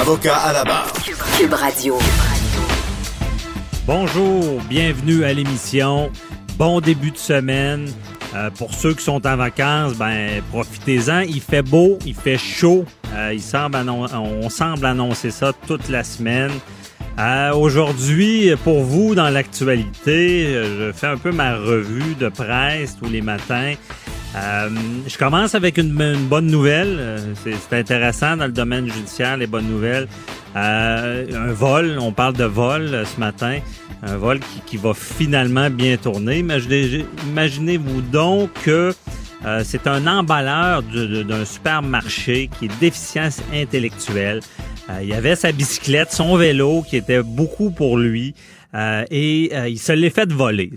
Avocat 0.00 0.36
à 0.36 0.52
la 0.52 0.64
barre. 0.64 0.92
Cube 1.38 1.52
Radio. 1.52 1.98
Bonjour, 3.86 4.60
bienvenue 4.68 5.24
à 5.24 5.32
l'émission. 5.32 6.10
Bon 6.58 6.80
début 6.80 7.12
de 7.12 7.16
semaine. 7.16 7.86
Euh, 8.34 8.50
pour 8.50 8.74
ceux 8.74 8.94
qui 8.94 9.04
sont 9.04 9.24
en 9.26 9.36
vacances, 9.36 9.94
ben 9.94 10.42
profitez-en. 10.50 11.20
Il 11.20 11.40
fait 11.40 11.62
beau, 11.62 11.98
il 12.04 12.14
fait 12.14 12.38
chaud. 12.38 12.84
Euh, 13.14 13.32
il 13.32 13.40
semble 13.40 13.76
on 13.88 14.50
semble 14.50 14.84
annoncer 14.86 15.30
ça 15.30 15.52
toute 15.66 15.88
la 15.88 16.02
semaine. 16.02 16.50
Euh, 17.18 17.54
Aujourd'hui, 17.54 18.52
pour 18.64 18.82
vous, 18.82 19.14
dans 19.14 19.30
l'actualité, 19.30 20.54
je 20.54 20.92
fais 20.92 21.06
un 21.06 21.16
peu 21.16 21.30
ma 21.30 21.54
revue 21.54 22.16
de 22.16 22.28
presse 22.28 22.96
tous 23.00 23.08
les 23.08 23.22
matins. 23.22 23.74
Euh, 24.36 24.68
je 25.06 25.16
commence 25.16 25.54
avec 25.54 25.78
une, 25.78 25.92
bonne 26.28 26.46
nouvelle. 26.46 26.96
Euh, 26.98 27.34
c'est 27.44 27.78
intéressant 27.78 28.36
dans 28.36 28.46
le 28.46 28.52
domaine 28.52 28.90
judiciaire, 28.90 29.36
les 29.36 29.46
bonnes 29.46 29.68
nouvelles. 29.68 30.08
Euh, 30.56 31.48
un 31.48 31.52
vol, 31.52 31.98
on 32.00 32.12
parle 32.12 32.34
de 32.34 32.44
vol 32.44 32.82
euh, 32.82 33.04
ce 33.04 33.20
matin. 33.20 33.58
Un 34.02 34.16
vol 34.16 34.40
qui, 34.40 34.60
qui 34.66 34.76
va 34.76 34.92
finalement 34.92 35.70
bien 35.70 35.96
tourner. 35.96 36.40
Imaginez-vous 36.40 38.00
donc 38.02 38.50
que 38.64 38.92
c'est 39.62 39.86
un 39.86 40.06
emballeur 40.06 40.82
d'un 40.82 41.44
supermarché 41.44 42.48
qui 42.58 42.64
est 42.64 42.80
déficience 42.80 43.42
intellectuelle. 43.52 44.40
il 45.02 45.12
avait 45.12 45.36
sa 45.36 45.52
bicyclette, 45.52 46.12
son 46.12 46.36
vélo 46.36 46.82
qui 46.88 46.96
était 46.96 47.22
beaucoup 47.22 47.70
pour 47.70 47.98
lui 47.98 48.34
et 48.74 49.54
il 49.68 49.78
se 49.78 49.92
l'est 49.92 50.08
fait 50.08 50.32
voler. 50.32 50.72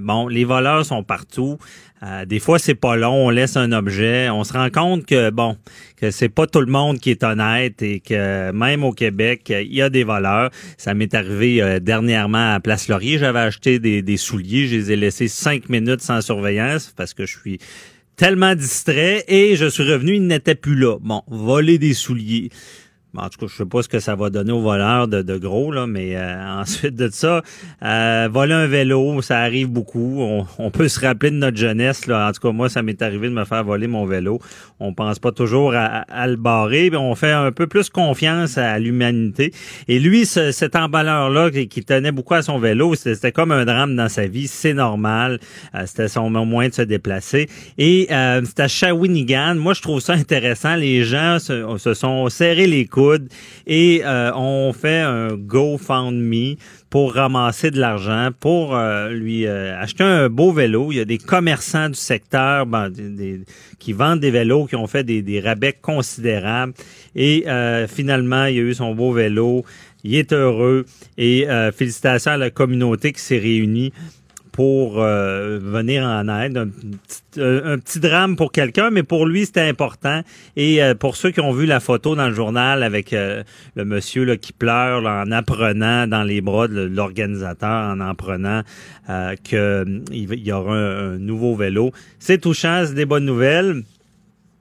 bon, 0.00 0.28
les 0.28 0.44
voleurs 0.44 0.86
sont 0.86 1.02
partout. 1.02 1.58
Euh, 2.04 2.26
des 2.26 2.38
fois, 2.38 2.58
c'est 2.58 2.74
pas 2.74 2.96
long, 2.96 3.26
on 3.26 3.30
laisse 3.30 3.56
un 3.56 3.72
objet, 3.72 4.28
on 4.28 4.44
se 4.44 4.52
rend 4.52 4.68
compte 4.68 5.06
que 5.06 5.30
bon, 5.30 5.56
que 5.96 6.10
c'est 6.10 6.28
pas 6.28 6.46
tout 6.46 6.60
le 6.60 6.70
monde 6.70 6.98
qui 6.98 7.10
est 7.10 7.24
honnête 7.24 7.80
et 7.82 8.00
que 8.00 8.52
même 8.52 8.84
au 8.84 8.92
Québec, 8.92 9.44
il 9.48 9.74
y 9.74 9.80
a 9.80 9.88
des 9.88 10.04
voleurs. 10.04 10.50
Ça 10.76 10.92
m'est 10.92 11.14
arrivé 11.14 11.62
euh, 11.62 11.80
dernièrement 11.80 12.54
à 12.54 12.60
Place 12.60 12.88
Laurier, 12.88 13.18
j'avais 13.18 13.38
acheté 13.38 13.78
des, 13.78 14.02
des 14.02 14.16
souliers, 14.18 14.66
je 14.66 14.76
les 14.76 14.92
ai 14.92 14.96
laissés 14.96 15.28
cinq 15.28 15.68
minutes 15.70 16.02
sans 16.02 16.20
surveillance 16.20 16.92
parce 16.94 17.14
que 17.14 17.24
je 17.24 17.38
suis 17.38 17.58
tellement 18.16 18.54
distrait 18.54 19.24
et 19.28 19.56
je 19.56 19.66
suis 19.66 19.82
revenu, 19.82 20.16
ils 20.16 20.26
n'étaient 20.26 20.54
plus 20.54 20.76
là. 20.76 20.98
Bon, 21.00 21.22
voler 21.28 21.78
des 21.78 21.94
souliers. 21.94 22.50
En 23.16 23.28
tout 23.28 23.38
cas, 23.38 23.46
je 23.48 23.56
sais 23.56 23.64
pas 23.64 23.82
ce 23.82 23.88
que 23.88 24.00
ça 24.00 24.16
va 24.16 24.30
donner 24.30 24.52
aux 24.52 24.60
voleurs 24.60 25.06
de, 25.08 25.36
gros, 25.36 25.70
là, 25.70 25.86
mais 25.86 26.16
euh, 26.16 26.60
ensuite 26.60 26.96
de 26.96 27.08
ça, 27.10 27.42
euh, 27.82 28.28
voler 28.30 28.54
un 28.54 28.66
vélo, 28.66 29.22
ça 29.22 29.38
arrive 29.38 29.68
beaucoup. 29.68 30.44
On, 30.58 30.70
peut 30.70 30.88
se 30.88 30.98
rappeler 30.98 31.30
de 31.30 31.36
notre 31.36 31.56
jeunesse. 31.56 32.06
Là. 32.06 32.28
En 32.28 32.32
tout 32.32 32.40
cas, 32.40 32.52
moi, 32.52 32.68
ça 32.68 32.82
m'est 32.82 33.00
arrivé 33.02 33.28
de 33.28 33.34
me 33.34 33.44
faire 33.44 33.62
voler 33.62 33.86
mon 33.86 34.06
vélo. 34.06 34.40
On 34.80 34.92
pense 34.92 35.18
pas 35.18 35.30
toujours 35.30 35.74
à, 35.74 36.26
le 36.26 36.36
barrer, 36.36 36.90
mais 36.90 36.96
on 36.96 37.14
fait 37.14 37.32
un 37.32 37.52
peu 37.52 37.66
plus 37.66 37.90
confiance 37.90 38.58
à 38.58 38.78
l'humanité. 38.78 39.52
Et 39.86 40.00
lui, 40.00 40.26
cet 40.26 40.74
emballeur-là 40.74 41.50
qui, 41.50 41.84
tenait 41.84 42.12
beaucoup 42.12 42.34
à 42.34 42.42
son 42.42 42.58
vélo, 42.58 42.94
c'était 42.94 43.30
comme 43.30 43.52
un 43.52 43.64
drame 43.64 43.94
dans 43.94 44.08
sa 44.08 44.26
vie. 44.26 44.48
C'est 44.48 44.74
normal. 44.74 45.38
Euh, 45.74 45.84
c'était 45.86 46.08
son 46.08 46.30
moyen 46.30 46.70
de 46.70 46.74
se 46.74 46.82
déplacer. 46.82 47.48
Et 47.78 48.08
euh, 48.10 48.42
c'était 48.44 48.62
à 48.62 48.68
Shawinigan. 48.68 49.54
Moi, 49.56 49.74
je 49.74 49.82
trouve 49.82 50.00
ça 50.00 50.14
intéressant. 50.14 50.74
Les 50.74 51.04
gens 51.04 51.38
se, 51.38 51.76
se 51.78 51.94
sont 51.94 52.28
serrés 52.28 52.66
les 52.66 52.86
et 53.66 54.02
euh, 54.04 54.32
on 54.34 54.72
fait 54.72 55.00
un 55.00 55.34
GoFundMe 55.36 56.56
pour 56.90 57.14
ramasser 57.14 57.70
de 57.70 57.80
l'argent, 57.80 58.30
pour 58.38 58.76
euh, 58.76 59.10
lui 59.10 59.46
euh, 59.46 59.78
acheter 59.80 60.04
un 60.04 60.28
beau 60.28 60.52
vélo. 60.52 60.92
Il 60.92 60.96
y 60.96 61.00
a 61.00 61.04
des 61.04 61.18
commerçants 61.18 61.88
du 61.88 61.94
secteur 61.94 62.66
ben, 62.66 62.90
qui 63.78 63.92
vendent 63.92 64.20
des 64.20 64.30
vélos, 64.30 64.66
qui 64.66 64.76
ont 64.76 64.86
fait 64.86 65.04
des, 65.04 65.22
des 65.22 65.40
rabais 65.40 65.72
considérables. 65.72 66.74
Et 67.16 67.44
finalement, 67.88 68.46
il 68.46 68.58
a 68.58 68.62
eu 68.62 68.74
son 68.74 68.94
beau 68.94 69.12
vélo. 69.12 69.64
Il 70.02 70.14
est 70.16 70.32
heureux 70.32 70.84
et 71.16 71.46
félicitations 71.72 72.32
à 72.32 72.36
la 72.36 72.50
communauté 72.50 73.12
qui 73.12 73.20
s'est 73.20 73.38
réunie 73.38 73.92
pour 74.54 75.02
euh, 75.02 75.58
venir 75.60 76.04
en 76.04 76.28
aide. 76.28 76.70
Euh, 77.38 77.74
un 77.74 77.78
petit, 77.80 77.98
drame 77.98 78.36
pour 78.36 78.52
quelqu'un, 78.52 78.90
mais 78.90 79.02
pour 79.02 79.26
lui, 79.26 79.46
c'était 79.46 79.68
important. 79.68 80.22
Et 80.54 80.80
euh, 80.80 80.94
pour 80.94 81.16
ceux 81.16 81.32
qui 81.32 81.40
ont 81.40 81.50
vu 81.50 81.66
la 81.66 81.80
photo 81.80 82.14
dans 82.14 82.28
le 82.28 82.34
journal 82.34 82.84
avec 82.84 83.10
le 83.10 83.44
monsieur 83.84 84.22
là, 84.22 84.36
qui 84.36 84.52
pleure 84.52 85.04
en 85.06 85.32
apprenant 85.32 86.06
dans 86.06 86.22
les 86.22 86.40
bras 86.40 86.68
de 86.68 86.82
l'organisateur, 86.82 87.96
en 87.96 87.98
apprenant 87.98 88.62
qu'il 89.42 90.04
y 90.14 90.52
aura 90.52 90.76
un, 90.76 91.18
nouveau 91.18 91.56
vélo, 91.56 91.90
c'est 92.20 92.38
touchant, 92.38 92.84
c'est 92.86 92.94
des 92.94 93.06
bonnes 93.06 93.24
nouvelles. 93.24 93.82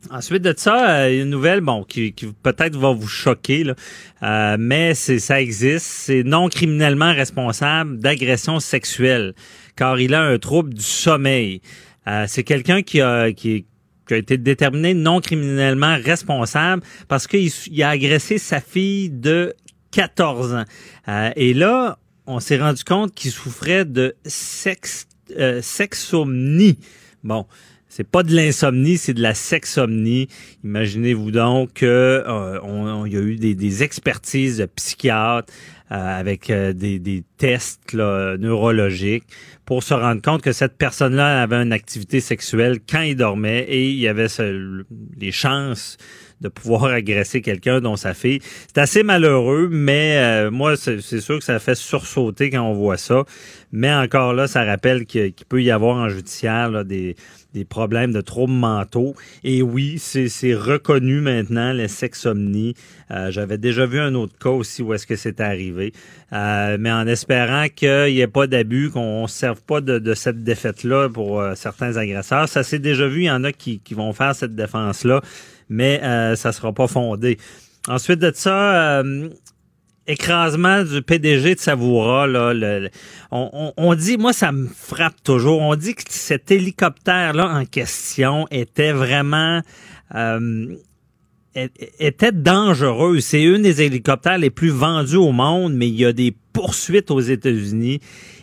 Ensuite 0.09 0.41
de 0.41 0.53
ça, 0.57 1.09
une 1.11 1.29
nouvelle, 1.29 1.61
bon, 1.61 1.83
qui, 1.83 2.13
qui 2.13 2.33
peut-être 2.41 2.75
va 2.75 2.91
vous 2.91 3.07
choquer, 3.07 3.63
là, 3.63 4.57
mais 4.57 4.95
c'est 4.95 5.19
ça 5.19 5.39
existe. 5.39 5.85
C'est 5.85 6.23
non 6.23 6.49
criminellement 6.49 7.13
responsable 7.13 7.99
d'agression 7.99 8.59
sexuelle 8.59 9.35
car 9.75 9.99
il 9.99 10.13
a 10.13 10.21
un 10.21 10.37
trouble 10.37 10.73
du 10.73 10.83
sommeil. 10.83 11.61
Euh, 12.07 12.25
c'est 12.27 12.43
quelqu'un 12.43 12.81
qui 12.81 13.01
a, 13.01 13.27
été 13.27 14.37
déterminé 14.37 14.93
non 14.93 15.21
criminellement 15.21 15.95
responsable 15.95 16.83
parce 17.07 17.27
qu'il 17.27 17.51
a 17.81 17.89
agressé 17.89 18.37
sa 18.37 18.59
fille 18.59 19.09
de 19.09 19.53
14 19.91 20.53
ans. 20.53 20.65
Euh, 21.07 21.31
et 21.35 21.53
là, 21.53 21.97
on 22.27 22.39
s'est 22.39 22.57
rendu 22.57 22.83
compte 22.83 23.13
qu'il 23.13 23.31
souffrait 23.31 23.85
de 23.85 24.15
sex, 24.25 25.07
euh, 25.37 25.61
sexomnie. 25.61 26.77
Bon, 27.23 27.45
c'est 27.95 28.07
pas 28.07 28.23
de 28.23 28.35
l'insomnie, 28.35 28.97
c'est 28.97 29.13
de 29.13 29.21
la 29.21 29.33
sexomnie. 29.35 30.27
Imaginez-vous 30.63 31.31
donc 31.31 31.73
qu'il 31.73 31.87
euh, 31.87 33.07
y 33.07 33.17
a 33.17 33.21
eu 33.21 33.35
des, 33.35 33.55
des 33.55 33.83
expertises 33.83 34.57
de 34.57 34.65
psychiatres 34.65 35.53
avec 35.89 36.49
euh, 36.49 36.73
des, 36.73 37.23
tests 37.37 37.93
neurologiques 37.93 39.25
pour 39.65 39.83
se 39.83 39.93
rendre 39.93 40.21
compte 40.21 40.41
que 40.41 40.53
cette 40.53 40.77
personne-là 40.77 41.41
avait 41.41 41.57
une 41.57 41.73
activité 41.73 42.21
sexuelle 42.21 42.79
quand 42.89 43.01
il 43.01 43.15
dormait 43.15 43.63
et 43.63 43.89
il 43.89 43.97
y 43.97 44.07
avait 44.07 44.27
les 45.19 45.31
chances 45.31 45.97
de 46.41 46.49
pouvoir 46.49 46.85
agresser 46.93 47.41
quelqu'un 47.41 47.81
dont 47.81 47.95
sa 47.95 48.13
fille. 48.13 48.39
C'est 48.67 48.79
assez 48.79 49.03
malheureux, 49.03 49.69
mais 49.71 50.17
euh, 50.17 50.51
moi, 50.51 50.75
c'est 50.77 50.99
sûr 50.99 51.39
que 51.39 51.43
ça 51.43 51.59
fait 51.59 51.75
sursauter 51.75 52.49
quand 52.49 52.61
on 52.61 52.73
voit 52.73 52.97
ça. 52.97 53.23
Mais 53.71 53.93
encore 53.93 54.33
là, 54.33 54.47
ça 54.47 54.63
rappelle 54.63 55.05
qu'il 55.05 55.33
peut 55.49 55.63
y 55.63 55.71
avoir 55.71 55.97
en 55.97 56.09
judiciaire 56.09 56.85
des, 56.85 57.15
des 57.53 57.65
problèmes 57.65 58.11
de 58.11 58.21
troubles 58.21 58.53
mentaux. 58.53 59.15
Et 59.43 59.61
oui, 59.61 59.99
c'est 59.99 60.53
reconnu 60.53 61.21
maintenant, 61.21 61.71
les 61.73 61.87
sexomnies. 61.87 62.73
Euh, 63.11 63.31
j'avais 63.31 63.57
déjà 63.57 63.85
vu 63.85 63.99
un 63.99 64.15
autre 64.15 64.33
cas 64.39 64.49
aussi 64.49 64.81
où 64.81 64.93
est-ce 64.93 65.05
que 65.05 65.15
c'est 65.15 65.39
arrivé. 65.39 65.93
Euh, 66.31 66.77
mais 66.79 66.91
en 66.91 67.07
espérant 67.07 67.67
qu'il 67.73 68.13
n'y 68.13 68.19
ait 68.19 68.27
pas 68.27 68.47
d'abus, 68.47 68.89
qu'on 68.89 69.23
ne 69.23 69.27
serve 69.27 69.61
pas 69.61 69.81
de, 69.81 70.13
cette 70.13 70.43
défaite-là 70.43 71.09
pour 71.09 71.39
euh, 71.39 71.53
certains 71.55 71.97
agresseurs. 71.97 72.49
Ça 72.49 72.63
s'est 72.63 72.79
déjà 72.79 73.07
vu, 73.07 73.21
il 73.21 73.25
y 73.25 73.31
en 73.31 73.43
a 73.43 73.51
qui, 73.51 73.79
qui 73.79 73.93
vont 73.93 74.13
faire 74.13 74.35
cette 74.35 74.55
défense-là, 74.55 75.21
mais 75.69 75.99
ça 76.35 76.49
ne 76.49 76.53
sera 76.53 76.73
pas 76.73 76.87
fondé. 76.87 77.37
Ensuite 77.87 78.19
de 78.19 78.31
ça, 78.33 79.03
écrasement 80.07 80.83
du 80.83 81.01
PDG 81.01 81.55
de 81.55 81.59
Savoura, 81.59 82.27
là, 82.27 82.53
on, 83.31 83.73
on, 83.77 83.95
dit, 83.95 84.17
moi 84.17 84.33
ça 84.33 84.51
me 84.51 84.67
frappe 84.67 85.21
toujours, 85.23 85.61
on 85.61 85.75
dit 85.75 85.95
que 85.95 86.03
cet 86.07 86.51
hélicoptère-là 86.51 87.47
en 87.47 87.65
question 87.65 88.47
était 88.51 88.91
vraiment... 88.91 89.61
Euh, 90.15 90.75
était 91.99 92.31
dangereux. 92.31 93.19
C'est 93.19 93.43
une 93.43 93.61
des 93.61 93.81
hélicoptères 93.81 94.37
les 94.37 94.49
plus 94.49 94.69
vendus 94.69 95.17
au 95.17 95.31
monde, 95.31 95.73
mais 95.75 95.87
il 95.87 95.95
y 95.95 96.05
a 96.05 96.13
des 96.13 96.35
poursuites 96.51 97.11
aux 97.11 97.19
États-Unis. 97.19 97.99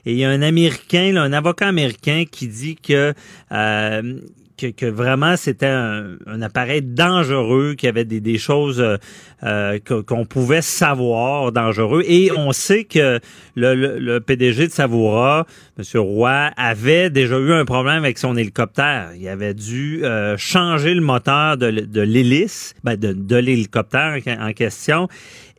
Et 0.06 0.12
il 0.12 0.18
y 0.18 0.24
a 0.24 0.30
un 0.30 0.42
Américain, 0.42 1.16
un 1.16 1.32
avocat 1.32 1.66
américain 1.66 2.24
qui 2.30 2.48
dit 2.48 2.76
que 2.76 3.12
euh, 3.52 4.20
que, 4.68 4.86
vraiment 4.86 5.36
c'était 5.36 5.66
un, 5.66 6.42
appareil 6.42 6.82
dangereux, 6.82 7.74
qu'il 7.74 7.86
y 7.86 7.90
avait 7.90 8.04
des, 8.04 8.38
choses 8.38 8.80
euh, 8.80 8.96
euh, 9.42 9.78
qu'on 10.06 10.24
pouvait 10.24 10.62
savoir 10.62 11.52
dangereux. 11.52 12.02
Et 12.06 12.30
on 12.36 12.52
sait 12.52 12.84
que 12.84 13.20
le, 13.54 13.74
le, 13.98 14.20
PDG 14.20 14.68
de 14.68 14.72
Savoura, 14.72 15.46
M. 15.80 16.00
Roy, 16.00 16.50
avait 16.56 17.10
déjà 17.10 17.38
eu 17.38 17.52
un 17.52 17.64
problème 17.64 18.04
avec 18.04 18.18
son 18.18 18.36
hélicoptère. 18.36 19.10
Il 19.16 19.26
avait 19.28 19.54
dû 19.54 20.04
euh, 20.04 20.36
changer 20.36 20.94
le 20.94 21.00
moteur 21.00 21.56
de, 21.56 22.00
l'hélice, 22.00 22.74
ben 22.84 22.96
de, 22.96 23.36
l'hélicoptère 23.36 24.18
en 24.26 24.52
question 24.52 25.08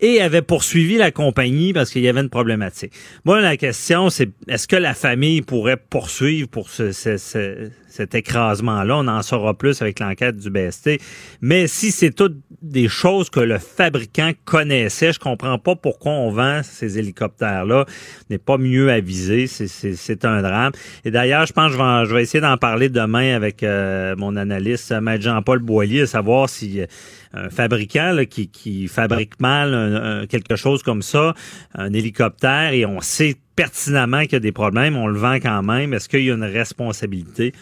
et 0.02 0.20
avait 0.20 0.42
poursuivi 0.42 0.98
la 0.98 1.12
compagnie 1.12 1.74
parce 1.74 1.92
qu'il 1.92 2.02
y 2.02 2.10
avait 2.10 2.22
une 2.22 2.30
problématique. 2.30 2.92
Moi, 3.24 3.40
la 3.40 3.56
question, 3.56 4.10
c'est 4.10 4.30
est-ce 4.48 4.68
que 4.68 4.76
la 4.76 4.94
famille 4.94 5.42
pourrait 5.42 5.78
poursuivre 5.78 6.50
pour 6.50 6.70
ce, 6.70 6.92
cet 6.92 8.16
écrasement-là? 8.16 8.98
On 8.98 9.08
en 9.08 9.22
saura 9.22 9.54
plus 9.54 9.82
avec 9.82 10.00
l'enquête 10.00 10.38
du 10.38 10.50
BST. 10.50 11.00
Mais 11.42 11.68
si 11.68 11.92
c'est 11.92 12.12
toutes 12.12 12.38
des 12.62 12.88
choses 12.88 13.30
que 13.30 13.40
le 13.40 13.60
fabricant 13.60 14.32
connaissait, 14.44 15.14
je 15.14 15.20
comprends 15.20 15.60
pas 15.60 15.76
pourquoi 15.76 16.14
on 16.14 16.32
vend 16.32 16.62
ces 16.64 16.98
hélicoptères-là. 16.98 17.86
N'est 18.32 18.40
pas 18.40 18.58
mieux 18.58 18.90
avisé. 18.92 19.46
C'est 19.46 20.11
un 20.24 20.42
drame. 20.42 20.72
Et 21.06 21.12
d'ailleurs, 21.12 21.46
je 21.46 21.54
pense 21.54 21.72
que 21.72 21.78
je 21.78 21.84
vais, 21.84 22.06
je 22.06 22.14
vais 22.14 22.22
essayer 22.24 22.42
d'en 22.42 22.58
parler 22.58 22.90
demain 22.90 23.36
avec 23.36 23.64
euh, 23.64 24.16
mon 24.18 24.36
analyste, 24.36 24.92
Maître 25.02 25.24
Jean-Paul 25.24 25.60
Boilier, 25.60 26.02
à 26.02 26.08
savoir 26.08 26.50
si 26.50 26.82
un 27.34 27.50
fabricant 27.50 28.16
qui, 28.30 28.50
qui, 28.50 28.88
fabrique 28.88 29.40
mal 29.40 30.28
quelque 30.30 30.56
chose 30.56 30.84
comme 30.84 31.02
ça, 31.02 31.34
un 31.76 31.94
hélicoptère, 31.94 32.74
et 32.74 32.86
on 32.86 33.00
sait 33.00 33.36
pertinemment 33.56 34.22
qu'il 34.24 34.34
y 34.34 34.36
a 34.36 34.40
des 34.40 34.52
problèmes, 34.52 34.98
on 34.98 35.08
le 35.08 35.18
vend 35.18 35.36
quand 35.36 35.64
même. 35.64 35.94
Est-ce 35.94 36.10
qu'il 36.10 36.24
y 36.24 36.32
a 36.32 36.34
une 36.34 36.44
responsabilité? 36.44 37.54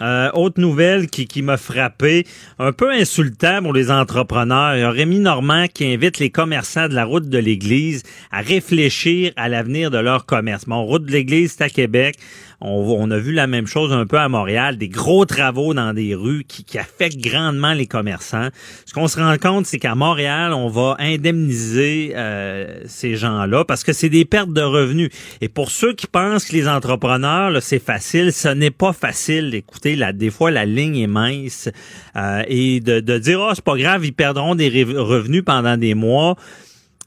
Euh, 0.00 0.30
autre 0.32 0.60
nouvelle 0.60 1.08
qui, 1.08 1.26
qui 1.26 1.42
m'a 1.42 1.56
frappé, 1.56 2.26
un 2.58 2.72
peu 2.72 2.90
insultant 2.92 3.62
pour 3.62 3.72
les 3.72 3.90
entrepreneurs. 3.90 4.76
Il 4.76 4.80
y 4.80 4.82
a 4.82 4.90
Rémi 4.90 5.18
Normand 5.18 5.66
qui 5.72 5.92
invite 5.92 6.18
les 6.18 6.30
commerçants 6.30 6.88
de 6.88 6.94
la 6.94 7.04
route 7.04 7.28
de 7.28 7.38
l'Église 7.38 8.02
à 8.30 8.40
réfléchir 8.40 9.32
à 9.36 9.48
l'avenir 9.48 9.90
de 9.90 9.98
leur 9.98 10.26
commerce. 10.26 10.66
Mon 10.66 10.84
route 10.84 11.04
de 11.04 11.12
l'Église, 11.12 11.54
c'est 11.56 11.64
à 11.64 11.68
Québec. 11.68 12.16
On, 12.60 13.08
a 13.12 13.18
vu 13.18 13.32
la 13.32 13.46
même 13.46 13.68
chose 13.68 13.92
un 13.92 14.04
peu 14.04 14.18
à 14.18 14.28
Montréal, 14.28 14.78
des 14.78 14.88
gros 14.88 15.24
travaux 15.24 15.74
dans 15.74 15.94
des 15.94 16.16
rues 16.16 16.44
qui, 16.46 16.64
qui 16.64 16.76
affectent 16.76 17.20
grandement 17.20 17.72
les 17.72 17.86
commerçants. 17.86 18.48
Ce 18.84 18.92
qu'on 18.92 19.06
se 19.06 19.20
rend 19.20 19.36
compte, 19.38 19.66
c'est 19.66 19.78
qu'à 19.78 19.94
Montréal, 19.94 20.52
on 20.52 20.68
va 20.68 20.96
indemniser 20.98 22.14
euh, 22.16 22.82
ces 22.86 23.14
gens-là 23.14 23.64
parce 23.64 23.84
que 23.84 23.92
c'est 23.92 24.08
des 24.08 24.24
pertes 24.24 24.52
de 24.52 24.60
revenus. 24.60 25.10
Et 25.40 25.48
pour 25.48 25.70
ceux 25.70 25.94
qui 25.94 26.08
pensent 26.08 26.46
que 26.46 26.52
les 26.54 26.66
entrepreneurs, 26.66 27.62
c'est 27.62 27.78
facile, 27.78 28.32
ce 28.32 28.48
n'est 28.48 28.72
pas 28.72 28.92
facile. 28.92 29.54
Écoutez, 29.54 29.94
là, 29.94 30.12
des 30.12 30.30
fois, 30.30 30.50
la 30.50 30.64
ligne 30.64 30.96
est 30.96 31.06
mince. 31.06 31.68
Euh, 32.16 32.42
et 32.48 32.80
de, 32.80 32.98
de 32.98 33.18
dire, 33.18 33.40
oh, 33.40 33.52
c'est 33.54 33.64
pas 33.64 33.76
grave, 33.76 34.04
ils 34.04 34.12
perdront 34.12 34.56
des 34.56 34.68
revenus 34.82 35.44
pendant 35.44 35.76
des 35.76 35.94
mois 35.94 36.36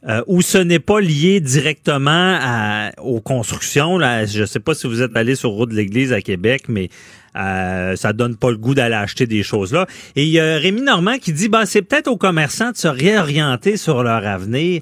euh, 0.07 0.23
où 0.27 0.41
ce 0.41 0.57
n'est 0.57 0.79
pas 0.79 0.99
lié 0.99 1.39
directement 1.39 2.89
aux 3.01 3.21
constructions. 3.21 3.97
Là, 3.97 4.25
je 4.25 4.41
ne 4.41 4.45
sais 4.45 4.59
pas 4.59 4.73
si 4.73 4.87
vous 4.87 5.01
êtes 5.01 5.15
allé 5.15 5.35
sur 5.35 5.51
route 5.51 5.69
de 5.69 5.75
l'Église 5.75 6.11
à 6.11 6.21
Québec, 6.21 6.63
mais 6.67 6.89
euh, 7.37 7.95
ça 7.95 8.11
donne 8.11 8.35
pas 8.35 8.49
le 8.49 8.57
goût 8.57 8.73
d'aller 8.73 8.95
acheter 8.95 9.25
des 9.25 9.43
choses 9.43 9.71
là. 9.71 9.85
Et 10.15 10.23
il 10.23 10.29
y 10.29 10.39
a 10.39 10.57
Rémi 10.57 10.81
Normand 10.81 11.17
qui 11.17 11.33
dit, 11.33 11.49
bah 11.49 11.65
c'est 11.65 11.81
peut-être 11.81 12.07
aux 12.07 12.17
commerçants 12.17 12.71
de 12.71 12.77
se 12.77 12.87
réorienter 12.87 13.77
sur 13.77 14.03
leur 14.03 14.25
avenir. 14.25 14.81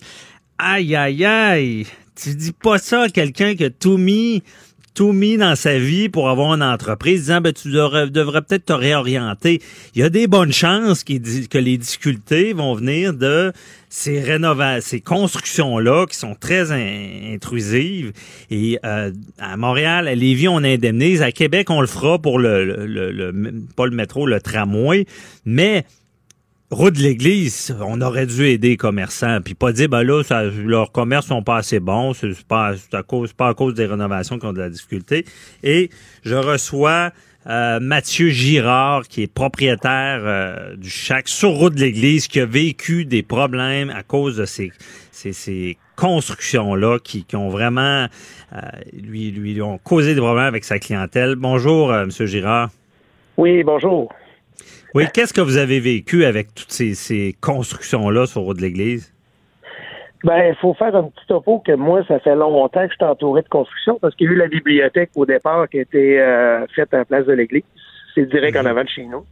Aïe, 0.58 0.96
aïe, 0.96 1.26
aïe. 1.26 1.86
Tu 2.16 2.36
dis 2.36 2.52
pas 2.52 2.78
ça 2.78 3.04
à 3.04 3.10
quelqu'un 3.10 3.56
qui 3.56 3.66
a 3.66 3.70
tout 3.70 3.98
mis 3.98 4.44
tout 5.00 5.14
mis 5.14 5.38
dans 5.38 5.56
sa 5.56 5.80
vie 5.80 6.10
pour 6.10 6.28
avoir 6.28 6.54
une 6.54 6.62
entreprise, 6.62 7.22
disant 7.22 7.40
ben, 7.40 7.54
tu 7.54 7.70
devrais, 7.72 8.42
peut-être 8.42 8.66
te 8.66 8.74
réorienter. 8.74 9.62
Il 9.96 10.02
y 10.02 10.04
a 10.04 10.10
des 10.10 10.28
bonnes 10.28 10.52
chances 10.52 11.06
que 11.06 11.58
les 11.58 11.78
difficultés 11.78 12.52
vont 12.52 12.74
venir 12.74 13.14
de 13.14 13.54
ces 13.88 14.20
rénovations, 14.20 14.86
ces 14.86 15.00
constructions-là 15.00 16.06
qui 16.06 16.18
sont 16.18 16.36
très 16.36 16.74
intrusives. 16.74 18.12
Et 18.52 18.78
euh, 18.84 19.12
à 19.38 19.56
Montréal, 19.56 20.10
à 20.10 20.16
Lévis, 20.16 20.50
on 20.50 20.66
indemnise. 20.66 21.22
À 21.22 21.32
Québec, 21.32 21.70
on 21.70 21.80
le 21.80 21.88
fera 21.88 22.20
pour 22.20 22.38
le, 22.38 22.66
le, 22.86 23.12
le 23.12 23.54
pas 23.78 23.86
le 23.86 23.96
métro, 23.96 24.28
le 24.28 24.42
tramway. 24.42 25.06
Mais 25.46 25.86
route 26.72 26.96
de 26.96 27.02
l'église, 27.02 27.76
on 27.82 28.00
aurait 28.02 28.28
dû 28.28 28.46
aider 28.48 28.70
les 28.70 28.78
commerçants, 28.78 29.40
puis 29.44 29.56
pas 29.56 29.72
dire 29.72 29.90
ben 29.90 30.04
là, 30.04 30.22
leurs 30.64 30.92
commerces 30.92 31.28
sont 31.28 31.42
pas 31.42 31.58
assez 31.58 31.80
bons, 31.80 32.14
c'est 32.14 32.44
pas 32.44 32.74
à 32.94 33.04
cause, 33.04 33.34
pas 33.34 33.50
à 33.50 33.54
cause 33.54 33.74
des 33.74 33.86
rénovations 33.86 34.38
qui 34.38 34.46
ont 34.46 34.54
de 34.54 34.60
la 34.60 34.70
difficulté. 34.70 35.26
Et 35.64 35.90
je 36.24 36.36
reçois 36.36 37.12
euh, 37.48 37.80
Mathieu 37.80 38.28
Girard, 38.30 39.08
qui 39.08 39.24
est 39.24 39.34
propriétaire 39.34 40.22
euh, 40.24 40.76
du 40.76 40.90
Chac 40.90 41.28
sur 41.28 41.52
route 41.52 41.74
de 41.74 41.80
l'église, 41.80 42.28
qui 42.28 42.40
a 42.40 42.46
vécu 42.46 43.06
des 43.06 43.24
problèmes 43.24 43.90
à 43.90 44.04
cause 44.04 44.38
de 44.38 44.46
ces, 44.46 44.72
constructions-là 45.96 47.00
qui, 47.00 47.26
ont 47.34 47.50
vraiment 47.50 48.08
euh, 48.54 48.58
lui, 48.94 49.32
lui 49.32 49.62
ont 49.62 49.78
causé 49.80 50.16
des 50.16 50.22
problèmes 50.22 50.46
avec 50.46 50.64
sa 50.64 50.80
clientèle. 50.80 51.36
Bonjour, 51.36 51.92
Monsieur 51.92 52.26
Girard. 52.26 52.70
Oui, 53.38 53.64
bonjour. 53.64 54.14
Oui, 54.96 55.06
qu'est-ce 55.14 55.34
que 55.34 55.42
vous 55.42 55.58
avez 55.58 55.80
vécu 55.80 56.26
avec 56.26 56.54
toutes 56.56 56.72
ces, 56.72 57.36
constructions-là 57.42 58.26
sur 58.26 58.42
Route 58.42 58.58
de 58.58 58.64
l'Église? 58.64 59.14
Ben, 60.24 60.50
il 60.50 60.56
faut 60.56 60.74
faire 60.74 60.96
un 60.96 61.04
petit 61.04 61.26
topo 61.28 61.60
que 61.60 61.72
moi, 61.74 62.04
ça 62.08 62.20
fait 62.20 62.36
longtemps 62.36 62.86
que 62.86 62.92
je 62.92 62.96
suis 62.96 63.06
entouré 63.06 63.42
de 63.42 63.48
construction 63.48 64.00
parce 64.02 64.16
qu'il 64.16 64.28
y 64.28 64.30
a 64.30 64.34
eu 64.34 64.36
la 64.36 64.48
bibliothèque 64.48 65.12
au 65.16 65.26
départ 65.26 65.70
qui 65.70 65.80
a 65.80 65.82
été 65.82 66.20
euh, 66.20 66.66
faite 66.76 66.94
en 66.94 67.06
place 67.06 67.26
de 67.26 67.34
l'église. 67.34 67.64
C'est 68.16 68.26
direct 68.26 68.58
en 68.58 68.64
mhm. 68.64 68.68
avant 68.68 68.84
de 68.84 68.90
chez 68.90 69.06
nous. 69.06 69.26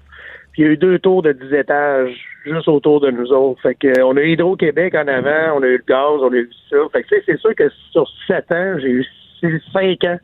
Puis 0.54 0.62
il 0.62 0.65
y 0.65 0.68
a 0.69 0.71
eu 0.71 0.77
deux 0.77 0.98
tours 1.00 1.24
de 1.24 1.33
10 1.33 1.54
étages 1.54 2.15
juste 2.45 2.69
autour 2.69 3.01
de 3.01 3.12
nous 3.12 3.33
autres. 3.33 3.62
Fait 3.62 3.75
que 3.75 4.01
on 4.01 4.15
a 4.15 4.21
eu 4.21 4.30
Hydro-Québec 4.30 4.95
en 4.95 5.07
avant, 5.07 5.57
on 5.57 5.63
a 5.63 5.68
eu 5.68 5.77
le 5.77 5.83
gaz, 5.86 6.21
on 6.21 6.31
a 6.31 6.38
eu 6.38 6.50
ça. 6.69 6.77
Fait 6.94 7.04
que 7.04 7.15
c'est 7.25 7.39
sûr 7.39 7.54
que 7.54 7.69
sur 7.92 8.07
sept 8.27 8.50
ans, 8.51 8.77
j'ai 8.80 8.89
eu 8.89 9.62
cinq 9.74 10.04
ans 10.06 10.19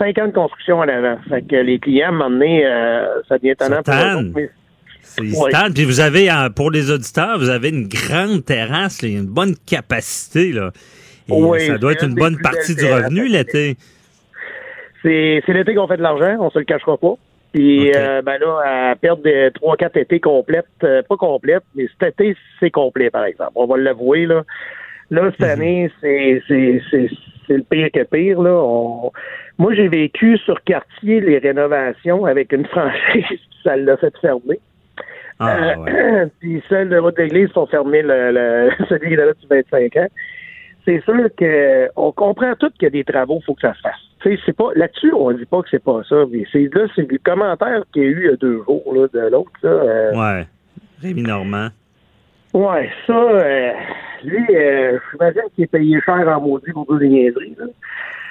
cinq 0.00 0.18
ans 0.18 0.26
de 0.28 0.32
construction 0.32 0.78
en 0.78 0.88
avant. 0.88 1.18
Fait 1.28 1.42
que 1.42 1.56
les 1.56 1.78
clients, 1.78 2.06
à 2.06 2.08
un 2.08 2.12
moment 2.12 2.30
donné, 2.30 2.64
euh, 2.64 3.22
ça 3.28 3.36
devient 3.38 3.50
étonnant 3.50 3.82
pour 3.82 3.94
eux. 3.94 4.48
C'est 5.02 5.22
Puis 5.74 5.84
vous 5.84 6.00
avez, 6.00 6.28
pour 6.54 6.70
les 6.70 6.90
auditeurs, 6.90 7.38
vous 7.38 7.50
avez 7.50 7.70
une 7.70 7.88
grande 7.88 8.44
terrasse, 8.44 9.02
une 9.02 9.26
bonne 9.26 9.54
capacité. 9.66 10.52
Là. 10.52 10.70
Et 11.28 11.58
ça 11.66 11.78
doit 11.78 11.92
être 11.92 12.04
une 12.04 12.14
bonne 12.14 12.38
partie 12.38 12.74
du 12.74 12.84
revenu 12.84 13.28
l'été. 13.28 13.76
C'est 15.02 15.42
l'été 15.48 15.74
qu'on 15.74 15.88
fait 15.88 15.96
de 15.96 16.02
l'argent, 16.02 16.36
on 16.40 16.50
se 16.50 16.58
le 16.58 16.64
cachera 16.64 16.96
pas. 16.96 17.14
Puis 17.52 17.92
euh, 17.96 18.22
ben 18.22 18.38
là, 18.38 18.90
à 18.92 18.96
perdre 18.96 19.22
des 19.24 19.50
trois, 19.54 19.76
quatre 19.76 19.96
étés 19.96 20.20
complètes, 20.20 20.66
euh, 20.84 21.02
pas 21.02 21.16
complètes, 21.16 21.64
mais 21.74 21.88
cet 21.98 22.20
été, 22.20 22.36
c'est 22.60 22.70
complet, 22.70 23.10
par 23.10 23.24
exemple. 23.24 23.52
On 23.56 23.66
va 23.66 23.76
l'avouer, 23.76 24.26
là. 24.26 24.44
Là, 25.10 25.32
cette 25.32 25.40
mhm. 25.40 25.62
année, 25.62 25.90
c'est 26.00 26.42
le 27.56 27.62
pire 27.62 27.90
que 27.92 28.02
pire. 28.02 28.40
Là. 28.40 29.10
Moi, 29.58 29.74
j'ai 29.74 29.88
vécu 29.88 30.38
sur 30.38 30.62
quartier 30.64 31.20
les 31.20 31.38
rénovations 31.38 32.24
avec 32.24 32.52
une 32.52 32.66
franchise, 32.66 33.40
ça 33.62 33.76
l'a 33.76 33.96
fait 33.96 34.16
fermer. 34.18 34.58
Ah, 35.38 35.74
euh, 35.88 36.26
puis 36.40 36.62
celles 36.68 36.90
de 36.90 36.98
votre 36.98 37.20
église 37.20 37.48
sont 37.50 37.66
fermées 37.66 38.02
le, 38.02 38.30
le, 38.30 38.70
celui 38.88 39.08
qui 39.08 39.14
est 39.14 39.16
là 39.16 39.26
depuis 39.28 39.46
25 39.48 39.96
ans. 39.96 40.08
C'est 40.84 41.02
sûr 41.04 41.28
qu'on 41.38 42.12
comprend 42.12 42.54
tout 42.56 42.70
qu'il 42.70 42.84
y 42.84 42.86
a 42.86 42.90
des 42.90 43.04
travaux, 43.04 43.38
il 43.40 43.44
faut 43.44 43.54
que 43.54 43.60
ça 43.60 43.74
se 43.74 43.80
fasse. 43.80 44.38
c'est 44.46 44.56
pas 44.56 44.70
là-dessus, 44.74 45.12
on 45.12 45.30
dit 45.32 45.44
pas 45.44 45.62
que 45.62 45.68
c'est 45.70 45.82
pas 45.82 46.02
ça. 46.08 46.24
Mais 46.30 46.44
c'est 46.52 46.68
là, 46.74 46.86
c'est 46.94 47.10
le 47.10 47.18
commentaire 47.18 47.82
qu'il 47.92 48.02
y 48.02 48.06
a 48.06 48.08
eu 48.08 48.20
il 48.24 48.30
y 48.30 48.32
a 48.32 48.36
deux 48.36 48.62
jours 48.64 48.94
là, 48.94 49.06
de 49.12 49.30
l'autre. 49.30 49.50
Euh, 49.64 50.12
ouais. 50.12 50.46
Rémi 51.02 51.22
Normand. 51.22 51.68
Ouais, 52.52 52.90
ça, 53.06 53.12
euh, 53.12 53.72
lui, 54.24 54.44
euh, 54.50 54.98
j'imagine 55.12 55.42
qu'il 55.54 55.64
est 55.64 55.68
payé 55.68 56.00
cher 56.04 56.26
en 56.28 56.40
maudit 56.40 56.72
pour 56.72 56.98
des 56.98 57.08
niaiseries. 57.08 57.56
Là. 57.58 57.66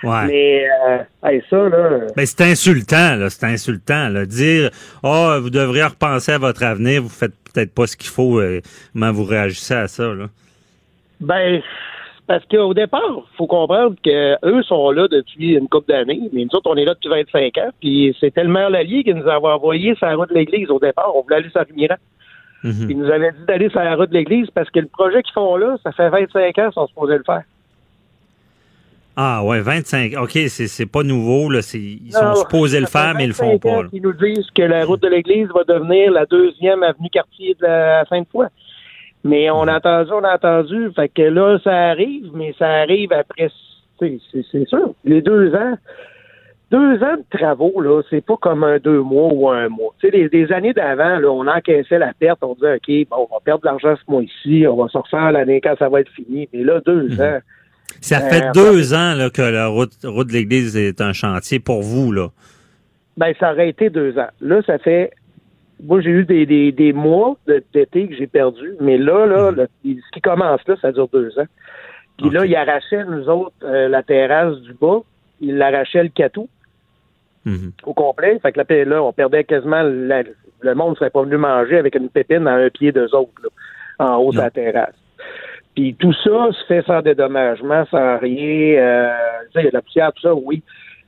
Ouais. 0.04 0.28
Mais 0.28 0.68
euh, 0.88 1.42
ça, 1.50 1.70
là. 1.70 2.08
Ben, 2.16 2.26
c'est 2.26 2.42
insultant, 2.42 3.16
là. 3.16 3.30
C'est 3.30 3.46
insultant, 3.46 4.10
là. 4.10 4.26
Dire 4.26 4.70
oh, 5.04 5.36
vous 5.42 5.50
devriez 5.50 5.84
repenser 5.84 6.34
à 6.34 6.38
votre 6.38 6.64
avenir, 6.64 7.02
vous 7.02 7.10
faites 7.10 7.34
peut-être 7.54 7.74
pas 7.74 7.88
ce 7.88 7.98
qu'il 7.98 8.10
faut. 8.10 8.40
Euh, 8.40 8.62
comment 8.94 9.12
vous 9.12 9.26
réagissez 9.26 9.74
à 9.74 9.88
ça, 9.88 10.14
là? 10.14 10.26
Ben, 11.20 11.62
parce 12.28 12.46
qu'au 12.46 12.74
départ, 12.74 13.02
il 13.34 13.38
faut 13.38 13.48
comprendre 13.48 13.96
qu'eux 14.04 14.64
sont 14.64 14.92
là 14.92 15.08
depuis 15.10 15.54
une 15.56 15.68
couple 15.68 15.92
d'années, 15.92 16.22
mais 16.32 16.44
nous 16.44 16.56
autres, 16.56 16.70
on 16.70 16.76
est 16.76 16.86
là 16.86 16.94
depuis 16.94 17.10
25 17.10 17.58
ans, 17.58 17.72
puis 17.82 18.16
c'est 18.20 18.34
tellement 18.34 18.70
l'allié 18.70 19.04
qui 19.04 19.14
nous 19.14 19.28
avait 19.28 19.48
envoyé 19.48 19.96
sur 19.96 20.06
la 20.06 20.16
route 20.16 20.30
de 20.30 20.36
l'église 20.36 20.70
au 20.70 20.80
départ. 20.80 21.12
On 21.16 21.24
voulait 21.24 21.38
aller 21.38 21.50
sur 21.50 21.60
Mhm. 22.64 22.88
Ils 22.90 22.98
nous 22.98 23.10
avaient 23.10 23.32
dit 23.32 23.46
d'aller 23.48 23.70
sur 23.70 23.80
la 23.80 23.96
route 23.96 24.10
de 24.10 24.16
l'église 24.16 24.50
parce 24.52 24.70
que 24.70 24.80
le 24.80 24.88
projet 24.88 25.22
qu'ils 25.24 25.34
font 25.34 25.56
là, 25.56 25.78
ça 25.84 25.92
fait 25.94 26.10
25 26.10 26.40
ans 26.60 26.64
qu'ils 26.66 26.74
sont 26.74 26.88
supposés 26.88 27.18
le 27.18 27.24
faire. 27.24 27.44
Ah 29.22 29.44
ouais, 29.44 29.60
25. 29.60 30.14
OK, 30.22 30.32
c'est 30.32 30.68
c'est 30.68 30.86
pas 30.86 31.04
nouveau. 31.04 31.50
Là. 31.50 31.60
Ils 31.74 32.12
sont 32.12 32.24
Non, 32.24 32.36
supposés 32.36 32.80
le 32.80 32.86
faire, 32.86 33.14
mais 33.16 33.26
ils 33.26 33.28
le 33.28 33.34
25 33.34 33.46
font 33.52 33.60
pas. 33.60 33.84
là. 33.84 33.90
Ils 33.92 34.02
nous 34.02 34.14
disent 34.14 34.50
que 34.56 34.62
la 34.62 34.86
route 34.86 35.02
de 35.02 35.10
l'église 35.10 35.48
va 35.54 35.64
devenir 35.66 36.12
la 36.12 36.26
deuxième 36.26 36.84
avenue 36.84 37.10
quartier 37.10 37.56
de 37.60 37.66
la 37.66 38.06
Sainte-Foy. 38.06 38.48
Mais 39.26 39.50
on 39.50 39.64
a 39.68 39.76
entendu, 39.78 40.12
on 40.14 40.24
a 40.24 40.36
entendu. 40.36 40.90
Fait 40.96 41.10
que 41.10 41.24
là, 41.24 41.60
ça 41.64 41.90
arrive, 41.90 42.30
mais 42.34 42.56
ça 42.58 42.68
arrive 42.70 43.12
après. 43.12 43.50
c'est 44.00 44.68
sûr. 44.70 44.94
Les 45.04 45.22
deux 45.22 45.54
ans. 45.54 45.78
Deux 46.72 47.02
ans 47.04 47.16
de 47.18 47.38
travaux, 47.38 47.82
là, 47.82 48.02
c'est 48.12 48.24
pas 48.24 48.38
comme 48.38 48.64
un 48.64 48.78
deux 48.78 49.02
mois 49.02 49.34
ou 49.34 49.50
un 49.50 49.70
mois. 49.70 49.94
Tu 50.00 50.08
sais, 50.10 50.16
les, 50.16 50.30
des 50.30 50.52
années 50.52 50.74
d'avant, 50.74 51.18
là, 51.18 51.28
on 51.32 51.48
encaissait 51.48 51.98
la 51.98 52.14
perte, 52.14 52.40
on 52.44 52.54
disait, 52.54 52.76
OK, 52.76 53.08
bon, 53.10 53.28
on 53.30 53.34
va 53.36 53.40
perdre 53.44 53.62
de 53.62 53.66
l'argent 53.68 53.96
ce 53.96 54.12
mois-ci, 54.12 54.66
on 54.68 54.76
va 54.76 54.88
se 54.88 54.98
refaire 54.98 55.32
l'année 55.32 55.62
quand 55.62 55.76
ça 55.80 55.90
va 55.90 56.02
être 56.02 56.12
fini. 56.12 56.48
Mais 56.54 56.64
là, 56.64 56.80
deux 56.86 57.10
Mhm. 57.10 57.22
ans. 57.22 57.40
Ça 58.02 58.18
Euh, 58.20 58.30
fait 58.30 58.52
deux 58.54 58.94
ans 58.94 59.16
là, 59.16 59.30
que 59.32 59.42
la 59.42 59.68
route, 59.68 59.94
route 60.04 60.28
de 60.28 60.34
l'Église 60.34 60.78
est 60.78 61.02
un 61.02 61.12
chantier 61.12 61.60
pour 61.60 61.82
vous. 61.82 62.12
là. 62.12 62.28
Ben, 63.18 63.34
ça 63.40 63.52
aurait 63.52 63.70
été 63.70 63.90
deux 63.90 64.18
ans. 64.20 64.30
Là, 64.40 64.62
ça 64.66 64.78
fait. 64.78 65.12
Moi, 65.84 66.02
j'ai 66.02 66.12
eu 66.12 66.26
des, 66.26 66.46
des, 66.46 66.72
des 66.72 66.94
mois 66.94 67.36
de- 67.48 67.64
d'été 67.74 68.08
que 68.10 68.16
j'ai 68.16 68.28
perdu, 68.28 68.74
mais 68.80 68.98
là, 68.98 69.26
là, 69.26 69.50
le- 69.52 69.68
ce 69.84 70.12
qui 70.14 70.22
commence 70.22 70.62
là, 70.68 70.76
ça 70.82 70.92
dure 70.92 71.08
deux 71.12 71.38
ans. 71.40 71.48
Puis 72.18 72.30
là, 72.30 72.42
Ok. 72.42 72.46
il 72.50 72.56
arrachait, 72.56 73.04
nous 73.06 73.28
autres, 73.28 73.54
euh, 73.64 73.88
la 73.88 74.04
terrasse 74.04 74.58
du 74.62 74.74
bas, 74.74 75.00
il 75.42 75.58
l'arrachait 75.58 76.04
le 76.04 76.10
catou 76.10 76.48
Mhm. 77.46 77.72
au 77.86 77.94
complet. 77.94 78.40
Fait 78.40 78.52
que 78.52 78.60
là, 78.60 78.86
là 78.86 79.04
on 79.04 79.14
perdait 79.14 79.44
quasiment. 79.44 79.82
la- 79.84 80.24
le 80.62 80.76
monde 80.76 80.92
ne 80.92 80.96
serait 80.96 81.10
pas 81.10 81.24
venu 81.24 81.38
manger 81.38 81.78
avec 81.78 81.96
une 81.96 82.10
pépine 82.10 82.48
à 82.48 82.56
un 82.56 82.70
pied 82.70 82.92
d'eux 82.92 83.16
autres, 83.16 83.32
là, 83.42 83.50
en 84.06 84.18
haut 84.18 84.32
de 84.32 84.38
la 84.38 84.50
terrasse. 84.52 84.96
Puis 85.74 85.96
tout 85.96 86.12
ça 86.14 86.50
se 86.52 86.66
fait 86.66 86.82
sans 86.86 87.02
dédommagement, 87.02 87.86
sans 87.86 88.18
rien. 88.18 88.78
Euh, 88.78 89.14
tu 89.46 89.52
sais, 89.54 89.62
il 89.62 89.64
y 89.66 89.68
a 89.68 89.72
de 89.72 89.76
la 89.76 89.82
poussière, 89.82 90.12
tout 90.14 90.22
ça, 90.22 90.34
oui. 90.34 90.62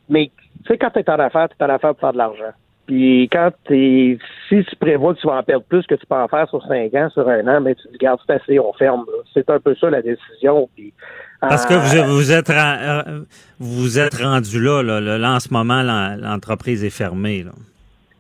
Mais 0.08 0.32
tu 0.64 0.68
sais, 0.68 0.78
quand 0.78 0.90
tu 0.92 1.00
es 1.00 1.10
en 1.10 1.20
affaires, 1.20 1.50
tu 1.50 1.56
es 1.60 1.66
en 1.66 1.70
affaires 1.70 1.92
pour 1.92 2.00
faire 2.00 2.14
de 2.14 2.18
l'argent. 2.18 2.54
Puis 2.92 3.30
quand 3.32 3.52
t'es 3.70 4.18
si 4.50 4.66
tu 4.66 4.76
prévois 4.76 5.14
que 5.16 5.22
tu 5.22 5.28
vas 5.28 5.38
en 5.38 5.44
perdre 5.44 5.64
plus 5.64 5.86
que 5.88 5.96
tu 5.96 6.06
peux 6.06 6.16
en 6.16 6.28
faire 6.28 6.50
sur 6.50 6.62
cinq 6.68 6.94
ans, 6.94 7.10
sur 7.10 7.26
un 7.30 7.48
an, 7.48 7.62
mais 7.62 7.74
tu 7.76 7.84
te 7.84 7.92
dis, 7.94 7.98
garde, 7.98 8.20
c'est 8.28 8.34
assez, 8.34 8.60
on 8.60 8.74
ferme. 8.74 9.06
là. 9.08 9.24
C'est 9.34 9.50
un 9.50 9.62
peu 9.62 9.74
ça 9.76 9.90
la 9.90 10.02
décision. 10.02 10.68
Puis, 10.76 10.92
Parce 11.40 11.66
que 11.66 11.74
euh, 11.74 12.04
vous, 12.04 12.16
vous 12.16 12.32
êtes 12.34 12.50
euh, 12.50 13.22
vous 13.60 13.98
êtes 13.98 14.16
rendu 14.16 14.62
là, 14.62 14.82
là, 14.84 15.00
là, 15.00 15.32
en 15.36 15.40
ce 15.40 15.54
moment, 15.54 15.82
l'en- 15.84 16.18
l'entreprise 16.20 16.84
est 16.84 16.90
fermée. 16.90 17.44
Là. 17.44 17.52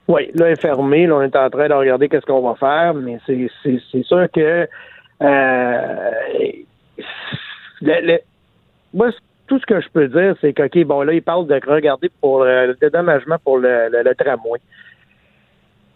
Oui, 0.07 0.31
là, 0.35 0.45
elle 0.47 0.53
est 0.53 0.61
fermée. 0.61 1.05
Là, 1.05 1.15
on 1.15 1.21
est 1.21 1.35
en 1.35 1.49
train 1.49 1.67
de 1.67 1.73
regarder 1.73 2.07
qu'est-ce 2.07 2.25
qu'on 2.25 2.41
va 2.41 2.55
faire, 2.55 2.93
mais 2.93 3.19
c'est, 3.25 3.49
c'est, 3.63 3.77
c'est 3.91 4.03
sûr 4.05 4.25
que 4.33 4.67
euh, 5.21 6.01
le- 7.81 8.07
le- 8.07 8.19
moi, 8.93 9.09
tout 9.51 9.59
ce 9.59 9.65
que 9.65 9.81
je 9.81 9.89
peux 9.89 10.07
dire, 10.07 10.33
c'est 10.39 10.53
que, 10.53 10.63
OK, 10.63 10.85
bon, 10.85 11.01
là, 11.01 11.11
il 11.11 11.21
parle 11.21 11.45
de 11.45 11.59
regarder 11.67 12.09
pour 12.21 12.43
euh, 12.43 12.67
le 12.67 12.73
dédommagement 12.75 13.35
pour 13.43 13.57
le, 13.57 13.89
le, 13.91 14.01
le 14.01 14.15
tramway. 14.15 14.59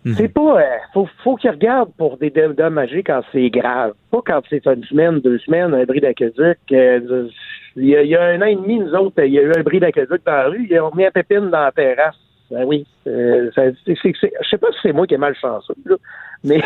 Mhm. 0.04 0.14
C'est 0.16 0.28
pas. 0.28 0.60
euh, 0.60 0.64
faut 0.94 1.08
faut 1.24 1.38
qu'ils 1.38 1.52
regardent 1.52 1.94
pour 1.98 2.18
des 2.18 2.30
dédommager 2.30 3.02
quand 3.02 3.22
c'est 3.32 3.50
grave. 3.50 3.94
Pas 4.12 4.20
quand 4.26 4.42
c'est 4.50 4.66
une 4.68 4.84
semaine, 4.84 5.22
deux 5.22 5.40
semaines, 5.40 5.74
un 5.74 5.86
bris 5.86 6.02
d'aqueduc. 6.02 6.58
euh, 6.74 7.30
il, 7.78 7.86
y 7.86 7.96
a, 7.96 8.04
il 8.04 8.10
y 8.10 8.16
a 8.18 8.24
un 8.26 8.42
an 8.42 8.46
et 8.46 8.56
demi, 8.56 8.80
nous 8.80 8.94
autres, 8.94 9.24
il 9.24 9.32
y 9.32 9.40
a 9.40 9.44
eu 9.44 9.54
un 9.56 9.64
bris 9.64 9.80
d'aqueduc 9.80 10.22
dans 10.26 10.34
la 10.34 10.48
rue. 10.50 10.68
Ils 10.70 10.80
ont 10.82 10.94
mis 10.94 11.06
un 11.06 11.12
pépine 11.12 11.50
dans 11.50 11.64
la 11.64 11.72
terrasse. 11.72 12.20
Ben 12.52 12.64
oui. 12.66 12.86
euh, 13.08 13.50
ça- 13.56 13.64
c'est- 13.86 13.98
c'est- 14.02 14.14
c'est- 14.22 14.34
je 14.44 14.50
sais 14.50 14.58
pas 14.58 14.68
si 14.72 14.78
c'est 14.84 14.94
moi 14.94 15.08
qui 15.08 15.16
ai 15.16 15.18
mal 15.18 15.36
chanceux, 15.40 15.74
là, 15.86 15.96
mais 16.44 16.62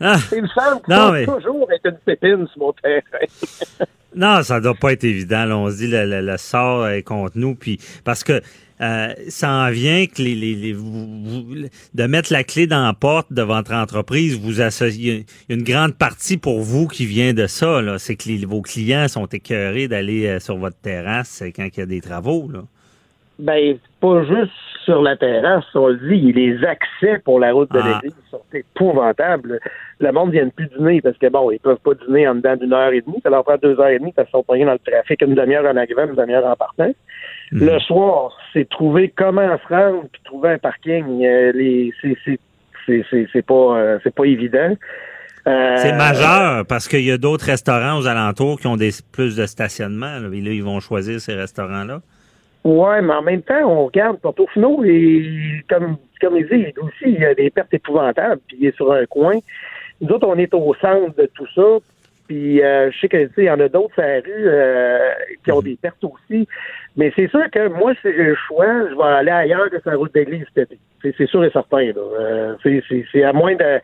Ah, 0.00 0.16
il 0.34 0.42
me 0.42 0.48
semble 0.48 0.80
que 0.82 0.90
Non, 0.90 1.12
mais- 1.12 1.26
toujours 1.26 1.68
être 1.72 1.86
une 1.86 1.98
pépine 1.98 2.46
sur 2.48 2.58
mon 2.62 2.72
terrain. 2.72 3.02
non, 4.16 4.42
ça 4.42 4.60
doit 4.60 4.74
pas 4.74 4.92
être 4.92 5.04
évident. 5.04 5.44
là. 5.44 5.56
On 5.56 5.70
se 5.70 5.76
dit 5.76 5.86
le, 5.88 6.04
le, 6.06 6.20
le 6.22 6.36
sort 6.38 6.88
est 6.88 7.02
contre 7.02 7.32
nous. 7.38 7.54
Puis 7.54 7.78
parce 8.04 8.24
que 8.24 8.40
euh, 8.80 9.08
ça 9.28 9.48
en 9.50 9.70
vient 9.70 10.06
que 10.06 10.20
les, 10.22 10.34
les, 10.34 10.54
les- 10.54 10.72
vous- 10.72 11.22
vous- 11.24 11.54
de 11.94 12.06
mettre 12.06 12.32
la 12.32 12.42
clé 12.42 12.66
dans 12.66 12.84
la 12.84 12.94
porte 12.94 13.32
de 13.32 13.42
votre 13.42 13.72
entreprise, 13.72 14.40
vous 14.40 14.60
associez 14.60 15.24
une 15.48 15.62
grande 15.62 15.94
partie 15.94 16.36
pour 16.36 16.60
vous 16.62 16.88
qui 16.88 17.06
vient 17.06 17.32
de 17.32 17.46
ça. 17.46 17.80
là. 17.80 17.98
C'est 17.98 18.16
que 18.16 18.28
les- 18.28 18.44
vos 18.44 18.60
clients 18.62 19.06
sont 19.08 19.26
écœurés 19.26 19.86
d'aller 19.88 20.26
euh, 20.26 20.40
sur 20.40 20.56
votre 20.56 20.78
terrasse 20.78 21.44
quand 21.54 21.68
il 21.76 21.78
y 21.78 21.82
a 21.82 21.86
des 21.86 22.00
travaux. 22.00 22.48
Là. 22.52 22.62
Ben, 23.38 23.76
pas 24.00 24.24
juste 24.24 24.52
sur 24.84 25.02
la 25.02 25.16
terrasse, 25.16 25.64
on 25.74 25.88
le 25.88 25.96
dit, 25.96 26.32
les 26.32 26.64
accès 26.64 27.18
pour 27.24 27.38
la 27.40 27.52
route 27.52 27.70
de 27.72 27.80
Ah. 27.82 28.00
l'église 28.02 28.16
sont 28.30 28.42
épouvantables. 28.52 29.60
Le 30.00 30.12
monde 30.12 30.30
vient 30.32 30.48
plus 30.48 30.68
dîner 30.76 31.00
parce 31.00 31.16
que 31.18 31.28
bon, 31.28 31.50
ils 31.50 31.58
peuvent 31.60 31.78
pas 31.84 31.92
dîner 32.06 32.26
en 32.28 32.34
dedans 32.34 32.56
d'une 32.56 32.72
heure 32.72 32.92
et 32.92 33.00
demie, 33.00 33.20
ça 33.22 33.30
leur 33.30 33.44
prend 33.44 33.56
deux 33.62 33.78
heures 33.80 33.88
et 33.88 33.98
demie 33.98 34.12
parce 34.12 34.28
qu'ils 34.28 34.38
sont 34.38 34.42
pognés 34.42 34.64
dans 34.64 34.72
le 34.72 34.78
trafic 34.78 35.20
une 35.22 35.34
demi-heure 35.34 35.64
en 35.64 35.76
arrivant, 35.76 36.04
une 36.06 36.14
demi-heure 36.14 36.46
en 36.46 36.56
partant. 36.56 36.92
Mhm. 37.52 37.66
Le 37.66 37.78
soir, 37.80 38.36
c'est 38.52 38.68
trouver 38.68 39.12
comment 39.16 39.46
se 39.58 39.68
rendre 39.74 40.04
puis 40.12 40.22
trouver 40.24 40.50
un 40.50 40.58
parking. 40.58 41.24
Euh, 41.24 41.52
les, 41.54 41.92
c'est, 42.00 42.16
c'est, 42.24 42.40
c'est, 42.86 43.04
c'est, 43.10 43.26
c'est 43.32 43.46
pas, 43.46 43.76
euh, 43.78 43.98
c'est 44.02 44.14
pas 44.14 44.24
évident. 44.24 44.74
Euh, 45.46 45.76
C'est 45.76 45.92
majeur 45.96 46.64
parce 46.66 46.86
qu'il 46.88 47.02
y 47.02 47.10
a 47.10 47.18
d'autres 47.18 47.46
restaurants 47.46 47.98
aux 47.98 48.06
alentours 48.06 48.60
qui 48.60 48.68
ont 48.68 48.76
des 48.76 48.90
plus 49.12 49.36
de 49.36 49.46
stationnement. 49.46 50.18
Là, 50.20 50.28
et 50.32 50.40
là, 50.40 50.50
ils 50.52 50.62
vont 50.62 50.78
choisir 50.80 51.20
ces 51.20 51.34
restaurants-là. 51.34 52.00
Ouais, 52.64 53.02
mais 53.02 53.14
en 53.14 53.22
même 53.22 53.42
temps, 53.42 53.64
on 53.64 53.86
regarde 53.86 54.18
Portofino 54.20 54.84
et 54.84 55.62
comme 55.68 55.96
comme 56.22 56.36
il 56.36 56.46
dit, 56.46 56.72
aussi, 56.80 57.04
il 57.06 57.20
y 57.20 57.24
a 57.24 57.34
des 57.34 57.50
pertes 57.50 57.74
épouvantables, 57.74 58.40
puis 58.46 58.56
il 58.60 58.66
est 58.68 58.76
sur 58.76 58.92
un 58.92 59.04
coin. 59.06 59.34
Nous 60.00 60.08
autres, 60.08 60.28
on 60.28 60.38
est 60.38 60.54
au 60.54 60.72
centre 60.74 61.14
de 61.16 61.28
tout 61.34 61.48
ça. 61.54 61.78
Puis 62.28 62.62
euh, 62.62 62.90
je 62.92 63.00
sais 63.00 63.08
que 63.08 63.16
tu 63.26 63.34
sais, 63.34 63.42
il 63.42 63.44
y 63.46 63.50
en 63.50 63.58
a 63.58 63.68
d'autres 63.68 63.92
sur 63.94 64.02
la 64.02 64.20
rue 64.20 64.24
euh, 64.28 65.10
qui 65.44 65.50
ont 65.50 65.60
des 65.60 65.76
pertes 65.76 66.02
aussi. 66.04 66.46
Mais 66.96 67.12
c'est 67.16 67.28
sûr 67.28 67.50
que 67.50 67.68
moi, 67.68 67.92
si 67.94 68.02
j'ai 68.04 68.22
le 68.22 68.36
choix, 68.36 68.88
je 68.88 68.94
vais 68.94 69.02
aller 69.02 69.32
ailleurs 69.32 69.68
que 69.68 69.80
sur 69.80 69.90
la 69.90 69.96
route 69.96 70.14
d'église 70.14 70.44
cet 70.54 70.70
été. 70.70 70.78
C'est, 71.18 71.26
sûr 71.26 71.44
et 71.44 71.50
certain. 71.50 71.82
Là. 71.82 71.92
Euh, 71.96 72.54
c'est 73.12 73.24
à 73.24 73.32
moins 73.32 73.56
de 73.56 73.80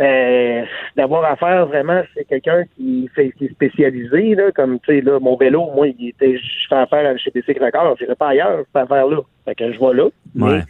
euh, 0.00 0.64
d'avoir 0.96 1.24
affaire 1.24 1.66
vraiment, 1.66 2.02
c'est 2.14 2.24
quelqu'un 2.24 2.64
qui 2.76 3.08
fait 3.14 3.30
qui 3.32 3.46
est 3.46 3.52
spécialisé, 3.52 4.34
là, 4.34 4.50
comme 4.50 4.80
tu 4.80 4.86
sais, 4.92 5.00
là, 5.00 5.20
mon 5.20 5.36
vélo, 5.36 5.70
moi, 5.74 5.88
il 5.88 6.08
était 6.08 6.36
je 6.36 6.68
fais 6.68 6.74
affaire 6.74 7.16
chez 7.18 7.30
BC 7.30 7.54
Cracker, 7.54 7.94
je 8.00 8.12
pas 8.14 8.28
ailleurs, 8.28 8.58
je 8.58 8.64
fais 8.72 8.80
affaire 8.80 9.06
là. 9.06 9.18
Fait 9.44 9.54
que 9.54 9.72
je 9.72 9.78
vais 9.78 9.94
là. 9.94 10.08
Ouais. 10.36 10.62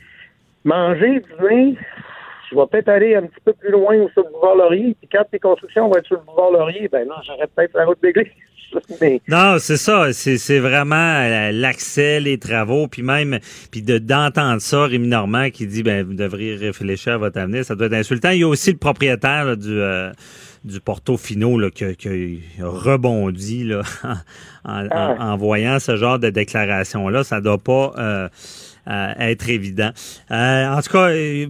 Manger, 0.65 1.21
dîner, 1.21 1.77
je 2.51 2.57
vais 2.57 2.67
peut-être 2.71 2.89
aller 2.89 3.15
un 3.15 3.23
petit 3.23 3.41
peu 3.45 3.55
plus 3.55 3.71
loin 3.71 3.97
sur 4.13 4.25
le 4.25 4.31
boulevard 4.31 4.57
Laurier, 4.57 4.95
puis 5.01 5.09
quand 5.11 5.25
tes 5.31 5.39
constructions 5.39 5.89
vont 5.89 5.97
être 5.97 6.07
sur 6.07 6.17
le 6.17 6.23
boulevard 6.23 6.51
Laurier, 6.51 6.89
ben 6.89 7.09
là, 7.09 7.15
j'aurais 7.27 7.47
peut-être 7.47 7.75
la 7.75 7.87
route 7.87 8.03
d'église. 8.03 8.29
Mais 9.01 9.21
Non, 9.29 9.57
c'est 9.59 9.77
ça. 9.77 10.13
C'est, 10.13 10.59
vraiment 10.59 10.95
euh, 10.97 11.53
l'accès, 11.53 12.21
les 12.21 12.39
travaux, 12.39 12.89
puis 12.89 13.03
même, 13.03 13.39
puis 13.71 13.83
de, 13.83 13.99
d'entendre 13.99 14.61
ça, 14.61 14.85
Rémi 14.87 15.09
Normand 15.09 15.51
qui 15.51 15.67
dit, 15.67 15.83
ben, 15.83 16.05
vous 16.05 16.15
devriez 16.15 16.57
réfléchir 16.57 17.15
à 17.15 17.19
votre 17.19 17.39
avenir, 17.39 17.65
ça 17.65 17.75
doit 17.75 17.87
être 17.87 17.93
insultant. 17.95 18.31
Il 18.31 18.41
y 18.41 18.45
a 18.45 18.49
aussi 18.49 18.73
le 18.73 18.79
propriétaire 18.79 19.45
là, 19.45 19.57
du, 19.57 19.71
euh, 19.71 20.11
du 20.65 20.81
Portofino 20.81 21.59
là, 21.59 21.71
qui, 21.71 21.95
qui 21.97 22.41
a 22.61 22.67
rebondi 22.69 23.65
là, 23.65 23.83
en, 24.65 24.85
en- 24.87 24.89
Ah. 24.91 25.17
en 25.21 25.37
voyant 25.37 25.79
ce 25.79 25.97
genre 25.97 26.19
de 26.19 26.31
déclaration-là. 26.31 27.23
Ça 27.25 27.41
doit 27.41 27.59
pas 27.59 27.93
euh, 27.99 28.29
euh, 28.89 29.13
être 29.19 29.49
évident. 29.49 29.91
Euh, 30.31 30.67
en 30.69 30.81
tout 30.83 30.91
cas, 30.93 31.09
euh, 31.11 31.47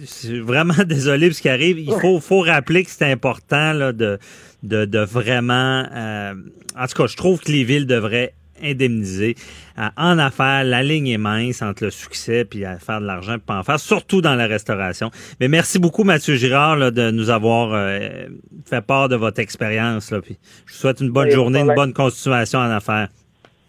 je 0.00 0.04
suis 0.06 0.40
vraiment 0.40 0.74
désolé 0.86 1.28
de 1.28 1.34
ce 1.34 1.42
qui 1.42 1.48
arrive. 1.48 1.78
Il 1.78 1.92
faut, 2.00 2.20
faut 2.20 2.40
rappeler 2.40 2.84
que 2.84 2.90
c'est 2.90 3.10
important 3.10 3.72
là, 3.72 3.92
de, 3.92 4.18
de, 4.62 4.84
de 4.84 4.98
vraiment... 5.00 5.84
euh, 5.94 6.34
en 6.78 6.86
tout 6.86 7.02
cas, 7.02 7.06
je 7.06 7.16
trouve 7.16 7.40
que 7.40 7.50
les 7.50 7.64
villes 7.64 7.86
devraient 7.86 8.34
indemniser. 8.62 9.36
Euh, 9.78 9.88
en 9.96 10.18
affaires, 10.18 10.64
la 10.64 10.82
ligne 10.82 11.08
est 11.08 11.16
mince 11.18 11.62
entre 11.62 11.84
le 11.84 11.90
succès 11.90 12.44
puis 12.44 12.66
à 12.66 12.78
faire 12.78 13.00
de 13.00 13.06
l'argent 13.06 13.32
puis 13.38 13.44
pas 13.46 13.58
en 13.58 13.62
faire, 13.62 13.80
surtout 13.80 14.20
dans 14.20 14.34
la 14.34 14.46
restauration. 14.46 15.10
Mais 15.40 15.48
merci 15.48 15.78
beaucoup, 15.78 16.04
Mathieu 16.04 16.34
Girard, 16.36 16.76
là, 16.76 16.90
de 16.90 17.10
nous 17.10 17.30
avoir 17.30 17.70
euh, 17.72 18.26
fait 18.68 18.82
part 18.82 19.08
de 19.08 19.16
votre 19.16 19.40
expérience. 19.40 20.10
Là, 20.10 20.20
puis 20.20 20.36
je 20.66 20.72
vous 20.74 20.78
souhaite 20.78 21.00
une 21.00 21.10
bonne 21.10 21.28
Oui, 21.28 21.34
journée, 21.34 21.60
une 21.60 21.74
bonne 21.74 21.94
continuation 21.94 22.58
en 22.58 22.70
affaires. 22.70 23.08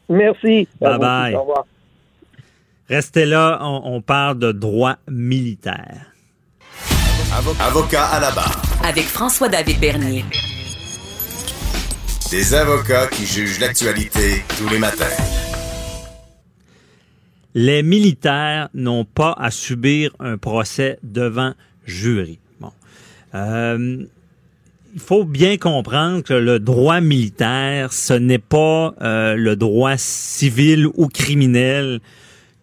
merci. 0.09 0.67
Bye 0.81 0.93
À 0.93 0.97
bye. 0.97 1.35
Au 1.35 1.39
revoir. 1.41 1.65
Restez 2.91 3.25
là, 3.25 3.57
on, 3.61 3.83
on 3.85 4.01
parle 4.01 4.37
de 4.37 4.51
droit 4.51 4.97
militaire. 5.09 6.11
Avocat 7.61 8.03
à 8.03 8.19
la 8.19 8.31
barre. 8.31 8.61
Avec 8.83 9.05
François-David 9.05 9.79
Bernier. 9.79 10.25
Des 12.31 12.53
avocats 12.53 13.07
qui 13.07 13.25
jugent 13.25 13.61
l'actualité 13.61 14.43
tous 14.57 14.67
les 14.67 14.77
matins. 14.77 15.05
les 17.53 17.81
militaires 17.81 18.67
n'ont 18.73 19.05
pas 19.05 19.37
à 19.39 19.51
subir 19.51 20.11
un 20.19 20.37
procès 20.37 20.99
devant 21.01 21.53
jury. 21.85 22.39
Bon. 22.59 22.73
Euh, 23.35 24.03
il 24.93 24.99
faut 24.99 25.23
bien 25.23 25.55
comprendre 25.55 26.23
que 26.23 26.33
le 26.33 26.59
droit 26.59 26.99
militaire, 26.99 27.93
ce 27.93 28.13
n'est 28.13 28.37
pas 28.37 28.93
euh, 29.01 29.35
le 29.35 29.55
droit 29.55 29.95
civil 29.95 30.87
ou 30.95 31.07
criminel 31.07 32.01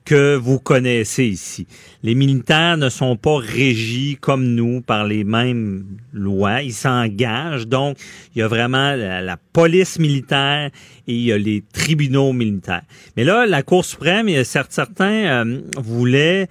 que 0.08 0.36
vous 0.36 0.58
connaissez 0.58 1.26
ici. 1.26 1.66
Les 2.02 2.14
militaires 2.14 2.78
ne 2.78 2.88
sont 2.88 3.16
pas 3.16 3.36
régis 3.36 4.16
comme 4.18 4.54
nous 4.54 4.80
par 4.80 5.04
les 5.04 5.22
mêmes 5.22 5.84
lois. 6.14 6.62
Ils 6.62 6.72
s'engagent. 6.72 7.68
Donc, 7.68 7.98
il 8.34 8.38
y 8.38 8.42
a 8.42 8.48
vraiment 8.48 8.94
la, 8.94 9.36
police 9.52 9.98
militaire 9.98 10.70
et 11.06 11.12
il 11.12 11.24
y 11.24 11.30
a 11.30 11.36
les 11.36 11.62
tribunaux 11.74 12.32
militaires. 12.32 12.84
Mais 13.18 13.24
là, 13.24 13.44
la 13.44 13.62
Cour 13.62 13.84
suprême, 13.84 14.30
certains 14.44 15.44
euh, 15.44 15.60
voulaient 15.76 16.48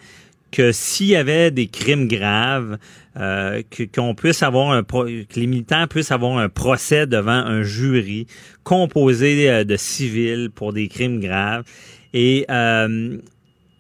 que 0.52 0.72
s'il 0.72 1.08
y 1.08 1.16
avait 1.16 1.50
des 1.50 1.66
crimes 1.66 2.08
graves, 2.08 2.78
euh, 3.20 3.64
qu'on 3.96 4.14
puisse 4.14 4.44
avoir 4.44 4.72
un 4.72 4.84
que 4.84 5.40
les 5.40 5.48
militaires 5.48 5.88
puissent 5.88 6.12
avoir 6.12 6.38
un 6.38 6.50
procès 6.50 7.08
devant 7.08 7.32
un 7.32 7.64
jury 7.64 8.28
composé 8.64 9.50
euh, 9.50 9.64
de 9.64 9.76
civils 9.78 10.52
pour 10.54 10.74
des 10.74 10.88
crimes 10.90 11.20
graves. 11.20 11.64
Et 12.14 12.46
euh, 12.50 13.18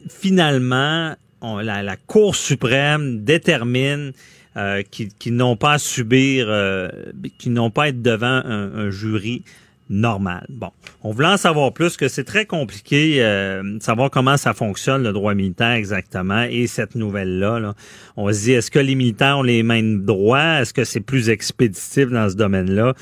finalement, 0.09 1.15
la, 1.41 1.95
Cour 2.07 2.35
suprême 2.35 3.23
détermine 3.23 4.13
euh, 4.55 4.81
qu'ils 4.81 5.35
n'ont 5.35 5.55
pas 5.55 5.73
à 5.73 5.77
subir, 5.77 6.47
euh, 6.49 6.89
qu'ils 7.37 7.53
n'ont 7.53 7.69
pas 7.69 7.83
à 7.83 7.87
être 7.89 8.01
devant 8.01 8.41
un, 8.43 8.89
jury 8.89 9.43
normal. 9.89 10.45
Bon, 10.49 10.71
on 11.03 11.11
voulait 11.11 11.27
en 11.27 11.37
savoir 11.37 11.71
plus, 11.73 11.95
que 11.95 12.07
c'est 12.07 12.23
très 12.23 12.45
compliqué 12.45 13.23
euh, 13.23 13.77
de 13.77 13.83
savoir 13.83 14.09
comment 14.09 14.35
ça 14.35 14.53
fonctionne, 14.53 15.03
le 15.03 15.13
droit 15.13 15.33
militaire 15.33 15.71
exactement, 15.71 16.43
et 16.43 16.67
cette 16.67 16.95
nouvelle-là. 16.95 17.73
On 18.17 18.31
se 18.33 18.43
dit, 18.43 18.51
est-ce 18.53 18.71
que 18.71 18.79
les 18.79 18.95
militaires 18.95 19.37
ont 19.37 19.43
les 19.43 19.63
mêmes 19.63 20.03
droits? 20.03 20.61
Est-ce 20.61 20.73
que 20.73 20.83
c'est 20.83 21.01
plus 21.01 21.29
expéditif 21.29 22.09
dans 22.09 22.29
ce 22.29 22.35
domaine-là? 22.35 22.95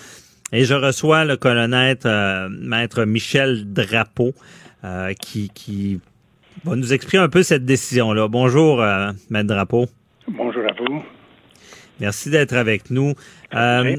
Et 0.51 0.65
je 0.65 0.75
reçois 0.75 1.25
le 1.25 1.37
colonel 1.37 1.97
maître 2.49 3.05
Michel 3.05 3.73
Drapeau, 3.73 4.33
qui 5.19 5.99
va 6.65 6.75
nous 6.75 6.93
expliquer 6.93 7.19
un 7.19 7.29
peu 7.29 7.43
cette 7.43 7.65
décision-là. 7.65 8.27
Bonjour, 8.27 8.81
euh, 8.81 9.11
Maître 9.29 9.47
Drapeau. 9.47 9.85
Bonjour 10.27 10.63
à 10.63 10.73
vous. 10.81 11.03
Merci 11.99 12.31
d'être 12.31 12.55
avec 12.55 12.89
nous. 12.89 13.13
Euh, 13.53 13.95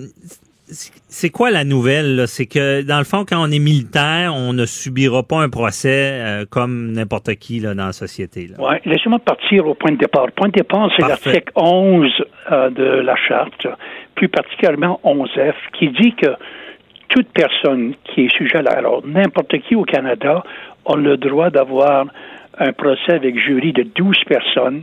c'est 0.69 1.31
quoi 1.31 1.53
la 1.53 1.63
nouvelle? 1.63 2.25
C'est 2.27 2.47
que, 2.47 2.83
dans 2.83 2.99
le 2.99 3.05
fond, 3.05 3.25
quand 3.27 3.41
on 3.41 3.53
est 3.53 3.61
militaire, 3.61 4.35
on 4.35 4.53
ne 4.53 4.67
subira 4.67 5.23
pas 5.23 5.41
un 5.41 5.49
procès 5.49 6.11
euh, 6.21 6.45
comme 6.51 6.91
n'importe 6.91 7.37
qui 7.37 7.61
là, 7.61 7.75
dans 7.75 7.87
la 7.87 7.93
société. 7.93 8.51
Oui, 8.59 8.75
laissez-moi 8.85 9.21
partir 9.21 9.67
au 9.67 9.75
point 9.75 9.93
de 9.93 9.99
départ. 9.99 10.27
Le 10.27 10.33
point 10.33 10.49
de 10.49 10.55
départ, 10.55 10.91
c'est 10.97 11.07
l'article 11.07 11.53
11 11.55 12.11
de 12.75 12.85
la 13.01 13.15
Charte, 13.15 13.67
plus 14.17 14.29
particulièrement 14.29 15.01
11F, 15.05 15.55
qui 15.79 15.91
dit 15.91 16.15
que 16.17 16.31
toute 17.09 17.29
personne 17.33 17.95
qui 18.05 18.23
est 18.23 18.37
sujet 18.37 18.59
à 18.59 18.63
la... 18.63 18.83
N'importe 19.05 19.57
qui 19.61 19.77
au 19.77 19.85
Canada 19.85 20.43
a 20.85 20.97
le 20.97 21.17
droit 21.17 21.51
d'avoir 21.51 22.07
un 22.59 22.73
procès 22.73 23.13
avec 23.13 23.39
jury 23.39 23.73
de 23.73 23.83
12 23.83 24.17
personnes 24.27 24.83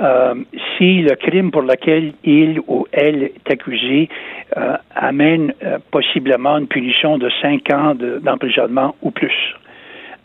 euh, 0.00 0.34
si 0.76 1.00
le 1.00 1.14
crime 1.14 1.50
pour 1.50 1.62
lequel 1.62 2.12
il 2.22 2.60
ou 2.66 2.86
elle 2.92 3.22
est 3.22 3.50
accusé 3.50 4.10
euh, 4.56 4.76
amène 4.94 5.54
euh, 5.64 5.78
possiblement 5.90 6.58
une 6.58 6.66
punition 6.66 7.16
de 7.16 7.30
5 7.40 7.70
ans 7.70 7.94
d'emprisonnement 7.94 8.94
ou 9.00 9.10
plus. 9.10 9.54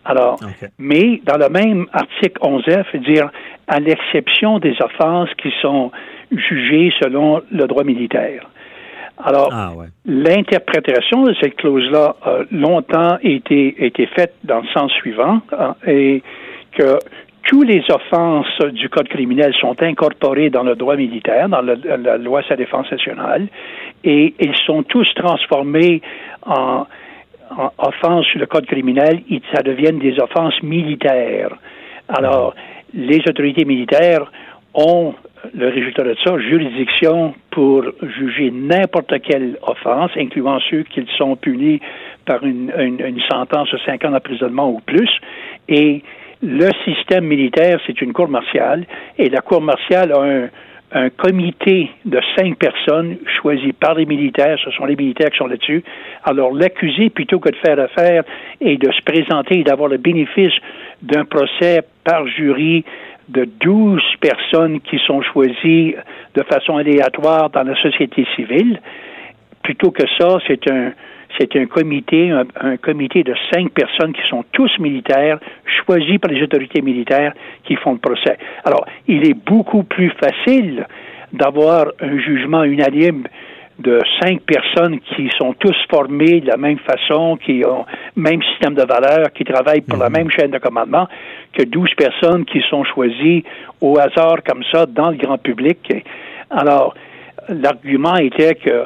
Alors, 0.03 0.39
mais 0.77 1.21
dans 1.23 1.37
le 1.37 1.47
même 1.47 1.85
article 1.93 2.41
11F, 2.41 2.97
dire 2.97 3.29
à 3.67 3.79
l'exception 3.79 4.59
des 4.59 4.75
offenses 4.81 5.29
qui 5.37 5.53
sont 5.61 5.91
jugées 6.31 6.91
selon 6.99 7.41
le 7.51 7.65
droit 7.67 7.83
militaire. 7.83 8.49
Alors, 9.23 9.49
ah, 9.53 9.71
l'interprétation 10.05 11.23
de 11.23 11.35
cette 11.39 11.55
clause-là 11.55 12.15
a 12.23 12.39
longtemps 12.51 13.19
été, 13.21 13.85
été 13.85 14.07
faite 14.07 14.33
dans 14.43 14.61
le 14.61 14.67
sens 14.73 14.91
suivant, 14.93 15.41
hein, 15.57 15.75
et 15.85 16.23
que 16.71 16.99
toutes 17.43 17.67
les 17.67 17.83
offenses 17.89 18.59
du 18.73 18.87
Code 18.89 19.07
criminel 19.09 19.53
sont 19.59 19.81
incorporées 19.81 20.49
dans 20.49 20.63
le 20.63 20.75
droit 20.75 20.95
militaire, 20.95 21.49
dans 21.49 21.61
la 21.61 22.17
loi 22.17 22.41
sur 22.43 22.51
la 22.51 22.57
défense 22.57 22.91
nationale, 22.91 23.47
et 24.03 24.33
ils 24.39 24.55
sont 24.65 24.83
tous 24.83 25.07
transformés 25.15 26.01
en, 26.45 26.85
offenses 27.77 28.25
sur 28.27 28.39
le 28.39 28.45
Code 28.45 28.65
criminel, 28.65 29.21
et 29.29 29.41
ça 29.53 29.61
deviennent 29.63 29.99
des 29.99 30.19
offenses 30.19 30.61
militaires. 30.63 31.53
Alors, 32.07 32.53
les 32.93 33.19
autorités 33.27 33.65
militaires 33.65 34.31
ont 34.73 35.13
le 35.53 35.69
résultat 35.69 36.03
de 36.03 36.15
ça, 36.23 36.37
juridiction 36.37 37.33
pour 37.49 37.83
juger 38.01 38.51
n'importe 38.51 39.19
quelle 39.23 39.57
offense, 39.63 40.11
incluant 40.15 40.59
ceux 40.69 40.83
qui 40.83 41.05
sont 41.17 41.35
punis 41.35 41.81
par 42.25 42.43
une, 42.43 42.71
une 42.77 43.21
sentence 43.29 43.71
de 43.71 43.79
cinq 43.79 44.05
ans 44.05 44.11
d'emprisonnement 44.11 44.69
ou 44.69 44.79
plus, 44.85 45.09
et 45.67 46.03
le 46.41 46.69
système 46.85 47.25
militaire, 47.25 47.79
c'est 47.85 48.01
une 48.01 48.13
cour 48.13 48.27
martiale, 48.27 48.85
et 49.17 49.29
la 49.29 49.41
cour 49.41 49.61
martiale 49.61 50.11
a 50.11 50.21
un, 50.21 50.49
un 50.93 51.09
comité 51.09 51.89
de 52.05 52.19
cinq 52.35 52.57
personnes 52.57 53.17
choisies 53.39 53.73
par 53.73 53.95
les 53.95 54.05
militaires, 54.05 54.57
ce 54.63 54.71
sont 54.71 54.85
les 54.85 54.95
militaires 54.95 55.29
qui 55.29 55.37
sont 55.37 55.47
là-dessus. 55.47 55.83
Alors 56.23 56.53
l'accusé, 56.53 57.09
plutôt 57.09 57.39
que 57.39 57.49
de 57.49 57.55
faire 57.57 57.79
affaire 57.79 58.23
et 58.59 58.77
de 58.77 58.91
se 58.91 59.01
présenter 59.03 59.59
et 59.59 59.63
d'avoir 59.63 59.87
le 59.87 59.97
bénéfice 59.97 60.53
d'un 61.01 61.25
procès 61.25 61.81
par 62.03 62.27
jury 62.27 62.83
de 63.29 63.47
douze 63.61 64.03
personnes 64.19 64.81
qui 64.81 64.99
sont 65.05 65.21
choisies 65.21 65.95
de 66.35 66.43
façon 66.43 66.75
aléatoire 66.75 67.49
dans 67.49 67.63
la 67.63 67.75
société 67.81 68.25
civile, 68.35 68.81
plutôt 69.63 69.91
que 69.91 70.03
ça, 70.17 70.39
c'est 70.47 70.69
un, 70.69 70.91
c'est 71.37 71.55
un 71.55 71.65
comité, 71.65 72.31
un, 72.31 72.77
comité 72.77 73.23
de 73.23 73.33
cinq 73.51 73.71
personnes 73.71 74.13
qui 74.13 74.27
sont 74.29 74.43
tous 74.51 74.71
militaires, 74.79 75.39
choisis 75.85 76.17
par 76.19 76.31
les 76.31 76.41
autorités 76.41 76.81
militaires 76.81 77.33
qui 77.63 77.75
font 77.75 77.93
le 77.93 77.99
procès. 77.99 78.37
Alors, 78.63 78.85
il 79.07 79.27
est 79.27 79.33
beaucoup 79.33 79.83
plus 79.83 80.11
facile 80.11 80.85
d'avoir 81.33 81.87
un 82.01 82.19
jugement 82.19 82.63
unanime 82.63 83.23
de 83.79 83.99
cinq 84.21 84.41
personnes 84.41 84.99
qui 84.99 85.29
sont 85.37 85.53
tous 85.53 85.75
formées 85.89 86.41
de 86.41 86.47
la 86.47 86.57
même 86.57 86.77
façon, 86.79 87.37
qui 87.37 87.63
ont 87.65 87.85
le 88.15 88.21
même 88.21 88.41
système 88.43 88.75
de 88.75 88.83
valeurs, 88.83 89.31
qui 89.33 89.43
travaillent 89.43 89.81
pour 89.81 89.97
la 89.97 90.09
mhm. 90.09 90.17
même 90.17 90.31
chaîne 90.31 90.51
de 90.51 90.59
commandement, 90.59 91.07
que 91.53 91.63
douze 91.63 91.89
personnes 91.95 92.45
qui 92.45 92.61
sont 92.69 92.83
choisies 92.83 93.43
au 93.79 93.97
hasard 93.97 94.43
comme 94.45 94.63
ça 94.71 94.85
dans 94.85 95.09
le 95.09 95.17
grand 95.17 95.37
public. 95.37 95.79
Alors, 96.49 96.93
l'argument 97.49 98.15
était 98.17 98.55
que 98.55 98.85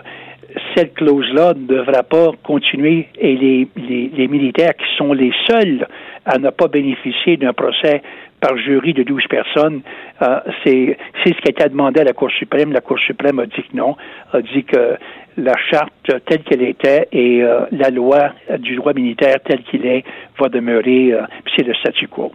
cette 0.76 0.94
clause-là 0.96 1.54
ne 1.54 1.68
devra 1.68 2.04
pas 2.04 2.32
continuer 2.44 3.08
et 3.18 3.36
les, 3.36 3.68
les, 3.78 4.28
militaires 4.28 4.74
qui 4.76 4.86
sont 4.98 5.14
les 5.14 5.32
seuls 5.48 5.88
à 6.26 6.38
ne 6.38 6.50
pas 6.50 6.68
bénéficier 6.68 7.38
d'un 7.38 7.54
procès 7.54 8.02
par 8.40 8.58
jury 8.58 8.94
de 8.94 9.04
12 9.04 9.24
personnes, 9.30 9.82
euh, 10.22 10.40
c'est 10.64 10.98
ce 11.26 11.30
qui 11.30 11.48
a 11.48 11.50
été 11.50 11.70
demandé 11.70 12.02
à 12.02 12.04
la 12.04 12.14
Cour 12.14 12.30
suprême. 12.32 12.72
La 12.74 12.82
Cour 12.82 13.00
suprême 13.00 13.40
a 13.40 13.46
dit 13.46 13.64
que 13.64 13.76
non, 13.76 13.96
a 14.34 14.42
dit 14.42 14.64
que 14.64 14.98
la 15.38 15.56
charte 15.70 15.92
telle 16.04 16.44
qu'elle 16.44 16.62
était 16.62 17.08
et 17.12 17.44
euh, 17.44 17.62
la 17.72 17.90
loi 17.90 18.34
du 18.60 18.76
droit 18.76 18.94
militaire 18.94 19.38
telle 19.46 19.64
qu'il 19.64 19.86
est 19.86 20.04
va 20.40 20.50
demeurer, 20.50 21.14
euh, 21.14 21.22
c'est 21.56 21.64
le 21.64 21.74
statu 21.76 22.08
quo. 22.08 22.32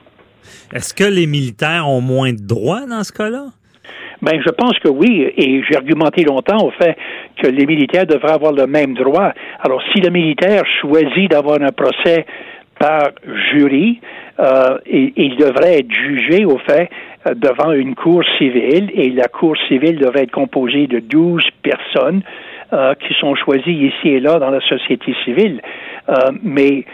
Est-ce 0.72 0.94
que 0.94 1.04
les 1.04 1.26
militaires 1.26 1.88
ont 1.88 2.00
moins 2.00 2.32
de 2.32 2.44
droits 2.44 2.86
dans 2.86 3.04
ce 3.04 3.12
cas-là? 3.12 3.46
Ben, 4.22 4.40
je 4.44 4.50
pense 4.50 4.78
que 4.78 4.88
oui, 4.88 5.32
et 5.36 5.62
j'ai 5.68 5.76
argumenté 5.76 6.24
longtemps 6.24 6.64
au 6.64 6.70
fait 6.70 6.96
que 7.42 7.46
les 7.48 7.66
militaires 7.66 8.06
devraient 8.06 8.32
avoir 8.32 8.52
le 8.52 8.66
même 8.66 8.94
droit. 8.94 9.32
Alors, 9.60 9.82
si 9.92 10.00
le 10.00 10.10
militaire 10.10 10.62
choisit 10.80 11.30
d'avoir 11.30 11.60
un 11.62 11.72
procès 11.72 12.26
par 12.78 13.10
jury, 13.50 14.00
euh, 14.38 14.78
il 14.86 15.36
devrait 15.36 15.80
être 15.80 15.92
jugé 15.92 16.44
au 16.44 16.58
fait 16.58 16.90
devant 17.34 17.72
une 17.72 17.94
cour 17.94 18.22
civile, 18.38 18.90
et 18.94 19.10
la 19.10 19.28
cour 19.28 19.54
civile 19.68 19.98
devrait 19.98 20.22
être 20.22 20.30
composée 20.30 20.86
de 20.86 21.00
12 21.00 21.42
personnes 21.62 22.22
euh, 22.72 22.94
qui 22.94 23.14
sont 23.14 23.34
choisies 23.34 23.88
ici 23.88 24.10
et 24.10 24.20
là 24.20 24.38
dans 24.38 24.50
la 24.50 24.60
société 24.60 25.12
civile. 25.24 25.60
Euh, 26.08 26.30
mais 26.44 26.84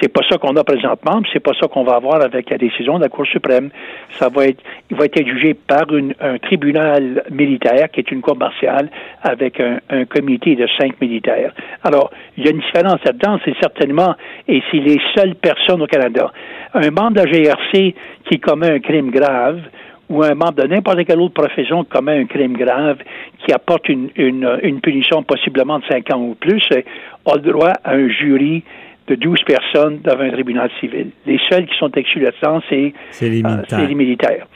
c'est 0.00 0.12
pas 0.12 0.22
ça 0.28 0.38
qu'on 0.38 0.56
a 0.56 0.64
présentement, 0.64 1.22
c'est 1.32 1.40
pas 1.40 1.52
ça 1.58 1.68
qu'on 1.68 1.84
va 1.84 1.94
avoir 1.94 2.22
avec 2.22 2.50
la 2.50 2.58
décision 2.58 2.98
de 2.98 3.04
la 3.04 3.08
Cour 3.08 3.26
suprême. 3.26 3.70
Ça 4.18 4.28
va 4.28 4.46
être, 4.46 4.60
il 4.90 4.96
va 4.96 5.04
être 5.04 5.24
jugé 5.24 5.54
par 5.54 5.86
un 6.20 6.38
tribunal 6.38 7.24
militaire 7.30 7.90
qui 7.90 8.00
est 8.00 8.10
une 8.10 8.20
cour 8.20 8.36
martiale 8.36 8.90
avec 9.22 9.60
un, 9.60 10.04
comité 10.06 10.56
de 10.56 10.66
cinq 10.78 11.00
militaires. 11.00 11.52
Alors, 11.84 12.10
il 12.36 12.44
y 12.44 12.48
a 12.48 12.50
une 12.50 12.60
différence 12.60 12.98
là-dedans, 13.04 13.38
c'est 13.44 13.56
certainement, 13.60 14.14
et 14.48 14.62
c'est 14.70 14.78
les 14.78 15.00
seules 15.16 15.36
personnes 15.36 15.82
au 15.82 15.86
Canada. 15.86 16.32
Un 16.74 16.90
membre 16.90 17.12
de 17.12 17.20
la 17.20 17.26
GRC 17.26 17.94
qui 18.28 18.40
commet 18.40 18.70
un 18.70 18.80
crime 18.80 19.10
grave, 19.10 19.60
ou 20.08 20.24
un 20.24 20.34
membre 20.34 20.54
de 20.54 20.66
n'importe 20.66 21.04
quelle 21.04 21.20
autre 21.20 21.34
profession 21.34 21.84
qui 21.84 21.90
commet 21.90 22.18
un 22.18 22.26
crime 22.26 22.56
grave 22.56 22.98
qui 23.46 23.52
apporte 23.52 23.88
une, 23.88 24.10
une, 24.16 24.58
une 24.64 24.80
punition 24.80 25.22
possiblement 25.22 25.78
de 25.78 25.84
cinq 25.88 26.12
ans 26.12 26.20
ou 26.20 26.34
plus, 26.34 26.62
a 26.72 27.36
le 27.36 27.52
droit 27.52 27.72
à 27.84 27.92
un 27.92 28.08
jury 28.08 28.64
de 29.10 29.16
12 29.16 29.38
personnes 29.44 30.00
devant 30.04 30.22
un 30.22 30.30
tribunal 30.30 30.70
civil. 30.78 31.10
Les 31.26 31.38
seuls 31.48 31.66
qui 31.66 31.76
sont 31.78 31.90
exclus 31.92 32.22
là-dedans, 32.22 32.62
c'est 32.68 32.92
les, 33.20 33.42
euh, 33.44 33.86
les, 33.86 33.94
militaires. 33.94 34.46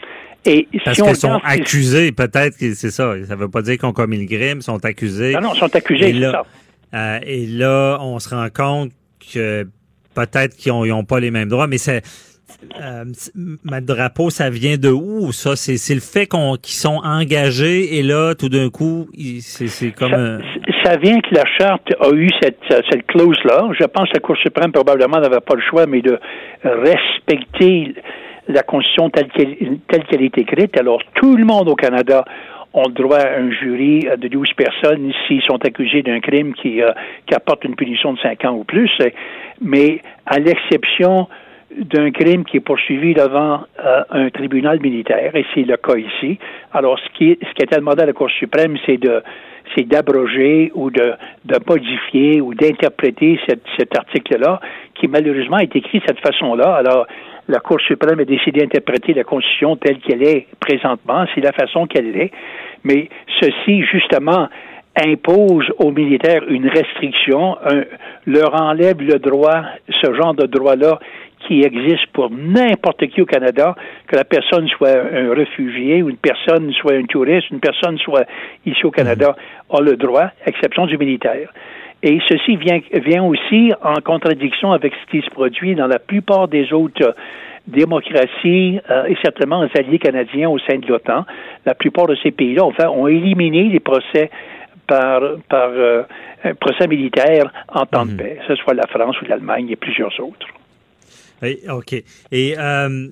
Et 0.47 0.69
Parce 0.85 1.01
qu'ils 1.01 1.17
sont 1.17 1.41
accusés, 1.43 2.13
peut-être 2.13 2.57
que 2.57 2.75
c'est 2.75 2.91
ça. 2.91 3.15
Ça 3.25 3.35
ne 3.35 3.41
veut 3.41 3.51
pas 3.51 3.63
dire 3.63 3.79
qu'on 3.79 3.93
commis 3.93 4.19
le 4.19 4.27
crime, 4.27 4.63
sont 4.63 4.85
accusés. 4.85 5.33
Non, 5.33 5.41
non, 5.41 5.55
ils 5.55 5.59
sont 5.59 5.75
accusés, 5.75 6.13
c'est 6.13 6.31
ça. 6.31 6.45
Euh, 6.95 7.19
et 7.27 7.47
là, 7.47 7.99
on 8.01 8.21
se 8.21 8.29
rend 8.33 8.47
compte 8.55 8.93
que 9.33 9.67
peut-être 10.15 10.57
qu'ils 10.57 10.73
n'ont 10.73 11.05
pas 11.05 11.19
les 11.19 11.33
mêmes 11.33 11.49
droits, 11.49 11.67
mais 11.67 11.79
c'est 11.79 12.03
euh, 12.81 13.05
ma 13.65 13.81
drapeau, 13.81 14.31
ça 14.31 14.51
vient 14.51 14.77
de 14.77 14.91
où 14.91 15.33
ça? 15.33 15.57
C'est 15.57 15.95
le 15.95 16.01
fait 16.01 16.27
qu'on 16.27 16.57
qu'ils 16.57 16.77
sont 16.77 17.01
engagés 17.03 17.99
et 17.99 18.03
là, 18.03 18.35
tout 18.35 18.49
d'un 18.49 18.71
coup, 18.71 19.09
c'est 19.41 19.91
comme 19.91 20.13
ça, 20.13 20.39
ça, 20.85 20.97
vient 20.97 21.21
que 21.21 21.35
la 21.35 21.45
charte 21.59 21.95
a 22.01 22.11
eu 22.11 22.29
cette, 22.41 22.63
cette 22.91 23.07
clause 23.07 23.39
là. 23.45 23.69
Je 23.79 23.85
pense 23.85 24.09
que 24.09 24.15
la 24.15 24.21
Cour 24.21 24.37
suprême 24.37 24.73
probablement 24.73 25.19
n'avait 25.19 25.41
pas 25.41 25.55
le 25.55 25.63
choix, 25.63 25.87
mais 25.87 26.03
de 26.03 26.19
respecter 26.63 27.95
la 28.49 28.63
Constitution 28.63 29.11
telle 29.11 29.29
qu'elle 29.29 30.23
est 30.23 30.39
écrite. 30.39 30.79
Alors 30.79 31.01
tout 31.15 31.37
le 31.37 31.45
monde 31.45 31.69
au 31.69 31.75
Canada 31.75 32.25
ont 32.75 32.89
droit 32.91 33.19
à 33.19 33.39
un 33.39 33.51
jury 33.51 34.07
de 34.19 34.29
12 34.29 34.53
personnes 34.55 35.13
s'ils 35.27 35.43
sont 35.43 35.65
accusés 35.65 36.03
d'un 36.03 36.21
crime 36.21 36.53
qui, 36.55 36.83
euh, 36.83 36.91
qui 37.27 37.35
apporte 37.35 37.65
une 37.65 37.77
punition 37.77 38.13
de 38.13 38.19
5 38.19 38.45
ans 38.45 38.55
ou 38.55 38.65
plus. 38.65 38.91
Mais 39.61 40.01
à 40.27 40.39
l'exception 40.39 41.29
d'un 41.77 42.11
crime 42.11 42.45
qui 42.45 42.59
est 42.59 42.61
poursuivi 42.61 43.15
devant 43.15 43.63
euh, 43.85 44.03
un 44.11 44.31
tribunal 44.31 44.81
militaire, 44.81 45.35
et 45.35 45.45
c'est 45.55 45.63
le 45.63 45.77
cas 45.77 45.97
ici. 45.97 46.39
Alors, 46.73 46.99
ce 46.99 47.09
qui, 47.17 47.39
ce 47.41 47.53
qui 47.55 47.63
était 47.63 47.77
demandé 47.77 48.03
à 48.03 48.07
la 48.07 48.13
Cour 48.13 48.31
suprême, 48.31 48.77
c'est 48.87 48.99
de 48.99 49.23
c'est 49.75 49.89
d'abroger 49.89 50.71
ou 50.75 50.91
de, 50.91 51.15
de 51.47 51.57
modifier 51.67 52.41
ou 52.41 52.55
d'interpréter 52.55 53.41
cet, 53.49 53.63
cet 53.79 53.97
article-là, 53.97 54.61
qui 54.95 55.09
malheureusement 55.09 55.59
est 55.59 55.75
écrit 55.75 56.01
de 56.01 56.05
cette 56.07 56.21
façon-là. 56.21 56.75
Alors, 56.75 57.07
la 57.49 57.61
Cour 57.61 57.81
suprême 57.81 58.21
a 58.21 58.25
décidé 58.25 58.61
d'interpréter 58.61 59.15
la 59.15 59.25
Constitution 59.25 59.77
telle 59.77 59.99
qu'elle 59.99 60.23
est 60.23 60.47
présentement, 60.61 61.25
c'est 61.35 61.41
la 61.41 61.53
façon 61.53 61.87
qu'elle 61.87 62.15
est, 62.17 62.31
mais 62.85 63.09
ceci, 63.41 63.83
justement, 63.83 64.49
impose 65.03 65.67
aux 65.79 65.91
militaires 65.91 66.45
une 66.49 66.69
restriction, 66.69 67.57
leur 68.27 68.55
enlève 68.61 69.01
le 69.01 69.19
droit, 69.19 69.63
ce 69.89 70.15
genre 70.15 70.35
de 70.35 70.47
droit-là 70.47 71.01
qui 71.47 71.63
existe 71.63 72.07
pour 72.13 72.31
n'importe 72.31 73.07
qui 73.07 73.23
au 73.23 73.27
Canada, 73.27 73.75
que 74.07 74.17
la 74.17 74.25
personne 74.25 74.69
soit 74.69 74.97
un 75.13 75.33
réfugié 75.35 76.03
ou 76.03 76.11
une 76.11 76.17
personne 76.17 76.73
soit 76.73 76.95
un 76.95 77.05
touriste, 77.05 77.51
une 77.51 77.61
personne 77.61 77.99
soit 77.99 78.27
ici 78.67 78.85
au 78.85 78.91
Canada, 78.91 79.37
a 79.71 79.81
le 79.81 79.97
droit, 79.97 80.31
exception 80.47 80.87
du 80.87 80.99
militaire. 80.99 81.51
Et 82.03 82.19
ceci 82.29 82.57
vient, 82.57 82.81
vient 82.93 83.25
aussi 83.25 83.73
en 83.83 84.01
contradiction 84.03 84.73
avec 84.73 84.93
ce 84.95 85.11
qui 85.11 85.25
se 85.25 85.31
produit 85.31 85.75
dans 85.75 85.87
la 85.87 85.99
plupart 85.99 86.49
des 86.49 86.73
autres 86.73 87.15
démocraties 87.67 88.79
euh, 88.91 89.07
et 89.07 89.17
certainement 89.23 89.63
les 89.63 89.81
alliés 89.81 89.99
canadiens 89.99 90.51
au 90.51 90.59
sein 90.59 90.79
de 90.79 90.87
l'OTAN. 90.87 91.25
La 91.65 91.75
plupart 91.75 92.07
de 92.07 92.15
ces 92.17 92.31
pays-là 92.31 92.65
enfin, 92.65 92.89
ont 92.89 93.09
éliminé 93.09 93.65
les 93.65 93.81
procès 93.81 94.31
par, 94.87 95.23
par 95.49 95.71
euh, 95.71 96.03
procès 96.61 96.87
militaire 96.87 97.51
en 97.69 97.87
temps 97.87 98.05
de 98.05 98.13
mhm. 98.13 98.17
paix, 98.19 98.39
que 98.47 98.55
ce 98.55 98.63
soit 98.63 98.75
la 98.75 98.87
France 98.87 99.21
ou 99.23 99.25
l'Allemagne 99.25 99.69
et 99.71 99.77
plusieurs 99.77 100.13
autres. 100.21 100.47
Oui, 101.45 101.59
OK. 101.69 101.93
Et 102.33 102.55
euh, 102.59 103.09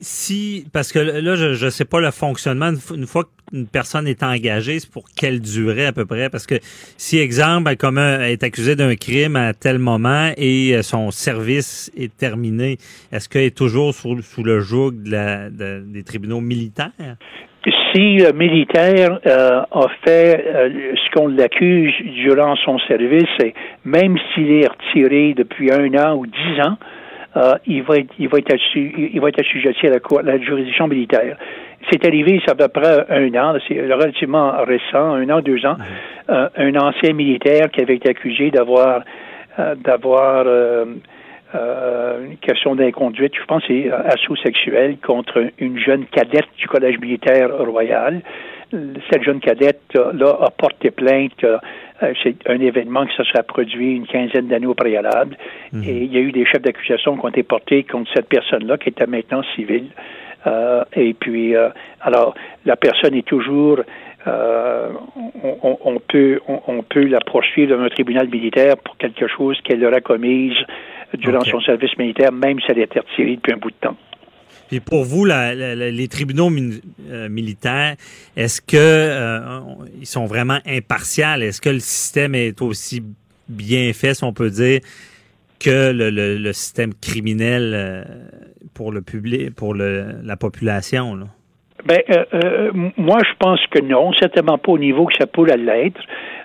si, 0.00 0.66
parce 0.74 0.92
que 0.92 0.98
là, 0.98 1.36
je 1.36 1.64
ne 1.64 1.70
sais 1.70 1.86
pas 1.86 2.00
le 2.00 2.10
fonctionnement, 2.10 2.70
une 2.94 3.06
fois 3.06 3.24
qu'une 3.24 3.66
personne 3.66 4.06
est 4.06 4.22
engagée, 4.22 4.78
c'est 4.78 4.92
pour 4.92 5.04
quelle 5.18 5.40
durée 5.40 5.86
à 5.86 5.92
peu 5.92 6.04
près? 6.04 6.28
Parce 6.28 6.46
que 6.46 6.56
si, 6.98 7.18
exemple, 7.18 7.74
comme 7.76 7.96
est 7.96 8.42
accusé 8.44 8.76
d'un 8.76 8.94
crime 8.94 9.36
à 9.36 9.54
tel 9.54 9.78
moment 9.78 10.32
et 10.36 10.74
euh, 10.74 10.82
son 10.82 11.10
service 11.10 11.90
est 11.96 12.14
terminé, 12.14 12.76
est-ce 13.10 13.26
qu'elle 13.26 13.44
est 13.44 13.56
toujours 13.56 13.94
sous, 13.94 14.20
sous 14.20 14.42
le 14.42 14.60
joug 14.60 14.90
de 14.90 15.12
la, 15.12 15.48
des 15.48 16.02
tribunaux 16.02 16.42
militaires? 16.42 17.16
Si 17.94 18.18
le 18.18 18.32
militaire 18.32 19.18
euh, 19.26 19.62
a 19.70 19.86
fait 20.04 20.44
ce 20.94 21.10
qu'on 21.14 21.28
l'accuse 21.28 21.94
durant 22.22 22.54
son 22.56 22.78
service, 22.80 23.24
et 23.42 23.54
même 23.86 24.18
s'il 24.34 24.52
est 24.52 24.68
retiré 24.68 25.32
depuis 25.34 25.72
un 25.72 25.92
an 25.94 26.16
ou 26.16 26.26
dix 26.26 26.60
ans, 26.62 26.76
euh, 27.36 27.54
il, 27.66 27.82
va 27.82 27.98
être, 27.98 28.14
il, 28.18 28.28
va 28.28 28.38
être 28.38 28.54
il 28.74 29.20
va 29.20 29.28
être 29.28 29.40
assujetti 29.40 29.86
à 29.86 29.90
la, 29.90 30.00
cour, 30.00 30.22
la 30.22 30.38
juridiction 30.38 30.88
militaire. 30.88 31.36
C'est 31.90 32.04
arrivé, 32.06 32.40
ça 32.46 32.52
à 32.52 32.54
peu 32.54 32.68
près 32.68 33.04
un 33.10 33.34
an, 33.34 33.58
c'est 33.68 33.80
relativement 33.80 34.52
récent, 34.64 35.12
un 35.14 35.28
an, 35.28 35.40
deux 35.40 35.64
ans, 35.66 35.76
euh, 36.30 36.48
un 36.56 36.74
ancien 36.76 37.12
militaire 37.12 37.70
qui 37.70 37.82
avait 37.82 37.96
été 37.96 38.08
accusé 38.08 38.50
d'avoir 38.50 39.02
euh, 39.58 39.74
d'avoir 39.76 40.46
une 41.54 42.36
question 42.38 42.74
d'inconduite, 42.74 43.32
je 43.34 43.44
pense 43.46 43.62
c'est 43.66 43.90
assaut 43.90 44.36
sexuel 44.36 44.98
contre 44.98 45.46
une 45.58 45.78
jeune 45.78 46.04
cadette 46.06 46.48
du 46.58 46.66
Collège 46.66 46.98
militaire 46.98 47.48
royal. 47.58 48.20
Cette 48.72 49.22
jeune 49.22 49.38
cadette-là 49.40 50.38
a 50.40 50.50
porté 50.50 50.90
plainte 50.90 51.44
euh, 51.44 51.58
c'est 52.22 52.36
un 52.48 52.60
événement 52.60 53.06
qui 53.06 53.16
se 53.16 53.24
serait 53.24 53.42
produit 53.42 53.94
une 53.96 54.06
quinzaine 54.06 54.48
d'années 54.48 54.66
au 54.66 54.74
préalable. 54.74 55.36
Mhm. 55.72 55.82
Et 55.84 56.02
il 56.04 56.12
y 56.12 56.16
a 56.16 56.20
eu 56.20 56.32
des 56.32 56.44
chefs 56.44 56.62
d'accusation 56.62 57.16
qui 57.16 57.24
ont 57.24 57.28
été 57.28 57.42
portés 57.42 57.84
contre 57.84 58.10
cette 58.14 58.28
personne-là, 58.28 58.78
qui 58.78 58.90
était 58.90 59.06
maintenant 59.06 59.42
civile. 59.54 59.86
Euh, 60.46 60.84
et 60.94 61.14
puis, 61.14 61.56
euh, 61.56 61.68
alors, 62.00 62.34
la 62.64 62.76
personne 62.76 63.14
est 63.14 63.26
toujours 63.26 63.80
euh, 64.26 64.88
on, 65.62 65.78
on, 65.84 65.98
peut 66.00 66.40
on, 66.48 66.82
peut 66.82 67.04
la 67.04 67.20
poursuivre 67.20 67.76
dans 67.76 67.82
un 67.82 67.88
tribunal 67.88 68.28
militaire 68.28 68.76
pour 68.76 68.96
quelque 68.96 69.28
chose 69.28 69.60
qu'elle 69.62 69.84
aurait 69.84 70.00
commise 70.00 70.56
durant 71.14 71.42
son 71.42 71.60
service 71.60 71.96
militaire, 71.96 72.32
même 72.32 72.58
si 72.60 72.66
elle 72.70 72.80
était 72.80 72.98
retirée 72.98 73.36
depuis 73.36 73.52
un 73.52 73.56
bout 73.56 73.70
de 73.70 73.76
temps. 73.80 73.96
Puis 74.68 74.80
pour 74.80 75.04
vous, 75.04 75.24
les 75.24 76.08
tribunaux 76.08 76.50
euh, 77.10 77.28
militaires, 77.28 77.94
est-ce 78.36 78.60
que 78.60 78.76
euh, 78.76 79.60
ils 80.00 80.06
sont 80.06 80.26
vraiment 80.26 80.58
impartials? 80.66 81.42
Est-ce 81.42 81.60
que 81.60 81.70
le 81.70 81.78
système 81.78 82.34
est 82.34 82.60
aussi 82.62 83.02
bien 83.48 83.92
fait, 83.92 84.14
si 84.14 84.24
on 84.24 84.32
peut 84.32 84.50
dire, 84.50 84.80
que 85.60 85.92
le, 85.92 86.52
système 86.52 86.92
criminel 86.94 87.72
euh, 87.74 88.04
pour 88.74 88.92
le 88.92 89.02
public, 89.02 89.54
pour 89.54 89.74
la 89.74 90.36
population? 90.36 91.18
Ben, 91.84 92.00
moi, 92.96 93.18
je 93.22 93.36
pense 93.38 93.60
que 93.70 93.80
non, 93.80 94.12
certainement 94.14 94.58
pas 94.58 94.72
au 94.72 94.78
niveau 94.78 95.06
que 95.06 95.14
ça 95.16 95.26
pourrait 95.26 95.56
l'être. 95.56 96.00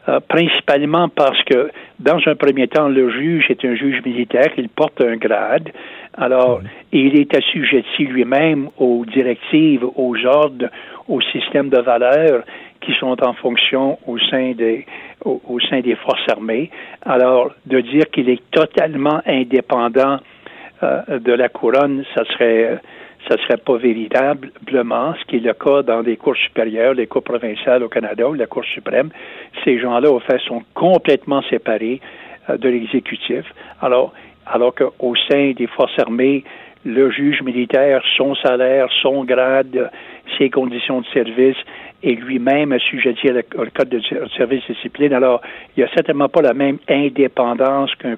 Euh, 0.10 0.20
principalement 0.20 1.10
parce 1.10 1.44
que, 1.44 1.70
dans 2.00 2.18
un 2.26 2.34
premier 2.34 2.68
temps, 2.68 2.90
le 2.90 3.12
juge 3.12 3.46
est 3.50 3.64
un 3.64 3.76
juge 3.76 4.04
militaire, 4.04 4.50
il 4.58 4.68
porte 4.68 5.00
un 5.00 5.16
grade. 5.16 5.70
Alors, 6.18 6.62
il 6.92 7.20
est 7.20 7.36
assujetti 7.36 8.04
lui-même 8.04 8.70
aux 8.78 9.06
directives, 9.06 9.86
aux 9.96 10.16
ordres, 10.26 10.70
au 11.08 11.22
système 11.22 11.70
de 11.70 11.80
valeurs 11.80 12.44
qui 12.82 12.94
sont 13.00 13.16
en 13.24 13.34
fonction 13.34 13.98
au 14.08 14.18
sein 14.18 14.54
des 14.54 14.86
au, 15.24 15.60
sein 15.70 15.82
des 15.82 15.96
forces 15.96 16.28
armées. 16.30 16.70
Alors, 17.06 17.52
de 17.66 17.80
dire 17.80 18.06
qu'il 18.12 18.30
est 18.30 18.42
totalement 18.52 19.22
indépendant 19.26 20.18
euh, 20.84 21.20
de 21.20 21.32
la 21.32 21.48
couronne, 21.48 22.04
ça 22.16 22.26
serait 22.26 22.80
ne 23.30 23.38
serait 23.38 23.58
pas 23.58 23.78
véritablement 23.78 25.14
ce 25.20 25.26
qui 25.26 25.38
est 25.38 25.40
le 25.40 25.54
cas 25.54 25.84
dans 25.84 26.02
les 26.02 26.18
cours 26.18 26.36
supérieures, 26.36 26.94
les 26.94 27.08
cours 27.08 27.24
provinciales 27.24 27.84
au 27.84 27.90
Canada 27.90 28.28
ou 28.28 28.34
la 28.34 28.48
Cour 28.48 28.66
suprême. 28.66 29.10
Ces 29.64 29.80
gens-là, 29.80 30.12
au 30.12 30.20
fait, 30.20 30.40
sont 30.40 30.64
complètement 30.74 31.42
séparés 31.44 32.02
euh, 32.50 32.58
de 32.58 32.70
l'exécutif. 32.70 33.46
Alors, 33.82 34.14
alors 34.46 34.74
qu'au 34.76 35.16
sein 35.30 35.54
des 35.56 35.68
forces 35.68 35.98
armées, 36.00 36.44
le 36.86 37.12
juge 37.12 37.42
militaire, 37.42 38.02
son 38.18 38.36
salaire, 38.36 38.88
son 39.02 39.24
grade, 39.24 39.90
ses 40.38 40.50
conditions 40.50 41.02
de 41.02 41.06
service 41.08 41.58
est 42.04 42.16
lui-même 42.16 42.72
assujetti 42.72 43.30
au 43.30 43.66
code 43.74 43.90
de 43.90 44.02
service 44.36 44.64
discipline. 44.68 45.14
Alors, 45.14 45.42
il 45.76 45.82
n'y 45.82 45.90
a 45.90 45.94
certainement 45.94 46.30
pas 46.30 46.42
la 46.42 46.54
même 46.54 46.80
indépendance 46.90 47.94
qu'un 47.96 48.16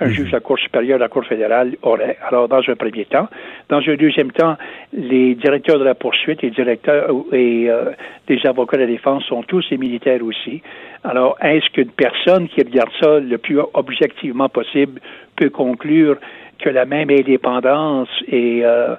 un 0.00 0.08
juge 0.08 0.26
de 0.26 0.32
la 0.32 0.40
Cour 0.40 0.58
supérieure, 0.58 0.98
de 0.98 1.04
la 1.04 1.08
Cour 1.08 1.24
fédérale 1.24 1.76
aurait. 1.82 2.16
Alors, 2.26 2.48
dans 2.48 2.62
un 2.66 2.74
premier 2.74 3.04
temps. 3.04 3.28
Dans 3.68 3.78
un 3.78 3.94
deuxième 3.94 4.32
temps, 4.32 4.56
les 4.92 5.36
directeurs 5.36 5.78
de 5.78 5.84
la 5.84 5.94
poursuite 5.94 6.42
et 6.42 6.50
directeurs 6.50 7.10
et 7.32 7.70
euh, 7.70 7.92
les 8.28 8.44
avocats 8.44 8.76
de 8.76 8.82
la 8.82 8.88
défense 8.88 9.24
sont 9.24 9.44
tous 9.44 9.64
des 9.70 9.78
militaires 9.78 10.24
aussi. 10.24 10.62
Alors, 11.04 11.36
est-ce 11.40 11.70
qu'une 11.70 11.90
personne 11.90 12.48
qui 12.48 12.62
regarde 12.62 12.90
ça 13.00 13.20
le 13.20 13.38
plus 13.38 13.58
objectivement 13.74 14.48
possible 14.48 15.00
peut 15.36 15.50
conclure 15.50 16.16
que 16.58 16.68
la 16.68 16.84
même 16.84 17.10
indépendance 17.10 18.08
est 18.28 18.64
euh, 18.64 18.94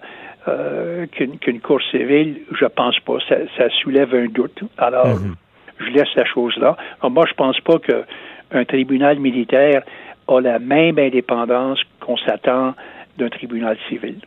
euh, 0.48 1.06
qu'une 1.08 1.60
cour 1.60 1.80
civile, 1.92 2.42
je 2.52 2.66
pense 2.66 3.00
pas. 3.00 3.18
Ça, 3.28 3.36
ça 3.58 3.70
soulève 3.82 4.14
un 4.14 4.28
doute. 4.28 4.62
Alors, 4.78 5.08
mhm. 5.08 5.36
je 5.80 5.86
laisse 5.86 6.14
la 6.16 6.26
chose 6.26 6.56
là. 6.58 6.78
moi, 7.04 7.26
je 7.28 7.34
pense 7.34 7.60
pas 7.62 7.80
qu'un 7.80 8.66
tribunal 8.66 9.20
militaire 9.20 9.84
a 10.28 10.40
la 10.40 10.60
même 10.60 10.98
indépendance 11.00 11.80
qu'on 12.00 12.18
s'attend 12.18 12.74
d'un 13.18 13.30
tribunal 13.30 13.78
civil. 13.90 14.18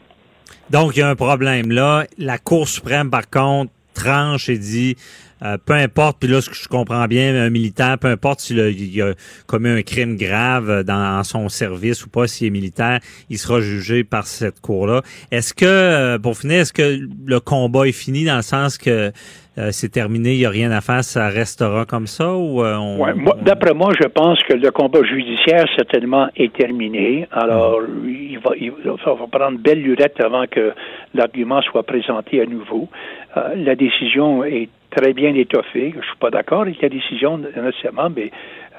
Donc, 0.71 0.97
il 0.97 1.01
y 1.01 1.03
a 1.03 1.09
un 1.09 1.17
problème 1.17 1.71
là. 1.71 2.05
La 2.19 2.39
Cour 2.39 2.69
suprême, 2.69 3.11
par 3.11 3.29
contre, 3.31 3.73
tranche 3.99 4.49
et 4.49 4.59
dit 4.59 4.97
euh, 5.43 5.57
peu 5.65 5.75
importe, 5.75 6.19
puis 6.21 6.29
là, 6.29 6.41
ce 6.41 6.51
que 6.51 6.57
je 6.57 6.69
comprends 6.69 7.07
bien, 7.07 7.35
un 7.37 7.51
militaire, 7.51 7.97
peu 7.99 8.09
importe 8.09 8.41
s'il 8.41 8.61
a, 8.61 9.13
commis 9.47 9.69
un 9.69 9.83
crime 9.83 10.17
grave 10.17 10.83
dans 10.83 11.23
son 11.23 11.49
service 11.49 12.05
ou 12.05 12.11
pas, 12.11 12.27
s'il 12.27 12.49
est 12.49 12.51
militaire, 12.51 12.99
il 13.31 13.39
sera 13.39 13.61
jugé 13.61 14.03
par 14.03 14.27
cette 14.27 14.61
cour-là. 14.61 15.03
Est-ce 15.31 15.55
que, 15.55 15.65
euh, 15.65 16.19
pour 16.19 16.37
finir, 16.37 16.61
est-ce 16.61 16.73
que 16.73 16.99
le 17.25 17.41
combat 17.41 17.87
est 17.87 17.93
fini 17.93 18.25
dans 18.25 18.37
le 18.37 18.43
sens 18.43 18.79
que 18.79 19.13
euh, 19.59 19.71
c'est 19.73 19.89
terminé, 19.89 20.35
il 20.35 20.39
n'y 20.39 20.47
a 20.47 20.51
rien 20.51 20.71
à 20.71 20.81
faire, 20.81 21.03
ça 21.03 21.29
restera 21.29 21.85
comme 21.85 22.07
ça 22.07 22.33
ou 22.33 22.63
euh, 22.63 22.77
on, 22.77 23.03
ouais, 23.03 23.13
D'après 23.43 23.75
moi, 23.75 23.93
je 24.01 24.07
pense 24.07 24.41
que 24.45 24.55
le 24.55 24.71
combat 24.71 25.03
judiciaire 25.03 25.67
certainement 25.75 26.29
est 26.37 26.53
terminé. 26.53 27.27
Alors, 27.33 27.81
mm. 27.81 28.09
il, 28.09 28.39
va, 28.39 28.51
il 28.57 28.71
va 28.71 28.97
prendre 29.33 29.59
belle 29.59 29.83
lurette 29.83 30.21
avant 30.21 30.45
que 30.49 30.73
l'argument 31.13 31.61
soit 31.63 31.83
présenté 31.83 32.41
à 32.41 32.47
nouveau. 32.47 32.89
Euh, 33.37 33.55
la 33.57 33.75
décision 33.75 34.45
est 34.45 34.69
très 34.91 35.13
bien 35.13 35.35
étoffée. 35.35 35.95
Je 35.95 36.07
suis 36.07 36.17
pas 36.19 36.31
d'accord 36.31 36.63
avec 36.63 36.81
la 36.81 36.89
décision 36.89 37.39
nécessairement, 37.39 38.11
mais 38.15 38.31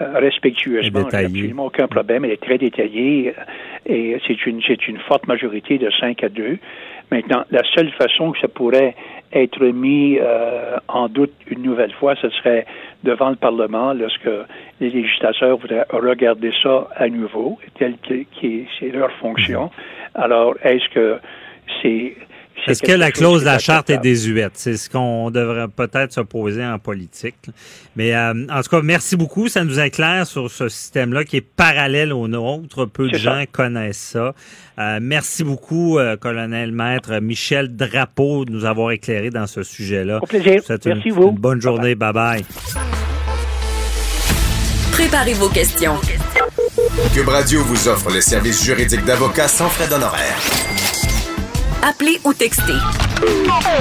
euh, 0.01 0.17
respectueusement. 0.19 1.01
Absolument 1.12 1.65
aucun 1.65 1.88
problème. 1.88 2.25
Elle 2.25 2.31
est 2.31 2.41
très 2.41 2.57
détaillée 2.57 3.33
euh, 3.38 3.43
et 3.85 4.17
c'est 4.25 4.45
une, 4.45 4.62
c'est 4.65 4.88
une 4.88 4.97
forte 4.99 5.27
majorité 5.27 5.77
de 5.77 5.89
5 5.99 6.23
à 6.23 6.29
2. 6.29 6.57
Maintenant, 7.12 7.43
la 7.51 7.63
seule 7.75 7.91
façon 7.91 8.31
que 8.31 8.39
ça 8.39 8.47
pourrait 8.47 8.95
être 9.33 9.63
mis 9.65 10.17
euh, 10.19 10.77
en 10.88 11.09
doute 11.09 11.33
une 11.47 11.63
nouvelle 11.63 11.91
fois, 11.93 12.15
ce 12.15 12.29
serait 12.29 12.65
devant 13.03 13.29
le 13.29 13.35
Parlement 13.35 13.93
lorsque 13.93 14.29
les 14.79 14.89
législateurs 14.89 15.57
voudraient 15.57 15.85
regarder 15.91 16.51
ça 16.63 16.88
à 16.95 17.09
nouveau, 17.09 17.59
tel 17.77 17.95
que 18.07 18.23
c'est 18.79 18.89
leur 18.89 19.12
fonction. 19.13 19.69
Alors, 20.15 20.55
est-ce 20.63 20.88
que 20.89 21.17
c'est 21.81 22.15
est-ce 22.67 22.83
que 22.83 22.91
la 22.91 23.11
clause 23.11 23.41
de 23.41 23.45
la 23.45 23.59
charte 23.59 23.89
est 23.89 23.97
désuète? 23.97 24.51
C'est 24.55 24.77
ce 24.77 24.89
qu'on 24.89 25.31
devrait 25.31 25.67
peut-être 25.67 26.13
se 26.13 26.21
poser 26.21 26.65
en 26.65 26.79
politique. 26.79 27.35
Mais 27.95 28.15
euh, 28.15 28.45
en 28.49 28.61
tout 28.61 28.69
cas, 28.69 28.81
merci 28.81 29.15
beaucoup. 29.15 29.47
Ça 29.47 29.63
nous 29.63 29.79
éclaire 29.79 30.27
sur 30.27 30.49
ce 30.49 30.69
système-là 30.69 31.23
qui 31.23 31.37
est 31.37 31.41
parallèle 31.41 32.13
au 32.13 32.27
nôtre. 32.27 32.85
Peu 32.85 33.09
de 33.09 33.17
gens 33.17 33.43
connaissent 33.51 33.97
ça. 33.97 34.33
Euh, 34.79 34.99
merci 35.01 35.43
beaucoup, 35.43 35.99
euh, 35.99 36.15
colonel 36.15 36.71
maître 36.71 37.19
Michel 37.19 37.75
Drapeau, 37.75 38.45
de 38.45 38.51
nous 38.51 38.65
avoir 38.65 38.91
éclairé 38.91 39.29
dans 39.29 39.47
ce 39.47 39.63
sujet-là. 39.63 40.19
Au 40.21 40.25
plaisir. 40.25 40.61
Merci 40.85 41.09
vous. 41.09 41.29
Une 41.29 41.35
bonne 41.35 41.61
journée. 41.61 41.95
Bye-bye. 41.95 42.43
Préparez 44.91 45.33
vos 45.33 45.49
questions. 45.49 45.95
Cube 47.13 47.27
Radio 47.27 47.63
vous 47.63 47.87
offre 47.87 48.11
les 48.11 48.21
services 48.21 48.63
juridiques 48.63 49.05
d'avocats 49.05 49.47
sans 49.47 49.69
frais 49.69 49.87
d'honoraires. 49.87 50.37
Appelez 51.81 52.19
ou 52.25 52.33
textez. 52.33 52.73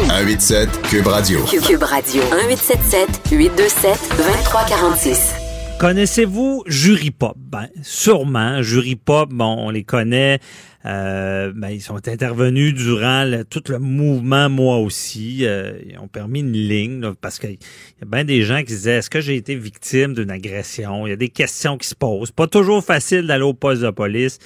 187 0.06 0.82
Cube 0.82 1.06
Radio. 1.08 1.40
Cube 1.44 1.82
Radio. 1.82 2.22
1877 2.22 3.32
827 3.32 3.90
2346. 4.16 5.34
Connaissez-vous 5.80 6.62
Jury 6.68 7.10
Pop? 7.10 7.36
Ben, 7.36 7.68
sûrement. 7.82 8.62
Jury 8.62 8.94
Pop, 8.94 9.30
bon, 9.32 9.56
on 9.58 9.70
les 9.70 9.82
connaît. 9.82 10.38
Euh, 10.86 11.52
ben, 11.56 11.70
ils 11.70 11.80
sont 11.80 12.08
intervenus 12.08 12.72
durant 12.72 13.28
tout 13.50 13.64
le 13.68 13.80
mouvement, 13.80 14.48
moi 14.48 14.78
aussi. 14.78 15.44
Euh, 15.44 15.72
ils 15.84 15.98
ont 15.98 16.06
permis 16.06 16.40
une 16.40 16.52
ligne 16.52 17.14
parce 17.20 17.40
qu'il 17.40 17.50
y 17.50 18.02
a 18.02 18.06
bien 18.06 18.24
des 18.24 18.42
gens 18.42 18.58
qui 18.58 18.66
disaient 18.74 18.98
est-ce 18.98 19.10
que 19.10 19.20
j'ai 19.20 19.34
été 19.34 19.56
victime 19.56 20.14
d'une 20.14 20.30
agression? 20.30 21.04
Il 21.08 21.10
y 21.10 21.14
a 21.14 21.16
des 21.16 21.30
questions 21.30 21.76
qui 21.76 21.88
se 21.88 21.96
posent. 21.96 22.30
Pas 22.30 22.46
toujours 22.46 22.84
facile 22.84 23.26
d'aller 23.26 23.42
au 23.42 23.54
poste 23.54 23.82
de 23.82 23.90
police 23.90 24.38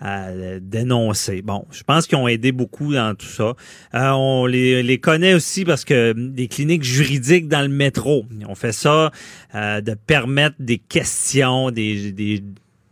à 0.00 0.30
dénoncer. 0.60 1.42
Bon, 1.42 1.64
je 1.70 1.82
pense 1.82 2.06
qu'ils 2.06 2.18
ont 2.18 2.28
aidé 2.28 2.52
beaucoup 2.52 2.92
dans 2.92 3.14
tout 3.14 3.26
ça. 3.26 3.54
Euh, 3.94 4.10
on 4.10 4.46
les, 4.46 4.82
les, 4.82 4.98
connaît 4.98 5.34
aussi 5.34 5.64
parce 5.64 5.84
que 5.84 6.12
des 6.12 6.48
cliniques 6.48 6.84
juridiques 6.84 7.48
dans 7.48 7.62
le 7.62 7.68
métro, 7.68 8.24
on 8.48 8.54
fait 8.54 8.72
ça 8.72 9.12
euh, 9.54 9.80
de 9.80 9.94
permettre 9.94 10.56
des 10.58 10.78
questions, 10.78 11.70
des, 11.70 12.12
des 12.12 12.42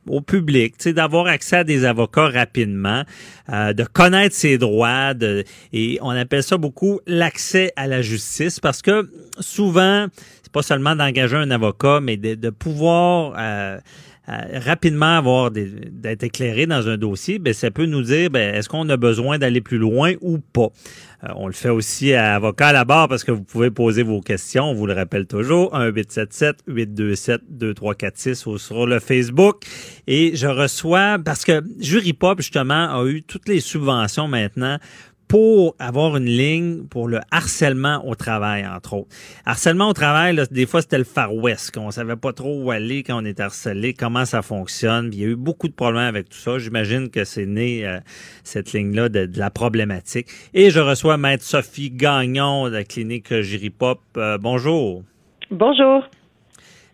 au 0.08 0.20
public, 0.20 0.74
d'avoir 0.88 1.26
accès 1.26 1.56
à 1.56 1.64
des 1.64 1.84
avocats 1.84 2.28
rapidement, 2.28 3.04
euh, 3.50 3.72
de 3.72 3.84
connaître 3.84 4.34
ses 4.34 4.58
droits, 4.58 5.14
de, 5.14 5.44
et 5.72 5.98
on 6.02 6.10
appelle 6.10 6.42
ça 6.42 6.56
beaucoup 6.56 7.00
l'accès 7.06 7.72
à 7.76 7.86
la 7.86 8.02
justice 8.02 8.58
parce 8.58 8.82
que 8.82 9.10
souvent, 9.38 10.06
c'est 10.42 10.52
pas 10.52 10.62
seulement 10.62 10.96
d'engager 10.96 11.36
un 11.36 11.50
avocat, 11.50 12.00
mais 12.02 12.16
de, 12.16 12.34
de 12.34 12.50
pouvoir 12.50 13.34
euh, 13.38 13.78
rapidement 14.26 15.16
avoir 15.16 15.50
d'être 15.50 16.22
éclairé 16.22 16.66
dans 16.66 16.88
un 16.88 16.96
dossier, 16.96 17.38
ben 17.38 17.52
ça 17.52 17.70
peut 17.70 17.86
nous 17.86 18.02
dire 18.02 18.30
ben, 18.30 18.54
est-ce 18.54 18.68
qu'on 18.68 18.88
a 18.88 18.96
besoin 18.96 19.38
d'aller 19.38 19.60
plus 19.60 19.78
loin 19.78 20.12
ou 20.20 20.38
pas? 20.38 20.68
Euh, 21.24 21.28
on 21.36 21.46
le 21.46 21.52
fait 21.52 21.68
aussi 21.68 22.14
à 22.14 22.34
avocat 22.34 22.68
à 22.68 22.72
la 22.72 22.84
barre 22.84 23.08
parce 23.08 23.24
que 23.24 23.30
vous 23.30 23.44
pouvez 23.44 23.70
poser 23.70 24.02
vos 24.02 24.20
questions. 24.20 24.64
On 24.64 24.74
vous 24.74 24.86
le 24.86 24.92
rappelle 24.92 25.26
toujours 25.26 25.74
1 25.74 25.86
877 25.88 26.56
827 26.66 27.40
2346 27.50 28.46
ou 28.46 28.58
sur 28.58 28.86
le 28.86 28.98
Facebook. 28.98 29.62
Et 30.06 30.34
je 30.34 30.46
reçois 30.46 31.18
parce 31.24 31.44
que 31.44 31.62
Jury 31.78 32.12
Pop 32.12 32.40
justement 32.40 33.00
a 33.00 33.04
eu 33.06 33.22
toutes 33.22 33.48
les 33.48 33.60
subventions 33.60 34.28
maintenant 34.28 34.78
pour 35.32 35.74
avoir 35.78 36.18
une 36.18 36.26
ligne 36.26 36.82
pour 36.90 37.08
le 37.08 37.20
harcèlement 37.30 38.06
au 38.06 38.14
travail, 38.14 38.66
entre 38.66 38.92
autres. 38.92 39.08
Harcèlement 39.46 39.88
au 39.88 39.94
travail, 39.94 40.38
des 40.50 40.66
fois, 40.66 40.82
c'était 40.82 40.98
le 40.98 41.04
Far 41.04 41.34
West, 41.34 41.74
qu'on 41.74 41.90
savait 41.90 42.16
pas 42.16 42.34
trop 42.34 42.62
où 42.62 42.70
aller 42.70 43.02
quand 43.02 43.22
on 43.22 43.24
est 43.24 43.40
harcelé, 43.40 43.94
comment 43.94 44.26
ça 44.26 44.42
fonctionne. 44.42 45.08
il 45.10 45.18
y 45.18 45.24
a 45.24 45.28
eu 45.28 45.34
beaucoup 45.34 45.68
de 45.68 45.72
problèmes 45.72 46.04
avec 46.04 46.28
tout 46.28 46.36
ça. 46.36 46.58
J'imagine 46.58 47.08
que 47.08 47.24
c'est 47.24 47.46
né, 47.46 47.86
euh, 47.86 47.98
cette 48.44 48.74
ligne-là, 48.74 49.08
de, 49.08 49.26
la 49.34 49.48
problématique. 49.48 50.26
Et 50.52 50.68
je 50.68 50.80
reçois 50.80 51.16
Maître 51.16 51.44
Sophie 51.44 51.90
Gagnon 51.90 52.68
de 52.68 52.74
la 52.74 52.84
clinique 52.84 53.32
Giripop. 53.40 54.00
Euh, 54.18 54.36
bonjour. 54.36 55.02
Bonjour. 55.50 56.04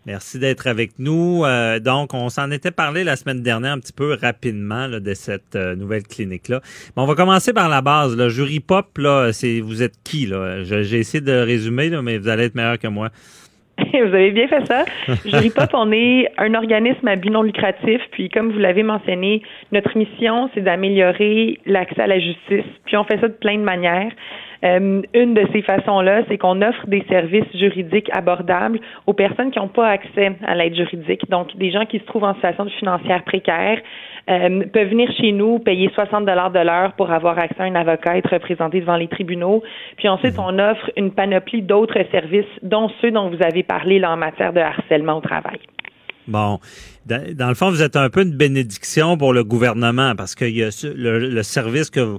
Merci 0.08 0.38
d'être 0.38 0.66
avec 0.66 0.92
nous. 0.98 1.44
Euh, 1.44 1.80
donc, 1.80 2.14
on 2.14 2.30
s'en 2.30 2.50
était 2.50 2.70
parlé 2.70 3.04
la 3.04 3.14
semaine 3.14 3.42
dernière 3.42 3.72
un 3.74 3.78
petit 3.78 3.92
peu 3.92 4.16
rapidement 4.18 4.88
de 4.88 5.12
cette 5.12 5.54
euh, 5.54 5.76
nouvelle 5.76 6.04
clinique-là. 6.04 6.62
on 6.96 7.04
va 7.04 7.14
commencer 7.14 7.52
par 7.52 7.68
la 7.68 7.82
base. 7.82 8.16
Le 8.16 8.30
Jury 8.30 8.60
Pop, 8.60 8.96
là, 8.96 9.34
c'est 9.34 9.60
vous 9.60 9.82
êtes 9.82 10.02
qui? 10.04 10.24
là? 10.24 10.62
J'ai 10.62 10.98
essayé 10.98 11.20
de 11.22 11.32
résumer, 11.32 11.90
mais 12.02 12.16
vous 12.16 12.28
allez 12.28 12.44
être 12.44 12.54
meilleur 12.54 12.78
que 12.78 12.88
moi. 12.88 13.10
Vous 13.92 14.14
avez 14.14 14.30
bien 14.32 14.48
fait 14.48 14.64
ça. 14.64 14.84
Jury 15.26 15.50
Pop, 15.50 15.68
on 15.74 15.92
est 15.92 16.32
un 16.38 16.54
organisme 16.54 17.06
à 17.06 17.14
but 17.14 17.30
non 17.30 17.42
lucratif. 17.42 18.00
Puis, 18.10 18.30
comme 18.30 18.50
vous 18.50 18.58
l'avez 18.58 18.82
mentionné, 18.82 19.42
notre 19.72 19.96
mission, 19.96 20.50
c'est 20.54 20.62
d'améliorer 20.62 21.60
l'accès 21.64 22.00
à 22.00 22.06
la 22.06 22.18
justice. 22.18 22.64
Puis, 22.86 22.96
on 22.96 23.04
fait 23.04 23.20
ça 23.20 23.28
de 23.28 23.34
plein 23.34 23.56
de 23.56 23.62
manières. 23.62 24.10
Euh, 24.64 25.02
une 25.14 25.34
de 25.34 25.46
ces 25.52 25.62
façons-là, 25.62 26.22
c'est 26.28 26.38
qu'on 26.38 26.62
offre 26.62 26.86
des 26.86 27.04
services 27.08 27.50
juridiques 27.54 28.10
abordables 28.12 28.80
aux 29.06 29.12
personnes 29.12 29.50
qui 29.50 29.58
n'ont 29.58 29.68
pas 29.68 29.88
accès 29.88 30.32
à 30.44 30.54
l'aide 30.54 30.74
juridique. 30.74 31.28
Donc, 31.30 31.56
des 31.56 31.70
gens 31.70 31.86
qui 31.86 31.98
se 31.98 32.04
trouvent 32.04 32.24
en 32.24 32.34
situation 32.34 32.64
de 32.64 32.70
financière 32.70 33.22
précaire 33.24 33.78
euh, 34.28 34.64
peuvent 34.72 34.88
venir 34.88 35.10
chez 35.12 35.32
nous, 35.32 35.58
payer 35.60 35.90
60 35.94 36.26
dollars 36.26 36.50
de 36.50 36.58
l'heure 36.58 36.92
pour 36.94 37.10
avoir 37.10 37.38
accès 37.38 37.62
à 37.62 37.64
un 37.64 37.74
avocat, 37.76 38.16
être 38.16 38.32
représenté 38.32 38.80
devant 38.80 38.96
les 38.96 39.08
tribunaux. 39.08 39.62
Puis 39.96 40.08
ensuite, 40.08 40.36
mhm. 40.36 40.44
on 40.44 40.58
offre 40.58 40.90
une 40.96 41.12
panoplie 41.12 41.62
d'autres 41.62 42.02
services, 42.10 42.44
dont 42.62 42.90
ceux 43.00 43.12
dont 43.12 43.30
vous 43.30 43.42
avez 43.42 43.62
parlé 43.62 43.98
là, 43.98 44.12
en 44.12 44.16
matière 44.16 44.52
de 44.52 44.60
harcèlement 44.60 45.18
au 45.18 45.20
travail. 45.20 45.58
Bon, 46.26 46.58
dans, 47.06 47.48
le 47.48 47.54
fond, 47.54 47.70
vous 47.70 47.82
êtes 47.82 47.96
un 47.96 48.10
peu 48.10 48.20
une 48.20 48.36
bénédiction 48.36 49.16
pour 49.16 49.32
le 49.32 49.44
gouvernement 49.44 50.14
parce 50.14 50.34
que 50.34 50.44
y 50.44 50.62
a 50.62 50.68
le 50.94 51.42
service 51.42 51.88
que 51.88 52.00
vous 52.00 52.18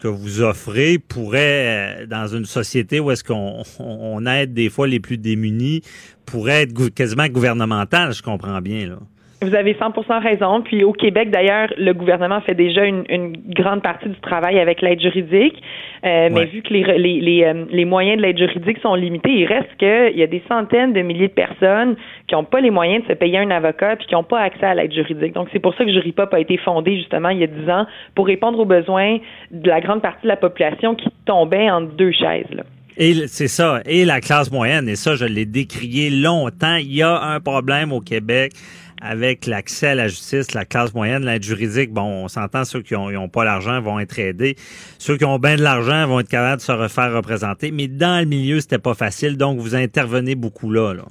que 0.00 0.08
vous 0.08 0.42
offrez 0.42 0.98
pourrait, 0.98 2.02
euh, 2.02 2.06
dans 2.06 2.26
une 2.28 2.44
société 2.44 3.00
où 3.00 3.10
est-ce 3.10 3.24
qu'on 3.24 3.62
on 3.78 4.26
aide 4.26 4.54
des 4.54 4.70
fois 4.70 4.86
les 4.86 5.00
plus 5.00 5.18
démunis, 5.18 5.82
pourrait 6.26 6.62
être 6.62 6.88
quasiment 6.90 7.26
gouvernemental, 7.28 8.12
je 8.12 8.22
comprends 8.22 8.60
bien. 8.60 8.86
Là. 8.86 8.98
Vous 9.40 9.54
avez 9.54 9.74
100% 9.74 10.20
raison. 10.20 10.62
Puis 10.62 10.82
au 10.82 10.92
Québec, 10.92 11.30
d'ailleurs, 11.30 11.68
le 11.76 11.92
gouvernement 11.92 12.40
fait 12.40 12.54
déjà 12.54 12.84
une, 12.84 13.04
une 13.08 13.36
grande 13.54 13.82
partie 13.82 14.08
du 14.08 14.20
travail 14.20 14.58
avec 14.58 14.82
l'aide 14.82 15.00
juridique. 15.00 15.62
Euh, 16.04 16.28
mais 16.32 16.46
vu 16.46 16.62
que 16.62 16.72
les, 16.72 16.98
les, 16.98 17.20
les, 17.20 17.44
euh, 17.44 17.64
les 17.70 17.84
moyens 17.84 18.16
de 18.16 18.22
l'aide 18.22 18.38
juridique 18.38 18.78
sont 18.82 18.94
limités, 18.94 19.30
il 19.30 19.46
reste 19.46 19.68
qu'il 19.78 20.18
y 20.18 20.22
a 20.22 20.26
des 20.26 20.42
centaines 20.48 20.92
de 20.92 21.02
milliers 21.02 21.28
de 21.28 21.32
personnes 21.32 21.96
qui 22.26 22.34
n'ont 22.34 22.44
pas 22.44 22.60
les 22.60 22.70
moyens 22.70 23.04
de 23.04 23.08
se 23.08 23.12
payer 23.14 23.38
un 23.38 23.50
avocat 23.50 23.96
puis 23.96 24.06
qui 24.06 24.14
n'ont 24.14 24.24
pas 24.24 24.40
accès 24.40 24.66
à 24.66 24.74
l'aide 24.74 24.92
juridique. 24.92 25.34
Donc 25.34 25.48
c'est 25.52 25.58
pour 25.60 25.74
ça 25.74 25.84
que 25.84 25.92
Juripop 25.92 26.34
a 26.34 26.40
été 26.40 26.56
fondé 26.56 26.96
justement 26.96 27.28
il 27.28 27.38
y 27.38 27.44
a 27.44 27.48
10 27.48 27.70
ans 27.70 27.86
pour 28.14 28.26
répondre 28.26 28.58
aux 28.58 28.64
besoins 28.64 29.18
de 29.50 29.68
la 29.68 29.80
grande 29.80 30.02
partie 30.02 30.22
de 30.22 30.28
la 30.28 30.36
population 30.36 30.94
qui 30.94 31.08
tombait 31.26 31.70
en 31.70 31.80
deux 31.80 32.12
chaises. 32.12 32.50
Là. 32.52 32.64
Et 32.96 33.28
c'est 33.28 33.48
ça. 33.48 33.80
Et 33.86 34.04
la 34.04 34.20
classe 34.20 34.50
moyenne, 34.50 34.88
et 34.88 34.96
ça, 34.96 35.14
je 35.14 35.24
l'ai 35.24 35.46
décrié 35.46 36.10
longtemps. 36.10 36.76
Il 36.76 36.92
y 36.92 37.02
a 37.02 37.20
un 37.22 37.38
problème 37.38 37.92
au 37.92 38.00
Québec 38.00 38.52
avec 39.00 39.46
l'accès 39.46 39.88
à 39.88 39.94
la 39.94 40.08
justice, 40.08 40.54
la 40.54 40.64
classe 40.64 40.94
moyenne, 40.94 41.24
l'aide 41.24 41.42
juridique, 41.42 41.92
bon, 41.92 42.24
on 42.24 42.28
s'entend, 42.28 42.64
ceux 42.64 42.82
qui 42.82 42.94
n'ont 42.94 43.28
pas 43.28 43.44
l'argent 43.44 43.80
vont 43.80 43.98
être 43.98 44.18
aidés. 44.18 44.56
Ceux 44.98 45.16
qui 45.16 45.24
ont 45.24 45.38
bien 45.38 45.56
de 45.56 45.62
l'argent 45.62 46.06
vont 46.06 46.20
être 46.20 46.28
capables 46.28 46.58
de 46.58 46.66
se 46.66 46.72
refaire 46.72 47.12
représenter. 47.12 47.70
Mais 47.70 47.88
dans 47.88 48.20
le 48.20 48.26
milieu, 48.26 48.60
c'était 48.60 48.78
pas 48.78 48.94
facile, 48.94 49.36
donc 49.36 49.58
vous 49.58 49.74
intervenez 49.74 50.34
beaucoup 50.34 50.70
là. 50.70 50.94
là. 50.94 51.04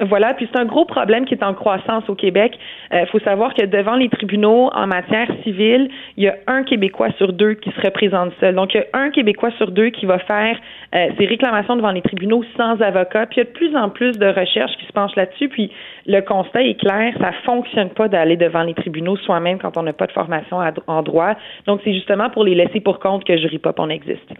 Voilà, 0.00 0.32
puis 0.32 0.48
c'est 0.50 0.58
un 0.58 0.64
gros 0.64 0.86
problème 0.86 1.26
qui 1.26 1.34
est 1.34 1.42
en 1.42 1.52
croissance 1.52 2.08
au 2.08 2.14
Québec. 2.14 2.58
Il 2.90 2.96
euh, 2.96 3.06
faut 3.06 3.18
savoir 3.20 3.52
que 3.52 3.66
devant 3.66 3.96
les 3.96 4.08
tribunaux 4.08 4.70
en 4.72 4.86
matière 4.86 5.28
civile, 5.42 5.90
il 6.16 6.24
y 6.24 6.28
a 6.28 6.36
un 6.46 6.62
Québécois 6.62 7.10
sur 7.18 7.34
deux 7.34 7.54
qui 7.54 7.70
se 7.70 7.80
représente 7.82 8.32
seul. 8.40 8.54
Donc, 8.54 8.72
il 8.72 8.78
y 8.78 8.80
a 8.80 8.86
un 8.98 9.10
Québécois 9.10 9.50
sur 9.58 9.70
deux 9.70 9.90
qui 9.90 10.06
va 10.06 10.18
faire 10.18 10.58
euh, 10.94 11.08
ses 11.18 11.26
réclamations 11.26 11.76
devant 11.76 11.90
les 11.90 12.00
tribunaux 12.00 12.42
sans 12.56 12.80
avocat. 12.80 13.26
Puis 13.26 13.36
il 13.36 13.38
y 13.38 13.42
a 13.42 13.44
de 13.44 13.50
plus 13.50 13.76
en 13.76 13.90
plus 13.90 14.18
de 14.18 14.26
recherches 14.26 14.76
qui 14.78 14.86
se 14.86 14.92
penchent 14.92 15.16
là-dessus. 15.16 15.50
Puis 15.50 15.70
le 16.06 16.20
constat 16.22 16.62
est 16.62 16.80
clair, 16.80 17.12
ça 17.20 17.32
fonctionne 17.44 17.90
pas 17.90 18.08
d'aller 18.08 18.36
devant 18.36 18.62
les 18.62 18.74
tribunaux 18.74 19.16
soi-même 19.18 19.58
quand 19.58 19.76
on 19.76 19.82
n'a 19.82 19.92
pas 19.92 20.06
de 20.06 20.12
formation 20.12 20.58
en 20.86 21.02
droit. 21.02 21.34
Donc, 21.66 21.80
c'est 21.84 21.92
justement 21.92 22.30
pour 22.30 22.44
les 22.44 22.54
laisser 22.54 22.80
pour 22.80 23.00
compte 23.00 23.24
que 23.24 23.36
Jury 23.36 23.58
Pop 23.58 23.78
on 23.78 23.90
existe. 23.90 24.30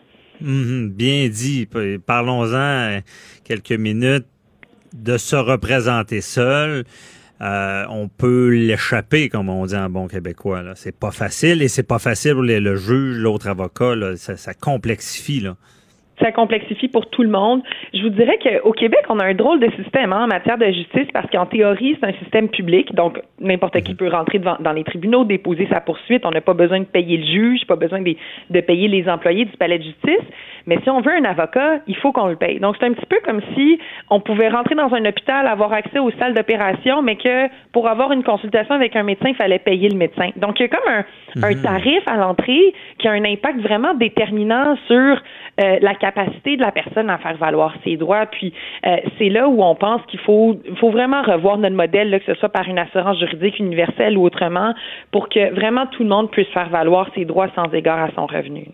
Mhm, 0.40 0.90
bien 0.90 1.28
dit. 1.28 1.68
Parlons-en 2.06 2.54
euh, 2.54 3.00
quelques 3.44 3.78
minutes 3.78 4.26
de 4.94 5.18
se 5.18 5.36
représenter 5.36 6.20
seul. 6.20 6.84
Euh, 7.40 7.84
on 7.88 8.08
peut 8.08 8.48
l'échapper, 8.48 9.28
comme 9.30 9.48
on 9.48 9.64
dit 9.64 9.76
en 9.76 9.88
bon 9.88 10.08
québécois. 10.08 10.62
Là. 10.62 10.72
C'est 10.76 10.96
pas 10.96 11.10
facile 11.10 11.62
et 11.62 11.68
c'est 11.68 11.82
pas 11.82 11.98
facile 11.98 12.34
pour 12.34 12.42
le 12.42 12.76
juge, 12.76 13.16
l'autre 13.16 13.48
avocat. 13.48 13.94
Là. 13.94 14.16
Ça, 14.16 14.36
ça 14.36 14.54
complexifie. 14.54 15.40
Là 15.40 15.56
ça 16.20 16.32
complexifie 16.32 16.88
pour 16.88 17.08
tout 17.10 17.22
le 17.22 17.28
monde. 17.28 17.62
Je 17.94 18.02
vous 18.02 18.10
dirais 18.10 18.38
qu'au 18.38 18.72
Québec, 18.72 19.00
on 19.08 19.18
a 19.18 19.24
un 19.24 19.34
drôle 19.34 19.60
de 19.60 19.70
système 19.82 20.12
hein, 20.12 20.24
en 20.24 20.26
matière 20.26 20.58
de 20.58 20.66
justice 20.66 21.08
parce 21.12 21.28
qu'en 21.30 21.46
théorie, 21.46 21.96
c'est 22.00 22.06
un 22.06 22.12
système 22.14 22.48
public, 22.48 22.94
donc 22.94 23.20
n'importe 23.40 23.80
qui 23.80 23.92
mhm. 23.92 23.96
peut 23.96 24.08
rentrer 24.08 24.38
devant, 24.38 24.56
dans 24.60 24.72
les 24.72 24.84
tribunaux, 24.84 25.24
déposer 25.24 25.66
sa 25.70 25.80
poursuite. 25.80 26.24
On 26.24 26.30
n'a 26.30 26.40
pas 26.40 26.54
besoin 26.54 26.80
de 26.80 26.84
payer 26.84 27.16
le 27.16 27.26
juge, 27.26 27.66
pas 27.66 27.76
besoin 27.76 28.00
de, 28.00 28.14
de, 28.50 28.60
payer 28.60 28.88
les 28.88 29.08
employés 29.08 29.44
du 29.44 29.56
palais 29.56 29.78
de 29.78 29.84
justice. 29.84 30.24
Mais 30.66 30.78
si 30.82 30.90
on 30.90 31.00
veut 31.00 31.12
un 31.12 31.24
avocat, 31.24 31.80
il 31.86 31.96
faut 31.96 32.12
qu'on 32.12 32.28
le 32.28 32.36
paye. 32.36 32.60
Donc 32.60 32.76
c'est 32.78 32.86
un 32.86 32.92
petit 32.92 33.06
peu 33.06 33.18
comme 33.24 33.40
si 33.54 33.78
on 34.10 34.20
pouvait 34.20 34.48
rentrer 34.48 34.74
dans 34.74 34.92
un 34.92 35.04
hôpital, 35.04 35.46
avoir 35.46 35.72
accès 35.72 35.98
aux 35.98 36.10
salles 36.12 36.34
d'opération, 36.34 37.02
mais 37.02 37.16
que 37.16 37.48
pour 37.72 37.88
avoir 37.88 38.12
une 38.12 38.22
consultation 38.22 38.74
avec 38.74 38.94
un 38.94 39.02
médecin, 39.02 39.30
il 39.30 39.36
fallait 39.36 39.58
payer 39.58 39.88
le 39.88 39.96
médecin. 39.96 40.30
Donc 40.36 40.60
il 40.60 40.62
y 40.62 40.66
a 40.66 40.68
comme 40.68 40.92
un, 40.92 41.04
un 41.42 41.54
mhm. 41.54 41.62
tarif 41.62 42.02
à 42.06 42.16
l'entrée 42.16 42.74
qui 42.98 43.08
a 43.08 43.12
un 43.12 43.24
impact 43.24 43.60
vraiment 43.60 43.94
déterminant 43.94 44.76
sur 44.86 44.96
euh, 45.60 45.78
la 45.80 45.94
capacité 45.94 46.09
de 46.10 46.60
la 46.60 46.72
personne 46.72 47.10
à 47.10 47.18
faire 47.18 47.36
valoir 47.36 47.74
ses 47.84 47.96
droits. 47.96 48.26
Puis 48.26 48.52
euh, 48.86 48.96
c'est 49.18 49.28
là 49.28 49.48
où 49.48 49.62
on 49.62 49.74
pense 49.74 50.02
qu'il 50.06 50.20
faut 50.20 50.58
vraiment 50.90 51.22
revoir 51.22 51.58
notre 51.58 51.76
modèle, 51.76 52.20
que 52.24 52.32
ce 52.32 52.38
soit 52.38 52.48
par 52.48 52.68
une 52.68 52.78
assurance 52.78 53.18
juridique 53.18 53.58
universelle 53.58 54.16
ou 54.16 54.24
autrement, 54.24 54.74
pour 55.10 55.28
que 55.28 55.52
vraiment 55.54 55.86
tout 55.86 56.02
le 56.02 56.08
monde 56.08 56.30
puisse 56.30 56.48
faire 56.48 56.68
valoir 56.68 57.08
ses 57.14 57.24
droits 57.24 57.48
sans 57.54 57.72
égard 57.72 58.00
à 58.00 58.10
son 58.14 58.26
revenu. 58.26 58.66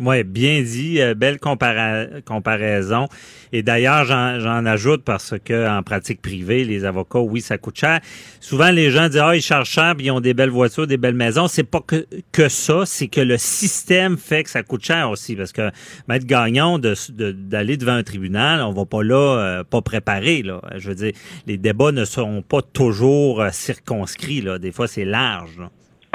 Oui, 0.00 0.24
bien 0.24 0.60
dit, 0.62 1.00
euh, 1.00 1.14
belle 1.14 1.38
comparaison. 1.38 3.06
Et 3.52 3.62
d'ailleurs, 3.62 4.04
j'en 4.04 4.66
ajoute 4.66 5.04
parce 5.04 5.34
que 5.44 5.68
en 5.68 5.84
pratique 5.84 6.20
privée, 6.20 6.64
les 6.64 6.84
avocats, 6.84 7.20
oui, 7.20 7.40
ça 7.40 7.58
coûte 7.58 7.78
cher. 7.78 8.00
Souvent, 8.40 8.70
les 8.70 8.90
gens 8.90 9.08
disent 9.08 9.20
ah 9.22 9.36
ils 9.36 9.42
chargent 9.42 9.70
cher, 9.70 9.94
puis 9.96 10.06
ils 10.06 10.10
ont 10.10 10.20
des 10.20 10.34
belles 10.34 10.50
voitures, 10.50 10.88
des 10.88 10.96
belles 10.96 11.14
maisons. 11.14 11.46
C'est 11.46 11.62
pas 11.62 11.80
que 11.80 12.08
que 12.32 12.48
ça, 12.48 12.82
c'est 12.86 13.06
que 13.06 13.20
le 13.20 13.38
système 13.38 14.18
fait 14.18 14.42
que 14.42 14.50
ça 14.50 14.64
coûte 14.64 14.84
cher 14.84 15.08
aussi, 15.08 15.36
parce 15.36 15.52
que 15.52 15.70
mettre 16.08 16.26
gagnant 16.26 16.80
d'aller 16.80 17.76
devant 17.76 17.92
un 17.92 18.02
tribunal, 18.02 18.62
on 18.62 18.72
va 18.72 18.86
pas 18.86 19.04
là, 19.04 19.38
euh, 19.38 19.64
pas 19.64 19.80
préparé 19.80 20.42
là. 20.42 20.60
Je 20.76 20.88
veux 20.88 20.96
dire, 20.96 21.12
les 21.46 21.56
débats 21.56 21.92
ne 21.92 22.04
seront 22.04 22.42
pas 22.42 22.62
toujours 22.62 23.40
euh, 23.40 23.50
circonscrits 23.52 24.40
là. 24.40 24.58
Des 24.58 24.72
fois, 24.72 24.88
c'est 24.88 25.04
large. 25.04 25.60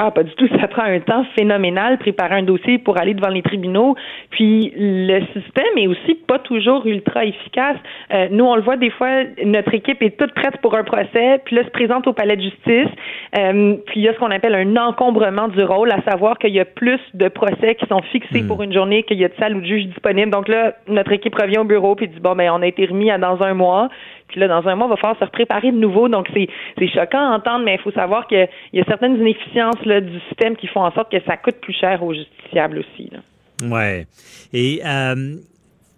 Ah, 0.02 0.10
pas 0.10 0.22
du 0.22 0.32
tout. 0.32 0.48
Ça 0.58 0.66
prend 0.66 0.84
un 0.84 0.98
temps 1.00 1.26
phénoménal 1.36 1.98
préparer 1.98 2.36
un 2.36 2.42
dossier 2.42 2.78
pour 2.78 2.98
aller 2.98 3.12
devant 3.12 3.28
les 3.28 3.42
tribunaux. 3.42 3.96
Puis 4.30 4.72
le 4.74 5.20
système 5.34 5.76
est 5.76 5.88
aussi 5.88 6.14
pas 6.26 6.38
toujours 6.38 6.86
ultra 6.86 7.26
efficace. 7.26 7.76
Euh, 8.14 8.28
nous, 8.30 8.46
on 8.46 8.56
le 8.56 8.62
voit 8.62 8.78
des 8.78 8.88
fois, 8.88 9.24
notre 9.44 9.74
équipe 9.74 10.02
est 10.02 10.16
toute 10.16 10.32
prête 10.32 10.56
pour 10.62 10.74
un 10.74 10.84
procès, 10.84 11.42
puis 11.44 11.54
là 11.54 11.64
se 11.64 11.68
présente 11.68 12.06
au 12.06 12.14
palais 12.14 12.36
de 12.36 12.40
justice. 12.40 12.88
Euh, 13.36 13.76
puis 13.84 14.00
il 14.00 14.02
y 14.04 14.08
a 14.08 14.14
ce 14.14 14.18
qu'on 14.18 14.30
appelle 14.30 14.54
un 14.54 14.74
encombrement 14.78 15.48
du 15.48 15.62
rôle, 15.62 15.92
à 15.92 16.00
savoir 16.10 16.38
qu'il 16.38 16.54
y 16.54 16.60
a 16.60 16.64
plus 16.64 17.00
de 17.12 17.28
procès 17.28 17.74
qui 17.74 17.86
sont 17.86 18.00
fixés 18.10 18.40
hmm. 18.40 18.46
pour 18.46 18.62
une 18.62 18.72
journée 18.72 19.02
qu'il 19.02 19.18
y 19.18 19.24
a 19.26 19.28
de 19.28 19.34
salles 19.38 19.54
ou 19.54 19.60
de 19.60 19.66
juges 19.66 19.86
disponibles. 19.88 20.30
Donc 20.30 20.48
là, 20.48 20.76
notre 20.88 21.12
équipe 21.12 21.34
revient 21.34 21.58
au 21.58 21.64
bureau 21.64 21.94
puis 21.94 22.08
dit 22.08 22.20
bon 22.20 22.34
ben 22.34 22.50
on 22.54 22.62
a 22.62 22.66
été 22.66 22.86
remis 22.86 23.10
à 23.10 23.18
dans 23.18 23.42
un 23.42 23.52
mois. 23.52 23.90
Puis 24.30 24.40
là, 24.40 24.48
dans 24.48 24.66
un 24.68 24.74
mois, 24.74 24.86
il 24.86 24.90
va 24.90 24.96
falloir 24.96 25.18
se 25.18 25.24
préparer 25.26 25.72
de 25.72 25.76
nouveau. 25.76 26.08
Donc, 26.08 26.28
c'est, 26.32 26.48
choquant 26.88 27.32
à 27.32 27.36
entendre, 27.36 27.64
mais 27.64 27.74
il 27.74 27.80
faut 27.80 27.92
savoir 27.92 28.26
qu'il 28.26 28.48
y 28.72 28.80
a 28.80 28.84
certaines 28.84 29.16
inefficiences 29.16 29.80
du 29.82 30.20
système 30.28 30.56
qui 30.56 30.66
font 30.68 30.82
en 30.82 30.92
sorte 30.92 31.10
que 31.10 31.20
ça 31.26 31.36
coûte 31.36 31.56
plus 31.60 31.74
cher 31.74 32.02
aux 32.02 32.14
justiciables 32.14 32.78
aussi. 32.78 33.10
Oui. 33.62 34.06
Et 34.52 34.80
euh, 34.84 35.36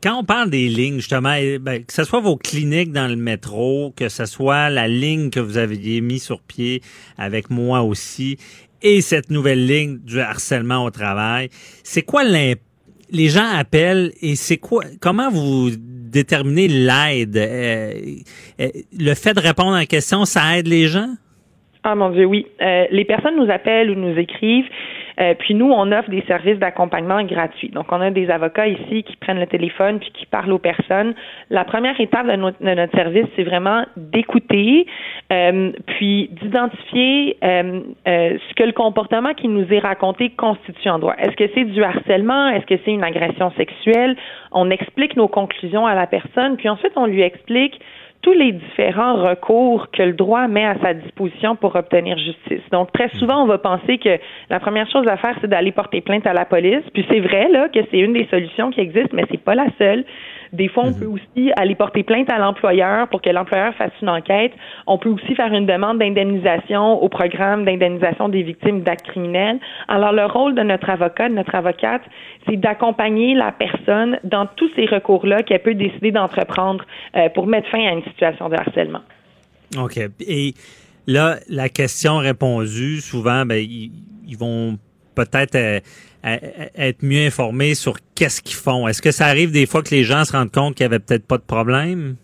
quand 0.02 0.18
on 0.18 0.24
parle 0.24 0.50
des 0.50 0.68
lignes, 0.68 0.96
justement, 0.96 1.34
eh, 1.38 1.58
ben, 1.58 1.84
que 1.84 1.92
ce 1.92 2.04
soit 2.04 2.20
vos 2.20 2.36
cliniques 2.36 2.92
dans 2.92 3.08
le 3.08 3.16
métro, 3.16 3.92
que 3.96 4.08
ce 4.08 4.26
soit 4.26 4.68
la 4.68 4.88
ligne 4.88 5.30
que 5.30 5.40
vous 5.40 5.58
aviez 5.58 6.00
mis 6.00 6.18
sur 6.18 6.40
pied 6.40 6.82
avec 7.18 7.50
moi 7.50 7.82
aussi, 7.82 8.36
et 8.82 9.00
cette 9.00 9.30
nouvelle 9.30 9.64
ligne 9.64 9.98
du 9.98 10.20
harcèlement 10.20 10.84
au 10.84 10.90
travail, 10.90 11.50
c'est 11.84 12.02
quoi 12.02 12.24
l'impact? 12.24 12.71
Les 13.12 13.28
gens 13.28 13.46
appellent 13.46 14.12
et 14.20 14.36
c'est 14.36 14.56
quoi? 14.56 14.84
Comment 15.00 15.30
vous 15.30 15.70
déterminer 15.76 16.66
l'aide? 16.66 17.36
Euh, 17.36 18.00
euh, 18.60 18.68
le 18.98 19.14
fait 19.14 19.34
de 19.34 19.40
répondre 19.40 19.74
à 19.74 19.80
la 19.80 19.86
question, 19.86 20.24
ça 20.24 20.58
aide 20.58 20.66
les 20.66 20.88
gens? 20.88 21.14
Ah 21.84 21.94
mon 21.94 22.10
Dieu, 22.10 22.24
oui. 22.26 22.46
Euh, 22.60 22.86
les 22.90 23.04
personnes 23.04 23.36
nous 23.36 23.50
appellent 23.50 23.90
ou 23.90 23.94
nous 23.94 24.16
écrivent 24.18 24.68
euh, 25.20 25.34
puis 25.38 25.54
nous, 25.54 25.70
on 25.70 25.92
offre 25.92 26.10
des 26.10 26.22
services 26.22 26.58
d'accompagnement 26.58 27.22
gratuits. 27.24 27.68
Donc, 27.68 27.86
on 27.90 28.00
a 28.00 28.10
des 28.10 28.30
avocats 28.30 28.66
ici 28.66 29.02
qui 29.02 29.16
prennent 29.16 29.40
le 29.40 29.46
téléphone 29.46 29.98
puis 29.98 30.10
qui 30.12 30.26
parlent 30.26 30.52
aux 30.52 30.58
personnes. 30.58 31.14
La 31.50 31.64
première 31.64 31.98
étape 32.00 32.26
de 32.26 32.36
notre, 32.36 32.96
service, 32.96 33.26
c'est 33.36 33.44
vraiment 33.44 33.84
d'écouter, 33.96 34.86
euh, 35.32 35.72
puis 35.86 36.28
d'identifier 36.32 37.36
euh, 37.44 37.80
ce 38.06 38.54
que 38.54 38.64
le 38.64 38.72
comportement 38.72 39.34
qui 39.34 39.48
nous 39.48 39.72
est 39.72 39.78
raconté 39.78 40.30
constitue 40.30 40.88
en 40.88 40.98
droit. 40.98 41.14
Est-ce 41.18 41.36
que 41.36 41.50
c'est 41.54 41.64
du 41.64 41.82
harcèlement? 41.82 42.48
Est-ce 42.48 42.66
que 42.66 42.80
c'est 42.84 42.92
une 42.92 43.04
agression 43.04 43.50
sexuelle? 43.52 44.16
On 44.50 44.70
explique 44.70 45.16
nos 45.16 45.28
conclusions 45.28 45.86
à 45.86 45.94
la 45.94 46.06
personne, 46.06 46.56
puis 46.56 46.68
ensuite, 46.68 46.92
on 46.96 47.06
lui 47.06 47.22
explique 47.22 47.80
tous 48.22 48.32
les 48.32 48.52
différents 48.52 49.14
recours 49.14 49.90
que 49.90 50.02
le 50.02 50.12
droit 50.12 50.46
met 50.46 50.64
à 50.64 50.76
sa 50.80 50.94
disposition 50.94 51.56
pour 51.56 51.74
obtenir 51.74 52.16
justice. 52.16 52.62
Donc, 52.70 52.92
très 52.92 53.08
souvent, 53.18 53.42
on 53.42 53.46
va 53.46 53.58
penser 53.58 53.98
que 53.98 54.18
la 54.48 54.60
première 54.60 54.88
chose 54.88 55.06
à 55.08 55.16
faire, 55.16 55.36
c'est 55.40 55.48
d'aller 55.48 55.72
porter 55.72 56.00
plainte 56.00 56.26
à 56.26 56.32
la 56.32 56.44
police. 56.44 56.84
Puis 56.94 57.04
c'est 57.10 57.20
vrai, 57.20 57.48
là, 57.48 57.68
que 57.68 57.80
c'est 57.90 57.98
une 57.98 58.12
des 58.12 58.26
solutions 58.26 58.70
qui 58.70 58.80
existent, 58.80 59.10
mais 59.12 59.24
c'est 59.30 59.42
pas 59.42 59.56
la 59.56 59.66
seule. 59.76 60.04
Des 60.52 60.68
fois, 60.68 60.84
on 60.84 60.90
mhm. 60.90 60.98
peut 60.98 61.06
aussi 61.06 61.52
aller 61.56 61.74
porter 61.74 62.02
plainte 62.02 62.30
à 62.30 62.38
l'employeur 62.38 63.08
pour 63.08 63.22
que 63.22 63.30
l'employeur 63.30 63.74
fasse 63.74 63.92
une 64.02 64.10
enquête. 64.10 64.52
On 64.86 64.98
peut 64.98 65.08
aussi 65.08 65.34
faire 65.34 65.52
une 65.52 65.66
demande 65.66 65.98
d'indemnisation 65.98 67.02
au 67.02 67.08
programme 67.08 67.64
d'indemnisation 67.64 68.28
des 68.28 68.42
victimes 68.42 68.82
d'actes 68.82 69.06
criminels. 69.06 69.58
Alors, 69.88 70.12
le 70.12 70.26
rôle 70.26 70.54
de 70.54 70.62
notre 70.62 70.90
avocat, 70.90 71.28
de 71.28 71.34
notre 71.34 71.54
avocate, 71.54 72.02
c'est 72.48 72.56
d'accompagner 72.56 73.34
la 73.34 73.52
personne 73.52 74.18
dans 74.24 74.46
tous 74.46 74.70
ces 74.76 74.86
recours-là 74.86 75.42
qu'elle 75.42 75.62
peut 75.62 75.74
décider 75.74 76.10
d'entreprendre 76.10 76.84
euh, 77.16 77.28
pour 77.30 77.46
mettre 77.46 77.68
fin 77.68 77.86
à 77.86 77.92
une 77.92 78.04
situation 78.04 78.48
de 78.48 78.54
harcèlement. 78.54 79.00
OK. 79.78 79.98
Et 80.20 80.54
là, 81.06 81.36
la 81.48 81.68
question 81.68 82.18
répondue, 82.18 83.00
souvent, 83.00 83.46
ben, 83.46 83.58
ils, 83.58 84.36
vont 84.38 84.78
peut-être 85.14 85.54
euh, 85.56 85.80
être 86.24 87.02
mieux 87.02 87.26
informés 87.26 87.74
sur 87.74 87.96
qu'est-ce 88.14 88.40
qu'ils 88.42 88.56
font. 88.56 88.86
Est-ce 88.88 89.02
que 89.02 89.10
ça 89.10 89.26
arrive 89.26 89.50
des 89.50 89.66
fois 89.66 89.82
que 89.82 89.94
les 89.94 90.04
gens 90.04 90.24
se 90.24 90.32
rendent 90.32 90.52
compte 90.52 90.76
qu'il 90.76 90.84
n'y 90.84 90.94
avait 90.94 91.00
peut-être 91.00 91.26
pas 91.26 91.38
de 91.38 91.42
problème? 91.42 92.16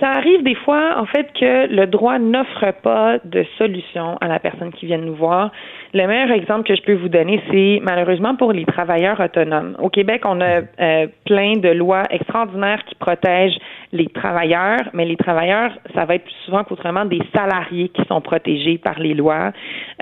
Ça 0.00 0.08
arrive 0.08 0.42
des 0.42 0.56
fois, 0.56 0.96
en 0.98 1.06
fait, 1.06 1.28
que 1.38 1.72
le 1.72 1.86
droit 1.86 2.18
n'offre 2.18 2.72
pas 2.82 3.18
de 3.24 3.44
solution 3.58 4.16
à 4.20 4.26
la 4.26 4.40
personne 4.40 4.72
qui 4.72 4.86
vient 4.86 4.98
nous 4.98 5.14
voir. 5.14 5.52
Le 5.92 6.06
meilleur 6.08 6.32
exemple 6.32 6.66
que 6.66 6.74
je 6.74 6.82
peux 6.82 6.94
vous 6.94 7.08
donner, 7.08 7.40
c'est 7.50 7.80
malheureusement 7.82 8.34
pour 8.34 8.52
les 8.52 8.64
travailleurs 8.64 9.20
autonomes. 9.20 9.76
Au 9.78 9.88
Québec, 9.88 10.22
on 10.24 10.40
a 10.40 10.62
euh, 10.80 11.06
plein 11.24 11.52
de 11.52 11.68
lois 11.68 12.02
extraordinaires 12.10 12.82
qui 12.86 12.96
protègent 12.96 13.58
les 13.92 14.08
travailleurs, 14.08 14.80
mais 14.92 15.04
les 15.04 15.16
travailleurs, 15.16 15.70
ça 15.94 16.04
va 16.04 16.16
être 16.16 16.24
plus 16.24 16.34
souvent 16.44 16.64
qu'autrement 16.64 17.04
des 17.04 17.20
salariés 17.32 17.90
qui 17.90 18.02
sont 18.08 18.20
protégés 18.20 18.76
par 18.76 18.98
les 18.98 19.14
lois. 19.14 19.52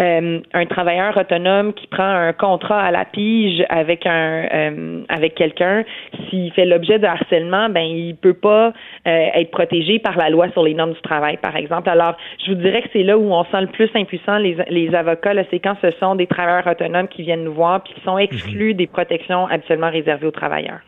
Euh, 0.01 0.41
un 0.55 0.67
travailleur 0.67 1.15
autonome 1.19 1.75
qui 1.75 1.87
prend 1.89 2.03
un 2.03 2.33
contrat 2.33 2.81
à 2.81 2.91
la 2.91 3.05
pige 3.05 3.63
avec 3.69 4.07
un 4.07 4.47
euh, 4.53 5.03
avec 5.11 5.35
quelqu'un, 5.35 5.85
s'il 6.31 6.51
fait 6.53 6.65
l'objet 6.65 6.99
de 6.99 7.07
harcèlement, 7.07 7.69
ben 7.69 7.83
il 7.83 8.17
peut 8.17 8.33
pas 8.33 8.73
euh, 9.07 9.27
être 9.35 9.51
protégé 9.51 9.82
par 10.03 10.17
la 10.17 10.31
loi 10.31 10.51
sur 10.53 10.63
les 10.63 10.75
normes 10.75 10.93
du 10.93 11.01
travail, 11.03 11.37
par 11.37 11.57
exemple. 11.57 11.89
Alors, 11.89 12.17
je 12.45 12.53
vous 12.53 12.61
dirais 12.61 12.83
que 12.83 12.89
c'est 12.93 13.03
là 13.03 13.19
où 13.19 13.33
on 13.33 13.45
sent 13.45 13.61
le 13.61 13.67
plus 13.69 13.91
impuissant 13.95 14.39
les, 14.39 14.57
les 14.69 14.95
avocats, 14.95 15.33
c'est 15.51 15.61
quand 15.61 15.77
ce 15.83 15.91
sont 15.99 16.15
des 16.15 16.27
travailleurs 16.27 16.67
autonomes 16.67 17.09
qui 17.09 17.23
viennent 17.23 17.45
nous 17.45 17.55
voir 17.55 17.83
puis 17.83 17.95
qui 17.95 18.01
sont 18.03 18.19
exclus 18.19 18.73
mhm. 18.73 18.77
des 18.77 18.87
protections 18.87 19.47
habituellement 19.47 19.91
réservées 19.91 20.27
aux 20.27 20.33
travailleurs. 20.33 20.81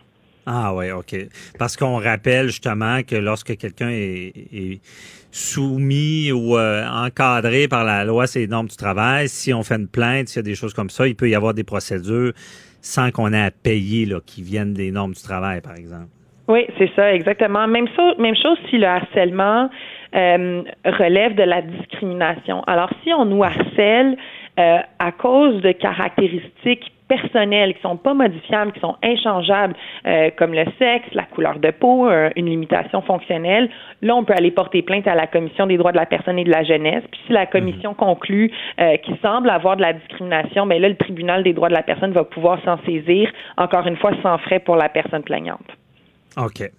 Ah 0.47 0.75
oui, 0.75 0.91
OK. 0.91 1.17
Parce 1.59 1.77
qu'on 1.77 1.99
rappelle 1.99 2.49
justement 2.49 3.03
que 3.03 3.17
lorsque 3.17 3.57
quelqu'un 3.57 3.91
est, 3.91 4.81
soumis 5.31 6.31
ou 6.31 6.57
euh, 6.57 6.87
encadré 6.87 7.67
par 7.67 7.85
la 7.85 8.05
loi 8.05 8.27
ces 8.29 8.47
normes 8.47 8.69
du 8.69 8.77
travail, 8.77 9.29
si 9.29 9.53
on 9.53 9.65
fait 9.65 9.77
une 9.77 9.89
plainte, 9.89 10.29
s'il 10.29 10.37
y 10.37 10.41
a 10.41 10.43
des 10.43 10.55
choses 10.55 10.75
comme 10.75 10.91
ça, 10.91 11.09
il 11.09 11.17
peut 11.17 11.29
y 11.29 11.35
avoir 11.35 11.55
des 11.55 11.65
procédures 11.65 12.33
sans 12.81 13.11
qu'on 13.11 13.33
ait 13.33 13.43
à 13.43 13.51
payer 13.51 14.05
là, 14.05 14.21
qui 14.25 14.43
viennent 14.43 14.75
des 14.75 14.91
normes 14.91 15.15
du 15.15 15.23
travail, 15.23 15.61
par 15.61 15.75
exemple. 15.75 16.14
Oui, 16.47 16.67
c'est 16.79 16.91
ça, 16.95 17.13
exactement. 17.15 17.67
Même, 17.67 17.87
même 18.19 18.37
chose 18.37 18.59
si 18.69 18.77
le 18.77 18.87
harcèlement 18.87 19.71
euh, 20.15 20.63
relève 20.85 21.35
de 21.35 21.43
la 21.43 21.63
discrimination. 21.63 22.63
Alors, 22.67 22.91
si 23.03 23.13
on 23.15 23.25
nous 23.25 23.43
harcèle 23.43 24.17
euh, 24.61 24.79
à 24.99 25.13
cause 25.13 25.61
de 25.63 25.73
caractéristiques 25.73 26.93
personnelles, 27.09 27.75
qui 27.75 27.81
sont 27.81 27.97
pas 27.97 28.15
modifiables, 28.15 28.73
qui 28.73 28.81
sont 28.81 28.97
inchangeables, 29.03 29.75
euh, 30.07 30.31
comme 30.37 30.55
le 30.55 30.65
sexe, 30.79 31.09
la 31.13 31.25
couleur 31.25 31.59
de 31.59 31.71
peau, 31.71 32.09
une 32.37 32.47
limitation 32.47 33.03
fonctionnelle, 33.03 33.69
là, 34.03 34.15
on 34.15 34.25
peut 34.25 34.35
aller 34.35 34.51
porter 34.51 34.83
plainte 34.83 35.07
à 35.07 35.15
la 35.15 35.27
Commission 35.27 35.67
des 35.67 35.77
droits 35.77 35.93
de 35.93 35.97
la 35.97 36.07
personne 36.07 36.39
et 36.39 36.45
de 36.45 36.51
la 36.51 36.63
jeunesse. 36.63 37.05
Puis 37.11 37.21
si 37.27 37.33
la 37.33 37.47
commission 37.47 37.91
mhm. 37.91 37.97
conclut 37.97 38.53
euh, 38.81 38.97
qu'il 38.99 39.17
semble 39.19 39.51
avoir 39.51 39.77
de 39.77 39.83
la 39.83 39.95
discrimination, 39.95 40.67
mais 40.67 40.77
ben 40.77 40.83
là, 40.83 40.89
le 40.91 40.97
tribunal 40.97 41.43
des 41.43 41.53
droits 41.53 41.69
de 41.69 41.75
la 41.75 41.83
personne 41.83 42.13
va 42.13 42.25
pouvoir 42.25 42.63
s'en 42.65 42.79
saisir, 42.85 43.31
encore 43.57 43.87
une 43.87 43.97
fois, 43.97 44.13
sans 44.23 44.39
frais 44.39 44.61
pour 44.61 44.77
la 44.77 44.89
personne 44.89 45.23
plaignante. 45.23 45.67
OK. 46.37 46.71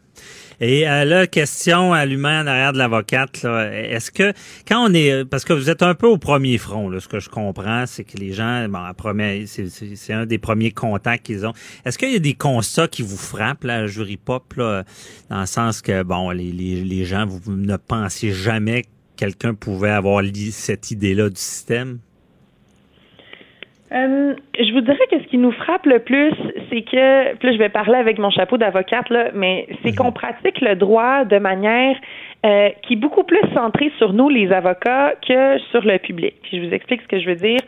Et 0.61 0.87
euh, 0.87 1.03
là, 1.03 1.27
question 1.27 1.93
l'humain 2.05 2.43
en 2.43 2.47
arrière 2.47 2.71
de 2.71 2.77
l'avocate, 2.77 3.45
est-ce 3.45 4.09
que 4.09 4.31
quand 4.65 4.89
on 4.89 4.93
est, 4.93 5.25
parce 5.25 5.43
que 5.43 5.51
vous 5.51 5.69
êtes 5.69 5.83
un 5.83 5.95
peu 5.95 6.07
au 6.07 6.17
premier 6.17 6.57
front, 6.57 6.89
là, 6.89 7.01
ce 7.01 7.09
que 7.09 7.19
je 7.19 7.29
comprends, 7.29 7.85
c'est 7.85 8.05
que 8.05 8.17
les 8.17 8.31
gens, 8.31 8.67
bon, 8.69 8.79
c'est 9.45 10.13
un 10.13 10.25
des 10.25 10.37
premiers 10.37 10.71
contacts 10.71 11.25
qu'ils 11.25 11.45
ont. 11.45 11.53
Est-ce 11.83 11.97
qu'il 11.97 12.11
y 12.11 12.15
a 12.15 12.19
des 12.19 12.33
constats 12.35 12.87
qui 12.87 13.01
vous 13.01 13.17
frappent, 13.17 13.65
la 13.65 13.87
jury 13.87 14.17
pop, 14.17 14.53
là, 14.55 14.85
dans 15.29 15.41
le 15.41 15.45
sens 15.45 15.81
que, 15.81 16.03
bon, 16.03 16.29
les, 16.29 16.51
les, 16.51 16.83
les 16.83 17.05
gens, 17.05 17.25
vous 17.25 17.41
ne 17.53 17.75
pensiez 17.75 18.31
jamais 18.31 18.83
que 18.83 18.87
quelqu'un 19.17 19.53
pouvait 19.53 19.89
avoir 19.89 20.23
cette 20.51 20.91
idée-là 20.91 21.29
du 21.29 21.39
système? 21.39 21.99
Euh, 23.95 24.35
je 24.59 24.73
vous 24.73 24.81
dirais 24.81 25.07
que 25.09 25.19
ce 25.19 25.27
qui 25.27 25.37
nous 25.37 25.51
frappe 25.51 25.85
le 25.85 25.99
plus, 25.99 26.33
c'est 26.69 26.81
que, 26.81 27.45
là, 27.45 27.51
je 27.53 27.57
vais 27.57 27.69
parler 27.69 27.97
avec 27.97 28.19
mon 28.19 28.29
chapeau 28.29 28.57
d'avocate, 28.57 29.09
là, 29.09 29.29
mais 29.33 29.67
c'est 29.83 29.95
qu'on 29.95 30.11
pratique 30.11 30.59
le 30.59 30.75
droit 30.75 31.23
de 31.23 31.37
manière 31.37 31.95
euh, 32.45 32.69
qui 32.81 32.93
est 32.93 32.97
beaucoup 32.97 33.23
plus 33.23 33.41
centrée 33.53 33.91
sur 33.97 34.11
nous, 34.11 34.27
les 34.27 34.51
avocats, 34.51 35.13
que 35.25 35.57
sur 35.71 35.81
le 35.85 35.97
public. 35.97 36.35
Puis 36.43 36.57
je 36.57 36.67
vous 36.67 36.73
explique 36.73 37.01
ce 37.03 37.07
que 37.07 37.19
je 37.19 37.25
veux 37.27 37.35
dire. 37.35 37.59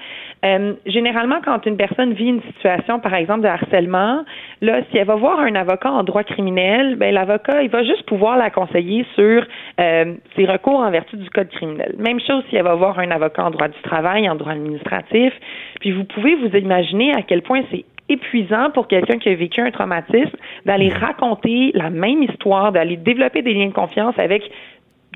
Euh, 0.46 0.74
généralement, 0.86 1.38
quand 1.44 1.66
une 1.66 1.78
personne 1.78 2.14
vit 2.14 2.28
une 2.28 2.42
situation, 2.44 3.00
par 3.00 3.14
exemple, 3.16 3.42
de 3.42 3.48
harcèlement, 3.48 4.24
là, 4.62 4.82
si 4.90 4.98
elle 4.98 5.08
va 5.08 5.16
voir 5.16 5.40
un 5.40 5.56
avocat 5.56 5.92
en 5.92 6.04
droit 6.04 6.24
criminel, 6.24 6.96
ben 6.96 7.14
l'avocat, 7.14 7.64
il 7.64 7.70
va 7.70 7.84
juste 7.84 8.04
pouvoir 8.04 8.38
la 8.38 8.50
conseiller 8.50 9.06
sur 9.16 9.46
euh, 9.80 10.14
ses 10.36 10.46
recours 10.46 10.80
en 10.80 10.92
vertu 10.92 11.18
du 11.18 11.30
code 11.30 11.50
criminel. 11.50 11.96
Même 11.98 12.20
chose 12.20 12.44
si 12.50 12.56
elle 12.56 12.64
va 12.64 12.76
voir 12.76 13.00
un 13.00 13.10
avocat 13.12 13.46
en 13.46 13.52
droit 13.52 13.68
du 13.68 13.82
travail, 13.82 14.30
en 14.30 14.36
droit 14.36 14.52
administratif. 14.52 15.34
Puis 15.80 15.92
vous 15.92 16.04
pouvez 16.04 16.36
vous 16.36 16.56
imaginer 16.56 17.14
à 17.14 17.22
quel 17.22 17.42
point 17.42 17.62
c'est 17.72 17.86
épuisant 18.10 18.70
pour 18.74 18.88
quelqu'un 18.88 19.18
qui 19.18 19.30
a 19.30 19.36
vécu 19.36 19.60
un 19.60 19.72
traumatisme 19.72 20.38
d'aller 20.66 20.90
raconter 20.90 21.72
la 21.74 21.90
même 21.90 22.24
histoire, 22.24 22.72
d'aller 22.72 22.96
développer 22.96 23.42
des 23.42 23.54
liens 23.54 23.68
de 23.68 23.74
confiance 23.74 24.18
avec 24.18 24.50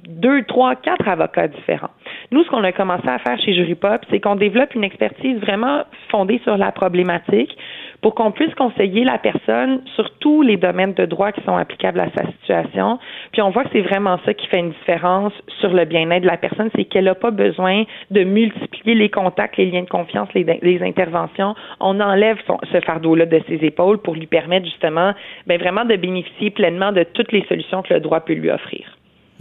deux, 0.08 0.44
trois, 0.44 0.76
quatre 0.76 1.08
avocats 1.08 1.48
différents. 1.48 1.92
Nous, 2.34 2.46
ce 2.46 2.50
qu'on 2.50 2.64
a 2.64 2.72
commencé 2.72 3.10
à 3.10 3.20
faire 3.20 3.38
chez 3.42 3.54
Jurypop, 3.54 4.06
c'est 4.10 4.22
qu'on 4.22 4.38
développe 4.38 4.74
une 4.74 4.86
expertise 4.86 5.38
vraiment 5.40 5.84
fondée 6.10 6.40
sur 6.46 6.56
la 6.56 6.72
problématique 6.72 7.58
pour 8.00 8.16
qu'on 8.16 8.32
puisse 8.32 8.56
conseiller 8.56 9.04
la 9.04 9.18
personne 9.18 9.82
sur 9.96 10.10
tous 10.20 10.42
les 10.42 10.56
domaines 10.56 10.94
de 10.94 11.06
droit 11.06 11.34
qui 11.34 11.42
sont 11.42 11.58
applicables 11.58 12.00
à 12.00 12.08
sa 12.16 12.26
situation. 12.32 13.00
Puis 13.34 13.42
on 13.42 13.50
voit 13.50 13.66
que 13.66 13.72
c'est 13.74 13.82
vraiment 13.82 14.18
ça 14.26 14.34
qui 14.34 14.48
fait 14.48 14.60
une 14.60 14.72
différence 14.72 15.34
sur 15.60 15.74
le 15.74 15.84
bien-être 15.84 16.22
de 16.22 16.28
la 16.28 16.38
personne, 16.38 16.70
c'est 16.74 16.86
qu'elle 16.86 17.04
n'a 17.04 17.16
pas 17.16 17.32
besoin 17.32 17.84
de 18.12 18.24
multiplier 18.24 18.96
les 18.96 19.10
contacts, 19.10 19.58
les 19.58 19.66
liens 19.66 19.84
de 19.84 19.90
confiance, 19.90 20.30
les, 20.34 20.82
interventions. 20.82 21.54
On 21.82 22.00
enlève 22.00 22.38
ce 22.72 22.80
fardeau-là 22.80 23.26
de 23.26 23.42
ses 23.50 23.66
épaules 23.66 23.98
pour 23.98 24.16
lui 24.16 24.28
permettre 24.28 24.66
justement, 24.68 25.12
ben 25.48 25.60
vraiment 25.60 25.84
de 25.84 25.98
bénéficier 25.98 26.50
pleinement 26.50 26.94
de 26.94 27.04
toutes 27.04 27.34
les 27.34 27.44
solutions 27.50 27.82
que 27.82 27.94
le 27.94 28.00
droit 28.00 28.22
peut 28.22 28.36
lui 28.36 28.50
offrir. 28.50 28.86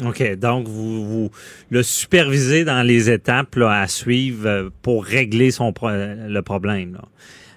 OK. 0.05 0.37
Donc, 0.37 0.69
vous, 0.69 1.05
vous 1.05 1.31
le 1.71 1.83
supervisez 1.83 2.65
dans 2.65 2.83
les 2.83 3.11
étapes 3.11 3.57
à 3.59 3.87
suivre 3.89 4.47
euh, 4.47 4.71
pour 4.83 5.05
régler 5.05 5.51
son 5.51 5.73
le 5.83 6.41
problème. 6.41 6.99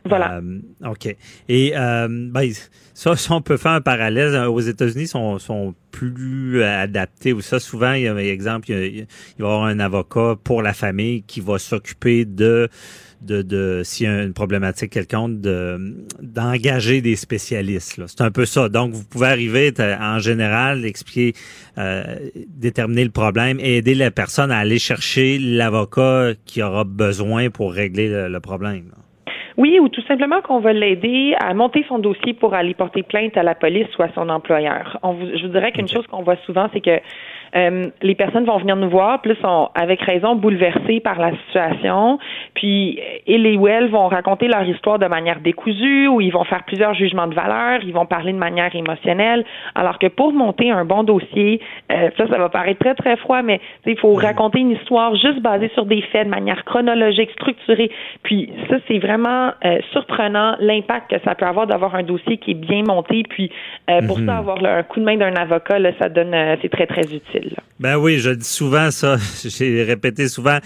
Voilà. 0.06 0.36
Euh, 0.36 0.92
OK. 0.92 1.16
Et 1.48 1.74
euh, 1.76 2.08
ben, 2.10 2.52
ça, 2.94 3.16
si 3.16 3.32
on 3.32 3.42
peut 3.42 3.58
faire 3.58 3.72
un 3.72 3.82
parallèle, 3.82 4.36
aux 4.48 4.60
États-Unis, 4.60 5.08
sont, 5.08 5.40
sont 5.40 5.74
plus 5.92 6.62
adaptés. 6.64 7.34
Ou 7.34 7.42
ça, 7.42 7.60
souvent, 7.60 7.94
il 7.94 8.04
y 8.04 8.08
a, 8.08 8.16
exemple, 8.18 8.70
il, 8.72 8.76
il 8.76 9.06
va 9.40 9.50
y 9.50 9.52
avoir 9.52 9.64
un 9.64 9.80
avocat 9.80 10.36
pour 10.44 10.62
la 10.62 10.74
famille 10.74 11.24
qui 11.24 11.40
va 11.40 11.58
s'occuper 11.58 12.26
de 12.26 12.70
de, 13.24 13.42
de 13.42 13.82
s'il 13.84 14.08
y 14.08 14.10
a 14.10 14.24
une 14.24 14.34
problématique 14.34 14.92
quelconque, 14.92 15.42
de, 15.42 15.78
d'engager 16.22 17.02
des 17.02 17.16
spécialistes. 17.16 18.02
C'est 18.08 18.22
un 18.22 18.32
peu 18.32 18.46
ça. 18.46 18.70
Donc, 18.70 18.92
vous 18.92 19.04
pouvez 19.10 19.28
arriver 19.28 19.72
en 19.80 20.20
général, 20.20 20.86
expliquer, 20.86 21.34
euh, 21.78 22.04
déterminer 22.48 23.04
le 23.04 23.12
problème 23.12 23.58
et 23.60 23.78
aider 23.78 23.96
la 23.96 24.12
personne 24.12 24.52
à 24.52 24.58
aller 24.58 24.80
chercher 24.80 25.38
l'avocat 25.40 26.32
qui 26.46 26.62
aura 26.62 26.84
besoin 26.84 27.50
pour 27.50 27.74
régler 27.74 28.10
le, 28.10 28.40
problème. 28.40 28.92
Oui, 29.58 29.80
ou 29.80 29.88
tout 29.88 30.02
simplement 30.08 30.42
qu'on 30.42 30.60
va 30.60 30.74
l'aider 30.74 31.36
à 31.40 31.54
monter 31.54 31.86
son 31.88 32.00
dossier 32.00 32.34
pour 32.34 32.54
aller 32.54 32.74
porter 32.74 33.04
plainte 33.04 33.38
à 33.38 33.44
la 33.44 33.56
police 33.56 33.88
ou 33.98 34.04
à 34.04 34.10
son 34.14 34.28
employeur. 34.30 35.00
On 35.04 35.14
vous, 35.14 35.28
je 35.38 35.46
vous 35.46 35.52
dirais 35.52 35.72
qu'une 35.72 35.88
chose 35.88 36.06
qu'on 36.08 36.24
voit 36.24 36.38
souvent, 36.46 36.68
c'est 36.74 36.82
que 36.82 37.00
euh, 37.56 37.90
les 38.02 38.16
personnes 38.16 38.46
vont 38.46 38.58
venir 38.58 38.76
nous 38.76 38.90
voir, 38.90 39.22
plus 39.22 39.36
sont 39.36 39.70
avec 39.76 40.02
raison 40.02 40.36
bouleversées 40.36 41.00
par 41.00 41.20
la 41.20 41.32
situation, 41.46 42.18
puis 42.56 43.00
ils 43.28 43.46
et 43.46 43.70
elles 43.70 43.90
vont 43.90 44.08
raconter 44.08 44.48
leur 44.48 44.64
histoire 44.64 45.00
de 45.00 45.06
manière 45.06 45.40
décousue 45.40 46.08
ou 46.08 46.22
ils 46.22 46.32
vont 46.32 46.44
faire 46.44 46.64
plusieurs 46.64 46.94
jugements 46.94 47.28
de 47.28 47.36
valeur, 47.36 47.82
ils 47.84 47.94
vont 47.94 48.06
parler 48.06 48.34
de 48.34 48.38
manière 48.38 48.76
émotionnelle, 48.76 49.46
alors 49.76 50.00
que 50.00 50.08
pour 50.08 50.34
monter 50.34 50.72
un 50.72 50.86
bon 50.86 51.04
dossier, 51.04 51.62
euh, 51.92 52.10
ça, 52.18 52.28
ça 52.28 52.38
va 52.38 52.50
paraître 52.50 52.80
très 52.80 52.96
très 52.96 53.18
froid, 53.18 53.42
mais 53.42 53.60
il 53.86 53.98
faut 53.98 54.14
raconter 54.14 54.60
une 54.60 54.72
histoire 54.72 55.16
juste 55.16 55.42
basée 55.42 55.70
sur 55.74 55.86
des 55.86 56.02
faits 56.02 56.26
de 56.26 56.32
manière 56.32 56.64
chronologique, 56.66 57.32
structurée, 57.32 57.92
puis 58.24 58.52
ça 58.70 58.78
c'est 58.88 59.00
vraiment 59.00 59.52
euh, 59.66 59.80
surprenant 59.92 60.56
l'impact 60.60 61.12
que 61.12 61.22
ça 61.24 61.36
peut 61.36 61.46
avoir 61.46 61.68
d'avoir 61.68 61.96
un 61.96 62.04
dossier 62.04 62.38
qui 62.38 62.52
est 62.52 62.56
bien 62.56 62.84
monté, 62.84 63.24
puis 63.30 63.52
pour 64.08 64.18
mhm. 64.20 64.26
ça 64.26 64.38
avoir 64.38 64.64
un 64.64 64.84
coup 64.84 65.00
de 65.00 65.06
main 65.06 65.18
d'un 65.18 65.36
avocat, 65.36 65.78
là, 65.80 65.92
ça 66.00 66.10
donne, 66.10 66.36
c'est 66.62 66.70
très 66.70 66.88
très 66.88 67.04
utile. 67.14 67.43
Ben 67.80 67.98
oui, 67.98 68.20
je 68.20 68.30
dis 68.30 68.48
souvent 68.48 68.92
ça, 68.92 69.18
j'ai 69.44 69.84
répété 69.84 70.28
souvent 70.28 70.60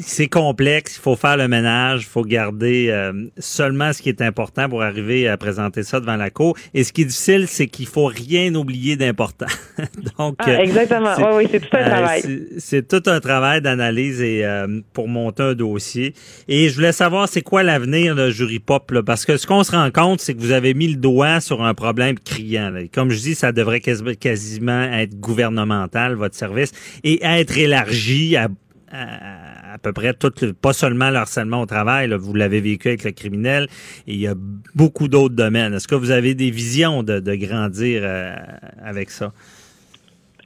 c'est 0.00 0.28
complexe, 0.28 0.96
il 0.96 1.00
faut 1.00 1.16
faire 1.16 1.36
le 1.36 1.48
ménage, 1.48 2.02
il 2.02 2.06
faut 2.06 2.24
garder 2.24 2.88
euh, 2.90 3.12
seulement 3.38 3.92
ce 3.92 4.02
qui 4.02 4.08
est 4.08 4.22
important 4.22 4.68
pour 4.68 4.82
arriver 4.82 5.28
à 5.28 5.36
présenter 5.36 5.82
ça 5.82 6.00
devant 6.00 6.16
la 6.16 6.30
cour. 6.30 6.56
Et 6.74 6.84
ce 6.84 6.92
qui 6.92 7.02
est 7.02 7.06
difficile, 7.06 7.46
c'est 7.48 7.66
qu'il 7.66 7.86
faut 7.86 8.06
rien 8.06 8.54
oublier 8.54 8.96
d'important. 8.96 9.46
Donc 10.18 10.36
ah, 10.38 10.62
exactement, 10.62 11.14
oui, 11.18 11.44
oui, 11.44 11.48
c'est 11.50 11.60
tout 11.60 11.76
un 11.76 11.80
euh, 11.80 11.88
travail. 11.88 12.46
C'est 12.58 12.88
tout 12.88 13.10
un 13.10 13.20
travail 13.20 13.60
d'analyse 13.62 14.20
et 14.20 14.44
euh, 14.44 14.80
pour 14.92 15.08
monter 15.08 15.42
un 15.42 15.54
dossier. 15.54 16.14
Et 16.48 16.68
je 16.68 16.74
voulais 16.74 16.92
savoir, 16.92 17.28
c'est 17.28 17.42
quoi 17.42 17.62
l'avenir 17.62 18.14
de 18.14 18.30
Jury 18.30 18.60
Pop 18.60 18.90
là? 18.90 19.02
Parce 19.02 19.24
que 19.24 19.36
ce 19.36 19.46
qu'on 19.46 19.64
se 19.64 19.72
rend 19.72 19.90
compte, 19.90 20.20
c'est 20.20 20.34
que 20.34 20.40
vous 20.40 20.52
avez 20.52 20.74
mis 20.74 20.88
le 20.88 20.96
doigt 20.96 21.40
sur 21.40 21.62
un 21.62 21.74
problème 21.74 22.18
criant. 22.18 22.72
Comme 22.92 23.10
je 23.10 23.18
dis, 23.18 23.34
ça 23.34 23.52
devrait 23.52 23.80
quasiment 23.80 24.82
être 24.82 25.18
gouvernemental 25.18 26.14
votre 26.14 26.34
service 26.34 26.72
et 27.02 27.24
être 27.24 27.58
élargi 27.58 28.36
à 28.36 28.48
à, 28.94 29.53
peu 29.84 29.92
près 29.92 30.14
tout, 30.14 30.32
pas 30.60 30.72
seulement 30.72 31.10
le 31.10 31.16
harcèlement 31.16 31.60
au 31.60 31.66
travail, 31.66 32.10
vous 32.18 32.34
l'avez 32.34 32.60
vécu 32.60 32.88
avec 32.88 33.04
le 33.04 33.12
criminel, 33.12 33.68
et 34.06 34.14
il 34.14 34.20
y 34.20 34.26
a 34.26 34.34
beaucoup 34.74 35.08
d'autres 35.08 35.34
domaines. 35.34 35.74
Est-ce 35.74 35.88
que 35.88 35.94
vous 35.94 36.10
avez 36.10 36.34
des 36.34 36.50
visions 36.50 37.02
de, 37.02 37.34
grandir 37.34 38.02
euh, 38.04 38.34
avec 38.82 39.10
ça? 39.10 39.32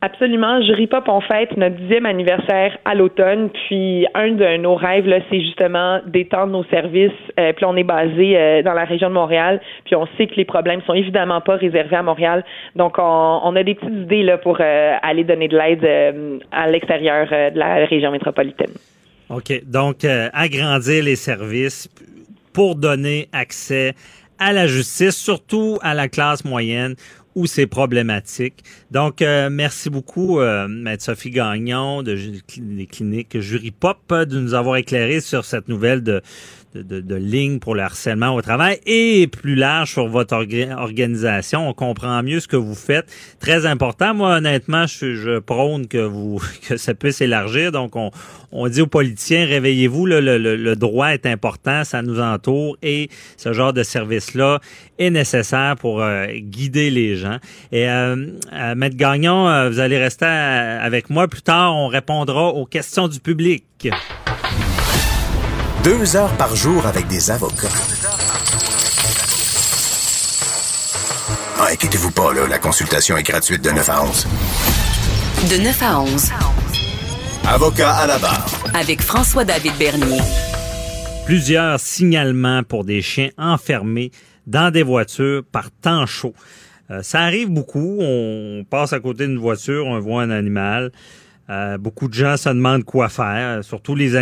Absolument. 0.01 0.63
Jury 0.63 0.87
Pop, 0.87 1.05
on 1.09 1.21
fête 1.21 1.57
notre 1.57 1.75
dixième 1.75 2.07
anniversaire 2.07 2.79
à 2.85 2.95
l'automne. 2.95 3.51
Puis 3.51 4.07
un 4.15 4.31
de 4.31 4.57
nos 4.59 4.77
rêves, 4.77 5.07
c'est 5.29 5.41
justement 5.41 5.99
d'étendre 6.07 6.53
nos 6.53 6.63
services. 6.65 7.11
Euh, 7.41 7.53
puis 7.53 7.65
on 7.65 7.77
est 7.77 7.83
basé 7.83 8.37
euh, 8.37 8.63
dans 8.63 8.75
la 8.75 8.85
région 8.85 9.09
de 9.09 9.15
Montréal. 9.15 9.61
Puis 9.87 9.97
on 9.97 10.07
sait 10.17 10.29
que 10.29 10.37
les 10.37 10.45
problèmes 10.45 10.83
sont 10.83 10.95
évidemment 10.95 11.41
pas 11.41 11.57
réservés 11.57 11.97
à 11.97 12.05
Montréal. 12.05 12.45
Donc 12.77 12.95
on, 12.99 13.57
a 13.57 13.63
des 13.65 13.75
petites 13.75 14.03
idées 14.03 14.37
pour 14.41 14.61
aller 14.61 15.25
donner 15.25 15.49
de 15.49 15.59
l'aide 15.59 16.41
à 16.53 16.69
l'extérieur 16.69 17.27
de 17.29 17.59
la 17.59 17.85
région 17.87 18.13
métropolitaine. 18.13 18.75
OK. 19.31 19.63
Donc 19.67 20.05
agrandir 20.05 21.05
les 21.05 21.17
services 21.17 21.89
pour 22.53 22.77
donner 22.77 23.29
accès 23.33 23.95
à 24.39 24.53
la 24.53 24.67
justice, 24.67 25.17
surtout 25.17 25.79
à 25.83 25.95
la 25.95 26.09
classe 26.09 26.45
moyenne 26.45 26.95
où 27.35 27.47
c'est 27.47 27.67
problématique. 27.67 28.65
Donc, 28.91 29.23
euh, 29.23 29.49
merci 29.49 29.91
beaucoup, 29.91 30.41
euh, 30.41 30.67
Maître 30.67 31.05
Sophie 31.05 31.31
Gagnon 31.31 32.03
de, 32.03 32.19
des 32.59 32.87
cliniques 32.87 33.39
Jury 33.39 33.71
Pop 33.71 34.13
de 34.13 34.41
nous 34.41 34.55
avoir 34.55 34.77
éclairé 34.77 35.21
sur 35.21 35.45
cette 35.45 35.69
nouvelle 35.69 36.03
de 36.03 36.21
de, 36.75 37.01
de, 37.01 37.15
ligne 37.15 37.59
pour 37.59 37.75
le 37.75 37.83
harcèlement 37.83 38.35
au 38.35 38.43
travail 38.43 38.79
et 38.87 39.27
plus 39.27 39.55
large 39.55 39.93
sur 39.93 40.07
votre 40.09 40.35
organisation. 40.35 41.69
On 41.69 41.73
comprend 41.73 42.23
mieux 42.23 42.41
ce 42.41 42.49
que 42.49 42.57
vous 42.57 42.75
faites. 42.75 43.07
Très 43.41 43.67
important. 43.67 44.15
Moi, 44.15 44.37
honnêtement, 44.37 44.87
je, 44.87 45.15
je 45.15 45.39
prône 45.39 45.87
que 45.87 45.99
vous 45.99 46.41
que 46.69 46.77
ça 46.77 46.95
puisse 46.95 47.21
élargir. 47.21 47.73
Donc, 47.73 47.97
on, 47.97 48.11
on 48.53 48.69
dit 48.69 48.81
aux 48.81 48.87
politiciens, 48.87 49.47
réveillez-vous, 49.47 50.07
le, 50.07 50.21
le, 50.21 50.39
le, 50.39 50.77
droit 50.77 51.09
est 51.09 51.27
important, 51.27 51.85
ça 51.85 52.03
nous 52.03 52.21
entoure 52.21 52.77
et 52.83 53.11
ce 53.37 53.53
genre 53.53 53.73
de 53.73 53.83
service-là 53.83 54.61
est 54.99 55.11
nécessaire 55.11 55.77
pour 55.77 56.03
euh, 56.03 56.27
guider 56.35 56.91
les 56.91 57.17
gens. 57.17 57.39
Et 57.73 57.89
euh, 57.89 58.17
euh 58.53 58.75
Maître 58.75 58.97
Gagnon, 58.97 59.49
euh, 59.49 59.69
vous 59.69 59.81
allez 59.81 59.99
rester 59.99 60.27
avec 60.27 61.11
moi. 61.11 61.29
Plus 61.29 61.43
tard, 61.43 61.75
on 61.77 61.89
répondra 61.89 62.49
aux 62.49 62.67
questions 62.67 63.09
du 63.09 63.21
public. 63.21 63.65
Deux 65.85 66.17
heures 66.17 66.37
par 66.37 66.57
jour 66.57 66.87
avec 66.87 67.07
des 67.07 67.31
avocats. 67.31 67.69
Ah, 71.61 71.69
inquiétez-vous 71.73 72.11
pas, 72.11 72.33
là, 72.35 72.49
la 72.49 72.59
consultation 72.59 73.17
est 73.17 73.23
gratuite 73.23 73.63
de 73.63 73.71
9 73.71 73.89
à 73.89 74.03
11. 74.03 74.27
De 75.51 75.63
9 75.63 75.83
à 75.83 76.01
11. 76.01 76.31
Avocat 77.47 77.93
à 77.95 78.07
la 78.09 78.19
barre. 78.19 78.47
Avec 78.75 79.01
François-David 79.03 79.73
Bernier. 79.79 80.21
Plusieurs 81.27 81.79
signalements 81.79 82.65
pour 82.65 82.85
des 82.85 83.01
chiens 83.01 83.31
enfermés 83.39 84.11
dans 84.49 84.73
des 84.73 84.83
voitures 84.83 85.45
par 85.45 85.71
temps 85.71 86.07
chaud. 86.07 86.35
Euh, 86.91 87.03
ça 87.03 87.21
arrive 87.21 87.51
beaucoup. 87.51 87.99
On 88.01 88.65
passe 88.69 88.93
à 88.93 88.99
côté 89.01 89.27
d'une 89.27 89.39
voiture, 89.39 89.87
on 89.87 90.01
voit 90.01 90.23
un 90.23 90.31
animal. 90.31 90.91
Euh, 91.51 91.79
beaucoup 91.79 92.09
de 92.09 92.15
gens 92.15 92.37
se 92.37 92.49
demandent 92.49 92.85
quoi 92.85 93.09
faire. 93.09 93.65
Surtout 93.65 93.95
les, 93.95 94.17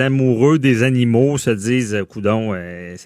amoureux 0.00 0.58
des 0.58 0.82
animaux 0.82 1.38
se 1.38 1.50
disent, 1.50 2.04
coudon, 2.08 2.52
euh, 2.52 2.96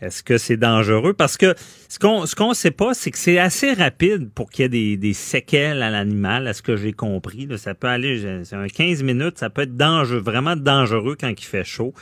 est-ce 0.00 0.22
que 0.22 0.38
c'est 0.38 0.56
dangereux? 0.56 1.12
Parce 1.12 1.36
que 1.36 1.54
ce 1.88 1.98
qu'on 1.98 2.24
ce 2.24 2.34
qu'on 2.34 2.54
sait 2.54 2.70
pas, 2.70 2.94
c'est 2.94 3.10
que 3.10 3.18
c'est 3.18 3.38
assez 3.38 3.74
rapide 3.74 4.30
pour 4.34 4.50
qu'il 4.50 4.62
y 4.62 4.66
ait 4.66 4.68
des, 4.68 4.96
des 4.96 5.12
séquelles 5.12 5.82
à 5.82 5.90
l'animal, 5.90 6.46
à 6.48 6.54
ce 6.54 6.62
que 6.62 6.76
j'ai 6.76 6.92
compris. 6.92 7.46
Là, 7.46 7.58
ça 7.58 7.74
peut 7.74 7.86
aller, 7.86 8.42
c'est 8.44 8.56
un 8.56 8.66
15 8.66 9.02
minutes, 9.02 9.38
ça 9.38 9.50
peut 9.50 9.62
être 9.62 9.76
dangereux, 9.76 10.18
vraiment 10.18 10.56
dangereux 10.56 11.16
quand 11.20 11.28
il 11.28 11.44
fait 11.44 11.64
chaud. 11.64 11.92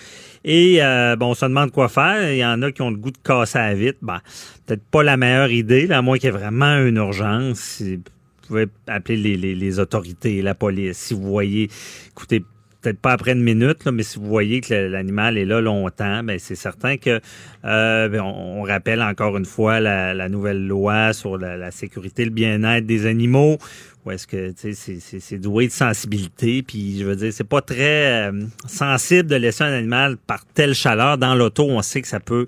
Et 0.45 0.83
euh, 0.83 1.17
bon, 1.17 1.31
on 1.31 1.35
se 1.35 1.45
demande 1.45 1.73
quoi 1.73 1.89
faire. 1.89 2.33
Il 2.33 2.39
y 2.39 2.45
en 2.45 2.63
a 2.63 2.71
qui 2.71 2.83
ont 2.83 2.91
le 2.91 2.97
goût 2.97 3.11
de 3.11 3.19
casser 3.19 3.59
à 3.59 3.75
vite. 3.75 3.99
Ben, 4.01 4.21
peut-être 4.67 4.85
pas 4.91 5.03
la 5.03 5.17
meilleure 5.17 5.51
idée, 5.51 5.89
là, 5.89 5.99
à 5.99 6.03
moins 6.03 6.19
qu'il 6.19 6.27
y 6.27 6.29
ait 6.29 6.39
vraiment 6.39 6.77
une 6.79 6.97
urgence. 6.97 7.83
Vous 8.49 8.55
pouvez 8.55 8.67
appeler 8.87 9.19
les, 9.19 9.37
les, 9.37 9.55
les 9.55 9.79
autorités, 9.79 10.41
la 10.41 10.55
police. 10.55 10.97
Si 10.97 11.15
vous 11.15 11.29
voyez, 11.29 11.69
écoutez, 12.11 12.43
peut-être 12.81 12.99
pas 12.99 13.13
après 13.13 13.33
une 13.33 13.43
minute, 13.43 13.85
là, 13.85 13.93
mais 13.93 14.03
si 14.03 14.19
vous 14.19 14.27
voyez 14.27 14.61
que 14.61 14.73
l'animal 14.73 15.37
est 15.37 15.45
là 15.45 15.61
longtemps, 15.61 16.23
ben 16.23 16.39
c'est 16.39 16.55
certain 16.55 16.97
que 16.97 17.21
euh, 17.65 18.09
ben, 18.09 18.23
on, 18.23 18.63
rappelle 18.63 19.03
encore 19.03 19.37
une 19.37 19.45
fois 19.45 19.81
la, 19.81 20.29
nouvelle 20.29 20.67
loi 20.67 21.13
sur 21.13 21.37
la, 21.39 21.71
sécurité 21.71 22.23
et 22.23 22.27
le 22.27 22.31
bien-être 22.31 22.87
des 22.87 23.07
animaux. 23.07 23.59
Ou 24.07 24.13
est-ce 24.13 24.27
que 24.27 24.55
c'est 24.57 25.39
doué 25.39 25.67
de 25.67 25.73
sensibilité, 25.73 26.63
puis 26.63 26.99
je 26.99 27.05
veux 27.05 27.17
dire, 27.17 27.33
c'est 27.33 27.45
pas 27.45 27.61
très 27.61 28.31
euh, 28.31 28.45
sensible 28.67 29.29
de 29.29 29.37
laisser 29.37 29.65
un 29.65 29.73
animal 29.73 30.17
par 30.17 30.47
telle 30.47 30.75
chaleur 30.75 31.19
dans 31.19 31.35
l'auto. 31.35 31.67
On 31.69 31.83
sait 31.83 32.01
que 32.01 32.09
ça 32.09 32.21
peut 32.21 32.47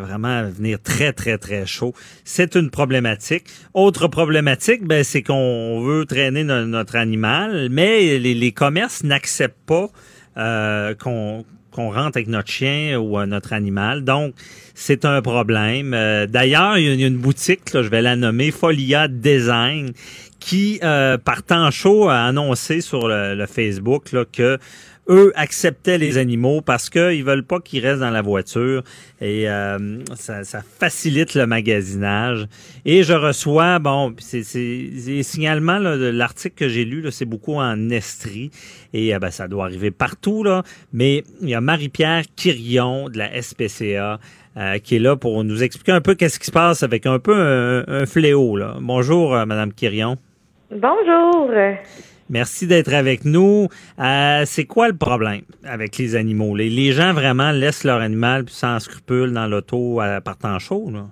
vraiment 0.00 0.44
venir 0.48 0.78
très, 0.82 1.12
très, 1.12 1.38
très 1.38 1.66
chaud. 1.66 1.94
C'est 2.24 2.54
une 2.56 2.70
problématique. 2.70 3.44
Autre 3.74 4.08
problématique, 4.08 4.84
ben, 4.84 5.04
c'est 5.04 5.22
qu'on 5.22 5.80
veut 5.82 6.04
traîner 6.06 6.44
notre 6.44 6.96
animal, 6.96 7.68
mais 7.70 8.18
les, 8.18 8.52
commerces 8.52 9.04
n'acceptent 9.04 9.66
pas 9.66 9.88
euh, 10.36 10.94
qu'on 10.94 11.44
qu'on 11.70 11.90
rentre 11.90 12.18
avec 12.18 12.28
notre 12.28 12.48
chien 12.48 13.00
ou 13.00 13.18
euh, 13.18 13.26
notre 13.26 13.52
animal. 13.52 14.04
Donc, 14.04 14.34
c'est 14.76 15.04
un 15.04 15.20
problème. 15.22 15.92
Euh, 15.92 16.28
d'ailleurs, 16.28 16.78
il 16.78 17.00
y 17.00 17.02
a 17.02 17.06
une 17.08 17.18
boutique, 17.18 17.72
là, 17.72 17.82
je 17.82 17.88
vais 17.88 18.00
la 18.00 18.14
nommer 18.14 18.52
Folia 18.52 19.08
Design, 19.08 19.90
qui, 20.38 20.78
par 20.80 21.42
temps 21.42 21.70
chaud, 21.72 22.08
a 22.08 22.26
annoncé 22.26 22.80
sur 22.80 23.08
le, 23.08 23.34
le 23.34 23.46
Facebook 23.46 24.12
là, 24.12 24.24
que 24.30 24.58
eux 25.08 25.32
acceptaient 25.34 25.98
les 25.98 26.18
animaux 26.18 26.60
parce 26.60 26.90
qu'ils 26.90 27.24
veulent 27.24 27.44
pas 27.44 27.60
qu'ils 27.60 27.84
restent 27.84 28.00
dans 28.00 28.10
la 28.10 28.22
voiture 28.22 28.82
et 29.20 29.48
euh, 29.48 29.98
ça, 30.14 30.42
facilite 30.62 31.34
le 31.34 31.46
magasinage. 31.46 32.46
Et 32.84 33.02
je 33.02 33.12
reçois, 33.12 33.78
bon, 33.78 34.14
c'est 34.18 34.42
signalement 35.22 35.80
de 35.80 36.08
l'article 36.08 36.54
que 36.56 36.68
j'ai 36.68 36.84
lu, 36.84 37.04
c'est 37.10 37.24
beaucoup 37.24 37.54
en 37.54 37.90
Estrie 37.90 38.50
et 38.92 39.14
euh, 39.14 39.18
ben, 39.18 39.30
ça 39.30 39.48
doit 39.48 39.64
arriver 39.64 39.90
partout 39.90 40.42
là. 40.44 40.62
Mais 40.92 41.24
il 41.42 41.48
y 41.48 41.54
a 41.54 41.60
Marie-Pierre 41.60 42.22
Quirion 42.36 43.08
de 43.08 43.18
la 43.18 43.40
SPCA. 43.40 44.18
Euh, 44.56 44.78
qui 44.78 44.94
est 44.94 45.00
là 45.00 45.16
pour 45.16 45.42
nous 45.42 45.64
expliquer 45.64 45.90
un 45.90 46.00
peu 46.00 46.14
qu'est-ce 46.14 46.38
qui 46.38 46.46
se 46.46 46.52
passe 46.52 46.84
avec 46.84 47.06
un 47.06 47.18
peu 47.18 47.34
un, 47.34 48.06
fléau. 48.06 48.56
Là. 48.56 48.76
Bonjour, 48.80 49.32
Madame 49.32 49.72
Quirion. 49.72 50.14
Bonjour. 50.70 51.50
Merci 52.30 52.66
d'être 52.66 52.94
avec 52.94 53.24
nous. 53.24 53.68
Euh, 53.98 54.42
c'est 54.44 54.64
quoi 54.64 54.88
le 54.88 54.96
problème 54.96 55.42
avec 55.64 55.98
les 55.98 56.16
animaux? 56.16 56.56
Les, 56.56 56.70
les, 56.70 56.92
gens 56.92 57.12
vraiment 57.12 57.50
laissent 57.50 57.84
leur 57.84 58.00
animal 58.00 58.44
sans 58.48 58.78
scrupule 58.80 59.32
dans 59.32 59.46
l'auto 59.46 60.00
à 60.00 60.20
par 60.20 60.38
temps 60.38 60.58
chaud? 60.58 60.90
Là? 60.92 61.04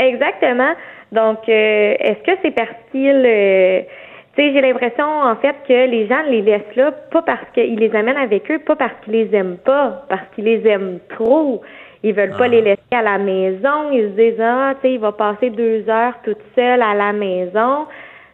Exactement. 0.00 0.72
Donc, 1.12 1.38
euh, 1.48 1.94
est-ce 1.98 2.22
que 2.24 2.38
c'est 2.42 2.50
parce 2.52 2.70
qu'ils... 2.90 3.24
Euh, 3.26 3.80
tu 4.36 4.42
sais, 4.42 4.52
j'ai 4.52 4.60
l'impression, 4.60 5.04
en 5.04 5.36
fait, 5.36 5.56
que 5.66 5.90
les 5.90 6.06
gens 6.06 6.22
les 6.28 6.42
laissent 6.42 6.76
là, 6.76 6.92
pas 7.10 7.22
parce 7.22 7.44
qu'ils 7.52 7.78
les 7.78 7.94
amènent 7.94 8.16
avec 8.16 8.48
eux, 8.50 8.60
pas 8.60 8.76
parce 8.76 8.92
qu'ils 9.04 9.14
les 9.14 9.34
aiment 9.34 9.58
pas, 9.58 10.04
parce 10.08 10.22
qu'ils 10.34 10.44
les 10.44 10.66
aiment 10.66 11.00
trop. 11.08 11.62
Ils 12.02 12.14
veulent 12.14 12.36
pas 12.36 12.44
ah. 12.44 12.48
les 12.48 12.62
laisser 12.62 12.80
à 12.92 13.02
la 13.02 13.18
maison. 13.18 13.90
Ils 13.92 14.10
se 14.10 14.20
disent, 14.20 14.40
ah, 14.40 14.74
tu 14.76 14.82
sais, 14.82 14.94
il 14.94 15.00
va 15.00 15.12
passer 15.12 15.50
deux 15.50 15.88
heures 15.88 16.14
toute 16.24 16.38
seule 16.54 16.80
à 16.80 16.94
la 16.94 17.12
maison. 17.12 17.86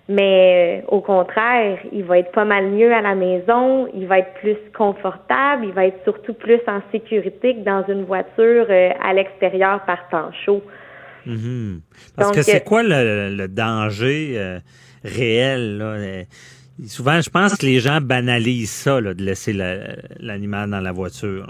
Mais 0.08 0.82
euh, 0.84 0.86
au 0.88 1.00
contraire, 1.00 1.78
il 1.92 2.04
va 2.04 2.18
être 2.18 2.30
pas 2.30 2.44
mal 2.44 2.70
mieux 2.70 2.92
à 2.92 3.00
la 3.00 3.16
maison, 3.16 3.88
il 3.92 4.06
va 4.06 4.20
être 4.20 4.34
plus 4.34 4.56
confortable, 4.76 5.66
il 5.66 5.72
va 5.72 5.86
être 5.86 5.98
surtout 6.04 6.34
plus 6.34 6.60
en 6.68 6.80
sécurité 6.92 7.56
que 7.56 7.64
dans 7.64 7.84
une 7.88 8.04
voiture 8.04 8.66
euh, 8.70 8.90
à 9.02 9.12
l'extérieur 9.12 9.84
par 9.84 10.08
temps 10.08 10.30
chaud. 10.44 10.62
Mhm. 11.26 11.80
Parce 12.14 12.30
que 12.30 12.42
c'est 12.42 12.62
quoi 12.62 12.84
le, 12.84 13.46
danger 13.48 14.34
euh, 14.36 14.60
réel? 15.02 15.78
Là? 15.78 16.24
Souvent, 16.86 17.20
je 17.20 17.30
pense 17.30 17.56
que 17.56 17.66
les 17.66 17.80
gens 17.80 18.00
banalisent 18.00 18.70
ça, 18.70 19.00
là, 19.00 19.12
de 19.12 19.22
laisser 19.24 19.52
l'animal 20.20 20.70
dans 20.70 20.80
la 20.80 20.92
voiture. 20.92 21.48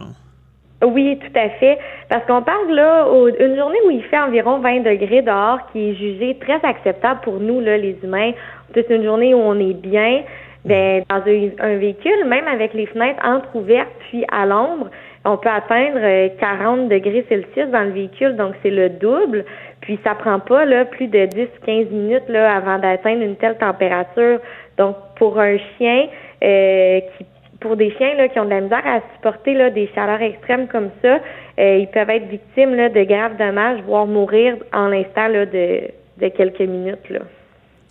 Oui, 0.86 1.18
tout 1.18 1.38
à 1.38 1.48
fait. 1.48 1.78
Parce 2.08 2.24
qu'on 2.26 2.42
parle 2.42 2.70
là 2.70 3.06
une 3.40 3.56
journée 3.56 3.78
où 3.86 3.90
il 3.90 4.02
fait 4.04 4.18
environ 4.18 4.58
20 4.58 4.80
degrés 4.80 5.22
dehors, 5.22 5.58
qui 5.72 5.90
est 5.90 5.94
jugée 5.94 6.36
très 6.40 6.60
acceptable 6.62 7.20
pour 7.22 7.40
nous, 7.40 7.60
là, 7.60 7.76
les 7.76 7.96
humains. 8.02 8.32
C'est 8.74 8.88
une 8.90 9.02
journée 9.02 9.34
où 9.34 9.38
on 9.38 9.58
est 9.58 9.74
bien. 9.74 10.22
Ben, 10.64 11.04
dans 11.08 11.22
un, 11.22 11.76
véhicule, 11.76 12.24
même 12.26 12.48
avec 12.48 12.74
les 12.74 12.86
fenêtres 12.86 13.24
entrouvertes 13.24 13.92
puis 14.08 14.24
à 14.32 14.46
l'ombre, 14.46 14.90
on 15.24 15.36
peut 15.36 15.48
atteindre 15.48 16.00
40 16.40 16.78
euh, 16.80 16.88
degrés 16.88 17.24
Celsius 17.28 17.68
dans 17.70 17.84
le 17.84 17.90
véhicule, 17.90 18.34
donc 18.34 18.54
c'est 18.64 18.70
le 18.70 18.88
double. 18.88 19.44
Puis 19.80 19.96
ça 20.02 20.16
prend 20.16 20.40
pas 20.40 20.64
là 20.64 20.84
plus 20.84 21.06
de 21.06 21.18
10-15 21.18 21.90
minutes 21.90 22.28
là 22.28 22.56
avant 22.56 22.78
d'atteindre 22.78 23.22
une 23.22 23.36
telle 23.36 23.56
température. 23.58 24.40
Donc 24.76 24.96
pour 25.16 25.38
un 25.38 25.56
chien 25.78 26.08
euh, 26.42 27.00
qui 27.16 27.26
pour 27.60 27.76
des 27.76 27.90
chiens 27.96 28.14
là, 28.14 28.28
qui 28.28 28.38
ont 28.38 28.44
de 28.44 28.50
la 28.50 28.60
misère 28.60 28.86
à 28.86 29.00
supporter 29.14 29.54
là, 29.54 29.70
des 29.70 29.88
chaleurs 29.94 30.20
extrêmes 30.20 30.66
comme 30.68 30.90
ça, 31.02 31.20
euh, 31.58 31.78
ils 31.78 31.88
peuvent 31.88 32.10
être 32.10 32.26
victimes 32.26 32.74
là, 32.74 32.88
de 32.88 33.02
graves 33.04 33.36
dommages, 33.36 33.80
voire 33.86 34.06
mourir 34.06 34.56
en 34.72 34.88
l'instant 34.88 35.28
de, 35.28 35.80
de 36.20 36.28
quelques 36.28 36.60
minutes. 36.60 37.08
Là. 37.10 37.20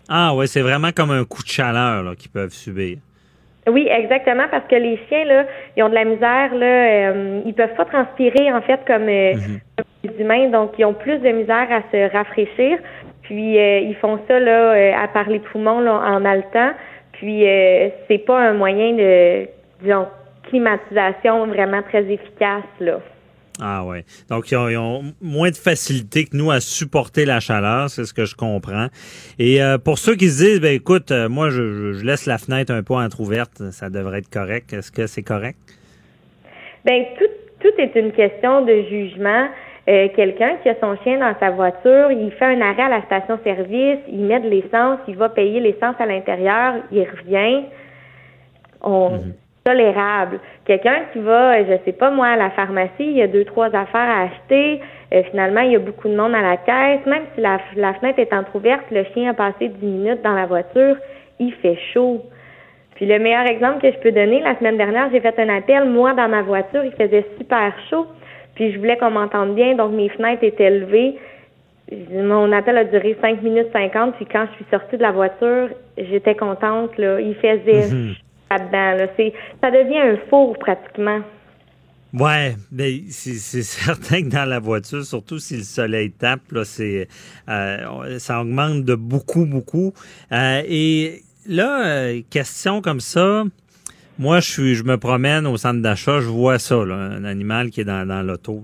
Ah 0.10 0.36
ouais, 0.36 0.48
c'est 0.48 0.62
vraiment 0.62 0.92
comme 0.96 1.12
un 1.12 1.24
coup 1.24 1.42
de 1.42 1.48
chaleur 1.48 2.16
qu'ils 2.18 2.32
peuvent 2.32 2.54
subir. 2.54 2.98
Oui, 3.68 3.88
exactement, 3.90 4.44
parce 4.52 4.68
que 4.68 4.76
les 4.76 5.00
chiens, 5.10 5.26
là, 5.26 5.46
ils 5.76 5.82
ont 5.82 5.90
de 5.90 5.96
la 5.96 6.06
misère, 6.06 6.54
là, 6.54 7.12
euh, 7.12 7.42
ils 7.48 7.54
peuvent 7.56 7.74
pas 7.76 7.86
transpirer, 7.86 8.54
en 8.54 8.62
fait, 8.62 8.80
comme, 8.86 9.10
euh, 9.10 9.34
mhm. 9.34 9.60
les 10.04 10.22
humains, 10.22 10.50
donc 10.50 10.74
ils 10.78 10.86
ont 10.86 10.94
plus 10.94 11.18
de 11.18 11.30
misère 11.30 11.68
à 11.72 11.82
se 11.92 12.12
rafraîchir. 12.12 12.78
Puis 13.24 13.56
ils 13.56 13.96
font 14.00 14.20
ça 14.28 14.40
là, 14.40 15.02
à 15.02 15.08
part 15.08 15.28
les 15.28 15.40
poumons 15.40 15.80
là, 15.80 15.94
en 15.94 16.24
haletant. 16.24 16.74
Puis 17.18 17.44
c'est 18.08 18.26
pas 18.26 18.40
un 18.40 18.54
moyen 18.54 18.94
de 18.94 19.48
disons, 19.82 20.08
climatisation 20.44 21.48
vraiment 21.48 21.82
très 21.84 22.04
efficace, 22.12 22.64
là. 22.80 23.00
Ah 23.62 23.86
ouais. 23.86 24.04
Donc, 24.30 24.52
ils 24.52 24.78
ont, 24.78 25.14
moins 25.22 25.50
de 25.50 25.56
facilité 25.56 26.26
que 26.26 26.36
nous 26.36 26.52
à 26.52 26.60
supporter 26.60 27.24
la 27.24 27.40
chaleur, 27.40 27.90
c'est 27.90 28.04
ce 28.04 28.14
que 28.14 28.26
je 28.26 28.36
comprends. 28.36 28.88
Et 29.40 29.64
euh, 29.64 29.78
pour 29.78 29.98
ceux 29.98 30.16
qui 30.16 30.28
se 30.28 30.44
disent, 30.44 30.60
ben 30.60 30.74
écoute, 30.74 31.12
euh, 31.12 31.30
moi, 31.30 31.50
je, 31.50 32.04
laisse 32.04 32.26
la 32.26 32.38
fenêtre 32.38 32.74
un 32.74 32.84
peu 32.84 32.96
entrouverte, 32.96 33.72
ça 33.72 33.90
devrait 33.90 34.20
être 34.20 34.30
correct. 34.30 34.74
Est-ce 34.74 34.92
que 34.92 35.08
c'est 35.08 35.24
correct? 35.24 35.58
Ben 36.84 37.06
tout, 37.18 37.30
tout 37.62 37.82
est 37.82 37.98
une 37.98 38.12
question 38.12 38.66
de 38.66 38.84
jugement. 38.90 39.48
Euh, 39.88 40.08
quelqu'un 40.16 40.56
qui 40.64 40.70
a 40.70 40.76
son 40.82 40.98
chien 41.04 41.20
dans 41.20 41.36
sa 41.40 41.52
voiture, 41.52 42.12
il 42.12 42.32
fait 42.32 42.46
un 42.46 42.62
arrêt 42.62 42.84
à 42.84 42.90
la 42.90 43.02
station-service, 43.04 44.00
il 44.08 44.26
met 44.26 44.40
de 44.40 44.50
l'essence, 44.50 45.00
il 45.08 45.16
va 45.16 45.30
payer 45.30 45.60
l'essence 45.60 45.96
à 46.00 46.06
l'intérieur, 46.06 46.76
il 46.92 47.04
revient. 47.04 47.66
On, 48.82 49.10
mhm 49.12 49.34
tolérable. 49.66 50.40
Quelqu'un 50.66 51.06
qui 51.12 51.20
va, 51.20 51.64
je 51.64 51.74
sais 51.86 51.92
pas 51.92 52.12
moi, 52.12 52.28
à 52.28 52.36
la 52.36 52.52
pharmacie, 52.52 52.92
il 53.00 53.18
y 53.18 53.22
a 53.24 53.28
deux, 53.28 53.46
trois 53.46 53.76
affaires 53.76 54.10
à 54.10 54.22
acheter, 54.22 54.80
euh, 55.12 55.24
finalement, 55.32 55.62
il 55.62 55.72
y 55.72 55.76
a 55.76 55.80
beaucoup 55.80 56.08
de 56.08 56.16
monde 56.16 56.36
à 56.36 56.42
la 56.42 56.58
caisse, 56.58 57.04
même 57.08 57.24
si 57.34 57.42
la, 57.42 57.60
fenêtre 57.94 58.20
est 58.20 58.32
entrouverte, 58.32 58.84
le 58.92 59.04
chien 59.06 59.32
a 59.32 59.34
passé 59.34 59.70
dix 59.70 59.86
minutes 59.86 60.22
dans 60.24 60.34
la 60.34 60.46
voiture, 60.46 60.98
il 61.40 61.52
fait 61.54 61.80
chaud. 61.94 62.22
Puis 62.94 63.08
le 63.08 63.18
meilleur 63.18 63.48
exemple 63.48 63.82
que 63.82 63.92
je 63.92 63.98
peux 63.98 64.12
donner, 64.12 64.40
la 64.42 64.56
semaine 64.58 64.78
dernière, 64.78 65.10
j'ai 65.12 65.20
fait 65.20 65.38
un 65.40 65.50
appel, 65.50 65.86
moi, 65.86 66.14
dans 66.14 66.30
ma 66.30 66.44
voiture, 66.44 66.84
il 66.86 66.92
faisait 66.92 67.26
super 67.40 67.74
chaud, 67.90 68.06
puis 68.56 68.74
je 68.74 68.80
voulais 68.80 68.98
qu'on 68.98 69.12
m'entende 69.12 69.56
bien, 69.56 69.76
donc 69.76 69.94
mes 69.94 70.10
fenêtres 70.10 70.44
étaient 70.44 70.72
levées. 70.72 71.16
Mon 72.12 72.52
appel 72.52 72.78
a 72.78 72.84
duré 72.84 73.16
cinq 73.22 73.44
minutes 73.44 73.68
cinquante, 73.72 74.16
puis 74.16 74.26
quand 74.26 74.48
je 74.52 74.56
suis 74.56 74.66
sortie 74.72 74.98
de 74.98 75.04
la 75.04 75.12
voiture, 75.12 75.70
j'étais 75.98 76.36
contente, 76.36 76.98
là. 76.98 77.22
Il 77.22 77.36
faisait 77.36 77.94
mhm 77.94 78.16
là 78.50 79.08
ça 79.62 79.72
devient 79.72 80.00
un 80.00 80.18
four 80.30 80.58
pratiquement. 80.58 81.22
Ouais, 82.14 82.56
mais 82.72 83.02
c'est 83.10 83.34
certain 83.64 84.24
que 84.24 84.30
dans 84.30 84.48
la 84.48 84.60
voiture, 84.60 85.04
surtout 85.04 85.40
si 85.40 85.58
le 85.58 85.64
soleil 85.64 86.12
tape, 86.12 86.52
là, 86.52 86.64
c'est 86.64 87.08
euh, 87.50 88.20
ça 88.20 88.42
augmente 88.42 88.84
de 88.86 88.96
beaucoup, 88.96 89.46
beaucoup. 89.46 89.94
Euh, 90.32 90.62
et 90.66 91.24
là, 91.46 91.86
euh, 91.86 92.22
question 92.30 92.82
comme 92.82 93.02
ça. 93.02 93.44
Moi, 94.18 94.40
je 94.40 94.50
suis, 94.50 94.76
je 94.76 94.84
me 94.84 94.98
promène 94.98 95.46
au 95.46 95.58
centre 95.58 95.82
d'achat, 95.82 96.22
je 96.22 96.30
vois 96.30 96.58
ça, 96.58 96.76
là, 96.86 96.96
un 96.96 97.26
animal 97.26 97.70
qui 97.70 97.82
est 97.82 97.86
dans, 97.86 98.08
dans 98.08 98.22
l'auto. 98.22 98.64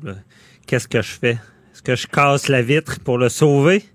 Qu'est-ce 0.65 0.87
que 0.87 1.01
je 1.01 1.11
fais? 1.11 1.37
Est-ce 1.73 1.81
que 1.83 1.95
je 1.95 2.07
casse 2.07 2.47
la 2.47 2.61
vitre 2.61 2.99
pour 3.03 3.17
le 3.17 3.27
sauver? 3.29 3.81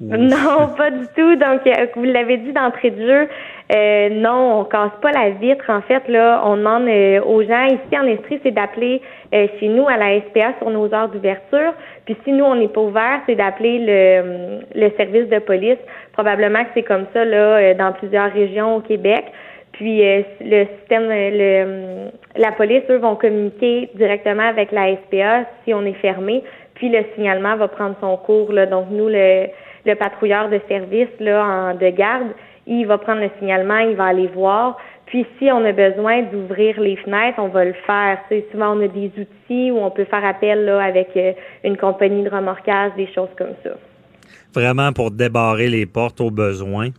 Non, 0.00 0.74
pas 0.76 0.90
du 0.90 1.06
tout. 1.16 1.36
Donc, 1.36 1.60
vous 1.94 2.02
l'avez 2.02 2.38
dit 2.38 2.52
d'entrée 2.52 2.90
de 2.90 3.00
jeu, 3.00 3.28
euh, 3.74 4.08
non, 4.10 4.60
on 4.60 4.64
casse 4.64 4.90
pas 5.00 5.12
la 5.12 5.30
vitre. 5.30 5.64
En 5.68 5.80
fait, 5.82 6.06
là, 6.08 6.42
on 6.44 6.56
demande 6.56 6.88
euh, 6.88 7.22
aux 7.22 7.42
gens 7.42 7.64
ici 7.66 7.98
en 7.98 8.06
Estrie, 8.06 8.40
c'est 8.42 8.50
d'appeler 8.50 9.00
euh, 9.32 9.46
chez 9.58 9.68
nous 9.68 9.86
à 9.88 9.96
la 9.96 10.20
SPA 10.20 10.54
sur 10.58 10.68
nos 10.70 10.92
heures 10.92 11.08
d'ouverture. 11.08 11.72
Puis 12.04 12.16
si 12.24 12.32
nous 12.32 12.44
on 12.44 12.56
n'est 12.56 12.68
pas 12.68 12.82
ouvert, 12.82 13.20
c'est 13.26 13.36
d'appeler 13.36 13.78
le, 13.78 14.60
le 14.74 14.90
service 14.96 15.28
de 15.28 15.38
police. 15.38 15.78
Probablement 16.12 16.64
que 16.64 16.70
c'est 16.74 16.82
comme 16.82 17.06
ça 17.14 17.24
là 17.24 17.72
dans 17.74 17.92
plusieurs 17.92 18.32
régions 18.32 18.76
au 18.76 18.80
Québec. 18.80 19.24
Puis 19.76 20.02
le 20.40 20.66
système, 20.78 21.08
le, 21.08 22.10
la 22.36 22.52
police, 22.52 22.82
eux, 22.90 22.98
vont 22.98 23.16
communiquer 23.16 23.90
directement 23.94 24.48
avec 24.48 24.70
la 24.70 24.96
SPA 24.96 25.46
si 25.64 25.74
on 25.74 25.84
est 25.84 25.94
fermé. 25.94 26.44
Puis 26.74 26.88
le 26.88 27.04
signalement 27.14 27.56
va 27.56 27.68
prendre 27.68 27.96
son 28.00 28.16
cours. 28.16 28.52
Là. 28.52 28.66
Donc 28.66 28.86
nous, 28.90 29.08
le, 29.08 29.46
le 29.84 29.94
patrouilleur 29.96 30.48
de 30.48 30.60
service 30.68 31.08
là, 31.18 31.44
en, 31.44 31.74
de 31.74 31.88
garde, 31.90 32.28
il 32.66 32.86
va 32.86 32.98
prendre 32.98 33.20
le 33.20 33.30
signalement, 33.38 33.78
il 33.78 33.96
va 33.96 34.06
aller 34.06 34.28
voir. 34.28 34.78
Puis 35.06 35.26
si 35.38 35.50
on 35.50 35.64
a 35.64 35.72
besoin 35.72 36.22
d'ouvrir 36.22 36.80
les 36.80 36.96
fenêtres, 36.96 37.38
on 37.38 37.48
va 37.48 37.64
le 37.64 37.74
faire. 37.86 38.18
C'est 38.28 38.46
souvent 38.52 38.76
on 38.76 38.80
a 38.80 38.88
des 38.88 39.10
outils 39.18 39.70
où 39.72 39.78
on 39.78 39.90
peut 39.90 40.04
faire 40.04 40.24
appel 40.24 40.64
là, 40.64 40.82
avec 40.82 41.10
euh, 41.16 41.32
une 41.64 41.76
compagnie 41.76 42.22
de 42.22 42.30
remorquage, 42.30 42.92
des 42.96 43.08
choses 43.12 43.28
comme 43.36 43.54
ça. 43.64 43.70
Vraiment 44.54 44.92
pour 44.92 45.10
débarrer 45.10 45.68
les 45.68 45.84
portes 45.84 46.20
au 46.20 46.30
besoin. 46.30 46.90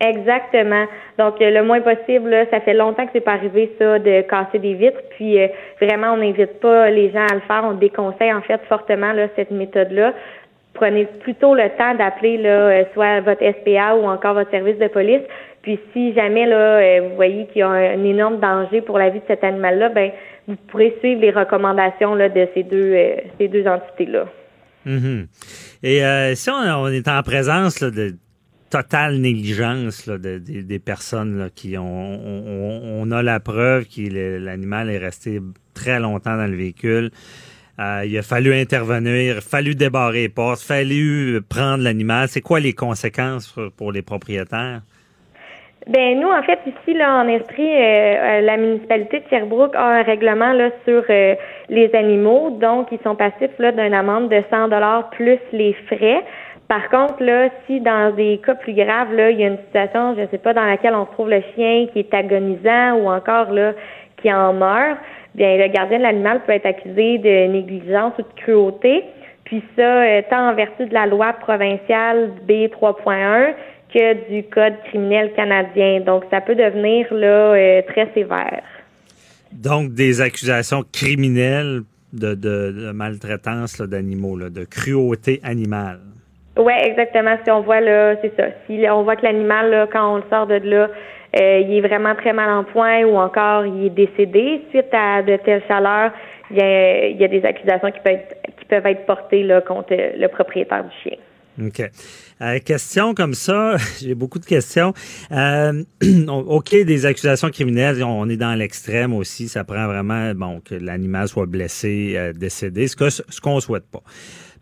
Exactement. 0.00 0.86
Donc 1.18 1.40
euh, 1.42 1.50
le 1.50 1.62
moins 1.62 1.80
possible, 1.80 2.30
là, 2.30 2.46
ça 2.50 2.60
fait 2.60 2.72
longtemps 2.72 3.04
que 3.04 3.10
c'est 3.12 3.20
pas 3.20 3.34
arrivé 3.34 3.70
ça 3.78 3.98
de 3.98 4.22
casser 4.22 4.58
des 4.58 4.74
vitres. 4.74 5.00
Puis 5.10 5.38
euh, 5.38 5.48
vraiment, 5.80 6.14
on 6.14 6.16
n'invite 6.16 6.58
pas 6.60 6.88
les 6.88 7.10
gens 7.10 7.26
à 7.30 7.34
le 7.34 7.40
faire. 7.40 7.64
On 7.64 7.74
déconseille 7.74 8.32
en 8.32 8.40
fait 8.40 8.60
fortement 8.68 9.12
là, 9.12 9.28
cette 9.36 9.50
méthode-là 9.50 10.14
prenez 10.80 11.06
plutôt 11.20 11.54
le 11.54 11.68
temps 11.76 11.94
d'appeler 11.94 12.38
là, 12.38 12.68
euh, 12.68 12.84
soit 12.94 13.20
votre 13.20 13.42
SPA 13.42 13.96
ou 13.96 14.06
encore 14.06 14.34
votre 14.34 14.50
service 14.50 14.78
de 14.78 14.88
police. 14.88 15.22
Puis 15.62 15.78
si 15.92 16.14
jamais 16.14 16.46
là, 16.46 16.78
euh, 16.78 17.08
vous 17.08 17.16
voyez 17.16 17.46
qu'il 17.46 17.60
y 17.60 17.62
a 17.62 17.68
un, 17.68 18.04
énorme 18.04 18.40
danger 18.40 18.80
pour 18.80 18.98
la 18.98 19.10
vie 19.10 19.18
de 19.18 19.24
cet 19.26 19.44
animal-là, 19.44 19.90
ben 19.90 20.10
vous 20.48 20.56
pourrez 20.68 20.96
suivre 21.00 21.20
les 21.20 21.30
recommandations 21.30 22.14
là, 22.14 22.28
de 22.28 22.48
ces 22.54 22.62
deux 22.62 22.92
euh, 22.94 23.16
ces 23.38 23.48
deux 23.48 23.66
entités-là. 23.66 24.26
Mm-hmm. 24.86 25.26
Et 25.82 26.34
si 26.34 26.50
on, 26.50 26.88
est 26.88 27.08
en 27.08 27.22
présence 27.22 27.80
de 27.82 28.14
totale 28.70 29.16
négligence 29.18 30.08
des 30.08 30.78
personnes 30.78 31.50
qui 31.54 31.76
ont 31.76 32.20
on, 33.02 33.10
a 33.10 33.22
la 33.22 33.40
preuve 33.40 33.86
que 33.86 34.38
l'animal 34.38 34.90
est 34.90 34.98
resté 34.98 35.40
très 35.74 35.98
longtemps 35.98 36.36
dans 36.36 36.46
le 36.46 36.56
véhicule. 36.56 37.10
Euh, 37.80 38.02
il 38.04 38.16
a 38.18 38.22
fallu 38.22 38.52
intervenir, 38.54 39.36
fallu 39.40 39.74
débarrer 39.74 40.22
les 40.22 40.28
portes, 40.28 40.60
fallu 40.60 41.40
prendre 41.48 41.82
l'animal. 41.82 42.28
C'est 42.28 42.42
quoi 42.42 42.60
les 42.60 42.74
conséquences 42.74 43.56
pour 43.76 43.90
les 43.90 44.02
propriétaires? 44.02 44.82
Ben 45.86 46.20
nous, 46.20 46.28
en 46.28 46.42
fait, 46.42 46.58
ici, 46.66 46.92
là, 46.92 47.22
en 47.22 47.26
Estrie, 47.26 47.74
euh, 47.74 47.80
euh, 47.80 48.40
la 48.42 48.58
municipalité 48.58 49.20
de 49.20 49.24
Sherbrooke 49.30 49.74
a 49.74 49.86
un 49.86 50.02
règlement 50.02 50.52
là 50.52 50.68
sur 50.84 51.02
les 51.70 51.90
animaux, 51.94 52.50
donc 52.60 52.88
ils 52.92 52.98
sont 53.02 53.16
passifs 53.16 53.58
là 53.58 53.72
d'une 53.72 53.94
amende 53.94 54.28
de 54.28 54.42
100 54.50 54.68
dollars 54.68 55.08
plus 55.10 55.38
les 55.52 55.72
frais. 55.86 56.22
Par 56.70 56.88
contre, 56.88 57.20
là, 57.20 57.48
si 57.66 57.80
dans 57.80 58.14
des 58.14 58.40
cas 58.46 58.54
plus 58.54 58.74
graves, 58.74 59.12
là, 59.12 59.32
il 59.32 59.40
y 59.40 59.42
a 59.42 59.48
une 59.48 59.58
situation, 59.58 60.14
je 60.14 60.20
ne 60.20 60.26
sais 60.28 60.38
pas, 60.38 60.54
dans 60.54 60.64
laquelle 60.64 60.94
on 60.94 61.04
trouve 61.04 61.28
le 61.28 61.42
chien 61.56 61.88
qui 61.92 61.98
est 61.98 62.14
agonisant 62.14 62.92
ou 62.92 63.10
encore 63.10 63.50
là 63.50 63.72
qui 64.22 64.32
en 64.32 64.52
meurt, 64.52 64.96
bien 65.34 65.56
le 65.56 65.66
gardien 65.66 65.98
de 65.98 66.04
l'animal 66.04 66.42
peut 66.46 66.52
être 66.52 66.66
accusé 66.66 67.18
de 67.18 67.50
négligence 67.50 68.12
ou 68.20 68.22
de 68.22 68.40
cruauté. 68.40 69.02
Puis 69.42 69.64
ça, 69.74 69.82
euh, 69.82 70.22
tant 70.30 70.48
en 70.48 70.54
vertu 70.54 70.86
de 70.86 70.94
la 70.94 71.06
loi 71.06 71.32
provinciale 71.32 72.30
B 72.46 72.70
3.1 72.70 73.52
que 73.92 74.30
du 74.30 74.44
Code 74.44 74.74
criminel 74.90 75.32
canadien. 75.34 76.02
Donc, 76.02 76.22
ça 76.30 76.40
peut 76.40 76.54
devenir 76.54 77.12
là 77.12 77.52
euh, 77.52 77.82
très 77.88 78.08
sévère. 78.14 78.62
Donc, 79.50 79.92
des 79.94 80.20
accusations 80.20 80.84
criminelles 80.92 81.80
de, 82.12 82.34
de, 82.34 82.92
maltraitance 82.92 83.80
d'animaux, 83.80 84.38
de 84.38 84.64
cruauté 84.64 85.40
animale. 85.42 85.98
Oui, 86.60 86.72
exactement. 86.84 87.36
Si 87.42 87.50
on 87.50 87.62
voit 87.62 87.80
là, 87.80 88.16
c'est 88.20 88.34
ça. 88.36 88.48
Si 88.66 88.84
on 88.90 89.02
voit 89.02 89.16
que 89.16 89.24
l'animal, 89.24 89.88
quand 89.90 90.14
on 90.14 90.16
le 90.16 90.24
sort 90.30 90.46
de 90.46 90.56
là, 90.56 90.88
euh, 91.38 91.60
il 91.60 91.76
est 91.76 91.80
vraiment 91.80 92.14
très 92.14 92.32
mal 92.32 92.50
en 92.50 92.64
point 92.64 93.04
ou 93.04 93.16
encore 93.16 93.64
il 93.64 93.86
est 93.86 93.90
décédé 93.90 94.62
suite 94.70 94.92
à 94.92 95.22
de 95.22 95.36
telles 95.36 95.62
chaleurs, 95.68 96.12
il 96.50 96.58
y 96.58 96.60
a, 96.60 97.06
il 97.06 97.16
y 97.16 97.24
a 97.24 97.28
des 97.28 97.44
accusations 97.44 97.90
qui 97.90 98.00
peuvent 98.00 98.14
être, 98.14 98.36
qui 98.58 98.64
peuvent 98.64 98.86
être 98.86 99.06
portées 99.06 99.44
là, 99.44 99.60
contre 99.60 99.94
le 99.94 100.26
propriétaire 100.28 100.84
du 100.84 100.90
chien. 101.02 101.16
OK. 101.62 101.82
Euh, 102.42 102.58
question 102.58 103.14
comme 103.14 103.34
ça, 103.34 103.76
j'ai 104.00 104.14
beaucoup 104.14 104.40
de 104.40 104.46
questions. 104.46 104.92
Euh, 105.30 105.84
OK, 106.28 106.70
des 106.70 107.06
accusations 107.06 107.50
criminelles, 107.50 108.02
on 108.02 108.28
est 108.28 108.36
dans 108.36 108.54
l'extrême 108.54 109.14
aussi. 109.14 109.48
Ça 109.48 109.62
prend 109.62 109.86
vraiment 109.86 110.34
bon 110.34 110.60
que 110.60 110.74
l'animal 110.74 111.28
soit 111.28 111.46
blessé, 111.46 112.32
décédé, 112.34 112.88
ce 112.88 112.96
qu'on 112.96 113.10
ce 113.10 113.40
qu'on 113.40 113.60
souhaite 113.60 113.88
pas. 113.90 114.02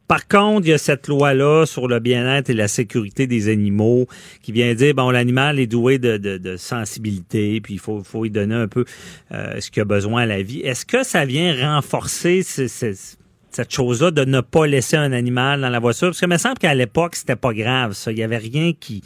Par 0.09 0.27
contre, 0.27 0.67
il 0.67 0.71
y 0.71 0.73
a 0.73 0.79
cette 0.79 1.07
loi-là 1.07 1.67
sur 1.67 1.87
le 1.87 2.01
bien-être 2.01 2.49
et 2.49 2.55
la 2.55 2.67
sécurité 2.67 3.27
des 3.27 3.51
animaux 3.51 4.09
qui 4.43 4.53
vient 4.53 4.75
dire, 4.75 4.95
bon, 4.95 5.11
l'animal 5.11 5.59
est 5.59 5.67
doué 5.67 5.99
de, 5.99 6.57
sensibilité, 6.57 7.61
puis 7.61 7.75
il 7.75 7.79
faut, 7.79 8.03
faut 8.03 8.23
lui 8.23 8.31
donner 8.31 8.55
un 8.55 8.69
peu 8.69 8.87
euh, 9.33 9.61
ce 9.61 9.71
qu'il 9.71 9.83
a 9.83 9.85
besoin 9.85 10.23
à 10.23 10.27
la 10.27 10.43
vie. 10.43 10.61
Est-ce 10.61 10.87
que 10.87 11.03
ça 11.03 11.27
vient 11.27 11.75
renforcer 11.75 12.43
cette 12.43 13.71
chose-là 13.71 14.11
de 14.11 14.25
ne 14.25 14.41
pas 14.41 14.67
laisser 14.67 14.97
un 14.97 15.13
animal 15.13 15.61
dans 15.61 15.69
la 15.69 15.79
voiture? 15.79 16.09
Parce 16.09 16.21
que 16.21 16.27
me 16.27 16.39
semble 16.39 16.57
qu'à 16.57 16.75
l'époque, 16.75 17.15
c'était 17.15 17.37
pas 17.37 17.53
grave, 17.53 17.93
ça. 17.93 18.11
Il 18.11 18.19
y 18.19 18.23
avait 18.23 18.39
rien 18.39 18.73
qui 18.73 19.03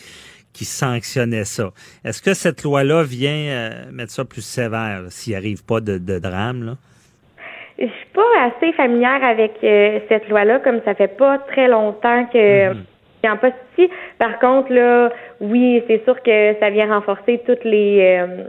sanctionnait 0.64 1.44
ça. 1.44 1.72
Est-ce 2.04 2.22
que 2.22 2.32
cette 2.32 2.62
loi-là 2.62 3.02
vient 3.02 3.30
euh, 3.32 3.90
mettre 3.90 4.12
ça 4.12 4.24
plus 4.24 4.42
sévère 4.42 5.02
s'il 5.08 5.34
arrive 5.34 5.64
pas 5.64 5.80
de, 5.80 5.98
drame? 6.20 6.76
Je 7.82 7.88
suis 7.88 8.06
pas 8.14 8.22
assez 8.40 8.72
familière 8.72 9.22
avec 9.24 9.52
euh, 9.64 9.98
cette 10.08 10.28
loi-là, 10.28 10.60
comme 10.60 10.80
ça 10.84 10.94
fait 10.94 11.16
pas 11.16 11.38
très 11.38 11.68
longtemps 11.68 12.26
que 12.32 12.72
mm 12.72 12.84
en 13.28 13.36
poste 13.36 13.54
ici. 13.76 13.90
Par 14.18 14.38
contre, 14.38 14.72
là, 14.72 15.10
oui, 15.40 15.82
c'est 15.86 16.02
sûr 16.04 16.20
que 16.22 16.54
ça 16.60 16.70
vient 16.70 16.92
renforcer 16.92 17.40
toutes 17.46 17.64
les 17.64 17.98
euh, 18.00 18.44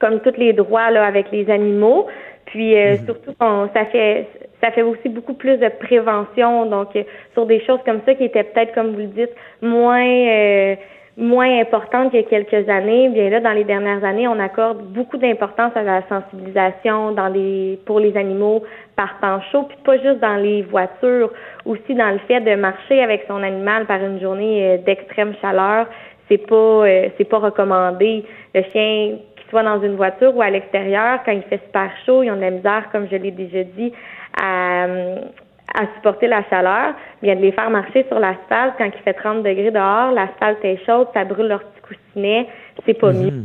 comme 0.00 0.20
tous 0.20 0.36
les 0.36 0.52
droits 0.52 0.90
là 0.90 1.04
avec 1.04 1.30
les 1.32 1.50
animaux. 1.50 2.06
Puis 2.46 2.76
euh, 2.76 2.92
mhm. 2.92 3.06
surtout 3.06 3.34
ça 3.38 3.84
fait 3.86 4.26
ça 4.62 4.70
fait 4.70 4.82
aussi 4.82 5.08
beaucoup 5.08 5.34
plus 5.34 5.58
de 5.58 5.68
prévention, 5.68 6.66
donc 6.66 6.88
sur 7.34 7.46
des 7.46 7.60
choses 7.66 7.80
comme 7.84 8.00
ça 8.06 8.14
qui 8.14 8.24
étaient 8.24 8.44
peut-être, 8.44 8.72
comme 8.74 8.92
vous 8.92 9.00
le 9.00 9.06
dites, 9.06 9.30
moins 9.60 10.76
moins 11.16 11.60
importante 11.60 12.10
qu'il 12.10 12.20
y 12.20 12.24
a 12.24 12.26
quelques 12.26 12.68
années. 12.68 13.08
Bien 13.08 13.30
là, 13.30 13.40
dans 13.40 13.52
les 13.52 13.64
dernières 13.64 14.04
années, 14.04 14.28
on 14.28 14.38
accorde 14.38 14.82
beaucoup 14.82 15.16
d'importance 15.16 15.72
à 15.74 15.82
la 15.82 16.02
sensibilisation 16.08 17.12
dans 17.12 17.28
les 17.28 17.78
pour 17.86 18.00
les 18.00 18.16
animaux 18.16 18.62
par 18.96 19.18
temps 19.20 19.40
chaud, 19.50 19.64
puis 19.64 19.78
pas 19.84 19.96
juste 19.98 20.20
dans 20.20 20.36
les 20.36 20.62
voitures, 20.62 21.30
aussi 21.64 21.94
dans 21.94 22.10
le 22.10 22.18
fait 22.26 22.40
de 22.40 22.54
marcher 22.54 23.02
avec 23.02 23.24
son 23.28 23.42
animal 23.42 23.86
par 23.86 24.02
une 24.02 24.20
journée 24.20 24.74
euh, 24.74 24.78
d'extrême 24.78 25.34
chaleur. 25.40 25.86
C'est 26.28 26.46
pas 26.46 26.54
euh, 26.54 27.08
c'est 27.16 27.28
pas 27.28 27.38
recommandé. 27.38 28.24
Le 28.54 28.62
chien 28.72 29.16
qu'il 29.36 29.50
soit 29.50 29.62
dans 29.62 29.80
une 29.80 29.96
voiture 29.96 30.36
ou 30.36 30.42
à 30.42 30.50
l'extérieur, 30.50 31.20
quand 31.24 31.32
il 31.32 31.42
fait 31.42 31.60
super 31.64 31.90
chaud, 32.04 32.22
ils 32.22 32.30
ont 32.30 32.36
de 32.36 32.40
la 32.42 32.50
misère, 32.50 32.88
comme 32.92 33.06
je 33.10 33.16
l'ai 33.16 33.30
déjà 33.30 33.62
dit, 33.62 33.92
à 34.38 34.86
à 35.76 35.86
supporter 35.94 36.26
la 36.26 36.42
chaleur, 36.48 36.94
bien 37.22 37.36
de 37.36 37.40
les 37.40 37.52
faire 37.52 37.70
marcher 37.70 38.04
sur 38.08 38.18
l'asphalte 38.18 38.74
quand 38.78 38.86
il 38.86 39.02
fait 39.02 39.14
30 39.14 39.42
degrés 39.42 39.70
dehors, 39.70 40.10
l'asphalte 40.12 40.64
est 40.64 40.84
chaude, 40.84 41.08
ça 41.14 41.24
brûle 41.24 41.48
leur 41.48 41.62
petit 41.62 41.94
coussinet, 41.94 42.48
c'est 42.84 42.98
pas 42.98 43.12
mhm. 43.12 43.22
mieux. 43.22 43.42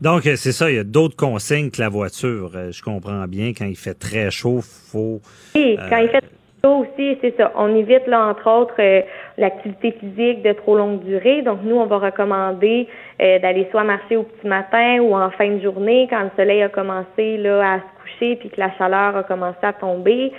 Donc, 0.00 0.26
euh, 0.26 0.36
c'est 0.36 0.52
ça, 0.52 0.70
il 0.70 0.76
y 0.76 0.78
a 0.78 0.84
d'autres 0.84 1.16
consignes 1.16 1.70
que 1.70 1.80
la 1.80 1.88
voiture. 1.88 2.52
Euh, 2.54 2.70
je 2.70 2.82
comprends 2.82 3.26
bien, 3.26 3.52
quand 3.56 3.64
il 3.64 3.76
fait 3.76 3.94
très 3.94 4.30
chaud, 4.30 4.60
faut... 4.60 5.20
Oui, 5.54 5.78
quand 5.88 5.96
il 5.96 6.08
fait 6.08 6.24
chaud 6.62 6.84
aussi, 6.84 7.16
c'est 7.22 7.34
ça. 7.38 7.52
On 7.56 7.74
évite, 7.74 8.06
là, 8.06 8.26
entre 8.26 8.46
autres, 8.50 8.74
euh, 8.78 9.00
l'activité 9.38 9.92
physique 9.92 10.42
de 10.42 10.52
trop 10.52 10.76
longue 10.76 11.02
durée. 11.02 11.40
Donc, 11.40 11.60
nous, 11.64 11.76
on 11.76 11.86
va 11.86 11.98
recommander 11.98 12.88
d'aller 13.18 13.66
soit 13.70 13.84
marcher 13.84 14.16
au 14.16 14.24
petit 14.24 14.46
matin 14.46 14.98
ou 15.00 15.16
en 15.16 15.30
fin 15.30 15.48
de 15.48 15.62
journée, 15.62 16.06
quand 16.10 16.22
le 16.22 16.30
soleil 16.36 16.62
a 16.62 16.68
commencé 16.68 17.38
là, 17.38 17.76
à 17.76 17.78
se 17.78 18.02
coucher 18.02 18.36
puis 18.36 18.50
que 18.50 18.60
la 18.60 18.70
chaleur 18.76 19.16
a 19.16 19.22
commencé 19.22 19.58
à 19.62 19.72
tomber 19.72 20.32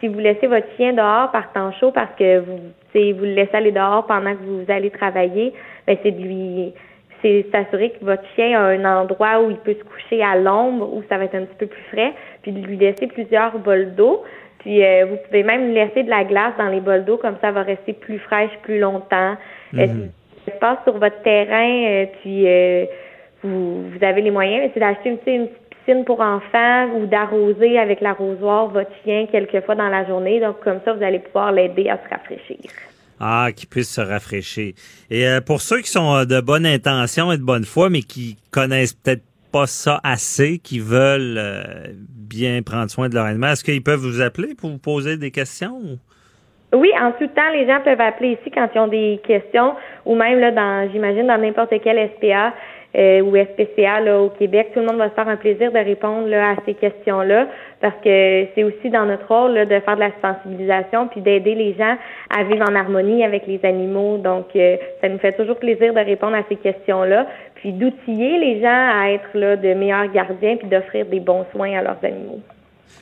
si 0.00 0.08
vous 0.08 0.18
laissez 0.18 0.46
votre 0.46 0.66
chien 0.76 0.92
dehors 0.92 1.30
par 1.30 1.52
temps 1.52 1.72
chaud 1.72 1.90
parce 1.90 2.14
que 2.18 2.40
vous, 2.40 2.58
vous 2.94 3.24
le 3.24 3.34
laissez 3.34 3.56
aller 3.56 3.72
dehors 3.72 4.06
pendant 4.06 4.32
que 4.32 4.42
vous 4.42 4.64
allez 4.68 4.90
travailler, 4.90 5.52
ben 5.86 5.96
c'est 6.02 6.12
de 6.12 6.22
lui 6.22 6.74
c'est 7.22 7.46
s'assurer 7.50 7.90
que 7.90 8.04
votre 8.04 8.22
chien 8.34 8.58
a 8.60 8.64
un 8.64 8.84
endroit 8.84 9.40
où 9.40 9.50
il 9.50 9.56
peut 9.56 9.74
se 9.74 9.84
coucher 9.84 10.22
à 10.22 10.36
l'ombre, 10.36 10.92
où 10.92 11.02
ça 11.08 11.16
va 11.16 11.24
être 11.24 11.34
un 11.34 11.44
petit 11.44 11.56
peu 11.56 11.66
plus 11.66 11.82
frais, 11.90 12.12
puis 12.42 12.52
de 12.52 12.64
lui 12.66 12.76
laisser 12.76 13.06
plusieurs 13.06 13.58
bols 13.58 13.94
d'eau. 13.94 14.22
Puis 14.58 14.84
euh, 14.84 15.06
vous 15.06 15.16
pouvez 15.26 15.42
même 15.42 15.72
laisser 15.72 16.02
de 16.02 16.10
la 16.10 16.24
glace 16.24 16.52
dans 16.58 16.68
les 16.68 16.80
bols 16.80 17.04
d'eau, 17.04 17.16
comme 17.16 17.36
ça 17.40 17.52
va 17.52 17.62
rester 17.62 17.92
plus 17.94 18.18
fraîche 18.18 18.50
plus 18.62 18.78
longtemps. 18.78 19.36
Euh, 19.74 19.86
Mhm. 19.86 20.10
si 20.34 20.44
ça 20.50 20.52
se 20.52 20.58
passe 20.58 20.78
sur 20.84 20.98
votre 20.98 21.22
terrain, 21.22 21.84
euh, 21.86 22.06
puis 22.20 22.46
euh, 22.46 22.84
vous, 23.42 23.88
vous 23.90 24.04
avez 24.04 24.20
les 24.22 24.30
moyens, 24.30 24.70
c'est 24.74 24.80
d'acheter 24.80 25.10
une, 25.10 25.18
tu 25.18 25.24
sais, 25.24 25.34
une 25.36 25.48
petite 25.48 25.65
piscine 25.86 26.04
pour 26.04 26.20
enfants 26.20 26.88
ou 26.94 27.06
d'arroser 27.06 27.78
avec 27.78 28.00
l'arrosoir 28.00 28.68
votre 28.68 28.90
chien 29.04 29.26
quelques 29.30 29.64
fois 29.64 29.74
dans 29.74 29.88
la 29.88 30.06
journée. 30.06 30.40
Donc 30.40 30.60
comme 30.60 30.80
ça, 30.84 30.92
vous 30.92 31.02
allez 31.02 31.20
pouvoir 31.20 31.52
l'aider 31.52 31.88
à 31.88 31.98
se 31.98 32.08
rafraîchir. 32.10 32.70
Ah, 33.18 33.48
qui 33.54 33.66
puisse 33.66 33.90
se 33.90 34.00
rafraîchir. 34.00 34.74
Et 35.10 35.26
euh, 35.26 35.40
pour 35.40 35.60
ceux 35.60 35.80
qui 35.80 35.90
sont 35.90 36.14
euh, 36.14 36.24
de 36.24 36.40
bonne 36.40 36.66
intention 36.66 37.32
et 37.32 37.38
de 37.38 37.42
bonne 37.42 37.64
foi, 37.64 37.88
mais 37.88 38.02
qui 38.02 38.36
connaissent 38.50 38.92
peut-être 38.92 39.22
pas 39.52 39.66
ça 39.66 40.00
assez, 40.04 40.58
qui 40.58 40.80
veulent 40.80 41.38
euh, 41.38 41.62
bien 42.10 42.60
prendre 42.62 42.90
soin 42.90 43.08
de 43.08 43.14
leur 43.14 43.24
animal, 43.24 43.52
est-ce 43.52 43.64
qu'ils 43.64 43.82
peuvent 43.82 44.00
vous 44.00 44.20
appeler 44.20 44.54
pour 44.54 44.70
vous 44.70 44.78
poser 44.78 45.16
des 45.16 45.30
questions? 45.30 45.98
Oui, 46.74 46.90
en 47.00 47.12
tout 47.12 47.28
temps, 47.28 47.50
les 47.54 47.66
gens 47.66 47.80
peuvent 47.82 48.00
appeler 48.00 48.32
ici 48.32 48.50
quand 48.52 48.68
ils 48.74 48.78
ont 48.78 48.88
des 48.88 49.20
questions 49.26 49.74
ou 50.04 50.14
même 50.14 50.38
là 50.40 50.50
dans 50.50 50.90
j'imagine 50.92 51.26
dans 51.26 51.38
n'importe 51.38 51.72
quel 51.82 52.10
SPA 52.16 52.52
euh, 52.96 53.20
ou 53.20 53.36
SPCA 53.36 54.00
là, 54.00 54.20
au 54.20 54.30
Québec, 54.30 54.70
tout 54.72 54.80
le 54.80 54.86
monde 54.86 54.96
va 54.96 55.10
se 55.10 55.14
faire 55.14 55.28
un 55.28 55.36
plaisir 55.36 55.70
de 55.70 55.78
répondre 55.78 56.28
là, 56.28 56.52
à 56.52 56.56
ces 56.64 56.74
questions-là 56.74 57.46
parce 57.80 57.96
que 58.02 58.46
c'est 58.54 58.64
aussi 58.64 58.88
dans 58.90 59.04
notre 59.04 59.28
rôle 59.28 59.52
là, 59.52 59.66
de 59.66 59.78
faire 59.80 59.96
de 59.96 60.00
la 60.00 60.12
sensibilisation 60.22 61.08
puis 61.08 61.20
d'aider 61.20 61.54
les 61.54 61.74
gens 61.74 61.96
à 62.30 62.44
vivre 62.44 62.64
en 62.68 62.74
harmonie 62.74 63.22
avec 63.24 63.46
les 63.46 63.60
animaux. 63.64 64.16
Donc, 64.18 64.46
euh, 64.56 64.76
ça 65.02 65.08
nous 65.08 65.18
fait 65.18 65.32
toujours 65.32 65.58
plaisir 65.58 65.92
de 65.92 66.00
répondre 66.00 66.36
à 66.36 66.42
ces 66.48 66.56
questions-là 66.56 67.26
puis 67.56 67.72
d'outiller 67.72 68.38
les 68.38 68.60
gens 68.60 68.90
à 69.02 69.10
être 69.10 69.28
là 69.34 69.56
de 69.56 69.74
meilleurs 69.74 70.10
gardiens 70.10 70.56
puis 70.56 70.68
d'offrir 70.68 71.06
des 71.06 71.20
bons 71.20 71.44
soins 71.52 71.78
à 71.78 71.82
leurs 71.82 72.02
animaux. 72.02 72.40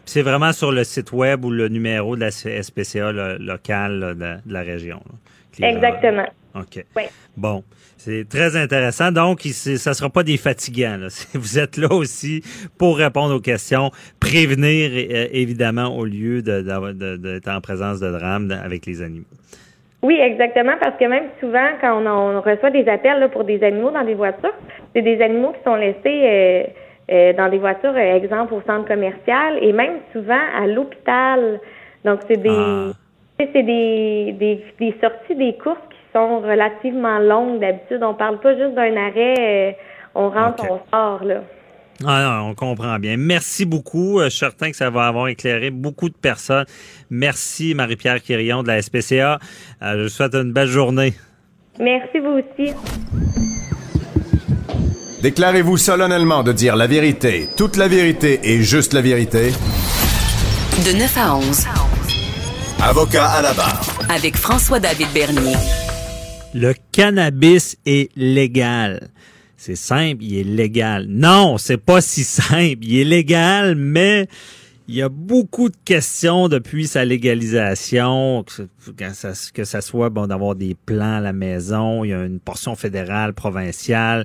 C'est 0.07 0.23
vraiment 0.23 0.53
sur 0.53 0.71
le 0.73 0.85
site 0.85 1.13
web 1.13 1.45
ou 1.45 1.51
le 1.51 1.69
numéro 1.69 2.17
de 2.17 2.21
la 2.21 2.31
SPCA 2.31 3.13
lo- 3.13 3.39
locale 3.39 4.15
de, 4.19 4.53
la 4.53 4.61
région. 4.61 5.01
là, 5.61 5.69
Exactement. 5.69 6.27
OK. 6.55 6.85
Bon, 7.37 7.65
c'est 7.97 8.29
très 8.29 8.57
intéressant. 8.57 9.11
Donc, 9.11 9.41
ça 9.41 9.91
ne 9.91 9.95
sera 9.95 10.09
pas 10.09 10.23
des 10.23 10.37
fatigants. 10.37 10.97
là. 10.99 11.09
Vous 11.35 11.59
êtes 11.59 11.77
là 11.77 11.89
aussi 11.93 12.43
pour 12.79 12.97
répondre 12.99 13.35
aux 13.35 13.41
questions, 13.41 13.91
prévenir 14.21 14.91
euh, 14.95 15.27
évidemment 15.33 15.97
au 15.97 16.05
lieu 16.05 16.43
de- 16.43 16.63
d'avoir- 16.63 16.95
de- 16.95 17.17
d'être 17.17 17.49
en 17.49 17.61
présence 17.61 17.99
de 18.01 18.11
drame 18.11 18.49
de- 18.49 18.55
avec 18.55 18.87
les 18.87 19.03
animaux. 19.03 19.27
Oui, 20.03 20.19
exactement, 20.21 20.75
parce 20.81 20.99
que 20.99 21.07
même 21.07 21.25
souvent, 21.41 21.67
quand 21.81 21.99
on, 22.01 22.07
on 22.07 22.41
reçoit 22.41 22.71
des 22.71 22.87
appels 22.89 23.19
là, 23.21 23.29
pour 23.29 23.45
des 23.45 23.63
animaux 23.65 23.91
dans 23.91 24.05
des 24.05 24.15
voitures, 24.15 24.53
c'est 24.95 25.03
des 25.03 25.21
animaux 25.23 25.53
qui 25.53 25.65
sont 25.65 25.77
laissés 25.77 25.99
euh, 26.07 26.63
euh, 27.11 27.33
dans 27.33 27.49
des 27.49 27.59
voitures, 27.59 27.95
euh, 27.97 28.17
exemple 28.17 28.53
au 28.55 28.63
centre 28.67 28.87
commercial, 28.87 29.59
et 29.63 29.73
même 29.73 29.95
souvent 30.13 30.41
à 30.57 30.67
l'hôpital. 30.67 31.59
Donc, 32.05 32.21
c'est 32.29 32.37
des, 32.37 32.51
Ah. 32.51 32.93
c'est 33.39 33.63
des, 33.63 34.33
des, 34.39 34.65
des 34.79 34.95
sorties 35.01 35.35
des 35.37 35.57
courses 35.57 35.79
sont 36.15 36.41
relativement 36.41 37.19
longues. 37.19 37.61
D'habitude, 37.61 38.03
on 38.03 38.15
parle 38.15 38.41
pas 38.41 38.55
juste 38.57 38.75
d'un 38.75 38.97
arrêt, 38.97 39.35
euh, 39.39 39.73
on 40.15 40.31
rentre, 40.31 40.65
on 40.71 40.81
sort 40.93 41.25
là. 41.25 41.43
Ah 42.05 42.23
non, 42.43 42.51
on 42.51 42.55
comprend 42.55 42.99
bien. 42.99 43.17
Merci 43.17 43.65
beaucoup. 43.65 44.19
Euh, 44.21 44.25
Je 44.25 44.31
suis 44.31 44.39
certain 44.41 44.71
que 44.71 44.77
ça 44.77 44.91
va 44.91 45.07
avoir 45.07 45.29
éclairé 45.29 45.71
beaucoup 45.71 46.09
de 46.09 46.15
personnes. 46.15 46.65
Merci 47.11 47.75
Marie-Pierre 47.75 48.21
Quirion 48.21 48.63
de 48.63 48.69
la 48.69 48.83
SPCA. 48.83 49.39
Euh, 49.83 49.99
je 49.99 50.03
vous 50.05 50.09
souhaite 50.09 50.35
une 50.35 50.53
belle 50.53 50.69
journée. 50.69 51.15
Merci 51.79 52.19
vous 52.19 52.41
aussi. 52.41 52.73
Déclarez-vous 55.23 55.77
solennellement 55.79 56.43
de 56.43 56.53
dire 56.53 56.77
la 56.77 56.87
vérité, 56.87 57.49
toute 57.57 57.77
la 57.77 57.89
vérité 57.89 58.41
et 58.43 58.63
juste 58.63 58.93
la 58.93 59.01
vérité. 59.01 59.53
De 60.85 60.99
9 60.99 61.17
à 61.17 61.37
11. 61.37 61.67
Avocat 62.83 63.27
à 63.27 63.43
la 63.43 63.55
barre. 63.55 63.81
Avec 64.15 64.37
François-David 64.37 65.09
Bernier. 65.15 65.55
Le 66.55 66.73
cannabis 66.93 67.77
est 67.85 68.11
légal. 68.15 69.09
C'est 69.57 69.75
simple, 69.75 70.23
il 70.23 70.39
est 70.39 70.45
légal. 70.45 71.07
Non, 71.09 71.59
c'est 71.59 71.79
pas 71.79 72.01
si 72.01 72.23
simple. 72.25 72.79
Il 72.83 73.01
est 73.01 73.05
légal, 73.05 73.75
mais 73.75 74.29
il 74.87 74.95
y 74.97 75.03
a 75.03 75.09
beaucoup 75.09 75.71
de 75.71 75.77
questions 75.85 76.49
depuis 76.49 76.87
sa 76.87 77.05
légalisation, 77.05 78.45
que, 78.97 79.65
ça 79.65 79.81
soit 79.81 80.11
bon 80.11 80.27
d'avoir 80.27 80.55
des 80.55 80.75
plans 80.75 81.17
à 81.17 81.21
la 81.21 81.33
maison, 81.33 82.05
il 82.05 82.11
y 82.11 82.13
a 82.13 82.23
une 82.25 82.39
portion 82.39 82.77
fédérale, 82.77 83.33
provinciale, 83.33 84.25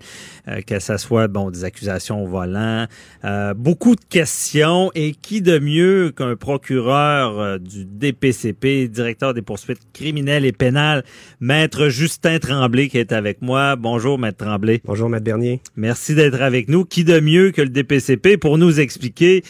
euh, 0.49 0.61
que 0.61 0.79
ça 0.79 0.97
soit 0.97 1.29
bon 1.29 1.49
des 1.49 1.63
accusations 1.63 2.23
au 2.23 2.27
volant, 2.27 2.87
euh, 3.23 3.53
beaucoup 3.53 3.95
de 3.95 4.03
questions 4.09 4.91
et 4.95 5.13
qui 5.13 5.41
de 5.41 5.59
mieux 5.59 6.11
qu'un 6.11 6.35
procureur 6.35 7.39
euh, 7.39 7.57
du 7.57 7.85
DPCP, 7.85 8.89
directeur 8.89 9.33
des 9.33 9.41
poursuites 9.41 9.79
criminelles 9.93 10.43
et 10.43 10.51
pénales, 10.51 11.05
maître 11.39 11.87
Justin 11.87 12.39
Tremblay 12.39 12.89
qui 12.89 12.97
est 12.97 13.13
avec 13.13 13.41
moi. 13.41 13.77
Bonjour 13.77 14.19
maître 14.19 14.45
Tremblay. 14.45 14.81
Bonjour, 14.83 15.09
Maître 15.09 15.23
Bernier. 15.23 15.61
Merci 15.75 16.15
d'être 16.15 16.41
avec 16.41 16.69
nous. 16.69 16.83
Qui 16.83 17.03
de 17.03 17.19
mieux 17.19 17.51
que 17.51 17.61
le 17.61 17.69
DPCP 17.69 18.37
pour 18.37 18.57
nous 18.57 18.79
expliquer 18.79 19.43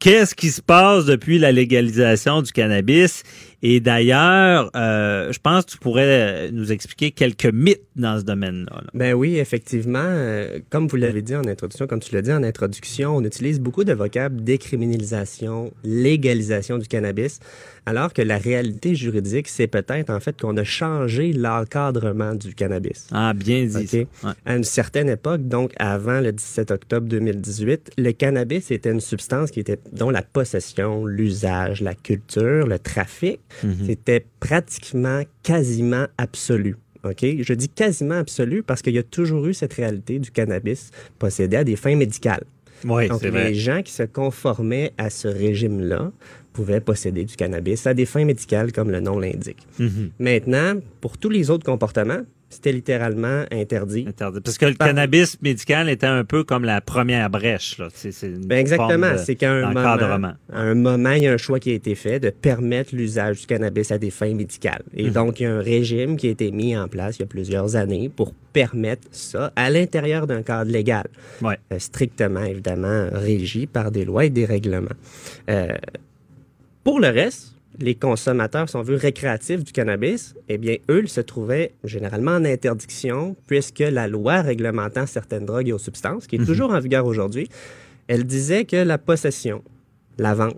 qu'est-ce 0.00 0.34
qui 0.34 0.50
se 0.50 0.62
passe 0.62 1.04
depuis 1.04 1.38
la 1.38 1.52
légalisation 1.52 2.42
du 2.42 2.50
cannabis? 2.50 3.22
Et 3.62 3.80
d'ailleurs, 3.80 4.70
euh, 4.74 5.32
je 5.32 5.38
pense 5.38 5.66
que 5.66 5.72
tu 5.72 5.78
pourrais 5.78 6.50
nous 6.50 6.72
expliquer 6.72 7.10
quelques 7.10 7.52
mythes 7.52 7.82
dans 7.94 8.18
ce 8.18 8.24
domaine-là. 8.24 8.76
là. 8.76 8.90
Ben 8.94 9.12
oui, 9.12 9.36
effectivement, 9.36 9.98
euh, 10.02 10.60
comme 10.70 10.88
vous 10.88 10.96
l'avez 10.96 11.20
dit 11.20 11.36
en 11.36 11.44
introduction, 11.44 11.86
comme 11.86 12.00
tu 12.00 12.14
l'as 12.14 12.22
dit 12.22 12.32
en 12.32 12.42
introduction, 12.42 13.16
on 13.16 13.24
utilise 13.24 13.60
beaucoup 13.60 13.84
de 13.84 13.92
vocables 13.92 14.42
décriminalisation, 14.42 15.72
légalisation 15.84 16.78
du 16.78 16.88
cannabis, 16.88 17.40
alors 17.86 18.12
que 18.12 18.22
la 18.22 18.38
réalité 18.38 18.94
juridique, 18.94 19.48
c'est 19.48 19.66
peut-être 19.66 20.10
en 20.10 20.20
fait 20.20 20.40
qu'on 20.40 20.56
a 20.56 20.64
changé 20.64 21.32
l'encadrement 21.32 22.34
du 22.34 22.54
cannabis. 22.54 23.08
Ah, 23.12 23.32
bien 23.34 23.64
dit. 23.64 23.76
OK? 23.76 24.06
ça. 24.14 24.28
Ouais. 24.28 24.34
À 24.46 24.56
une 24.56 24.64
certaine 24.64 25.08
époque, 25.08 25.46
donc 25.48 25.72
avant 25.78 26.20
le 26.20 26.32
17 26.32 26.70
octobre 26.70 27.08
2018, 27.08 27.92
le 27.98 28.12
cannabis 28.12 28.70
était 28.70 28.90
une 28.90 29.00
substance 29.00 29.50
qui 29.50 29.60
était 29.60 29.78
dont 29.92 30.10
la 30.10 30.22
possession, 30.22 31.04
l'usage, 31.04 31.80
la 31.80 31.94
culture, 31.94 32.66
le 32.66 32.78
trafic, 32.78 33.40
Mhm. 33.64 33.74
c'était 33.86 34.24
pratiquement 34.40 35.22
quasiment 35.42 36.06
absolu. 36.18 36.76
OK? 37.04 37.24
Je 37.40 37.52
dis 37.54 37.68
quasiment 37.68 38.16
absolu 38.16 38.62
parce 38.62 38.82
qu'il 38.82 38.94
y 38.94 38.98
a 38.98 39.02
toujours 39.02 39.46
eu 39.46 39.54
cette 39.54 39.72
réalité 39.72 40.18
du 40.18 40.30
cannabis 40.30 40.90
possédé 41.18 41.56
à 41.56 41.64
des 41.64 41.76
fins 41.76 41.96
médicales. 41.96 42.44
Oui, 42.84 43.08
Donc, 43.08 43.22
les 43.22 43.30
vrai. 43.30 43.54
gens 43.54 43.82
qui 43.82 43.92
se 43.92 44.02
conformaient 44.04 44.92
à 44.98 45.10
ce 45.10 45.28
régime-là 45.28 46.12
pouvaient 46.52 46.80
posséder 46.80 47.24
du 47.24 47.36
cannabis 47.36 47.86
à 47.86 47.94
des 47.94 48.06
fins 48.06 48.24
médicales, 48.24 48.72
comme 48.72 48.90
le 48.90 49.00
nom 49.00 49.18
l'indique. 49.18 49.66
Mhm. 49.78 50.10
Maintenant, 50.18 50.74
pour 51.00 51.16
tous 51.18 51.28
les 51.30 51.50
autres 51.50 51.64
comportements, 51.64 52.20
c'était 52.50 52.72
littéralement 52.72 53.44
interdit. 53.52 54.04
Interdit. 54.08 54.40
Parce 54.40 54.58
que 54.58 54.66
le 54.66 54.74
Par- 54.74 54.88
cannabis 54.88 55.40
médical 55.40 55.88
était 55.88 56.06
un 56.06 56.24
peu 56.24 56.44
comme 56.44 56.64
la 56.64 56.80
première 56.80 57.30
brèche. 57.30 57.78
Là. 57.78 57.88
Ben 58.44 58.58
exactement. 58.58 59.16
C'est 59.16 59.36
qu'à 59.36 59.52
un 59.52 59.72
moment, 59.72 60.32
à 60.52 60.60
un 60.60 60.74
moment, 60.74 61.12
il 61.12 61.22
y 61.22 61.26
a 61.28 61.32
un 61.32 61.36
choix 61.36 61.60
qui 61.60 61.70
a 61.70 61.74
été 61.74 61.94
fait 61.94 62.18
de 62.20 62.30
permettre 62.30 62.94
l'usage 62.94 63.40
du 63.42 63.46
cannabis 63.46 63.90
à 63.92 63.98
des 63.98 64.10
fins 64.10 64.34
médicales. 64.34 64.82
Et 64.94 65.04
Mhm. 65.04 65.10
donc, 65.12 65.40
il 65.40 65.44
y 65.44 65.46
a 65.46 65.54
un 65.54 65.60
régime 65.62 66.16
qui 66.16 66.26
a 66.26 66.30
été 66.30 66.50
mis 66.50 66.76
en 66.76 66.88
place 66.88 67.16
il 67.18 67.20
y 67.20 67.22
a 67.22 67.26
plusieurs 67.28 67.76
années 67.76 68.08
pour 68.08 68.34
permettre 68.52 69.06
ça 69.12 69.52
à 69.54 69.70
l'intérieur 69.70 70.26
d'un 70.26 70.42
cadre 70.42 70.70
légal. 70.72 71.06
Ouais. 71.40 71.56
Euh, 71.72 71.78
strictement, 71.78 72.42
évidemment, 72.42 73.08
régi 73.12 73.68
par 73.68 73.92
des 73.92 74.04
lois 74.04 74.24
et 74.24 74.30
des 74.30 74.44
règlements. 74.44 74.88
Euh, 75.48 75.68
pour 76.82 76.98
le 76.98 77.08
reste, 77.08 77.54
les 77.78 77.94
consommateurs, 77.94 78.68
si 78.68 78.76
on 78.76 78.82
veut, 78.82 78.96
récréatifs 78.96 79.64
du 79.64 79.72
cannabis, 79.72 80.34
eh 80.48 80.58
bien, 80.58 80.76
eux, 80.90 81.02
ils 81.02 81.08
se 81.08 81.20
trouvaient 81.20 81.72
généralement 81.84 82.32
en 82.32 82.44
interdiction, 82.44 83.36
puisque 83.46 83.78
la 83.78 84.08
loi 84.08 84.42
réglementant 84.42 85.06
certaines 85.06 85.46
drogues 85.46 85.68
et 85.68 85.72
aux 85.72 85.78
substances, 85.78 86.26
qui 86.26 86.36
est 86.36 86.44
toujours 86.44 86.72
en 86.72 86.80
vigueur 86.80 87.06
aujourd'hui, 87.06 87.48
elle 88.08 88.24
disait 88.24 88.64
que 88.64 88.76
la 88.76 88.98
possession, 88.98 89.62
la 90.18 90.34
vente, 90.34 90.56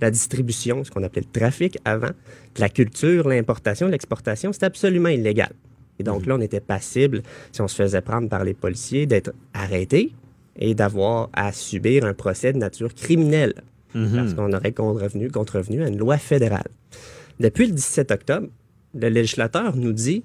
la 0.00 0.10
distribution, 0.10 0.84
ce 0.84 0.90
qu'on 0.90 1.02
appelait 1.02 1.22
le 1.22 1.40
trafic 1.40 1.78
avant, 1.84 2.10
la 2.58 2.68
culture, 2.68 3.28
l'importation, 3.28 3.88
l'exportation, 3.88 4.52
c'était 4.52 4.66
absolument 4.66 5.08
illégal. 5.08 5.52
Et 5.98 6.02
donc 6.02 6.26
là, 6.26 6.36
on 6.36 6.40
était 6.40 6.60
passible, 6.60 7.22
si 7.52 7.60
on 7.60 7.68
se 7.68 7.76
faisait 7.76 8.00
prendre 8.00 8.28
par 8.28 8.44
les 8.44 8.54
policiers, 8.54 9.06
d'être 9.06 9.32
arrêté 9.52 10.12
et 10.56 10.74
d'avoir 10.74 11.28
à 11.32 11.52
subir 11.52 12.04
un 12.04 12.14
procès 12.14 12.52
de 12.52 12.58
nature 12.58 12.94
criminelle 12.94 13.54
parce 13.92 14.34
qu'on 14.34 14.52
aurait 14.52 14.72
contrevenu, 14.72 15.30
contrevenu 15.30 15.82
à 15.82 15.88
une 15.88 15.98
loi 15.98 16.18
fédérale. 16.18 16.68
Depuis 17.38 17.66
le 17.66 17.72
17 17.72 18.10
octobre, 18.10 18.48
le 18.94 19.08
législateur 19.08 19.76
nous 19.76 19.92
dit, 19.92 20.22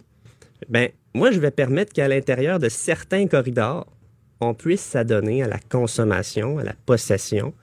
ben, 0.70 0.90
moi, 1.14 1.32
je 1.32 1.40
vais 1.40 1.52
permettre 1.52 1.94
qu'à 1.94 2.08
l'intérieur 2.08 2.60
de 2.60 2.70
certains 2.70 3.28
corridors, 3.28 3.88
on 4.42 4.54
puisse 4.54 4.82
s'adonner 4.82 5.44
à 5.44 5.48
la 5.48 5.60
consommation, 5.60 6.58
à 6.58 6.64
la 6.64 6.74
possession, 6.86 7.54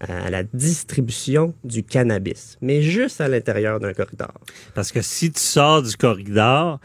à 0.00 0.28
la 0.28 0.42
distribution 0.42 1.54
du 1.64 1.82
cannabis, 1.82 2.58
mais 2.60 2.82
juste 2.82 3.20
à 3.20 3.28
l'intérieur 3.28 3.80
d'un 3.80 3.94
corridor. 3.94 4.32
Parce 4.74 4.92
que 4.92 5.00
si 5.02 5.30
tu 5.30 5.40
sors 5.40 5.82
du 5.82 5.96
corridor, 5.96 6.80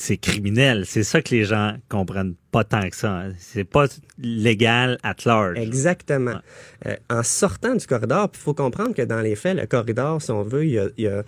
c'est 0.00 0.16
criminel. 0.16 0.84
C'est 0.86 1.02
ça 1.02 1.20
que 1.20 1.34
les 1.34 1.44
gens 1.44 1.74
comprennent 1.88 2.34
pas 2.52 2.62
tant 2.62 2.88
que 2.88 2.94
ça. 2.94 3.24
C'est 3.38 3.64
pas 3.64 3.86
légal 4.18 4.96
at 5.02 5.16
large. 5.26 5.58
Exactement. 5.58 6.38
Euh, 6.86 6.94
en 7.10 7.22
sortant 7.24 7.74
du 7.74 7.84
corridor, 7.86 8.30
il 8.32 8.38
faut 8.38 8.54
comprendre 8.54 8.94
que 8.94 9.02
dans 9.02 9.20
les 9.20 9.34
faits, 9.34 9.56
le 9.56 9.66
corridor, 9.66 10.22
si 10.22 10.30
on 10.30 10.42
veut, 10.42 10.64
il 10.66 10.70
y 10.72 10.78
a, 10.78 10.86
il 10.96 11.04
y 11.04 11.08
a- 11.08 11.24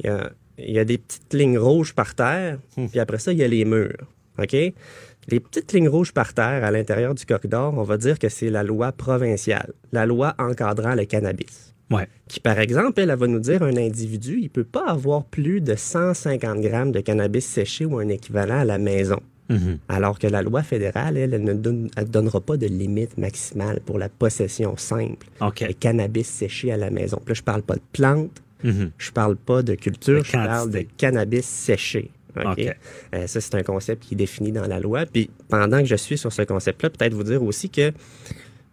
il 0.00 0.06
y 0.06 0.08
a- 0.08 0.32
il 0.56 0.70
y 0.72 0.78
a 0.78 0.84
des 0.84 0.96
petites 0.98 1.34
lignes 1.34 1.58
rouges 1.58 1.92
par 1.94 2.14
terre, 2.14 2.58
puis 2.90 2.98
après 2.98 3.18
ça, 3.18 3.32
il 3.32 3.38
y 3.38 3.44
a 3.44 3.48
les 3.48 3.64
murs. 3.66 4.06
OK? 4.38 4.52
Les 4.52 5.40
petites 5.40 5.72
lignes 5.72 5.88
rouges 5.88 6.12
par 6.12 6.32
terre 6.32 6.64
à 6.64 6.70
l'intérieur 6.70 7.14
du 7.14 7.26
corridor, 7.26 7.74
on 7.76 7.82
va 7.82 7.96
dire 7.98 8.18
que 8.18 8.28
c'est 8.30 8.48
la 8.50 8.62
loi 8.62 8.92
provinciale, 8.92 9.72
la 9.92 10.06
loi 10.06 10.34
encadrant 10.38 10.94
le 10.94 11.04
cannabis. 11.04 11.73
Ouais. 11.90 12.08
Qui, 12.28 12.40
par 12.40 12.58
exemple, 12.58 13.00
elle, 13.00 13.10
elle 13.10 13.18
va 13.18 13.26
nous 13.26 13.38
dire 13.40 13.62
un 13.62 13.76
individu, 13.76 14.38
il 14.40 14.48
peut 14.50 14.64
pas 14.64 14.86
avoir 14.86 15.24
plus 15.24 15.60
de 15.60 15.74
150 15.76 16.60
grammes 16.60 16.92
de 16.92 17.00
cannabis 17.00 17.44
séché 17.44 17.84
ou 17.84 17.98
un 17.98 18.08
équivalent 18.08 18.60
à 18.60 18.64
la 18.64 18.78
maison. 18.78 19.20
Mhm. 19.50 19.78
Alors 19.88 20.18
que 20.18 20.26
la 20.26 20.40
loi 20.40 20.62
fédérale, 20.62 21.18
elle, 21.18 21.34
elle 21.34 21.44
ne 21.44 21.52
donne- 21.52 21.90
elle 21.96 22.08
donnera 22.10 22.40
pas 22.40 22.56
de 22.56 22.66
limite 22.66 23.18
maximale 23.18 23.80
pour 23.84 23.98
la 23.98 24.08
possession 24.08 24.76
simple 24.78 25.26
OK. 25.42 25.66
de 25.68 25.72
cannabis 25.72 26.26
séché 26.26 26.72
à 26.72 26.78
la 26.78 26.88
maison. 26.90 27.18
Puis 27.18 27.32
là, 27.32 27.34
je 27.34 27.42
parle 27.42 27.62
pas 27.62 27.74
de 27.74 27.82
plantes, 27.92 28.42
Mhm. 28.62 28.90
je 28.96 29.10
parle 29.10 29.36
pas 29.36 29.62
de 29.62 29.74
culture, 29.74 30.20
De 30.20 30.24
je 30.24 30.32
parle 30.32 30.70
de 30.70 30.86
cannabis 30.96 31.44
séché. 31.44 32.10
Euh, 32.36 33.26
ça, 33.28 33.40
c'est 33.40 33.54
un 33.54 33.62
concept 33.62 34.02
qui 34.04 34.14
est 34.14 34.16
défini 34.16 34.50
dans 34.50 34.66
la 34.66 34.80
loi. 34.80 35.04
Puis 35.06 35.30
pendant 35.48 35.78
que 35.80 35.84
je 35.86 35.94
suis 35.94 36.18
sur 36.18 36.32
ce 36.32 36.42
concept-là, 36.42 36.90
peut-être 36.90 37.14
vous 37.14 37.22
dire 37.22 37.42
aussi 37.42 37.68
que 37.70 37.92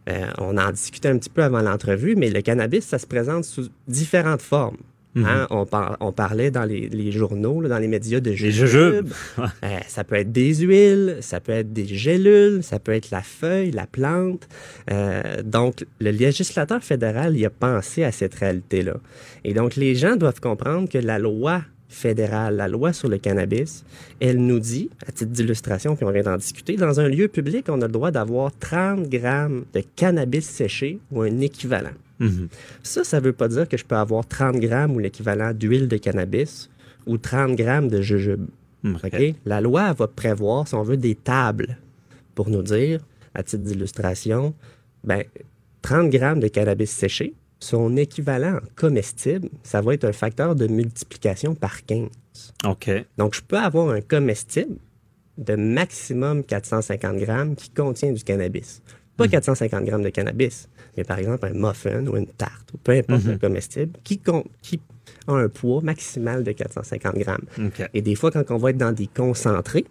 euh, 0.09 0.25
on 0.39 0.57
en 0.57 0.71
discutait 0.71 1.09
un 1.09 1.17
petit 1.17 1.29
peu 1.29 1.43
avant 1.43 1.61
l'entrevue, 1.61 2.15
mais 2.15 2.29
le 2.29 2.41
cannabis, 2.41 2.85
ça 2.85 2.99
se 2.99 3.07
présente 3.07 3.45
sous 3.45 3.67
différentes 3.87 4.41
formes. 4.41 4.77
Mhm. 5.13 5.25
Hein, 5.25 5.47
on, 5.49 5.65
par- 5.65 5.97
on 5.99 6.13
parlait 6.13 6.51
dans 6.51 6.63
les, 6.63 6.87
les 6.87 7.11
journaux, 7.11 7.59
là, 7.59 7.67
dans 7.67 7.79
les 7.79 7.89
médias 7.89 8.19
de 8.21 8.31
jujubes. 8.31 9.09
Euh, 9.63 9.77
ça 9.87 10.03
peut 10.03 10.15
être 10.15 10.31
des 10.31 10.55
huiles, 10.55 11.17
ça 11.21 11.39
peut 11.39 11.51
être 11.51 11.71
des 11.71 11.85
gélules, 11.85 12.63
ça 12.63 12.79
peut 12.79 12.93
être 12.93 13.11
la 13.11 13.21
feuille, 13.21 13.71
la 13.71 13.85
plante. 13.85 14.47
Euh, 14.89 15.41
donc, 15.43 15.85
le 15.99 16.11
législateur 16.11 16.81
fédéral 16.83 17.37
y 17.37 17.45
a 17.45 17.49
pensé 17.49 18.03
à 18.03 18.11
cette 18.11 18.33
réalité-là. 18.35 18.95
Et 19.43 19.53
donc, 19.53 19.75
les 19.75 19.93
gens 19.95 20.15
doivent 20.15 20.39
comprendre 20.39 20.89
que 20.89 20.97
la 20.97 21.19
loi 21.19 21.61
fédérale, 21.91 22.55
la 22.55 22.67
loi 22.67 22.93
sur 22.93 23.09
le 23.09 23.17
cannabis, 23.17 23.83
elle 24.19 24.37
nous 24.37 24.59
dit, 24.59 24.89
à 25.07 25.11
titre 25.11 25.31
d'illustration, 25.31 25.95
puis 25.95 26.05
on 26.05 26.11
vient 26.11 26.23
d'en 26.23 26.37
discuter, 26.37 26.75
dans 26.75 26.99
un 26.99 27.07
lieu 27.07 27.27
public, 27.27 27.65
on 27.69 27.81
a 27.81 27.87
le 27.87 27.91
droit 27.91 28.11
d'avoir 28.11 28.51
30 28.57 29.09
grammes 29.09 29.65
de 29.73 29.83
cannabis 29.95 30.45
séché 30.45 30.99
ou 31.11 31.21
un 31.21 31.39
équivalent. 31.41 31.93
Mhm. 32.19 32.47
Ça, 32.83 33.03
ça 33.03 33.19
veut 33.19 33.33
pas 33.33 33.47
dire 33.47 33.67
que 33.67 33.77
je 33.77 33.83
peux 33.83 33.95
avoir 33.95 34.25
30 34.25 34.59
grammes 34.59 34.95
ou 34.95 34.99
l'équivalent 34.99 35.53
d'huile 35.53 35.87
de 35.87 35.97
cannabis 35.97 36.69
ou 37.05 37.17
30 37.17 37.55
grammes 37.55 37.89
de 37.89 38.01
jujube. 38.01 38.45
OK. 38.85 38.99
OK? 39.03 39.35
La 39.45 39.61
loi 39.61 39.93
va 39.93 40.07
prévoir, 40.07 40.67
si 40.67 40.75
on 40.75 40.83
veut, 40.83 40.97
des 40.97 41.15
tables 41.15 41.77
pour 42.35 42.49
nous 42.49 42.63
dire, 42.63 43.01
à 43.33 43.43
titre 43.43 43.63
d'illustration, 43.63 44.53
ben, 45.03 45.23
30 45.81 46.09
grammes 46.09 46.39
de 46.39 46.47
cannabis 46.47 46.91
séché, 46.91 47.33
son 47.64 47.95
équivalent 47.95 48.55
en 48.57 48.59
comestible, 48.76 49.49
ça 49.64 49.82
va 49.82 49.93
être 49.93 50.03
un 50.05 50.12
facteur 50.12 50.55
de 50.55 50.68
multiplication 50.68 51.53
par 51.55 51.86
15. 51.86 52.09
OK. 52.66 52.89
Donc, 53.18 53.36
je 53.36 53.41
peux 53.41 53.57
avoir 53.57 53.89
un 53.89 54.01
comestible 54.01 54.76
de 55.38 55.55
maximum 55.55 56.43
450 56.43 57.18
grammes 57.18 57.55
qui 57.55 57.70
contient 57.70 58.12
du 58.12 58.24
cannabis. 58.24 58.82
Pas 59.16 59.28
450 59.28 59.86
grammes 59.86 60.01
de 60.03 60.09
cannabis, 60.09 60.68
mais 60.97 61.03
par 61.03 61.20
exemple 61.20 61.45
un 61.45 61.53
muffin 61.53 62.05
ou 62.07 62.18
une 62.18 62.26
tarte, 62.28 62.74
ou 62.74 62.78
peu 62.78 62.93
importe 62.93 63.24
le 63.26 63.38
comestible, 63.38 63.91
qui, 64.03 64.18
con- 64.18 64.45
qui 64.62 64.80
a 65.28 65.34
un 65.34 65.47
poids 65.49 65.82
maximal 65.84 66.43
de 66.43 66.51
450 66.51 67.16
grammes. 67.18 67.45
OK. 67.59 67.88
Et 67.93 68.01
des 68.01 68.16
fois, 68.16 68.32
quand 68.32 68.49
on 68.49 68.57
va 68.57 68.72
être 68.72 68.78
dans 68.78 68.91
des 68.91 69.07
concentrés, 69.07 69.86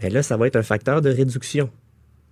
ben 0.00 0.12
là, 0.12 0.22
ça 0.22 0.36
va 0.36 0.46
être 0.48 0.56
un 0.56 0.62
facteur 0.62 1.00
de 1.00 1.10
réduction. 1.10 1.70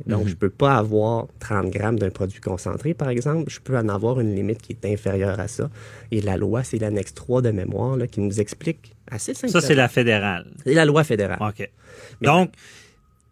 Donc, 0.06 0.24
je 0.26 0.30
ne 0.30 0.34
peux 0.36 0.50
pas 0.50 0.74
avoir 0.76 1.28
30 1.38 1.70
grammes 1.70 1.98
d'un 1.98 2.10
produit 2.10 2.40
concentré, 2.40 2.94
par 2.94 3.08
exemple. 3.08 3.50
Je 3.50 3.60
peux 3.60 3.76
en 3.78 3.88
avoir 3.88 4.20
une 4.20 4.34
limite 4.34 4.60
qui 4.60 4.72
est 4.72 4.92
inférieure 4.92 5.38
à 5.40 5.48
ça. 5.48 5.70
Et 6.10 6.20
la 6.20 6.36
loi, 6.36 6.64
c'est 6.64 6.78
l'annexe 6.78 7.14
3 7.14 7.42
de 7.42 7.50
mémoire 7.52 7.96
là, 7.96 8.06
qui 8.06 8.20
nous 8.20 8.40
explique 8.40 8.92
assez 9.10 9.34
simplement. 9.34 9.60
Ça, 9.60 9.66
c'est 9.66 9.74
la 9.76 9.88
fédérale. 9.88 10.46
C'est 10.64 10.74
la 10.74 10.84
loi 10.84 11.04
fédérale. 11.04 11.38
OK. 11.40 11.70
Donc, 12.20 12.50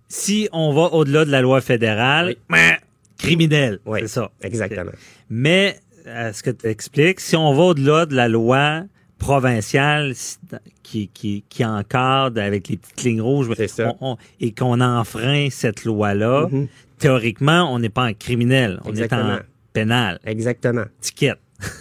si 0.08 0.48
on 0.52 0.72
va 0.72 0.92
au-delà 0.94 1.24
de 1.24 1.30
la 1.30 1.40
loi 1.40 1.60
fédérale, 1.60 2.28
Oui. 2.28 2.36
ben, 2.50 2.76
criminel. 3.18 3.80
Oui, 3.84 4.00
C'est 4.02 4.08
ça. 4.08 4.30
exactement. 4.42 4.92
Mais, 5.30 5.76
à 6.06 6.32
ce 6.32 6.42
que 6.42 6.50
tu 6.50 6.66
expliques, 6.68 7.20
si 7.20 7.36
on 7.36 7.52
va 7.54 7.62
au-delà 7.64 8.06
de 8.06 8.14
la 8.14 8.28
loi 8.28 8.84
provinciale 9.22 10.14
si- 10.14 10.36
qui, 10.82 11.08
qui, 11.08 11.44
qui 11.48 11.64
encadre 11.64 12.40
avec 12.42 12.68
les 12.68 12.76
petites 12.76 13.02
lignes 13.04 13.22
rouges 13.22 13.48
ça. 13.68 13.94
on- 14.00 14.12
on- 14.12 14.16
et 14.40 14.52
qu'on 14.52 14.80
enfreint 14.80 15.48
cette 15.50 15.84
loi-là, 15.84 16.48
Mhm. 16.50 16.66
théoriquement, 16.98 17.72
on 17.72 17.78
n'est 17.78 17.88
pas 17.88 18.06
en 18.10 18.14
criminel, 18.14 18.80
on 18.84 18.86
est 18.86 18.88
en 18.88 18.90
Exactement. 19.04 19.38
pénal. 19.72 20.18
Exactement. 20.26 20.84
Ticket. 21.00 21.34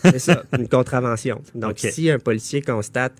C'est 0.04 0.20
ça, 0.20 0.44
une 0.58 0.68
contravention. 0.68 1.42
Donc, 1.56 1.80
si 1.80 2.10
un 2.12 2.20
policier 2.20 2.62
constate, 2.62 3.14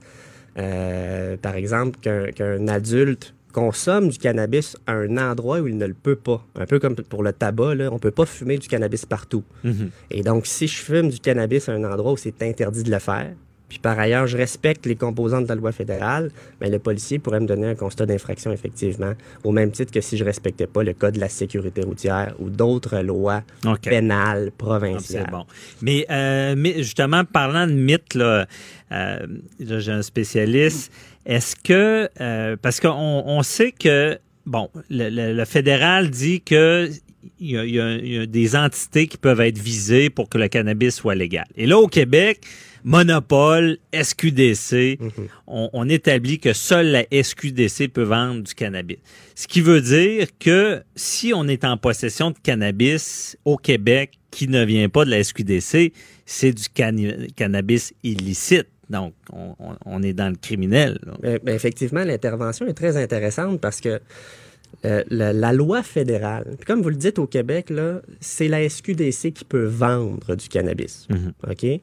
euh, 0.58 1.36
par 1.38 1.56
exemple, 1.56 2.00
qu'un 2.00 2.68
adulte 2.68 3.34
consomme 3.52 4.10
du 4.10 4.18
cannabis 4.18 4.78
à 4.88 4.94
un 4.94 5.18
endroit 5.18 5.60
où 5.60 5.68
il 5.68 5.78
ne 5.78 5.86
le 5.88 5.94
peut 5.96 6.16
pas, 6.16 6.46
un 6.56 6.66
peu 6.66 6.80
comme 6.80 6.96
pour 6.96 7.24
le 7.24 7.34
tabac, 7.34 7.76
là, 7.76 7.90
on 7.92 7.96
ne 7.96 8.00
peut 8.00 8.12
pas 8.12 8.26
fumer 8.26 8.58
du 8.60 8.68
cannabis 8.68 9.06
partout. 9.06 9.44
Mhm. 9.64 9.90
Et 10.12 10.22
donc, 10.22 10.46
si 10.46 10.68
je 10.68 10.78
fume 10.78 11.10
du 11.10 11.20
cannabis 11.20 11.68
à 11.68 11.74
un 11.74 11.84
endroit 11.84 12.14
où 12.14 12.18
c'est 12.18 12.42
interdit 12.44 12.84
de 12.84 12.92
le 12.92 13.00
faire, 13.00 13.34
puis 13.72 13.80
par 13.80 13.98
ailleurs, 13.98 14.28
je 14.28 14.36
respecte 14.36 14.86
les 14.86 14.98
composantes 14.98 15.44
de 15.46 15.48
la 15.48 15.56
loi 15.56 15.72
fédérale, 15.72 16.30
mais 16.60 16.70
le 16.70 16.78
policier 16.78 17.20
pourrait 17.20 17.40
me 17.40 17.46
donner 17.46 17.68
un 17.68 17.76
constat 17.76 18.06
d'infraction, 18.06 18.52
effectivement, 18.52 19.14
au 19.46 19.54
même 19.54 19.72
titre 19.72 19.94
que 19.94 20.02
si 20.02 20.18
je 20.18 20.26
respectais 20.26 20.68
pas 20.68 20.84
le 20.84 20.92
code 20.94 21.14
de 21.16 21.22
la 21.22 21.30
sécurité 21.30 21.82
routière 21.82 22.36
ou 22.40 22.50
d'autres 22.50 23.00
lois 23.00 23.44
pénales 23.82 24.48
Ah, 24.50 24.56
provinciales. 24.58 25.30
Bon. 25.32 25.46
Mais, 25.82 26.06
euh, 26.12 26.54
mais 26.58 26.84
justement, 26.84 27.24
parlant 27.24 27.66
de 27.66 27.72
mythes, 27.72 28.14
là, 28.16 28.46
euh, 28.92 29.26
j'ai 29.62 29.92
un 29.94 30.02
spécialiste. 30.02 30.92
Est-ce 31.26 31.56
que, 31.56 32.10
euh, 32.20 32.58
parce 32.62 32.82
qu'on 32.82 32.90
on 33.26 33.42
sait 33.42 33.72
que, 33.72 34.20
bon, 34.46 34.70
le, 34.90 35.08
le- 35.10 35.32
le 35.34 35.46
fédéral 35.46 36.10
dit 36.10 36.42
que 36.42 36.90
il 37.40 37.52
y, 37.52 37.58
a, 37.58 37.64
il 37.64 37.74
y 37.76 37.80
a- 37.80 37.92
il 37.96 38.14
y 38.14 38.18
a 38.18 38.26
des 38.26 38.56
entités 38.56 39.08
qui 39.08 39.18
peuvent 39.18 39.40
être 39.42 39.60
visées 39.60 40.10
pour 40.10 40.28
que 40.28 40.38
le 40.38 40.48
cannabis 40.50 40.96
soit 40.96 41.16
légal. 41.16 41.46
Et 41.56 41.68
là, 41.68 41.78
au 41.78 41.88
Québec, 41.88 42.42
monopole, 42.84 43.78
SQDC, 43.94 45.00
on, 45.48 45.70
on 45.74 45.90
établit 45.90 46.40
que 46.40 46.54
seule 46.54 46.88
la 46.88 47.04
SQDC 47.12 47.90
peut 47.90 48.04
vendre 48.04 48.44
du 48.44 48.54
cannabis. 48.54 48.98
Ce 49.36 49.48
qui 49.48 49.62
veut 49.62 49.82
dire 49.82 50.28
que 50.40 50.84
si 50.96 51.34
on 51.34 51.48
est 51.48 51.66
en 51.66 51.78
possession 51.78 52.32
de 52.32 52.38
cannabis 52.42 53.38
au 53.46 53.58
Québec 53.58 54.20
qui 54.32 54.48
ne 54.48 54.64
vient 54.64 54.90
pas 54.90 55.06
de 55.06 55.10
la 55.10 55.24
SQDC, 55.24 55.94
c'est 56.26 56.54
du 56.54 56.64
cannabis 57.36 57.94
illicite. 58.04 58.68
Donc, 58.90 59.14
on, 59.32 60.04
est 60.04 60.14
dans 60.14 60.30
le 60.30 60.36
criminel. 60.36 61.00
Ben, 61.22 61.40
ben, 61.42 61.56
effectivement, 61.56 62.04
l'intervention 62.04 62.68
est 62.68 62.74
très 62.74 62.98
intéressante 62.98 63.62
parce 63.62 63.80
que 63.80 64.02
euh, 64.84 65.04
la, 65.10 65.32
la 65.32 65.54
loi 65.54 65.82
fédérale, 65.82 66.58
comme 66.68 66.82
vous 66.82 66.90
le 66.90 66.96
dites 66.96 67.18
au 67.18 67.28
Québec, 67.28 67.72
c'est 68.20 68.48
la 68.48 68.68
SQDC 68.68 69.32
qui 69.34 69.46
peut 69.48 69.66
vendre 69.66 70.36
du 70.36 70.48
cannabis. 70.50 71.08
Mhm. 71.10 71.34
OK? 71.50 71.82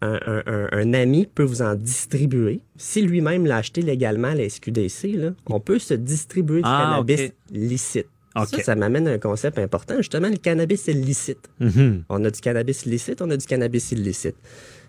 Un, 0.00 0.20
un- 0.26 0.42
un- 0.46 0.68
un 0.72 0.94
ami 0.94 1.26
peut 1.26 1.42
vous 1.42 1.60
en 1.60 1.74
distribuer. 1.74 2.60
Si 2.76 3.02
lui-même 3.02 3.46
l'a 3.46 3.56
acheté 3.56 3.82
légalement 3.82 4.28
à 4.28 4.34
la 4.36 4.48
SQDC, 4.48 5.08
là, 5.16 5.30
on 5.46 5.58
peut 5.58 5.78
se 5.80 5.94
distribuer 5.94 6.58
du 6.62 6.68
Ah, 6.68 6.90
cannabis 7.02 7.26
OK. 7.26 7.32
licite. 7.50 8.06
Ça, 8.46 8.62
ça 8.62 8.76
m'amène 8.76 9.08
à 9.08 9.12
un 9.12 9.18
concept 9.18 9.58
important. 9.58 9.96
Justement, 9.96 10.28
le 10.28 10.36
cannabis 10.36 10.86
est 10.86 10.92
licite. 10.92 11.48
Mhm. 11.58 12.04
On 12.08 12.24
a 12.24 12.30
du 12.30 12.40
cannabis 12.40 12.86
licite, 12.86 13.20
on 13.20 13.30
a 13.30 13.36
du 13.36 13.44
cannabis 13.46 13.90
illicite. 13.90 14.36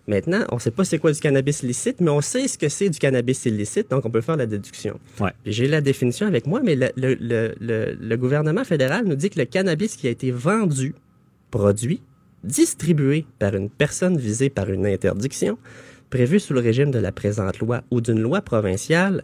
Maintenant, 0.07 0.43
on 0.51 0.55
ne 0.55 0.59
sait 0.59 0.69
pas 0.69 0.83
c'est 0.85 0.99
quoi 0.99 1.11
du 1.11 1.19
cannabis 1.19 1.63
licite, 1.63 1.99
mais 2.01 2.11
on 2.11 2.21
sait 2.21 2.47
ce 2.47 2.57
que 2.59 2.69
c'est 2.69 2.89
du 2.91 2.99
cannabis 2.99 3.45
illicite, 3.45 3.89
donc 3.89 4.05
on 4.05 4.11
peut 4.11 4.21
faire 4.21 4.37
la 4.37 4.45
déduction. 4.45 4.99
Ouais. 5.19 5.31
J'ai 5.45 5.67
la 5.67 5.81
définition 5.81 6.27
avec 6.27 6.45
moi, 6.45 6.61
mais 6.63 6.75
le, 6.75 6.89
le- 6.95 7.15
le- 7.19 7.55
le- 7.59 7.97
le 7.99 8.17
gouvernement 8.17 8.63
fédéral 8.63 9.05
nous 9.05 9.15
dit 9.15 9.31
que 9.31 9.39
le 9.39 9.45
cannabis 9.45 9.95
qui 9.95 10.07
a 10.07 10.11
été 10.11 10.29
vendu, 10.31 10.93
produit, 11.49 12.01
distribué 12.43 13.25
par 13.39 13.55
une 13.55 13.69
personne 13.69 14.17
visée 14.17 14.49
par 14.49 14.69
une 14.69 14.85
interdiction, 14.85 15.57
prévue 16.09 16.39
sous 16.39 16.53
le 16.53 16.59
régime 16.59 16.91
de 16.91 16.99
la 16.99 17.11
présente 17.11 17.59
loi 17.59 17.81
ou 17.91 18.01
d'une 18.01 18.19
loi 18.19 18.41
provinciale, 18.41 19.23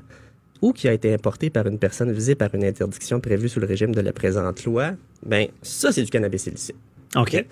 ou 0.62 0.72
qui 0.72 0.88
a 0.88 0.94
été 0.94 1.14
importé 1.14 1.50
par 1.50 1.68
une 1.68 1.80
personne 1.80 2.12
visée 2.12 2.36
par 2.36 2.54
une 2.56 2.64
interdiction 2.64 3.20
prévue 3.20 3.50
sous 3.50 3.60
le 3.60 3.68
régime 3.68 3.94
de 3.94 4.02
la 4.02 4.14
présente 4.14 4.64
loi, 4.66 4.94
ben 5.26 5.48
ça 5.62 5.92
c'est 5.92 6.04
du 6.04 6.10
cannabis 6.10 6.48
illicite. 6.48 6.76
OK. 7.16 7.46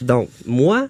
Donc, 0.00 0.28
moi, 0.46 0.88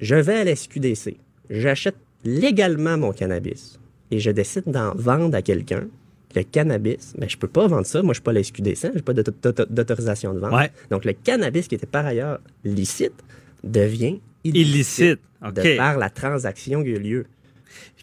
je 0.00 0.14
vais 0.14 0.34
à 0.34 0.44
la 0.44 0.54
SQDC, 0.54 1.16
j'achète 1.50 1.96
légalement 2.24 2.96
mon 2.96 3.12
cannabis 3.12 3.78
et 4.10 4.20
je 4.20 4.30
décide 4.30 4.64
d'en 4.66 4.94
vendre 4.94 5.34
à 5.36 5.42
quelqu'un. 5.42 5.86
Le 6.34 6.42
cannabis, 6.42 7.14
mais 7.18 7.28
je 7.28 7.36
peux 7.38 7.46
pas 7.48 7.66
vendre 7.68 7.86
ça. 7.86 8.02
Moi, 8.02 8.12
je 8.12 8.16
suis 8.16 8.22
pas 8.22 8.32
la 8.32 8.42
SQDC, 8.42 8.90
j'ai 8.94 9.02
pas 9.02 9.12
d'auto- 9.12 9.32
d'auto- 9.42 9.66
d'autorisation 9.70 10.34
de 10.34 10.40
vente. 10.40 10.52
Ouais. 10.52 10.70
Donc, 10.90 11.04
le 11.04 11.12
cannabis 11.12 11.68
qui 11.68 11.74
était 11.76 11.86
par 11.86 12.04
ailleurs 12.06 12.40
licite 12.64 13.14
devient 13.62 14.20
Illicite. 14.44 15.20
OK. 15.46 15.54
de 15.54 15.76
par 15.76 15.96
la 15.98 16.10
transaction 16.10 16.82
qui 16.82 16.88
a 16.88 16.92
eu 16.92 16.98
lieu. 16.98 17.26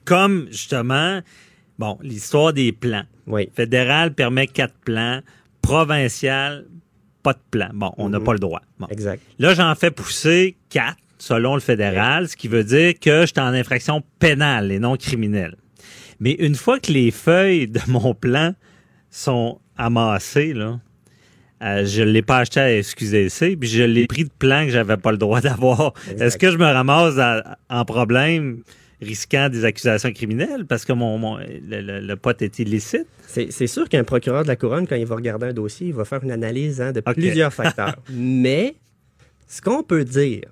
Comme, 0.06 0.48
justement, 0.50 1.22
Bon, 1.80 1.98
l'histoire 2.04 2.54
des 2.54 2.72
plans. 2.74 3.06
Oui. 3.26 3.50
Fédéral 3.56 4.14
permet 4.14 4.46
quatre 4.46 4.76
plans. 4.86 5.22
Provincial, 5.64 6.66
pas 7.24 7.34
de 7.34 7.40
plan. 7.50 7.70
Bon, 7.74 7.92
on 7.98 8.10
n'a 8.10 8.20
Mhm. 8.20 8.26
pas 8.26 8.34
le 8.34 8.40
droit. 8.40 8.62
Bon. 8.78 8.86
Exact. 8.92 9.20
Là, 9.40 9.56
j'en 9.56 9.74
fais 9.74 9.90
pousser 9.90 10.58
quatre 10.70 10.98
selon 11.18 11.56
le 11.56 11.60
fédéral, 11.60 12.28
ce 12.28 12.36
qui 12.36 12.48
veut 12.48 12.64
dire 12.64 12.94
que 13.00 13.22
je 13.22 13.28
suis 13.28 13.40
en 13.40 13.54
infraction 13.54 14.04
pénale 14.20 14.72
et 14.72 14.78
non 14.78 14.96
criminelle. 14.96 15.56
Mais 16.22 16.32
une 16.40 16.56
fois 16.56 16.80
que 16.80 16.92
les 16.92 17.12
feuilles 17.12 17.68
de 17.68 17.82
mon 17.88 18.14
plan 18.14 18.54
sont 19.10 19.60
amassées, 19.78 20.54
là, 20.54 20.80
euh, 21.64 21.86
je 21.86 22.02
ne 22.04 22.10
l'ai 22.12 22.22
pas 22.22 22.38
acheté 22.40 22.60
à 22.60 22.82
SQDC, 22.82 23.58
puis 23.60 23.68
je 23.70 23.84
l'ai 23.84 24.08
pris 24.08 24.24
de 24.24 24.30
plan 24.40 24.66
que 24.66 24.72
j'avais 24.72 24.98
pas 24.98 25.12
le 25.12 25.18
droit 25.18 25.42
d'avoir. 25.48 25.94
Est-ce 26.18 26.38
que 26.38 26.50
je 26.50 26.58
me 26.58 26.64
ramasse 26.66 27.18
à- 27.18 27.58
en 27.70 27.84
problème 27.86 28.64
risquant 29.02 29.50
des 29.50 29.66
accusations 29.66 30.12
criminelles 30.14 30.66
parce 30.66 30.86
que 30.86 30.94
mon, 30.94 31.18
mon- 31.18 31.38
le, 31.38 31.82
le- 31.82 32.00
le 32.00 32.16
pot 32.16 32.40
est 32.42 32.60
illicite? 32.60 33.08
C'est 33.28 33.68
sûr 33.68 33.90
qu'un 33.90 34.04
procureur 34.04 34.44
de 34.44 34.48
la 34.48 34.56
couronne, 34.56 34.86
quand 34.88 34.96
il 34.96 35.06
va 35.06 35.16
regarder 35.16 35.48
un 35.48 35.54
dossier, 35.54 35.88
il 35.88 35.94
va 35.94 36.06
faire 36.06 36.24
une 36.24 36.32
analyse 36.32 36.82
hein, 36.82 36.92
de 36.92 37.00
plusieurs 37.02 37.54
facteurs. 37.62 37.96
Mais 38.12 38.76
ce 39.48 39.62
qu'on 39.62 39.84
peut 39.84 40.06
dire, 40.06 40.44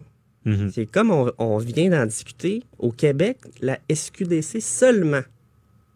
Mhm. 0.46 0.72
c'est 0.74 0.86
comme 0.86 1.12
on, 1.12 1.30
on 1.38 1.58
vient 1.58 1.90
d'en 1.90 2.06
discuter, 2.06 2.64
au 2.80 2.92
Québec, 2.94 3.38
la 3.62 3.78
SQDC 3.94 4.62
seulement 4.62 5.22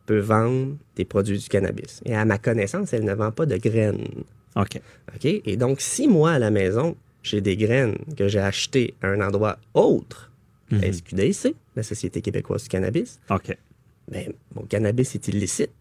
peut 0.06 0.20
vendre 0.20 0.76
des 0.96 1.06
produits 1.06 1.38
du 1.40 1.48
cannabis. 1.48 2.02
Et 2.06 2.16
à 2.16 2.26
ma 2.26 2.38
connaissance, 2.38 2.94
elle 2.94 3.06
ne 3.06 3.14
vend 3.14 3.32
pas 3.32 3.46
de 3.46 3.58
graines. 3.58 4.06
OK. 4.56 4.80
OK? 5.16 5.26
Et 5.26 5.58
donc, 5.58 5.82
si 5.82 6.08
moi, 6.08 6.32
à 6.34 6.40
la 6.40 6.52
maison, 6.52 6.96
j'ai 7.24 7.42
des 7.42 7.56
graines 7.58 7.96
que 8.18 8.28
j'ai 8.28 8.40
achetées 8.40 8.94
à 9.02 9.08
un 9.08 9.22
endroit 9.22 9.58
autre, 9.74 10.30
Mhm. 10.72 10.82
la 10.82 10.88
SQDC, 10.94 11.56
la 11.76 11.84
Société 11.84 12.22
québécoise 12.22 12.64
du 12.64 12.70
cannabis, 12.70 13.20
OK. 13.30 13.56
ben, 14.12 14.34
mon 14.56 14.64
cannabis 14.64 15.14
est 15.16 15.28
illicite. 15.28 15.72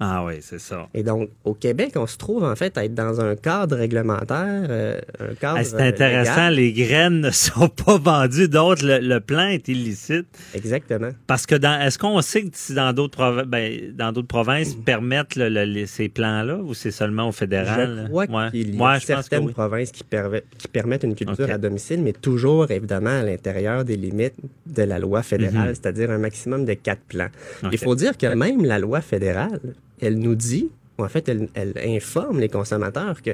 Ah 0.00 0.24
oui, 0.24 0.34
c'est 0.40 0.60
ça. 0.60 0.88
Et 0.94 1.02
donc, 1.02 1.28
au 1.44 1.54
Québec, 1.54 1.92
on 1.96 2.06
se 2.06 2.16
trouve 2.16 2.44
en 2.44 2.54
fait 2.54 2.78
à 2.78 2.84
être 2.84 2.94
dans 2.94 3.20
un 3.20 3.34
cadre 3.34 3.76
réglementaire, 3.76 4.66
euh, 4.70 5.00
un 5.18 5.34
cadre. 5.34 5.58
Ah, 5.60 5.64
c'est 5.64 5.80
intéressant, 5.80 6.48
légal. 6.50 6.54
les 6.54 6.72
graines 6.72 7.20
ne 7.20 7.30
sont 7.32 7.68
pas 7.68 7.98
vendues, 7.98 8.48
d'autres, 8.48 8.86
le, 8.86 8.98
le 9.00 9.18
plan 9.20 9.48
est 9.48 9.66
illicite. 9.66 10.26
Exactement. 10.54 11.10
Parce 11.26 11.46
que 11.46 11.56
dans, 11.56 11.80
est-ce 11.80 11.98
qu'on 11.98 12.20
sait 12.22 12.42
que 12.42 12.50
si 12.52 12.74
dans 12.74 12.92
d'autres 12.92 13.16
provinces, 13.16 13.46
ben, 13.46 13.92
dans 13.96 14.12
d'autres 14.12 14.28
provinces 14.28 14.76
Mm. 14.76 14.82
permettent 14.82 15.36
le- 15.36 15.48
le- 15.48 15.64
les- 15.64 15.86
ces 15.86 16.08
plans-là 16.08 16.56
ou 16.58 16.74
c'est 16.74 16.90
seulement 16.92 17.28
au 17.28 17.32
fédéral? 17.32 18.02
Je 18.04 18.08
crois 18.08 18.26
Ouais. 18.26 18.50
qu'il 18.52 18.74
y 18.76 18.78
a 18.80 18.84
Ouais, 18.92 19.00
certaines 19.00 19.46
oui. 19.46 19.52
provinces 19.52 19.90
qui, 19.90 20.04
permettent 20.04 21.02
une 21.04 21.14
culture 21.16 21.50
à 21.50 21.58
domicile, 21.58 22.02
mais 22.02 22.12
toujours 22.12 22.70
évidemment 22.70 23.18
à 23.20 23.22
l'intérieur 23.22 23.84
des 23.84 23.96
limites 23.96 24.34
de 24.66 24.82
la 24.82 24.98
loi 24.98 25.22
fédérale, 25.22 25.70
Mhm. 25.70 25.74
c'est-à-dire 25.74 26.10
un 26.10 26.18
maximum 26.18 26.64
de 26.64 26.74
quatre 26.74 27.02
plans. 27.08 27.28
Il 27.72 27.78
faut 27.78 27.94
dire 27.96 28.16
que 28.16 28.26
même 28.32 28.64
la 28.64 28.78
loi 28.78 29.00
fédérale, 29.00 29.58
elle 30.00 30.18
nous 30.18 30.34
dit, 30.34 30.68
ou 30.98 31.04
en 31.04 31.08
fait, 31.08 31.28
elle, 31.28 31.48
elle 31.54 31.72
informe 31.76 32.40
les 32.40 32.48
consommateurs 32.48 33.22
que 33.22 33.30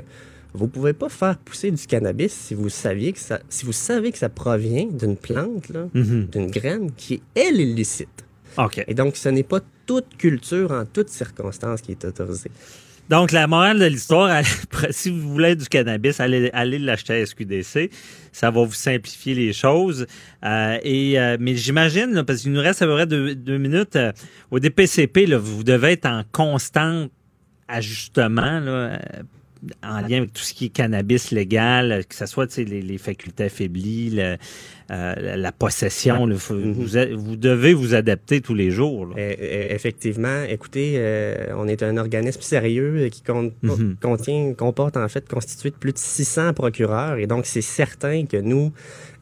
vous 0.53 0.69
pouvez 0.69 0.93
pas 0.93 1.09
faire 1.09 1.37
pousser 1.39 1.71
du 1.73 1.85
cannabis 1.87 2.33
si 2.33 2.55
vous 2.55 2.69
saviez 2.69 3.13
que 3.13 3.19
ça, 3.19 3.41
si 3.49 3.65
vous 3.67 3.73
savez 3.73 4.13
que 4.13 4.19
ça 4.19 4.29
provient 4.29 4.87
d'une 4.87 5.17
plante, 5.17 5.71
Mhm. 5.95 6.27
d'une 6.27 6.51
graine 6.51 6.93
qui 6.97 7.15
est 7.15 7.23
elle 7.35 7.61
illicite. 7.61 8.09
Et 8.87 8.95
donc, 8.95 9.17
ce 9.17 9.29
n'est 9.31 9.43
pas 9.43 9.61
toute 9.85 10.17
culture 10.17 10.71
en 10.71 10.85
toutes 10.85 11.09
circonstances 11.11 11.81
qui 11.83 11.91
est 11.93 12.05
autorisée. 12.05 12.51
Donc, 13.11 13.33
la 13.33 13.47
morale 13.47 13.79
de 13.79 13.85
l'histoire, 13.85 14.43
si 14.91 15.11
vous 15.11 15.29
voulez 15.33 15.55
du 15.57 15.67
cannabis, 15.67 16.21
allez, 16.21 16.51
allez 16.55 16.79
l'acheter 16.79 17.13
à 17.21 17.27
SQDC. 17.27 17.91
Ça 18.33 18.51
va 18.51 18.65
vous 18.65 18.73
simplifier 18.73 19.35
les 19.35 19.53
choses. 19.53 20.07
Euh, 20.45 20.79
et, 20.83 21.19
euh, 21.21 21.37
mais 21.39 21.55
j'imagine, 21.55 22.23
parce 22.27 22.41
qu'il 22.43 22.53
nous 22.53 22.61
reste 22.63 22.81
à 22.83 22.87
peu 22.87 22.95
près 22.95 23.07
deux, 23.07 23.35
deux 23.35 23.59
minutes, 23.59 23.97
euh, 23.97 24.11
au 24.51 24.59
DPCP, 24.59 25.27
là, 25.27 25.37
vous 25.39 25.65
devez 25.65 25.93
être 25.93 26.07
en 26.07 26.23
constant 26.33 27.07
ajustement 27.69 28.61
là, 28.61 28.71
euh, 28.71 28.99
en 29.83 30.01
lien 30.01 30.19
avec 30.19 30.33
tout 30.35 30.43
ce 30.43 30.53
qui 30.53 30.67
est 30.67 30.69
cannabis 30.71 31.31
légal, 31.31 31.93
euh, 31.93 32.03
que 32.03 32.15
ce 32.15 32.27
soit 32.27 32.55
les, 32.59 32.83
les 32.83 32.99
facultés 32.99 33.45
affaiblies, 33.45 34.11
le- 34.11 34.37
euh, 34.91 35.37
la- 35.37 35.53
possession. 35.53 36.27
là. 36.27 36.37
Faut- 36.37 36.55
vous, 36.59 36.87
vous 37.17 37.37
devez 37.37 37.73
vous 37.75 37.95
adapter 37.95 38.41
tous 38.41 38.55
les 38.55 38.71
jours. 38.71 39.07
là. 39.07 39.15
Euh, 39.19 39.35
euh, 39.41 39.67
effectivement, 39.71 40.43
écoutez, 40.49 40.95
euh, 40.97 41.47
on 41.57 41.67
est 41.69 41.83
un 41.83 41.97
organisme 41.97 42.41
sérieux 42.43 43.05
euh, 43.05 43.09
qui 43.09 43.23
compte- 43.23 43.53
Mhm. 43.63 43.97
contient, 44.01 44.53
comporte 44.55 44.97
en 44.97 45.09
fait 45.09 45.27
constitué 45.29 45.71
de 45.71 45.77
plus 45.77 45.93
de 45.93 45.99
600 45.99 46.53
procureurs 46.53 47.17
et 47.19 47.27
donc 47.27 47.47
c'est 47.47 47.63
certain 47.63 48.27
que 48.27 48.37
nous, 48.37 48.73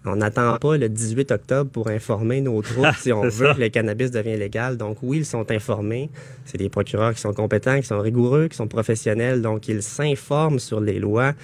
on 0.04 0.16
n'attend 0.16 0.56
pas 0.58 0.76
le 0.76 0.88
18 0.88 1.30
octobre 1.30 1.70
pour 1.70 1.88
informer 1.88 2.40
nos 2.40 2.60
troupes 2.62 2.96
si 2.98 3.12
on 3.12 3.22
veut 3.22 3.30
ça. 3.30 3.54
que 3.54 3.60
le 3.60 3.68
cannabis 3.68 4.10
devienne 4.10 4.40
légal. 4.40 4.76
Donc 4.76 4.96
oui, 5.02 5.18
ils 5.18 5.24
sont 5.24 5.48
informés. 5.52 6.10
C'est 6.44 6.58
des 6.58 6.68
procureurs 6.68 7.14
qui 7.14 7.20
sont 7.20 7.32
compétents, 7.32 7.78
qui 7.80 7.86
sont 7.86 8.00
rigoureux, 8.00 8.48
qui 8.48 8.56
sont 8.56 8.66
professionnels, 8.66 9.42
donc 9.42 9.68
ils 9.68 9.82
s'informent 9.82 10.58
sur 10.58 10.80
les 10.80 10.98
lois. 10.98 11.34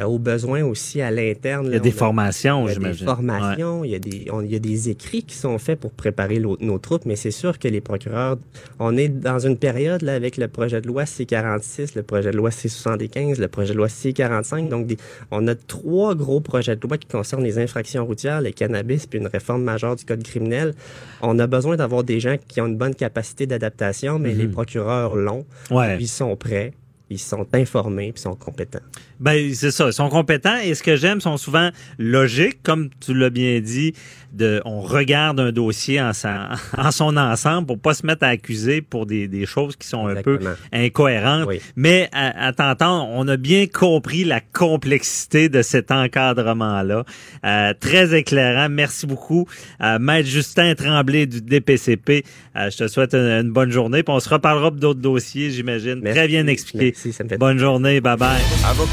Euh, 0.00 0.04
au 0.04 0.18
besoin 0.18 0.62
aussi 0.64 1.02
à 1.02 1.10
l'interne. 1.10 1.66
Il 1.66 1.72
y 1.72 1.72
a 1.72 1.76
là, 1.76 1.80
des 1.80 1.90
on 1.90 1.92
formations, 1.92 2.62
il 2.66 2.68
y 2.68 2.70
a 2.70 2.74
des 2.74 2.80
j'imagine. 2.80 3.06
formations, 3.06 3.84
il, 3.84 3.90
y 3.90 3.94
a 3.94 3.98
des, 3.98 4.26
on- 4.32 4.40
il 4.40 4.50
y 4.50 4.56
a 4.56 4.58
des 4.58 4.88
écrits 4.88 5.22
qui 5.22 5.34
sont 5.36 5.58
faits 5.58 5.78
pour 5.78 5.90
préparer 5.92 6.38
nos 6.40 6.78
troupes, 6.78 7.04
mais 7.04 7.14
c'est 7.16 7.30
sûr 7.30 7.58
que 7.58 7.68
les 7.68 7.80
procureurs, 7.82 8.38
on 8.78 8.96
est 8.96 9.08
dans 9.08 9.38
une 9.38 9.56
période 9.58 10.00
là, 10.02 10.14
avec 10.14 10.38
le 10.38 10.48
projet 10.48 10.80
de 10.80 10.86
loi 10.86 11.04
C-46, 11.04 11.92
le 11.94 12.02
projet 12.02 12.30
de 12.30 12.36
loi 12.36 12.50
C-75, 12.50 13.38
le 13.38 13.48
projet 13.48 13.72
de 13.74 13.78
loi 13.78 13.88
C-45. 13.90 14.68
Donc, 14.68 14.86
des- 14.86 14.96
on 15.30 15.46
a 15.46 15.54
trois 15.54 16.14
gros 16.14 16.40
projets 16.40 16.74
de 16.76 16.80
loi 16.86 16.96
qui 16.96 17.06
concernent 17.08 17.44
les 17.44 17.58
infractions 17.58 18.06
routières, 18.06 18.40
le 18.40 18.50
cannabis, 18.50 19.06
puis 19.06 19.18
une 19.18 19.26
réforme 19.26 19.62
majeure 19.62 19.96
du 19.96 20.04
code 20.04 20.22
criminel. 20.22 20.74
On 21.20 21.38
a 21.38 21.46
besoin 21.46 21.76
d'avoir 21.76 22.02
des 22.02 22.18
gens 22.18 22.36
qui 22.48 22.60
ont 22.60 22.66
une 22.66 22.76
bonne 22.78 22.94
capacité 22.94 23.46
d'adaptation, 23.46 24.18
mais 24.18 24.32
Mhm. 24.32 24.38
les 24.38 24.48
procureurs 24.48 25.16
l'ont. 25.16 25.44
Ouais. 25.70 25.98
Ils 26.00 26.08
sont 26.08 26.34
prêts, 26.36 26.72
ils 27.12 27.18
sont 27.18 27.46
informés, 27.54 28.12
puis 28.12 28.20
ils 28.20 28.22
sont 28.22 28.34
compétents. 28.34 28.80
Ben, 29.20 29.54
c'est 29.54 29.70
ça. 29.70 29.86
Ils 29.86 29.92
sont 29.92 30.08
compétents 30.08 30.56
et 30.62 30.74
ce 30.74 30.82
que 30.82 30.96
j'aime, 30.96 31.20
sont 31.20 31.36
souvent 31.36 31.70
logiques, 31.98 32.62
comme 32.62 32.90
tu 33.04 33.14
l'as 33.14 33.30
bien 33.30 33.60
dit. 33.60 33.94
De, 34.32 34.62
on 34.64 34.80
regarde 34.80 35.38
un 35.40 35.52
dossier 35.52 36.00
en, 36.00 36.14
sa- 36.14 36.48
en 36.78 36.90
son 36.90 37.18
ensemble 37.18 37.66
pour 37.66 37.78
pas 37.78 37.92
se 37.92 38.06
mettre 38.06 38.24
à 38.24 38.28
accuser 38.28 38.80
pour 38.80 39.04
des, 39.04 39.28
des 39.28 39.44
choses 39.44 39.76
qui 39.76 39.86
sont 39.86 40.06
un 40.06 40.14
peu 40.22 40.38
incohérentes. 40.72 41.46
Oui. 41.46 41.60
Mais 41.76 42.08
à, 42.12 42.46
à 42.46 42.52
t'entendre, 42.54 43.08
on 43.12 43.28
a 43.28 43.36
bien 43.36 43.66
compris 43.66 44.24
la 44.24 44.40
complexité 44.40 45.50
de 45.50 45.60
cet 45.60 45.90
encadrement-là. 45.90 47.04
Euh, 47.44 47.74
très 47.78 48.16
éclairant. 48.18 48.68
Merci 48.70 49.06
beaucoup. 49.06 49.46
Euh, 49.82 49.98
Maître 49.98 50.28
Justin 50.28 50.74
Tremblay 50.74 51.26
du 51.26 51.42
DPCP, 51.42 52.24
euh, 52.56 52.70
je 52.70 52.78
te 52.78 52.88
souhaite 52.88 53.14
une, 53.14 53.20
une 53.46 53.50
bonne 53.52 53.70
journée. 53.70 54.02
Puis 54.02 54.14
on 54.14 54.20
se 54.20 54.28
reparlera 54.30 54.70
d'autres 54.70 55.00
dossiers, 55.00 55.50
j'imagine. 55.50 56.02
Très 56.02 56.26
bien 56.26 56.46
expliqué. 56.46 56.86
Merci, 56.86 57.01
ça 57.10 57.24
me 57.24 57.28
fait 57.28 57.38
Bonne 57.38 57.58
journée. 57.58 58.00
Bye 58.00 58.16
bye. 58.16 58.40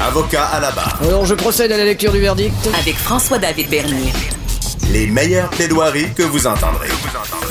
Avocat 0.00 0.46
à 0.46 0.60
la 0.60 0.72
barre. 0.72 0.98
Alors, 1.02 1.24
je 1.24 1.34
procède 1.34 1.70
à 1.70 1.76
la 1.76 1.84
lecture 1.84 2.10
du 2.10 2.18
verdict. 2.18 2.54
Avec 2.80 2.96
François-David 2.96 3.68
Bernier. 3.70 4.12
Les 4.92 5.06
meilleures 5.06 5.50
plaidoiries 5.50 6.12
que 6.14 6.24
vous 6.24 6.48
entendrez. 6.48 6.88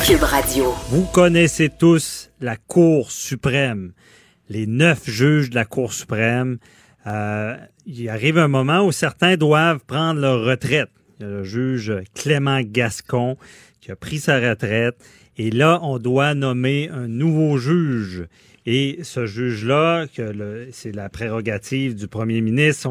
Cube 0.06 0.24
Radio. 0.24 0.74
Vous 0.90 1.06
connaissez 1.06 1.70
tous 1.70 2.30
la 2.42 2.58
Cour 2.58 3.12
suprême, 3.12 3.94
les 4.50 4.68
neuf 4.68 5.10
juges 5.10 5.50
de 5.50 5.56
la 5.56 5.64
Cour 5.64 5.94
suprême. 5.94 6.58
Euh, 7.08 7.56
il 7.86 8.10
arrive 8.10 8.38
un 8.38 8.50
moment 8.50 8.82
où 8.86 8.92
certains 8.92 9.38
doivent 9.38 9.80
prendre 9.88 10.20
leur 10.20 10.44
retraite. 10.44 10.90
Il 11.20 11.24
y 11.24 11.26
a 11.26 11.32
le 11.32 11.44
juge 11.44 11.94
Clément 12.14 12.60
Gascon 12.62 13.38
qui 13.80 13.92
a 13.92 13.96
pris 13.96 14.20
sa 14.20 14.40
retraite. 14.40 14.96
Et 15.38 15.52
là, 15.52 15.80
on 15.84 16.00
doit 16.00 16.34
nommer 16.34 16.90
un 16.90 17.08
nouveau 17.08 17.58
juge. 17.58 18.26
Et 18.72 19.00
ce 19.02 19.26
juge-là, 19.26 20.06
c'est 20.72 20.92
la 20.94 21.10
prérogative 21.10 21.96
du 21.96 22.08
premier 22.08 22.40
ministre, 22.40 22.88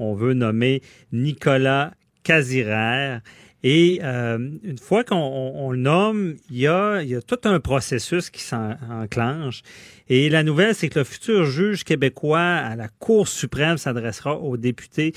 on, 0.00 0.14
veut 0.16 0.34
nommer 0.34 0.82
Nicolas 1.12 1.94
Casiraire. 2.24 3.20
Et 3.62 4.00
euh, 4.02 4.38
une 4.64 4.78
fois 4.78 5.04
qu'on 5.04 5.14
on- 5.14 5.66
on 5.66 5.70
le 5.70 5.78
nomme, 5.78 6.34
il 6.50 6.56
y, 6.58 6.66
a, 6.66 7.00
il 7.00 7.08
y 7.10 7.14
a 7.14 7.22
tout 7.22 7.38
un 7.44 7.60
processus 7.60 8.28
qui 8.28 8.42
s'enclenche. 8.42 9.62
Et 10.08 10.28
la 10.30 10.42
nouvelle, 10.42 10.74
c'est 10.74 10.88
que 10.88 10.98
le 10.98 11.04
futur 11.04 11.44
juge 11.44 11.84
québécois 11.84 12.40
à 12.40 12.74
la 12.74 12.88
Cour 12.88 13.28
suprême 13.28 13.78
s'adressera 13.78 14.36
aux 14.36 14.56
députés. 14.56 15.14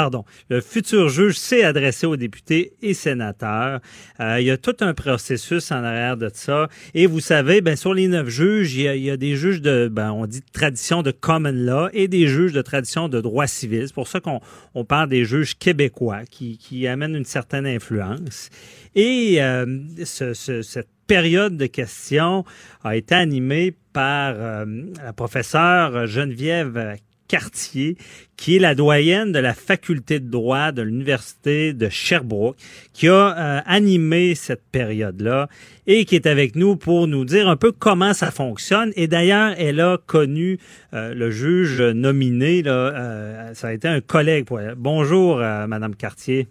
Pardon, 0.00 0.24
le 0.48 0.62
futur 0.62 1.10
juge 1.10 1.36
s'est 1.36 1.62
adressé 1.62 2.06
aux 2.06 2.16
députés 2.16 2.72
et 2.80 2.94
sénateurs. 2.94 3.80
Euh, 4.18 4.40
il 4.40 4.46
y 4.46 4.50
a 4.50 4.56
tout 4.56 4.74
un 4.80 4.94
processus 4.94 5.70
en 5.72 5.84
arrière 5.84 6.16
de 6.16 6.30
ça. 6.32 6.68
Et 6.94 7.04
vous 7.06 7.20
savez, 7.20 7.60
ben, 7.60 7.76
sur 7.76 7.92
les 7.92 8.08
neuf 8.08 8.30
juges, 8.30 8.74
il 8.76 8.96
y 8.96 9.10
a, 9.10 9.18
des 9.18 9.36
juges 9.36 9.60
de, 9.60 9.88
ben, 9.92 10.10
on 10.12 10.24
dit 10.24 10.40
tradition 10.54 11.02
de 11.02 11.10
common 11.10 11.52
law 11.52 11.88
et 11.92 12.08
des 12.08 12.28
juges 12.28 12.54
de 12.54 12.62
tradition 12.62 13.10
de 13.10 13.20
droit 13.20 13.46
civil. 13.46 13.82
C'est 13.88 13.92
pour 13.94 14.08
ça 14.08 14.20
qu'on 14.20 14.40
on 14.74 14.86
parle 14.86 15.10
des 15.10 15.26
juges 15.26 15.54
québécois 15.58 16.20
qui, 16.30 16.86
amènent 16.86 17.14
une 17.14 17.26
certaine 17.26 17.66
influence. 17.66 18.48
Et 18.94 19.36
euh, 19.42 19.66
ce- 20.02 20.32
ce- 20.32 20.62
cette 20.62 20.88
période 21.06 21.58
de 21.58 21.66
questions 21.66 22.46
a 22.84 22.96
été 22.96 23.14
animée 23.14 23.74
par 23.92 24.32
euh, 24.38 24.64
la 25.04 25.12
professeure 25.12 26.06
Geneviève 26.06 26.96
Cartier, 27.30 27.96
qui 28.36 28.56
est 28.56 28.58
la 28.58 28.74
doyenne 28.74 29.30
de 29.30 29.38
la 29.38 29.54
faculté 29.54 30.18
de 30.18 30.28
droit 30.28 30.72
de 30.72 30.82
l'Université 30.82 31.72
de 31.72 31.88
Sherbrooke, 31.88 32.56
qui 32.92 33.06
a 33.06 33.12
euh, 33.38 33.60
animé 33.66 34.34
cette 34.34 34.64
période-là 34.72 35.48
et 35.86 36.04
qui 36.04 36.16
est 36.16 36.26
avec 36.26 36.56
nous 36.56 36.74
pour 36.74 37.06
nous 37.06 37.24
dire 37.24 37.48
un 37.48 37.54
peu 37.54 37.70
comment 37.70 38.14
ça 38.14 38.32
fonctionne. 38.32 38.90
Et 38.96 39.06
d'ailleurs, 39.06 39.54
elle 39.58 39.80
a 39.80 39.96
connu 40.04 40.58
euh, 40.92 41.14
le 41.14 41.30
juge 41.30 41.80
nominé. 41.80 42.64
Euh, 42.66 43.54
ça 43.54 43.68
a 43.68 43.72
été 43.74 43.86
un 43.86 44.00
collègue 44.00 44.46
pour 44.46 44.58
elle. 44.58 44.74
Bonjour, 44.74 45.36
Madame 45.36 45.94
Cartier. 45.94 46.48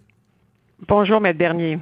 Bonjour, 0.88 1.20
Maître 1.20 1.38
Bernier. 1.38 1.78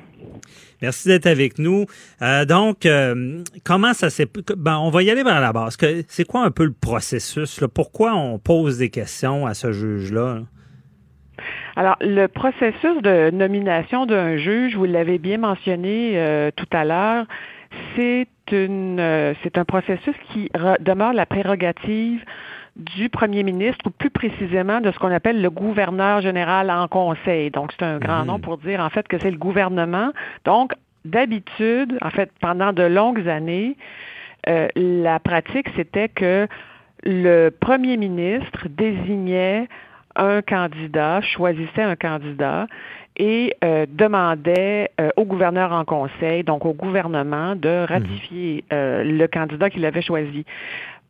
Merci 0.82 1.08
d'être 1.08 1.26
avec 1.26 1.58
nous. 1.58 1.86
Euh, 2.22 2.44
donc, 2.44 2.86
euh, 2.86 3.42
comment 3.64 3.94
ça 3.94 4.10
s'est... 4.10 4.28
Ben, 4.56 4.78
on 4.78 4.90
va 4.90 5.02
y 5.02 5.10
aller 5.10 5.24
vers 5.24 5.40
la 5.40 5.52
base. 5.52 5.76
C'est 6.08 6.24
quoi 6.24 6.44
un 6.44 6.50
peu 6.50 6.64
le 6.64 6.72
processus? 6.72 7.60
Là? 7.60 7.68
Pourquoi 7.68 8.14
on 8.14 8.38
pose 8.38 8.78
des 8.78 8.90
questions 8.90 9.46
à 9.46 9.54
ce 9.54 9.72
juge-là? 9.72 10.42
Alors, 11.76 11.96
le 12.00 12.26
processus 12.26 13.02
de 13.02 13.30
nomination 13.30 14.06
d'un 14.06 14.36
juge, 14.36 14.76
vous 14.76 14.84
l'avez 14.84 15.18
bien 15.18 15.38
mentionné 15.38 16.12
euh, 16.14 16.50
tout 16.54 16.66
à 16.72 16.84
l'heure, 16.84 17.26
c'est 17.94 18.26
c'est 18.50 19.58
un 19.58 19.64
processus 19.66 20.14
qui 20.32 20.50
demeure 20.80 21.12
la 21.12 21.26
prérogative 21.26 22.24
du 22.78 23.08
premier 23.08 23.42
ministre, 23.42 23.84
ou 23.86 23.90
plus 23.90 24.10
précisément 24.10 24.80
de 24.80 24.92
ce 24.92 24.98
qu'on 24.98 25.10
appelle 25.10 25.42
le 25.42 25.50
gouverneur 25.50 26.20
général 26.20 26.70
en 26.70 26.86
conseil. 26.86 27.50
Donc, 27.50 27.72
c'est 27.76 27.84
un 27.84 27.98
grand 27.98 28.20
mhm. 28.20 28.26
nom 28.26 28.38
pour 28.38 28.58
dire 28.58 28.80
en 28.80 28.88
fait 28.88 29.06
que 29.08 29.18
c'est 29.18 29.30
le 29.30 29.36
gouvernement. 29.36 30.12
Donc, 30.44 30.72
d'habitude, 31.04 31.98
en 32.02 32.10
fait, 32.10 32.30
pendant 32.40 32.72
de 32.72 32.82
longues 32.82 33.28
années, 33.28 33.76
euh, 34.48 34.68
la 34.76 35.18
pratique, 35.18 35.66
c'était 35.76 36.08
que 36.08 36.46
le 37.02 37.50
premier 37.50 37.96
ministre 37.96 38.66
désignait 38.68 39.68
un 40.16 40.42
candidat, 40.42 41.20
choisissait 41.20 41.82
un 41.82 41.96
candidat 41.96 42.66
et 43.16 43.54
euh, 43.64 43.86
demandait 43.88 44.90
euh, 45.00 45.10
au 45.16 45.24
gouverneur 45.24 45.72
en 45.72 45.84
conseil, 45.84 46.44
donc 46.44 46.64
au 46.64 46.72
gouvernement, 46.72 47.56
de 47.56 47.86
ratifier 47.86 48.64
le 48.70 49.26
candidat 49.26 49.70
qu'il 49.70 49.84
avait 49.84 50.02
choisi. 50.02 50.44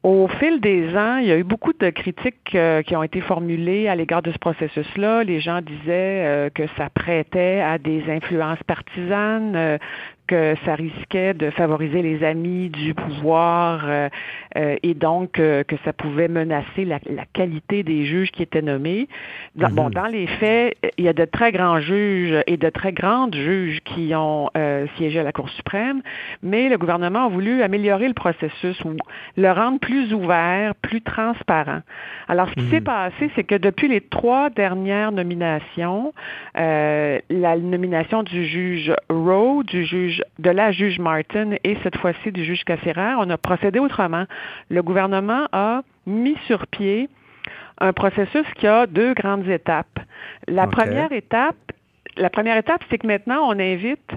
Au 0.05 0.29
fil 0.29 0.61
des 0.61 0.97
ans, 0.97 1.17
il 1.17 1.27
y 1.27 1.33
a 1.33 1.37
eu 1.37 1.43
beaucoup 1.43 1.73
de 1.73 1.91
critiques 1.91 2.55
euh, 2.55 2.83
qui 2.83 2.95
ont 2.95 3.03
été 3.03 3.21
formulées 3.21 3.89
à 3.89 3.97
l'égard 3.97 4.23
de 4.23 4.31
ce 4.31 4.39
processus-là. 4.39 5.25
Les 5.25 5.41
gens 5.41 5.61
disaient 5.61 6.25
euh, 6.25 6.51
que 6.51 6.69
ça 6.77 6.89
prêtait 6.89 7.61
à 7.61 7.79
des 7.79 8.05
influences 8.09 8.63
partisanes, 8.63 9.57
euh, 9.57 9.77
que 10.29 10.55
ça 10.65 10.75
risquait 10.75 11.35
de 11.35 11.51
favoriser 11.51 12.03
les 12.03 12.23
amis 12.23 12.69
du 12.69 12.95
pouvoir 12.95 13.81
euh, 13.87 14.09
euh, 14.57 14.77
et 14.83 14.95
donc 14.95 15.41
euh, 15.41 15.65
que 15.65 15.77
ça 15.85 15.93
pouvait 15.93 16.29
menacer 16.29 16.85
la, 16.85 17.01
qualité 17.33 17.83
des 17.83 18.05
juges 18.05 18.31
qui 18.31 18.43
étaient 18.43 18.63
nommés. 18.63 19.09
Dans, 19.57 19.69
Bon, 19.71 19.85
mhm. 19.87 19.95
dans 19.95 20.07
les 20.07 20.27
faits, 20.27 20.77
il 20.97 21.05
y 21.05 21.09
a 21.09 21.13
de 21.13 21.25
très 21.25 21.53
grands 21.53 21.81
juges 21.81 22.43
et 22.47 22.57
de 22.57 22.69
très 22.69 22.93
grandes 22.93 23.35
juges 23.35 23.81
qui 23.85 24.13
ont 24.15 24.51
siégé 24.97 25.21
à 25.21 25.23
la 25.23 25.33
Cour 25.33 25.49
suprême, 25.51 26.03
mais 26.43 26.69
le 26.69 26.79
gouvernement 26.79 27.27
a 27.27 27.29
voulu 27.29 27.63
améliorer 27.63 28.09
le 28.09 28.15
processus 28.15 28.83
ou 28.85 28.97
le 29.37 29.53
rendre 29.53 29.79
plus 29.79 30.13
ouvert, 30.13 30.75
plus 30.75 31.01
transparent. 31.01 31.81
Alors, 32.29 32.49
ce 32.49 32.55
qui 32.55 32.69
s'est 32.71 32.81
mhm. 32.81 32.85
passé, 32.85 33.31
c'est 33.37 33.45
que 33.45 33.55
depuis 33.55 33.89
les 33.89 34.01
trois 34.01 34.51
dernières 34.51 35.13
nominations, 35.13 36.13
la 36.55 37.57
nomination 37.57 38.23
du 38.23 38.45
juge 38.45 38.93
Rowe, 39.09 39.63
du 39.65 39.85
juge 39.85 40.18
de 40.39 40.51
la 40.51 40.71
juge 40.73 40.99
Martin 40.99 41.53
et 41.65 41.77
cette 41.83 41.97
fois-ci 41.97 42.33
du 42.33 42.45
juge 42.45 42.65
Cassera, 42.65 43.17
on 43.19 43.29
a 43.31 43.37
procédé 43.37 43.79
autrement. 43.79 44.25
Le 44.69 44.83
gouvernement 44.83 45.47
a 45.53 45.83
mis 46.07 46.37
sur 46.47 46.67
pied 46.67 47.09
un 47.81 47.93
processus 47.93 48.47
qui 48.57 48.67
a 48.67 48.87
deux 48.87 49.15
grandes 49.15 49.49
étapes. 49.49 49.99
La 50.47 50.67
première 50.67 51.13
étape, 51.13 51.57
la 52.17 52.31
première 52.31 52.57
étape, 52.57 52.83
c'est 52.91 52.99
que 52.99 53.07
maintenant 53.07 53.49
on 53.49 53.59
invite 53.59 54.11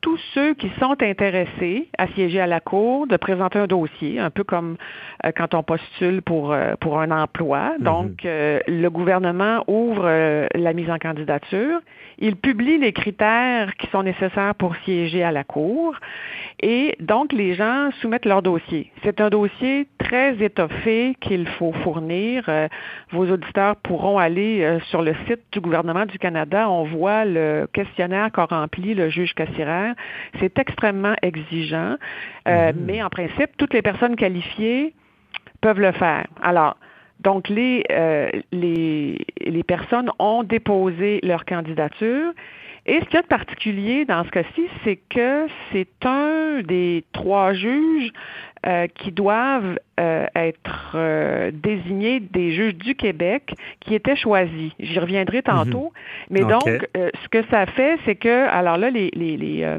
tous 0.00 0.18
ceux 0.34 0.54
qui 0.54 0.70
sont 0.80 0.96
intéressés 1.02 1.88
à 1.98 2.06
siéger 2.08 2.40
à 2.40 2.46
la 2.46 2.60
Cour 2.60 3.06
de 3.06 3.16
présenter 3.16 3.58
un 3.58 3.66
dossier, 3.66 4.18
un 4.18 4.30
peu 4.30 4.44
comme 4.44 4.76
euh, 5.24 5.32
quand 5.36 5.54
on 5.54 5.62
postule 5.62 6.22
pour, 6.22 6.52
euh, 6.52 6.74
pour 6.80 7.00
un 7.00 7.10
emploi. 7.10 7.74
Mhm. 7.78 7.84
Donc, 7.84 8.24
euh, 8.24 8.60
le 8.66 8.88
gouvernement 8.88 9.64
ouvre 9.66 10.48
la 10.54 10.72
mise 10.72 10.90
en 10.90 10.98
candidature 10.98 11.80
il 12.20 12.34
publie 12.36 12.78
les 12.78 12.92
critères 12.92 13.76
qui 13.76 13.86
sont 13.88 14.02
nécessaires 14.02 14.54
pour 14.56 14.74
siéger 14.84 15.22
à 15.22 15.30
la 15.30 15.44
Cour 15.44 15.94
et 16.60 16.96
donc 16.98 17.32
les 17.32 17.54
gens 17.54 17.90
soumettent 18.00 18.26
leur 18.26 18.42
dossier. 18.42 18.90
C'est 19.04 19.20
un 19.20 19.30
dossier 19.30 19.86
très 19.98 20.42
étoffé 20.42 21.16
qu'il 21.20 21.46
faut 21.46 21.72
fournir. 21.84 22.44
Euh, 22.48 22.66
vos 23.12 23.30
auditeurs 23.30 23.76
pourront 23.76 24.18
aller 24.18 24.62
euh, 24.62 24.80
sur 24.90 25.02
le 25.02 25.14
site 25.28 25.42
du 25.52 25.60
gouvernement 25.60 26.06
du 26.06 26.18
Canada. 26.18 26.68
On 26.68 26.82
voit 26.82 27.24
le 27.24 27.68
questionnaire 27.72 28.32
qu'a 28.32 28.46
rempli 28.46 28.94
le 28.94 29.10
juge 29.10 29.34
Cassirer. 29.34 29.87
C'est 30.40 30.58
extrêmement 30.58 31.14
exigeant, 31.22 31.96
euh, 32.46 32.72
mhm. 32.72 32.84
mais 32.84 33.02
en 33.02 33.08
principe, 33.08 33.56
toutes 33.56 33.74
les 33.74 33.82
personnes 33.82 34.16
qualifiées 34.16 34.94
peuvent 35.60 35.80
le 35.80 35.92
faire. 35.92 36.26
Alors, 36.42 36.76
donc, 37.20 37.48
les, 37.48 37.84
euh, 37.90 38.30
les, 38.52 39.18
les 39.40 39.62
personnes 39.64 40.10
ont 40.18 40.44
déposé 40.44 41.20
leur 41.22 41.44
candidature. 41.44 42.32
Et 42.86 43.00
ce 43.00 43.04
qu'il 43.04 43.14
y 43.14 43.18
a 43.18 43.22
de 43.22 43.26
particulier 43.26 44.04
dans 44.06 44.24
ce 44.24 44.30
cas-ci, 44.30 44.62
c'est 44.82 44.98
que 45.10 45.46
c'est 45.72 46.06
un 46.06 46.62
des 46.62 47.04
trois 47.12 47.52
juges 47.52 48.12
euh, 48.66 48.86
qui 48.86 49.12
doivent 49.12 49.78
euh, 50.00 50.26
être 50.34 51.50
désignés 51.50 52.20
des 52.20 52.52
juges 52.52 52.74
du 52.74 52.94
Québec 52.94 53.54
qui 53.80 53.94
étaient 53.94 54.16
choisis. 54.16 54.72
J'y 54.78 54.98
reviendrai 54.98 55.42
tantôt. 55.42 55.92
Mhm. 56.30 56.30
Mais 56.30 56.40
donc, 56.40 56.88
ce 56.94 57.28
que 57.28 57.44
ça 57.50 57.66
fait, 57.66 57.98
c'est 58.04 58.16
que, 58.16 58.48
alors 58.48 58.76
là, 58.76 58.90
les, 58.90 59.10
les, 59.14 59.36
les 59.36 59.78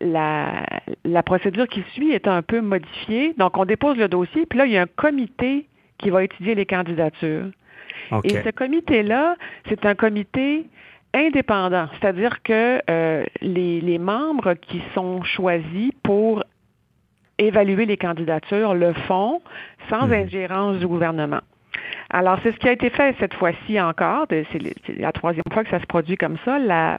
la, 0.00 0.66
la 1.04 1.22
procédure 1.22 1.68
qui 1.68 1.82
suit 1.92 2.12
est 2.12 2.28
un 2.28 2.42
peu 2.42 2.60
modifiée. 2.60 3.34
Donc, 3.38 3.56
on 3.56 3.64
dépose 3.64 3.96
le 3.96 4.08
dossier, 4.08 4.46
puis 4.46 4.58
là, 4.58 4.66
il 4.66 4.72
y 4.72 4.76
a 4.76 4.82
un 4.82 4.86
comité 4.86 5.66
qui 5.98 6.10
va 6.10 6.24
étudier 6.24 6.54
les 6.54 6.66
candidatures. 6.66 7.46
Et 8.24 8.30
ce 8.30 8.50
comité-là, 8.50 9.36
c'est 9.68 9.86
un 9.86 9.94
comité 9.94 10.66
indépendant, 11.14 11.86
c'est-à-dire 11.92 12.42
que 12.42 12.80
euh, 12.90 13.24
les, 13.40 13.80
les, 13.80 13.98
membres 13.98 14.54
qui 14.54 14.82
sont 14.94 15.22
choisis 15.22 15.92
pour 16.02 16.42
évaluer 17.38 17.86
les 17.86 17.96
candidatures 17.96 18.74
le 18.74 18.92
font 18.92 19.40
sans 19.88 20.06
mhm. 20.06 20.12
ingérence 20.12 20.78
du 20.78 20.86
gouvernement. 20.86 21.40
Alors, 22.10 22.38
c'est 22.42 22.52
ce 22.52 22.58
qui 22.58 22.68
a 22.68 22.72
été 22.72 22.90
fait 22.90 23.16
cette 23.18 23.34
fois-ci 23.34 23.80
encore. 23.80 24.26
C'est 24.30 24.98
la 24.98 25.12
troisième 25.12 25.44
fois 25.52 25.64
que 25.64 25.70
ça 25.70 25.80
se 25.80 25.86
produit 25.86 26.16
comme 26.16 26.36
ça. 26.44 26.58
La 26.58 26.98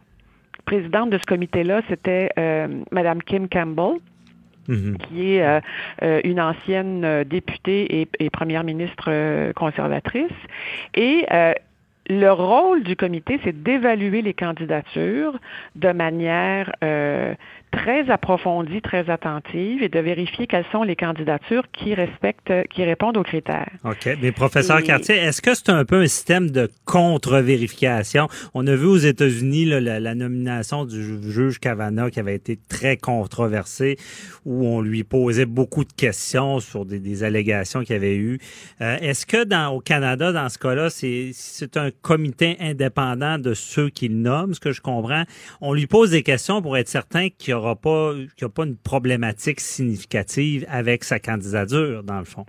présidente 0.65 1.09
de 1.09 1.17
ce 1.17 1.25
comité-là, 1.25 1.81
c'était 1.87 2.29
euh, 2.37 2.67
Mme 2.91 3.21
Kim 3.23 3.47
Campbell. 3.47 3.99
Mhm. 4.67 4.97
qui 4.97 5.35
est 5.35 5.43
euh, 5.43 5.59
euh, 6.01 6.21
une 6.23 6.41
ancienne 6.41 7.03
euh, 7.05 7.23
députée 7.23 8.07
et, 8.19 8.29
première 8.29 8.63
ministre 8.63 9.53
conservatrice. 9.53 10.31
Et 10.93 11.25
le 12.07 12.29
rôle 12.31 12.83
du 12.83 12.95
comité, 12.95 13.39
c'est 13.43 13.63
d'évaluer 13.63 14.21
les 14.21 14.33
candidatures 14.33 15.39
de 15.75 15.91
manière 15.91 16.71
très 17.75 18.09
approfondie, 18.09 18.81
très 18.81 19.09
attentive 19.09 19.83
et 19.83 19.89
de 19.89 19.99
vérifier 19.99 20.47
quelles 20.47 20.65
sont 20.71 20.83
les 20.83 20.95
candidatures 20.95 21.63
qui 21.71 21.93
respectent, 21.93 22.53
qui 22.69 22.83
répondent 22.83 23.17
aux 23.17 23.23
critères. 23.23 23.69
OK. 23.83 24.09
Mais 24.21 24.31
professeur 24.31 24.81
Cartier, 24.81 25.15
est-ce 25.15 25.41
que 25.41 25.53
c'est 25.53 25.69
un 25.69 25.83
peu 25.83 26.01
un 26.01 26.07
système 26.07 26.51
de 26.51 26.69
contre-vérification? 26.85 28.27
On 28.53 28.65
a 28.67 28.75
vu 28.75 28.85
aux 28.85 28.97
États-Unis 28.97 29.65
la, 29.65 30.15
nomination 30.15 30.85
du 30.85 31.31
juge 31.31 31.59
Kavanaugh 31.59 32.09
qui 32.09 32.19
avait 32.19 32.35
été 32.35 32.57
très 32.69 32.95
controversée, 32.95 33.97
où 34.45 34.65
on 34.65 34.81
lui 34.81 35.03
posait 35.03 35.45
beaucoup 35.45 35.83
de 35.83 35.91
questions 35.91 36.59
sur 36.59 36.85
des, 36.85 37.23
allégations 37.23 37.81
qu'il 37.81 37.93
y 37.93 37.97
avait 37.97 38.15
eu. 38.15 38.39
Euh, 38.81 38.97
est-ce 39.01 39.25
que 39.25 39.43
dans, 39.43 39.73
au 39.73 39.79
Canada, 39.79 40.31
dans 40.31 40.49
ce 40.49 40.57
cas-là, 40.57 40.89
c'est, 40.89 41.31
c'est 41.33 41.77
un 41.77 41.89
comité 42.01 42.55
indépendant 42.59 43.37
de 43.37 43.53
ceux 43.53 43.89
qu'il 43.89 44.21
nomme, 44.21 44.53
ce 44.53 44.59
que 44.59 44.71
je 44.71 44.81
comprends? 44.81 45.23
On 45.61 45.73
lui 45.73 45.87
pose 45.87 46.11
des 46.11 46.23
questions 46.23 46.61
pour 46.61 46.77
être 46.77 46.87
certain 46.87 47.29
qu'il 47.29 47.51
y 47.51 47.53
aura 47.53 47.64
pas, 47.73 48.13
qu'il 48.13 48.45
n'y 48.45 48.45
a 48.45 48.49
pas 48.49 48.65
une 48.65 48.77
problématique 48.77 49.59
significative 49.59 50.65
avec 50.69 51.03
sa 51.03 51.19
candidature, 51.19 52.03
dans 52.03 52.19
le 52.19 52.25
fond. 52.25 52.45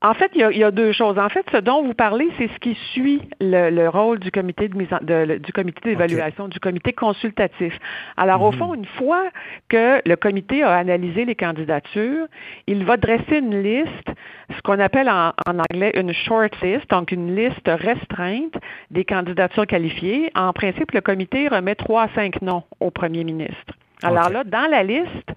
En 0.00 0.14
fait, 0.14 0.30
il 0.36 0.40
y, 0.56 0.62
a, 0.62 0.70
deux 0.70 0.92
choses. 0.92 1.18
En 1.18 1.28
fait, 1.28 1.44
ce 1.50 1.56
dont 1.56 1.82
vous 1.82 1.92
parlez, 1.92 2.28
c'est 2.38 2.46
ce 2.46 2.58
qui 2.60 2.76
suit 2.92 3.20
le, 3.40 3.88
rôle 3.88 4.20
du 4.20 4.30
comité 4.30 4.68
de 4.68 4.76
mise 4.76 4.88
du 5.40 5.52
comité 5.52 5.80
d'évaluation, 5.82 6.46
du 6.46 6.60
comité 6.60 6.92
consultatif. 6.92 7.76
Alors, 8.16 8.42
au 8.42 8.52
mhm. 8.52 8.58
fond, 8.58 8.74
une 8.74 8.86
fois 8.86 9.24
que 9.68 10.00
le 10.08 10.14
comité 10.14 10.62
a 10.62 10.76
analysé 10.76 11.24
les 11.24 11.34
candidatures, 11.34 12.26
il 12.68 12.84
va 12.84 12.96
dresser 12.96 13.38
une 13.38 13.60
liste, 13.60 14.08
ce 14.56 14.62
qu'on 14.62 14.78
appelle 14.78 15.10
en, 15.10 15.32
anglais 15.48 15.90
une 15.94 16.12
short 16.12 16.52
list, 16.62 16.88
donc 16.90 17.10
une 17.10 17.34
liste 17.34 17.66
restreinte 17.66 18.54
des 18.92 19.04
candidatures 19.04 19.66
qualifiées. 19.66 20.30
En 20.36 20.52
principe, 20.52 20.92
le 20.92 21.00
comité 21.00 21.48
remet 21.48 21.74
trois 21.74 22.04
à 22.04 22.08
cinq 22.14 22.40
noms 22.40 22.62
au 22.78 22.92
premier 22.92 23.24
ministre. 23.24 23.74
Alors 24.02 24.30
là, 24.30 24.44
dans 24.44 24.70
la 24.70 24.82
liste, 24.82 25.30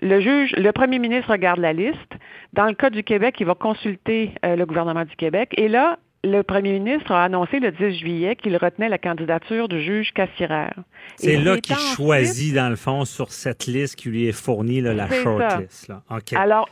le 0.00 0.20
juge, 0.20 0.52
le 0.56 0.70
premier 0.72 0.98
ministre 0.98 1.30
regarde 1.30 1.60
la 1.60 1.72
liste. 1.72 2.12
Dans 2.52 2.66
le 2.66 2.74
cas 2.74 2.90
du 2.90 3.02
Québec, 3.02 3.36
il 3.40 3.46
va 3.46 3.54
consulter 3.54 4.32
euh, 4.44 4.56
le 4.56 4.66
gouvernement 4.66 5.04
du 5.04 5.16
Québec. 5.16 5.54
Et 5.56 5.68
là, 5.68 5.98
le 6.24 6.42
premier 6.42 6.72
ministre 6.78 7.12
a 7.12 7.24
annoncé 7.24 7.60
le 7.60 7.70
10 7.70 7.98
juillet 7.98 8.36
qu'il 8.36 8.56
retenait 8.56 8.88
la 8.88 8.98
candidature 8.98 9.68
du 9.68 9.82
juge 9.82 10.12
Cassirer. 10.12 10.70
C'est 11.16 11.36
là 11.36 11.58
qu'il 11.58 11.76
choisit, 11.76 12.54
dans 12.54 12.68
le 12.68 12.76
fond, 12.76 13.04
sur 13.04 13.30
cette 13.30 13.66
liste 13.66 13.96
qui 13.96 14.08
lui 14.08 14.26
est 14.26 14.32
fournie, 14.32 14.80
là, 14.80 14.92
la 14.92 15.08
shortlist. 15.08 15.92
Alors, 16.34 16.68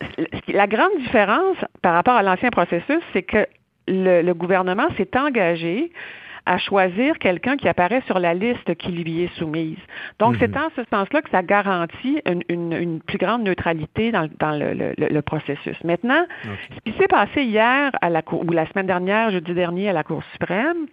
la 0.49 0.67
grande 0.67 0.97
différence 0.99 1.57
par 1.83 1.95
rapport 1.95 2.15
à 2.15 2.23
l'ancien 2.23 2.51
processus, 2.51 3.01
c'est 3.13 3.23
que 3.23 3.47
le 3.87 4.33
gouvernement 4.33 4.89
s'est 4.97 5.17
engagé 5.17 5.93
à 6.47 6.59
choisir 6.59 7.19
quelqu'un 7.19 7.57
qui 7.57 7.69
apparaît 7.69 8.03
sur 8.07 8.19
la 8.19 8.35
liste 8.35 8.75
qui 8.77 8.93
lui 8.93 9.23
est 9.23 9.35
soumise. 9.39 9.79
Donc, 10.19 10.37
c'est 10.39 10.49
mhm. 10.49 10.65
en 10.65 10.69
ce 10.77 10.83
sens-là 10.91 11.23
que 11.23 11.31
ça 11.31 11.43
garantit 11.43 12.21
une, 12.27 13.01
plus 13.01 13.19
grande 13.19 13.43
neutralité 13.43 14.13
dans, 14.13 14.29
le, 14.41 15.21
processus. 15.23 15.77
Maintenant, 15.85 16.25
ce 16.43 16.91
qui 16.91 16.99
s'est 16.99 17.09
passé 17.09 17.43
hier 17.43 17.91
à 18.01 18.11
la 18.11 18.23
Cour, 18.23 18.45
ou 18.47 18.53
la 18.53 18.67
semaine 18.67 18.87
dernière, 18.87 19.31
jeudi 19.31 19.55
dernier, 19.55 19.89
à 19.89 19.93
la 19.93 20.03
Cour 20.03 20.23
suprême, 20.33 20.87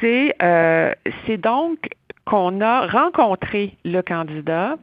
c'est 0.00 0.34
euh, 0.42 0.92
donc 1.38 1.78
qu'on 2.24 2.60
a 2.60 2.86
rencontré 2.86 3.76
le 3.84 4.02
candidat. 4.02 4.76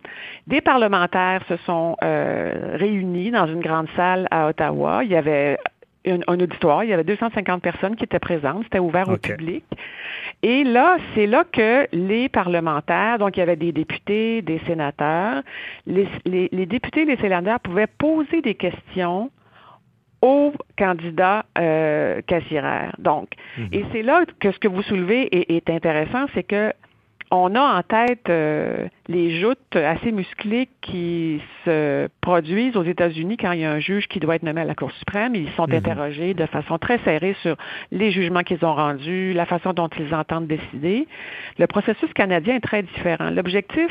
Des 0.47 0.61
parlementaires 0.61 1.43
se 1.47 1.55
sont 1.65 1.95
euh, 2.03 2.75
réunis 2.75 3.31
dans 3.31 3.47
une 3.47 3.61
grande 3.61 3.87
salle 3.95 4.27
à 4.31 4.47
Ottawa. 4.47 5.03
Il 5.03 5.11
y 5.11 5.15
avait 5.15 5.57
un, 6.11 6.39
auditoire. 6.39 6.83
Il 6.83 6.89
y 6.89 6.93
avait 6.93 7.03
250 7.03 7.61
personnes 7.61 7.95
qui 7.95 8.03
étaient 8.03 8.19
présentes. 8.19 8.63
C'était 8.63 8.79
ouvert 8.79 9.09
au 9.09 9.17
public. 9.17 9.63
Et 10.43 10.63
là, 10.63 10.97
c'est 11.13 11.27
là 11.27 11.43
que 11.51 11.87
les 11.91 12.29
parlementaires, 12.29 13.17
donc 13.17 13.37
il 13.37 13.39
y 13.39 13.43
avait 13.43 13.55
des 13.55 13.71
députés, 13.71 14.41
des 14.41 14.59
sénateurs, 14.67 15.41
les, 15.85 16.49
députés 16.65 17.01
et 17.01 17.05
les 17.05 17.17
sénateurs 17.17 17.59
pouvaient 17.59 17.87
poser 17.87 18.41
des 18.41 18.55
questions 18.55 19.31
aux 20.21 20.51
candidats 20.77 21.45
euh, 21.59 22.21
Donc, 22.97 23.29
mhm. 23.57 23.67
et 23.71 23.85
c'est 23.91 24.01
là 24.01 24.25
que 24.39 24.51
ce 24.51 24.59
que 24.59 24.67
vous 24.67 24.81
soulevez 24.81 25.55
est 25.55 25.69
intéressant, 25.69 26.25
c'est 26.33 26.43
que 26.43 26.73
on 27.31 27.55
a 27.55 27.61
en 27.61 27.83
tête 27.83 28.29
euh, 28.29 28.87
les 29.07 29.41
joutes 29.41 29.75
assez 29.75 30.11
musclées 30.11 30.69
qui 30.81 31.41
se 31.65 32.07
produisent 32.21 32.77
aux 32.77 32.83
États-Unis 32.83 33.37
quand 33.37 33.51
il 33.51 33.61
y 33.61 33.65
a 33.65 33.71
un 33.71 33.79
juge 33.79 34.07
qui 34.07 34.19
doit 34.19 34.35
être 34.35 34.43
nommé 34.43 34.61
à 34.61 34.65
la 34.65 34.75
Cour 34.75 34.91
suprême. 34.91 35.35
Ils 35.35 35.51
sont 35.51 35.67
mhm. 35.67 35.75
interrogés 35.75 36.33
de 36.33 36.45
façon 36.45 36.77
très 36.77 36.99
serrée 36.99 37.35
sur 37.41 37.57
les 37.91 38.11
jugements 38.11 38.43
qu'ils 38.43 38.63
ont 38.63 38.73
rendus, 38.73 39.33
la 39.33 39.45
façon 39.45 39.73
dont 39.73 39.89
ils 39.99 40.13
entendent 40.15 40.47
décider. 40.47 41.07
Le 41.57 41.67
processus 41.67 42.11
canadien 42.13 42.55
est 42.55 42.61
très 42.61 42.83
différent. 42.83 43.29
L'objectif 43.29 43.89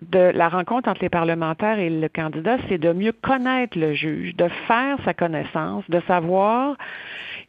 de 0.00 0.18
la 0.18 0.48
rencontre 0.48 0.88
entre 0.88 1.02
les 1.02 1.08
parlementaires 1.08 1.78
et 1.78 1.90
le 1.90 2.08
candidat, 2.08 2.56
c'est 2.68 2.78
de 2.78 2.92
mieux 2.92 3.12
connaître 3.12 3.78
le 3.78 3.92
juge, 3.94 4.34
de 4.36 4.48
faire 4.66 4.96
sa 5.04 5.14
connaissance, 5.14 5.84
de 5.88 6.00
savoir 6.06 6.76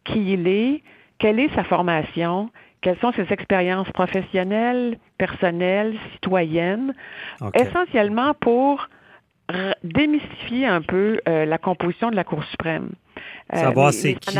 qui 0.04 0.34
il 0.34 0.48
est, 0.48 0.84
quelle 1.18 1.40
est 1.40 1.54
sa 1.56 1.64
formation, 1.64 2.50
quelles 2.86 3.00
sont 3.00 3.12
ses 3.14 3.34
expériences 3.34 3.90
professionnelles, 3.94 5.00
personnelles, 5.18 5.96
citoyennes, 6.14 6.94
essentiellement 7.56 8.36
pour 8.36 8.88
démystifier 9.84 10.68
un 10.68 10.84
peu 10.84 11.20
euh, 11.28 11.46
la 11.46 11.58
composition 11.58 12.12
de 12.12 12.16
la 12.16 12.24
Cour 12.24 12.44
suprême. 12.44 12.92
Euh, 13.56 13.58
Savoir 13.58 13.92
c'est 13.92 14.14
qui. 14.14 14.38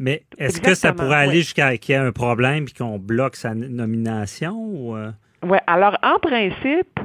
Mais 0.00 0.22
est-ce 0.36 0.60
que 0.60 0.74
ça 0.74 0.92
pourrait 0.92 1.18
aller 1.18 1.42
jusqu'à 1.42 1.76
qu'il 1.76 1.94
y 1.94 1.98
ait 1.98 2.00
un 2.00 2.10
problème 2.10 2.64
et 2.68 2.76
qu'on 2.76 2.98
bloque 2.98 3.36
sa 3.36 3.54
nomination? 3.54 4.56
Ou... 4.56 4.96
Euh? 4.96 5.12
Oui, 5.44 5.58
alors 5.68 5.96
en 6.02 6.18
principe, 6.18 6.98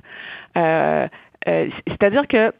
c'est-à-dire 0.55 2.27
que 2.27 2.51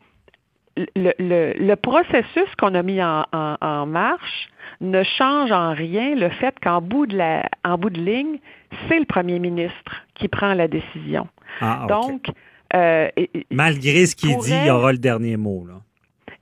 le, 0.76 1.76
processus 1.76 2.56
qu'on 2.58 2.76
a 2.76 2.84
mis 2.84 3.02
en 3.02 3.86
marche 3.86 4.50
ne 4.82 5.04
change 5.04 5.52
en 5.52 5.74
rien 5.74 6.16
le 6.16 6.30
fait 6.30 6.56
qu'en 6.62 6.82
bout 6.82 7.06
de 7.06 7.18
la, 7.18 7.50
en 7.64 7.78
bout 7.78 7.90
de 7.90 8.02
ligne, 8.02 8.40
c'est 8.88 9.00
le 9.00 9.06
premier 9.06 9.40
ministre 9.40 10.04
qui 10.16 10.28
prend 10.28 10.54
la 10.54 10.68
décision. 10.68 11.28
Ah, 11.62 11.86
Donc, 11.88 12.28
euh, 12.74 13.10
malgré 13.52 14.06
ce 14.06 14.16
qu'il 14.16 14.38
dit, 14.40 14.54
il 14.54 14.68
y 14.68 14.70
aura 14.70 14.92
le 14.92 14.98
dernier 14.98 15.38
mot. 15.38 15.66
Là. 15.68 15.76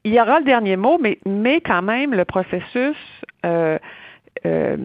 Il 0.04 0.14
y 0.14 0.20
aura 0.20 0.40
le 0.40 0.46
dernier 0.46 0.76
mot, 0.76 0.98
mais, 1.00 1.20
mais 1.26 1.62
quand 1.62 1.82
même, 1.82 2.14
le 2.14 2.26
processus 2.26 2.98
euh, 3.46 3.78
euh, 4.46 4.78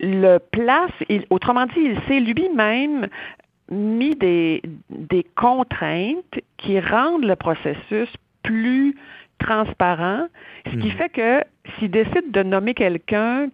le 0.00 0.38
place. 0.38 0.92
autrement 1.30 1.66
dit, 1.66 1.80
il 1.80 2.00
s'est 2.06 2.20
lui-même 2.20 3.08
mis 3.70 4.14
des, 4.14 4.62
des 4.90 5.24
contraintes 5.34 6.40
qui 6.56 6.78
rendent 6.78 7.24
le 7.24 7.36
processus 7.36 8.08
plus 8.46 8.94
transparent, 9.38 10.28
ce 10.64 10.76
qui 10.76 10.88
hmm. 10.88 10.92
fait 10.92 11.08
que 11.10 11.44
s'il 11.78 11.90
décide 11.90 12.30
de 12.30 12.42
nommer 12.42 12.72
quelqu'un 12.74 13.48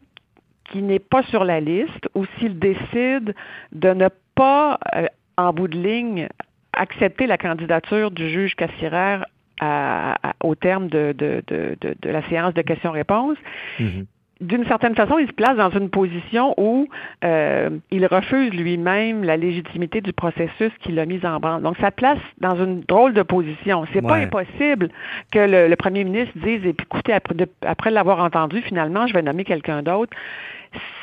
qui 0.70 0.80
n'est 0.80 1.00
pas 1.00 1.22
sur 1.24 1.44
la 1.44 1.60
liste 1.60 2.08
ou 2.14 2.24
s'il 2.38 2.58
décide 2.58 3.34
de 3.72 3.88
ne 3.90 4.08
pas, 4.34 4.78
euh, 4.94 5.06
en 5.36 5.52
bout 5.52 5.68
de 5.68 5.76
ligne, 5.76 6.28
accepter 6.72 7.26
la 7.26 7.36
candidature 7.36 8.10
du 8.10 8.30
juge 8.30 8.54
Cassirer 8.54 9.18
au 10.42 10.54
terme 10.56 10.88
de, 10.88 11.14
la 12.02 12.28
séance 12.28 12.54
de 12.54 12.62
questions-réponses, 12.62 13.38
hmm 13.78 14.02
d'une 14.42 14.66
certaine 14.66 14.94
façon, 14.94 15.18
il 15.18 15.26
se 15.26 15.32
place 15.32 15.56
dans 15.56 15.70
une 15.70 15.88
position 15.88 16.54
où 16.58 16.88
euh, 17.24 17.70
il 17.90 18.06
refuse 18.06 18.52
lui-même 18.52 19.22
la 19.22 19.36
légitimité 19.36 20.00
du 20.00 20.12
processus 20.12 20.72
qu'il 20.80 20.98
a 20.98 21.06
mis 21.06 21.24
en 21.24 21.38
branle. 21.38 21.62
Donc, 21.62 21.76
ça 21.78 21.90
place 21.90 22.18
dans 22.40 22.56
une 22.56 22.80
drôle 22.80 23.14
de 23.14 23.22
position. 23.22 23.84
C'est 23.92 24.02
pas 24.02 24.16
impossible 24.16 24.88
que 25.30 25.38
le, 25.68 25.74
premier 25.76 26.04
ministre 26.04 26.32
dise, 26.36 26.66
écoutez, 26.66 27.12
après, 27.12 27.34
après 27.62 27.90
l'avoir 27.90 28.18
entendu, 28.18 28.60
finalement, 28.62 29.06
je 29.06 29.14
vais 29.14 29.22
nommer 29.22 29.44
quelqu'un 29.44 29.82
d'autre 29.82 30.16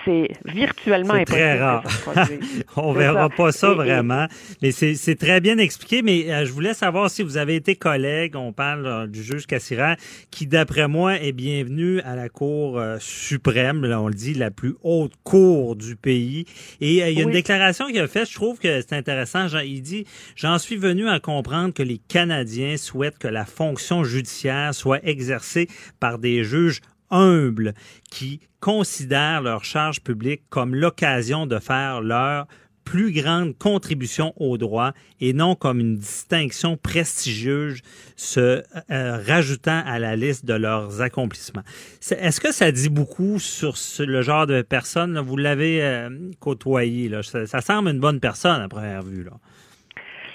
c'est 0.05 0.29
virtuellement 0.45 1.13
impossible. 1.13 1.37
Très 1.37 1.59
rare. 1.59 1.83
On 2.75 2.93
verra 2.93 3.29
pas 3.29 3.51
ça 3.51 3.73
vraiment. 3.73 4.27
Mais 4.61 4.71
c'est 4.71 5.15
très 5.15 5.41
bien 5.41 5.57
expliqué. 5.57 6.01
Mais 6.01 6.31
euh, 6.31 6.45
je 6.45 6.51
voulais 6.51 6.73
savoir 6.73 7.09
si 7.09 7.23
vous 7.23 7.37
avez 7.37 7.55
été 7.55 7.75
collègue. 7.75 8.35
On 8.35 8.53
parle 8.53 8.85
euh, 8.85 9.07
du 9.07 9.23
juge 9.23 9.45
Cassirer, 9.45 9.95
qui, 10.31 10.47
d'après 10.47 10.87
moi, 10.87 11.15
est 11.19 11.31
bienvenu 11.31 12.01
à 12.01 12.15
la 12.15 12.29
Cour 12.29 12.79
euh, 12.79 12.97
suprême. 12.99 13.85
Là, 13.85 14.01
on 14.01 14.07
le 14.07 14.13
dit, 14.13 14.33
la 14.33 14.51
plus 14.51 14.75
haute 14.83 15.13
cour 15.23 15.75
du 15.75 15.95
pays. 15.95 16.45
Et 16.81 17.09
il 17.09 17.17
y 17.17 17.19
a 17.19 17.23
une 17.23 17.31
déclaration 17.31 17.87
qu'il 17.87 17.99
a 17.99 18.07
faite. 18.07 18.29
Je 18.29 18.35
trouve 18.35 18.59
que 18.59 18.81
c'est 18.81 18.93
intéressant. 18.93 19.47
Il 19.63 19.81
dit 19.81 20.05
J'en 20.35 20.57
suis 20.57 20.77
venu 20.77 21.07
à 21.07 21.19
comprendre 21.19 21.73
que 21.73 21.83
les 21.83 21.99
Canadiens 22.07 22.77
souhaitent 22.77 23.17
que 23.17 23.27
la 23.27 23.45
fonction 23.45 24.03
judiciaire 24.03 24.73
soit 24.73 24.99
exercée 25.03 25.67
par 25.99 26.19
des 26.19 26.43
juges 26.43 26.81
humbles 27.11 27.73
qui 28.09 28.39
considèrent 28.59 29.41
leur 29.41 29.63
charge 29.63 30.01
publique 30.01 30.43
comme 30.49 30.75
l'occasion 30.75 31.45
de 31.45 31.59
faire 31.59 32.01
leur 32.01 32.47
plus 32.89 33.11
grande 33.11 33.55
contribution 33.55 34.33
au 34.37 34.57
droit 34.57 34.93
et 35.21 35.33
non 35.33 35.53
comme 35.53 35.79
une 35.79 35.97
distinction 35.97 36.75
prestigieuse 36.75 37.81
se 38.15 38.63
euh, 38.89 39.19
rajoutant 39.27 39.83
à 39.85 39.99
la 39.99 40.15
liste 40.15 40.45
de 40.45 40.55
leurs 40.55 40.99
accomplissements. 40.99 41.61
Est-ce 42.01 42.41
que 42.41 42.51
ça 42.51 42.71
dit 42.71 42.89
beaucoup 42.89 43.37
sur 43.37 43.75
le 43.99 44.21
genre 44.23 44.47
de 44.47 44.63
personne? 44.63 45.19
Vous 45.19 45.37
l'avez 45.37 45.83
euh, 45.83 46.09
côtoyé. 46.39 47.09
Là. 47.09 47.21
Ça, 47.21 47.61
semble 47.61 47.89
une 47.89 47.99
bonne 47.99 48.19
personne 48.19 48.59
à 48.59 48.67
première 48.67 49.03
vue. 49.03 49.23
Là. 49.23 49.33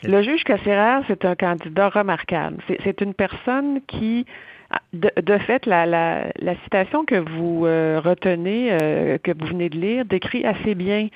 Le 0.04 0.22
juge 0.22 0.44
Cassirer, 0.44 1.00
c'est 1.08 1.24
un 1.24 1.34
candidat 1.34 1.88
remarquable. 1.88 2.58
C'est 2.68 3.00
une 3.00 3.14
personne 3.14 3.80
qui 3.88 4.26
ah, 4.74 4.80
de, 4.92 5.38
fait, 5.38 5.66
la, 5.66 5.86
la, 5.86 6.54
citation 6.64 7.04
que 7.04 7.14
vous 7.14 7.64
euh, 7.64 8.00
retenez, 8.02 8.70
euh, 8.72 9.18
que 9.22 9.30
vous 9.30 9.46
venez 9.46 9.68
de 9.68 9.78
lire, 9.78 10.04
décrit 10.04 10.44
assez 10.44 10.74
bien 10.74 11.08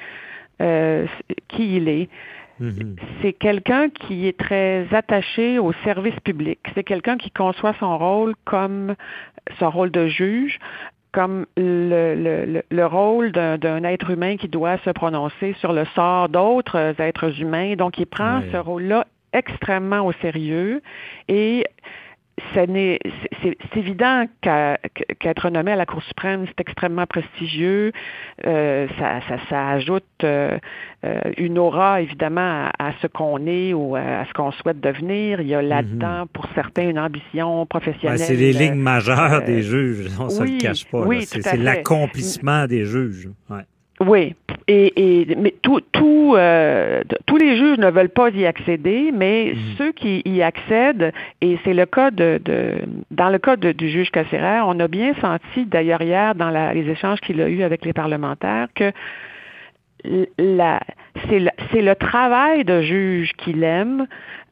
euh, 0.62 1.06
qui 1.48 1.76
il 1.76 1.88
est. 1.88 2.08
Mm-hmm. 2.60 2.96
C'est 3.20 3.32
quelqu'un 3.32 3.88
qui 3.88 4.28
est 4.28 4.38
très 4.38 4.86
attaché 4.92 5.58
au 5.58 5.72
service 5.84 6.18
public. 6.20 6.60
C'est 6.74 6.84
quelqu'un 6.84 7.16
qui 7.16 7.32
conçoit 7.32 7.74
son 7.80 7.98
rôle 7.98 8.34
comme 8.44 8.94
son 9.58 9.70
rôle 9.70 9.90
de 9.90 10.06
juge, 10.06 10.60
comme 11.12 11.46
le, 11.56 12.14
le, 12.14 12.62
le 12.70 12.86
rôle 12.86 13.32
d'un 13.32 13.82
être 13.82 14.10
humain 14.10 14.36
qui 14.36 14.46
doit 14.46 14.78
se 14.78 14.90
prononcer 14.90 15.54
sur 15.58 15.72
le 15.72 15.84
sort 15.96 16.28
d'autres 16.28 16.94
êtres 17.00 17.40
humains. 17.40 17.74
Donc, 17.74 17.98
il 17.98 18.06
prend 18.06 18.40
ce 18.52 18.56
rôle-là 18.56 19.04
extrêmement 19.32 20.06
au 20.06 20.12
sérieux 20.12 20.80
et 21.28 21.64
c'est 22.54 23.76
évident 23.76 24.24
qu'être 24.40 25.50
nommé 25.50 25.72
à 25.72 25.76
la 25.76 25.86
Cour 25.86 26.02
suprême, 26.02 26.44
c'est 26.46 26.60
extrêmement 26.60 27.06
prestigieux. 27.06 27.92
Euh, 28.46 28.86
ça, 28.98 29.68
ajoute 29.70 30.04
euh, 30.24 30.58
euh, 31.04 31.20
une 31.36 31.58
aura, 31.58 32.00
évidemment, 32.00 32.68
à, 32.78 32.92
ce 33.00 33.06
qu'on 33.06 33.46
est 33.46 33.72
ou 33.72 33.96
à 33.96 34.24
ce 34.26 34.32
qu'on 34.32 34.52
souhaite 34.52 34.80
devenir. 34.80 35.40
Il 35.40 35.48
y 35.48 35.54
a 35.54 35.62
là-dedans, 35.62 36.26
pour 36.32 36.46
certains, 36.54 36.88
une 36.88 36.98
ambition 36.98 37.66
professionnelle. 37.66 38.18
c'est 38.18 38.36
les 38.36 38.52
lignes 38.52 38.74
majeures 38.74 39.44
des 39.44 39.62
juges, 39.62 40.08
on 40.18 40.24
ne 40.24 40.30
se 40.30 40.42
le 40.42 40.58
cache 40.58 40.84
pas. 40.86 41.04
c'est 41.24 41.56
l'accomplissement 41.56 42.66
des 42.66 42.84
juges. 42.84 43.28
Oui. 44.00 44.34
Et, 44.68 44.92
et 45.30 45.34
mais 45.36 45.54
tout, 45.62 45.80
tout, 45.92 46.34
euh, 46.36 47.02
tous 47.26 47.36
les 47.36 47.56
juges 47.56 47.78
ne 47.78 47.90
veulent 47.90 48.10
pas 48.10 48.28
y 48.30 48.44
accéder, 48.46 49.10
mais 49.12 49.52
Mhm. 49.54 49.60
ceux 49.78 49.92
qui 49.92 50.22
y 50.24 50.42
accèdent, 50.42 51.12
et 51.40 51.58
c'est 51.64 51.74
le 51.74 51.86
cas 51.86 52.10
de, 52.10 52.38
de 52.44 52.74
dans 53.10 53.30
le 53.30 53.38
cas 53.38 53.56
de- 53.56 53.72
du 53.72 53.88
juge 53.88 54.10
Casseraire, 54.10 54.64
on 54.68 54.78
a 54.78 54.86
bien 54.86 55.14
senti 55.20 55.64
d'ailleurs 55.66 56.02
hier 56.02 56.34
dans 56.34 56.50
la- 56.50 56.74
les 56.74 56.88
échanges 56.88 57.20
qu'il 57.20 57.40
a 57.40 57.48
eus 57.48 57.62
avec 57.62 57.84
les 57.84 57.92
parlementaires 57.92 58.68
que 58.74 58.92
la, 60.38 60.80
c'est 61.28 61.40
le, 61.40 61.50
c'est 61.72 61.82
le 61.82 61.94
travail 61.96 62.64
de 62.64 62.80
juge 62.82 63.32
qu'il 63.32 63.64
aime 63.64 64.06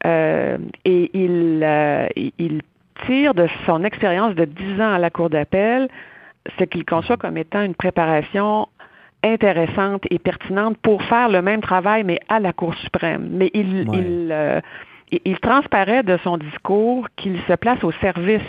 euh, 0.04 0.58
et 0.84 1.10
il, 1.14 1.60
euh, 1.62 2.06
il- 2.16 2.32
il 2.38 2.60
tire 3.06 3.34
de 3.34 3.46
son 3.64 3.84
expérience 3.84 4.34
de 4.34 4.44
10 4.44 4.80
ans 4.80 4.92
à 4.94 4.98
la 4.98 5.10
Cour 5.10 5.30
d'appel 5.30 5.88
ce 6.58 6.64
qu'il 6.64 6.84
conçoit 6.84 7.16
comme 7.16 7.36
étant 7.36 7.62
une 7.62 7.74
préparation 7.74 8.68
intéressante 9.22 10.04
et 10.10 10.18
pertinente 10.18 10.76
pour 10.82 11.02
faire 11.04 11.28
le 11.28 11.42
même 11.42 11.60
travail, 11.60 12.04
mais 12.04 12.18
à 12.28 12.40
la 12.40 12.52
Cour 12.52 12.74
suprême. 12.76 13.28
Mais 13.32 13.50
il, 13.54 13.88
Ouais. 13.88 13.98
il, 13.98 14.28
euh, 14.30 14.60
il- 15.10 15.20
il 15.24 15.38
transparaît 15.40 16.02
de 16.02 16.16
son 16.24 16.36
discours 16.38 17.08
qu'il 17.16 17.38
se 17.48 17.54
place 17.54 17.82
au 17.84 17.92
service 17.92 18.42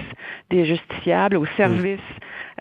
des 0.50 0.66
justiciables, 0.66 1.38
au 1.38 1.46
service 1.58 2.00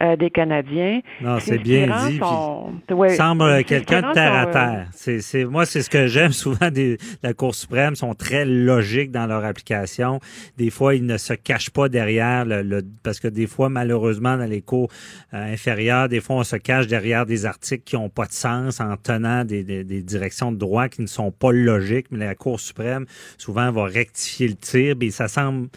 euh, 0.03 0.17
des 0.17 0.31
Canadiens. 0.31 1.01
Non, 1.21 1.39
c'est 1.41 1.59
bien 1.59 1.87
dit. 2.09 2.19
son- 2.19 2.73
puis 2.87 2.95
ouais, 2.97 3.15
semble 3.17 3.65
quelqu'un 3.65 4.03
de 4.09 4.13
terre 4.13 4.33
à 4.35 4.47
euh, 4.47 4.53
terre. 4.53 4.89
C'est, 4.93 5.21
c'est, 5.21 5.45
moi, 5.45 5.65
c'est 5.67 5.83
ce 5.83 5.91
que 5.91 6.07
j'aime 6.07 6.33
souvent 6.33 6.71
des 6.71 6.99
la 7.23 7.33
Cour 7.35 7.55
suprême. 7.55 7.95
sont 7.97 8.15
très 8.15 8.45
logiques 8.45 9.11
dans 9.11 9.27
leur 9.27 9.45
application. 9.45 10.21
Des 10.57 10.71
fois, 10.71 10.95
ils 10.95 11.05
ne 11.07 11.17
se 11.17 11.33
cachent 11.35 11.71
pas 11.71 11.89
derrière 11.89 12.45
le, 12.45 12.63
le- 12.63 12.83
parce 13.03 13.21
que 13.21 13.29
des 13.29 13.47
fois, 13.47 13.69
malheureusement, 13.69 14.37
dans 14.37 14.45
les 14.49 14.63
cours 14.63 14.89
euh, 15.35 15.53
inférieures, 15.53 16.09
des 16.09 16.21
fois, 16.21 16.37
on 16.37 16.45
se 16.45 16.57
cache 16.57 16.87
derrière 16.87 17.27
des 17.27 17.47
articles 17.47 17.85
qui 17.85 17.97
n'ont 17.97 18.09
pas 18.11 18.27
de 18.27 18.33
sens 18.33 18.81
en 18.81 18.97
tenant 18.97 19.45
des, 19.45 19.63
des- 19.65 19.85
des 19.85 20.03
directions 20.03 20.53
de 20.53 20.57
droit 20.59 20.89
qui 20.89 21.03
ne 21.03 21.07
sont 21.07 21.31
pas 21.31 21.53
logiques. 21.53 22.07
Mais 22.11 22.25
la 22.27 22.35
Cour 22.35 22.61
suprême, 22.61 23.07
souvent, 23.39 23.71
va 23.73 23.85
rectifier 23.85 24.49
le 24.49 24.55
tir. 24.55 24.95
Et 25.01 25.11
ça 25.11 25.29
semble 25.29 25.69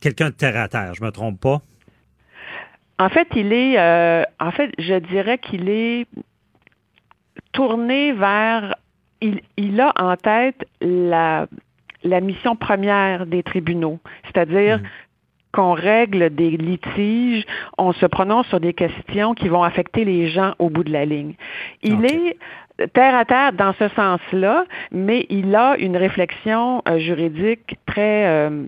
quelqu'un 0.00 0.30
de 0.30 0.34
terre 0.34 0.56
à 0.56 0.68
terre. 0.68 0.94
Je 0.94 1.02
me 1.04 1.10
trompe 1.10 1.40
pas? 1.40 1.60
En 2.98 3.08
fait, 3.08 3.28
il 3.34 3.52
est, 3.52 3.78
euh, 3.78 4.24
en 4.40 4.50
fait, 4.50 4.70
je 4.78 4.94
dirais 4.94 5.38
qu'il 5.38 5.68
est 5.68 6.06
tourné 7.52 8.12
vers, 8.12 8.76
il, 9.20 9.40
il 9.56 9.80
a 9.80 9.92
en 9.98 10.16
tête 10.16 10.66
la, 10.80 11.46
la 12.02 12.20
mission 12.20 12.56
première 12.56 13.26
des 13.26 13.42
tribunaux, 13.42 13.98
c'est-à-dire 14.24 14.80
qu'on 15.52 15.72
règle 15.72 16.30
des 16.34 16.50
litiges, 16.50 17.44
on 17.78 17.92
se 17.92 18.06
prononce 18.06 18.46
sur 18.48 18.60
des 18.60 18.74
questions 18.74 19.34
qui 19.34 19.48
vont 19.48 19.62
affecter 19.62 20.04
les 20.04 20.28
gens 20.28 20.54
au 20.58 20.68
bout 20.68 20.84
de 20.84 20.92
la 20.92 21.04
ligne. 21.04 21.34
Il 21.82 22.04
est 22.04 22.36
terre 22.92 23.14
à 23.14 23.24
terre 23.24 23.52
dans 23.52 23.72
ce 23.78 23.88
sens-là, 23.88 24.66
mais 24.92 25.26
il 25.30 25.54
a 25.54 25.76
une 25.78 25.96
réflexion 25.96 26.82
euh, 26.88 26.98
juridique 26.98 27.78
très 27.86 28.26
euh, 28.26 28.64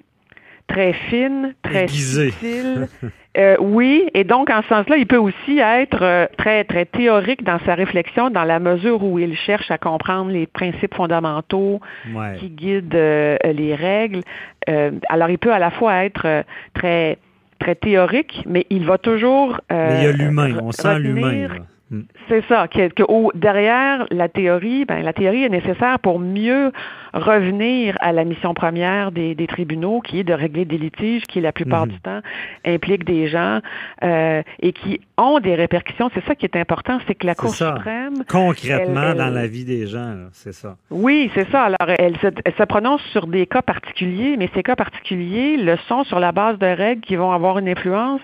très 0.67 0.93
fine, 0.93 1.55
très 1.63 1.85
Aiguisée. 1.85 2.31
subtile. 2.31 2.89
Euh, 3.39 3.57
oui, 3.61 4.09
et 4.15 4.25
donc 4.25 4.51
en 4.51 4.63
ce 4.63 4.69
sens-là, 4.69 4.97
il 4.97 5.07
peut 5.07 5.17
aussi 5.17 5.59
être 5.61 6.03
euh, 6.03 6.27
très 6.37 6.65
très 6.65 6.87
théorique 6.87 7.45
dans 7.45 7.59
sa 7.65 7.75
réflexion, 7.75 8.31
dans 8.31 8.45
la 8.45 8.59
mesure 8.59 9.03
où 9.05 9.19
il 9.19 9.37
cherche 9.37 9.71
à 9.71 9.79
comprendre 9.79 10.31
les 10.31 10.47
principes 10.47 10.95
fondamentaux 10.95 11.81
Ouais. 12.15 12.35
qui 12.39 12.51
guident 12.51 12.95
euh, 12.95 13.37
les 13.45 13.75
règles. 13.75 14.23
Euh, 14.69 14.91
alors, 15.09 15.31
il 15.31 15.39
peut 15.39 15.53
à 15.53 15.59
la 15.59 15.71
fois 15.71 16.05
être 16.05 16.23
euh, 16.27 16.43
très 16.75 17.19
très 17.61 17.75
théorique, 17.75 18.45
mais 18.47 18.67
il 18.71 18.85
va 18.85 18.99
toujours. 18.99 19.61
euh, 19.73 19.89
Mais 19.91 19.99
il 19.99 20.05
y 20.05 20.09
a 20.09 20.13
l'humain. 20.13 20.57
On 20.63 20.73
sent 20.73 20.99
l'humain. 21.01 21.49
Mm. 21.91 22.03
c'est 22.29 22.45
ça, 22.49 22.69
que, 22.69 22.91
derrière 23.37 24.07
la 24.11 24.29
théorie, 24.29 24.85
ben, 24.85 25.03
la 25.03 25.15
théorie 25.15 25.45
est 25.45 25.49
nécessaire 25.49 25.99
pour 26.01 26.19
mieux 26.19 26.71
revenir 27.15 27.97
à 28.01 28.13
la 28.13 28.25
mission 28.25 28.55
première 28.55 29.13
des, 29.13 29.35
des 29.35 29.47
tribunaux, 29.47 30.01
qui 30.01 30.21
est 30.21 30.25
de 30.25 30.33
régler 30.33 30.65
des 30.65 30.79
litiges 30.79 31.23
qui, 31.27 31.41
la 31.41 31.53
plupart 31.53 31.87
Mhm. 31.87 31.93
du 31.93 32.01
temps, 32.01 32.21
impliquent 32.67 33.05
des 33.05 33.29
gens 33.29 33.61
euh, 34.03 34.43
et 34.61 34.73
qui 34.73 35.01
ont 35.17 35.41
des 35.41 35.55
répercussions. 35.55 36.11
C'est 36.15 36.25
ça 36.25 36.35
qui 36.35 36.47
est 36.47 36.57
important, 36.57 36.99
c'est 37.07 37.15
que 37.15 37.27
la 37.27 37.35
Cour 37.35 37.51
ça. 37.55 37.75
suprême... 37.77 38.25
Concrètement, 38.29 39.11
elle- 39.11 39.17
dans 39.19 39.31
la 39.31 39.47
vie 39.47 39.65
des 39.65 39.87
gens, 39.87 40.15
c'est 40.33 40.53
ça. 40.53 40.77
oui, 40.91 41.31
c'est 41.35 41.49
ça. 41.51 41.65
Alors, 41.65 41.95
elle 41.99 42.17
se, 42.19 42.29
elle 42.45 42.55
se 42.55 42.63
prononce 42.65 43.03
sur 43.13 43.27
des 43.27 43.47
cas 43.47 43.63
particuliers, 43.63 44.37
mais 44.39 44.49
ces 44.55 44.63
cas 44.63 44.77
particuliers 44.77 45.57
le 45.57 45.77
sont 45.89 46.05
sur 46.05 46.19
la 46.21 46.33
base 46.33 46.59
de 46.59 46.67
règles 46.67 47.01
qui 47.03 47.17
vont 47.17 47.33
avoir 47.33 47.59
une 47.59 47.69
influence 47.69 48.21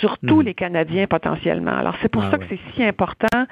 sur 0.00 0.18
tous 0.18 0.36
Mhm. 0.40 0.42
les 0.46 0.54
Canadiens 0.54 1.06
potentiellement. 1.06 1.76
Alors, 1.76 1.94
c'est 2.02 2.08
pour 2.10 2.22
Ah 2.24 2.30
ça 2.30 2.38
ouais. 2.38 2.44
que 2.46 2.54
c'est 2.54 2.60
si 2.74 2.84
important 2.84 3.46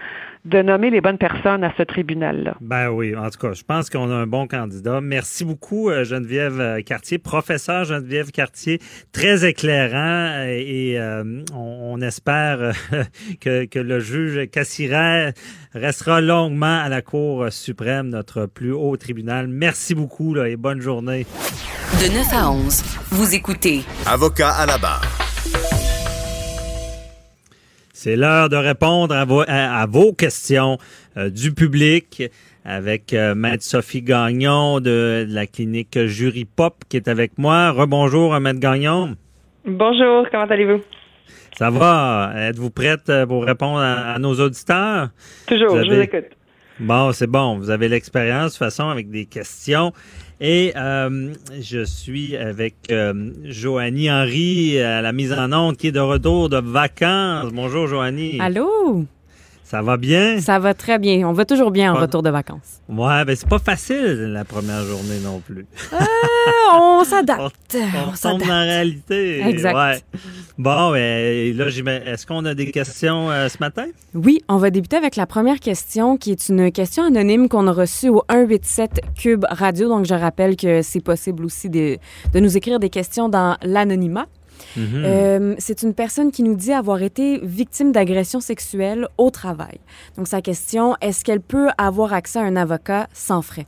de 0.44 0.60
nommer 0.60 0.90
les 0.90 1.00
bonnes 1.00 1.18
personnes 1.18 1.64
à 1.64 1.72
ce 1.76 1.82
tribunal-là. 1.82 2.54
Ben 2.60 2.90
oui, 2.90 3.16
en 3.16 3.30
tout 3.30 3.38
cas, 3.38 3.52
je 3.54 3.62
pense 3.62 3.88
qu'on 3.88 4.10
a 4.10 4.14
un 4.14 4.26
bon 4.26 4.46
candidat. 4.46 5.00
Merci 5.00 5.44
beaucoup, 5.44 5.88
euh, 5.88 6.04
Geneviève 6.04 6.60
euh, 6.60 6.82
Cartier, 6.82 7.18
professeur 7.18 7.84
Geneviève 7.84 8.30
Cartier, 8.30 8.80
très 9.12 9.48
éclairant 9.48 9.96
euh, 9.96 10.46
et 10.48 10.98
euh, 10.98 11.42
on, 11.54 11.94
on 11.94 12.00
espère 12.00 12.72
que, 13.40 13.64
que 13.64 13.78
le 13.78 14.00
juge 14.00 14.50
Cassiret 14.50 15.32
restera 15.72 16.20
longuement 16.20 16.80
à 16.80 16.88
la 16.88 17.00
Cour 17.00 17.46
suprême, 17.50 18.08
notre 18.08 18.46
plus 18.46 18.72
haut 18.72 18.96
tribunal. 18.96 19.48
Merci 19.48 19.94
beaucoup 19.94 20.34
là, 20.34 20.48
et 20.48 20.56
bonne 20.56 20.80
journée. 20.80 21.26
De 22.00 22.12
9 22.12 22.32
à 22.32 22.50
11, 22.50 22.82
vous 23.10 23.34
écoutez 23.34 23.82
Avocat 24.06 24.50
à 24.50 24.66
la 24.66 24.78
barre. 24.78 25.02
C'est 28.04 28.16
l'heure 28.16 28.50
de 28.50 28.56
répondre 28.56 29.16
à 29.16 29.24
vos, 29.24 29.40
à, 29.48 29.80
à 29.80 29.86
vos 29.86 30.12
questions 30.12 30.76
euh, 31.16 31.30
du 31.30 31.54
public 31.54 32.22
avec 32.62 33.14
euh, 33.14 33.34
Maître 33.34 33.64
Sophie 33.64 34.02
Gagnon 34.02 34.78
de, 34.78 35.24
de 35.26 35.34
la 35.34 35.46
clinique 35.46 35.98
Jury 36.04 36.44
Pop 36.44 36.74
qui 36.90 36.98
est 36.98 37.08
avec 37.08 37.38
moi. 37.38 37.70
Rebonjour, 37.70 38.34
euh, 38.34 38.40
Maître 38.40 38.60
Gagnon. 38.60 39.16
Bonjour, 39.64 40.26
comment 40.30 40.44
allez-vous? 40.44 40.82
Ça 41.56 41.70
va? 41.70 42.30
Êtes-vous 42.36 42.68
prête 42.68 43.10
pour 43.26 43.42
répondre 43.42 43.78
à, 43.78 44.12
à 44.12 44.18
nos 44.18 44.38
auditeurs? 44.38 45.08
Toujours, 45.46 45.70
Vous 45.74 45.84
je 45.84 45.94
vous 45.94 46.00
écoute. 46.02 46.26
Bon, 46.80 47.10
c'est 47.12 47.26
bon. 47.26 47.56
Vous 47.56 47.70
avez 47.70 47.88
l'expérience 47.88 48.46
de 48.46 48.58
toute 48.58 48.58
façon 48.58 48.90
avec 48.90 49.08
des 49.08 49.24
questions. 49.24 49.94
Et 50.46 50.74
euh, 50.76 51.32
je 51.58 51.86
suis 51.86 52.36
avec 52.36 52.74
euh, 52.90 53.30
Joanie 53.44 54.10
Henry 54.10 54.78
à 54.78 55.00
la 55.00 55.10
mise 55.10 55.32
en 55.32 55.50
onde 55.54 55.78
qui 55.78 55.86
est 55.86 55.92
de 55.92 56.00
retour 56.00 56.50
de 56.50 56.58
vacances. 56.58 57.50
Bonjour 57.50 57.86
Joanie. 57.86 58.36
Allô? 58.42 59.06
Ça 59.66 59.80
va 59.82 59.96
bien? 59.96 60.40
Ça 60.40 60.58
va 60.58 60.74
très 60.74 60.98
bien. 60.98 61.26
On 61.26 61.32
va 61.32 61.44
toujours 61.46 61.70
bien 61.70 61.90
en 61.90 61.94
Pas- 61.94 62.02
retour 62.02 62.22
de 62.22 62.28
vacances. 62.30 62.80
Ouais, 62.88 63.24
ben 63.24 63.34
c'est 63.34 63.48
pas 63.48 63.58
facile 63.58 64.30
la 64.32 64.44
première 64.44 64.82
journée 64.84 65.18
non 65.24 65.40
plus. 65.40 65.66
Ah, 65.90 66.04
on 66.74 67.02
s'adapte. 67.04 67.74
On 67.74 67.78
On 67.78 68.04
tombe 68.04 68.14
s'adapte. 68.16 68.42
dans 68.46 68.48
la 68.54 68.60
réalité. 68.62 69.40
Exact. 69.48 69.74
Ouais. 69.74 69.98
Bon, 70.58 70.92
ben, 70.92 71.56
là, 71.56 71.66
est-ce 72.06 72.26
qu'on 72.26 72.44
a 72.44 72.54
des 72.54 72.70
questions 72.70 73.30
euh, 73.30 73.48
ce 73.48 73.56
matin? 73.58 73.86
Oui, 74.14 74.40
on 74.48 74.58
va 74.58 74.70
débuter 74.70 74.96
avec 74.96 75.16
la 75.16 75.26
première 75.26 75.58
question, 75.60 76.18
qui 76.18 76.32
est 76.32 76.48
une 76.50 76.70
question 76.70 77.02
anonyme 77.04 77.48
qu'on 77.48 77.66
a 77.66 77.72
reçue 77.72 78.10
au 78.10 78.22
187 78.30 79.00
Cube 79.16 79.44
Radio. 79.48 79.88
Donc, 79.88 80.04
je 80.04 80.14
rappelle 80.14 80.56
que 80.56 80.82
c'est 80.82 81.00
possible 81.02 81.44
aussi 81.44 81.70
de, 81.70 81.96
de 82.34 82.38
nous 82.40 82.56
écrire 82.56 82.78
des 82.78 82.90
questions 82.90 83.28
dans 83.30 83.56
l'anonymat. 83.62 84.26
Mhm. 84.76 85.02
Euh, 85.04 85.54
c'est 85.58 85.82
une 85.82 85.94
personne 85.94 86.30
qui 86.30 86.42
nous 86.42 86.54
dit 86.54 86.72
avoir 86.72 87.02
été 87.02 87.40
victime 87.42 87.92
d'agression 87.92 88.40
sexuelle 88.40 89.08
au 89.18 89.30
travail. 89.30 89.78
Donc, 90.16 90.26
sa 90.26 90.42
question, 90.42 90.96
est-ce 91.00 91.24
qu'elle 91.24 91.40
peut 91.40 91.68
avoir 91.78 92.12
accès 92.12 92.38
à 92.38 92.42
un 92.42 92.56
avocat 92.56 93.06
sans 93.12 93.42
frais? 93.42 93.66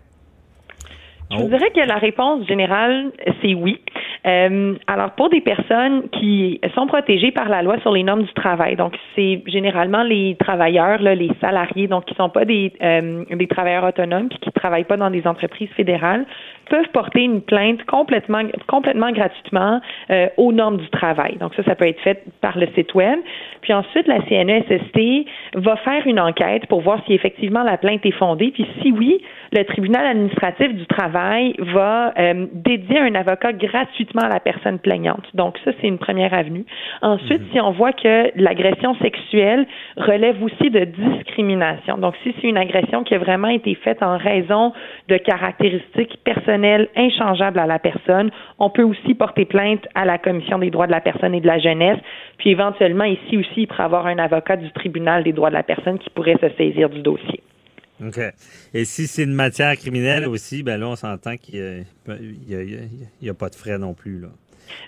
Je 1.30 1.36
vous 1.38 1.48
dirais 1.48 1.70
que 1.74 1.80
la 1.80 1.98
réponse 1.98 2.46
générale, 2.46 3.12
c'est 3.42 3.54
oui. 3.54 3.80
Euh, 4.26 4.74
alors, 4.88 5.12
pour 5.12 5.30
des 5.30 5.40
personnes 5.40 6.08
qui 6.10 6.60
sont 6.74 6.86
protégées 6.86 7.30
par 7.30 7.48
la 7.48 7.62
loi 7.62 7.78
sur 7.80 7.92
les 7.92 8.02
normes 8.02 8.24
du 8.24 8.32
travail, 8.32 8.74
donc 8.74 8.94
c'est 9.14 9.42
généralement 9.46 10.02
les 10.02 10.36
travailleurs, 10.36 11.00
là, 11.00 11.14
les 11.14 11.30
salariés, 11.40 11.86
donc 11.86 12.06
qui 12.06 12.14
sont 12.14 12.28
pas 12.28 12.44
des, 12.44 12.72
euh, 12.82 13.24
des 13.30 13.46
travailleurs 13.46 13.84
autonomes 13.84 14.28
puis 14.28 14.38
qui 14.40 14.50
travaillent 14.50 14.84
pas 14.84 14.96
dans 14.96 15.10
des 15.10 15.26
entreprises 15.26 15.70
fédérales, 15.76 16.26
peuvent 16.68 16.88
porter 16.92 17.22
une 17.22 17.40
plainte 17.40 17.84
complètement, 17.84 18.42
complètement 18.66 19.12
gratuitement 19.12 19.80
euh, 20.10 20.28
aux 20.36 20.52
normes 20.52 20.78
du 20.78 20.88
travail. 20.88 21.36
Donc 21.38 21.54
ça, 21.54 21.62
ça 21.62 21.76
peut 21.76 21.86
être 21.86 22.00
fait 22.00 22.24
par 22.40 22.58
le 22.58 22.66
site 22.74 22.94
web. 22.94 23.20
Puis 23.60 23.72
ensuite, 23.72 24.08
la 24.08 24.20
CNESST 24.26 25.26
va 25.54 25.76
faire 25.76 26.04
une 26.06 26.18
enquête 26.18 26.66
pour 26.66 26.80
voir 26.80 27.00
si 27.06 27.14
effectivement 27.14 27.62
la 27.62 27.76
plainte 27.76 28.04
est 28.04 28.12
fondée. 28.18 28.50
Puis 28.52 28.66
si 28.82 28.90
oui, 28.90 29.22
le 29.52 29.64
tribunal 29.64 30.06
administratif 30.06 30.74
du 30.74 30.86
travail 30.86 31.54
va 31.58 32.12
euh, 32.18 32.46
dédier 32.52 32.98
un 32.98 33.14
avocat 33.14 33.52
gratuitement 33.52 34.15
uniquement 34.16 34.22
à 34.22 34.28
la 34.28 34.40
personne 34.40 34.78
plaignante. 34.78 35.24
Donc 35.34 35.58
ça, 35.64 35.72
c'est 35.80 35.86
une 35.86 35.98
première 35.98 36.34
avenue. 36.34 36.64
Ensuite, 37.02 37.42
si 37.52 37.60
on 37.60 37.72
voit 37.72 37.92
que 37.92 38.32
l'agression 38.36 38.94
sexuelle 38.96 39.66
relève 39.96 40.42
aussi 40.42 40.70
de 40.70 40.84
discrimination, 40.84 41.98
donc 41.98 42.14
si 42.22 42.34
c'est 42.40 42.48
une 42.48 42.56
agression 42.56 43.04
qui 43.04 43.14
a 43.14 43.18
vraiment 43.18 43.48
été 43.48 43.74
faite 43.74 44.02
en 44.02 44.16
raison 44.16 44.72
de 45.08 45.16
caractéristiques 45.16 46.18
personnelles 46.24 46.88
inchangeables 46.96 47.58
à 47.58 47.66
la 47.66 47.78
personne, 47.78 48.30
on 48.58 48.70
peut 48.70 48.82
aussi 48.82 49.14
porter 49.14 49.44
plainte 49.44 49.86
à 49.94 50.04
la 50.04 50.18
Commission 50.18 50.58
des 50.58 50.70
droits 50.70 50.86
de 50.86 50.92
la 50.92 51.00
personne 51.00 51.34
et 51.34 51.40
de 51.40 51.46
la 51.46 51.58
jeunesse, 51.58 51.98
puis 52.38 52.50
éventuellement 52.50 53.04
ici 53.04 53.36
aussi, 53.36 53.62
il 53.62 53.66
pourrait 53.66 53.84
avoir 53.84 54.06
un 54.06 54.18
avocat 54.18 54.56
du 54.56 54.70
tribunal 54.72 55.24
des 55.24 55.32
droits 55.32 55.50
de 55.50 55.54
la 55.54 55.62
personne 55.62 55.98
qui 55.98 56.10
pourrait 56.10 56.38
se 56.40 56.48
saisir 56.56 56.88
du 56.88 57.00
dossier. 57.02 57.40
OK. 58.04 58.18
Et 58.74 58.84
si 58.84 59.06
c'est 59.06 59.22
une 59.24 59.34
matière 59.34 59.74
criminelle 59.76 60.26
aussi, 60.26 60.62
ben 60.62 60.78
là, 60.78 60.88
on 60.88 60.96
s'entend 60.96 61.36
qu'il 61.36 61.84
n'y 62.08 63.28
a, 63.28 63.34
pas 63.34 63.48
de 63.48 63.54
frais 63.54 63.78
non 63.78 63.94
plus. 63.94 64.20
Là. 64.20 64.28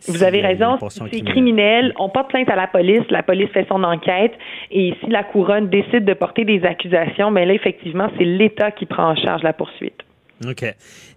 Vous 0.08 0.22
avez 0.22 0.40
raison. 0.40 0.76
Si 0.88 1.00
c'est 1.10 1.20
criminel, 1.22 1.92
on 1.98 2.08
porte 2.08 2.30
plainte 2.30 2.48
à 2.48 2.56
la 2.56 2.66
police, 2.66 3.02
la 3.10 3.22
police 3.22 3.50
fait 3.50 3.66
son 3.68 3.82
enquête, 3.84 4.32
et 4.70 4.94
si 5.00 5.10
la 5.10 5.24
couronne 5.24 5.68
décide 5.68 6.04
de 6.04 6.14
porter 6.14 6.44
des 6.44 6.64
accusations, 6.64 7.30
ben 7.32 7.46
là, 7.46 7.54
effectivement, 7.54 8.10
c'est 8.18 8.24
l'État 8.24 8.70
qui 8.70 8.86
prend 8.86 9.10
en 9.10 9.16
charge 9.16 9.42
la 9.42 9.52
poursuite. 9.52 10.02
OK. 10.46 10.64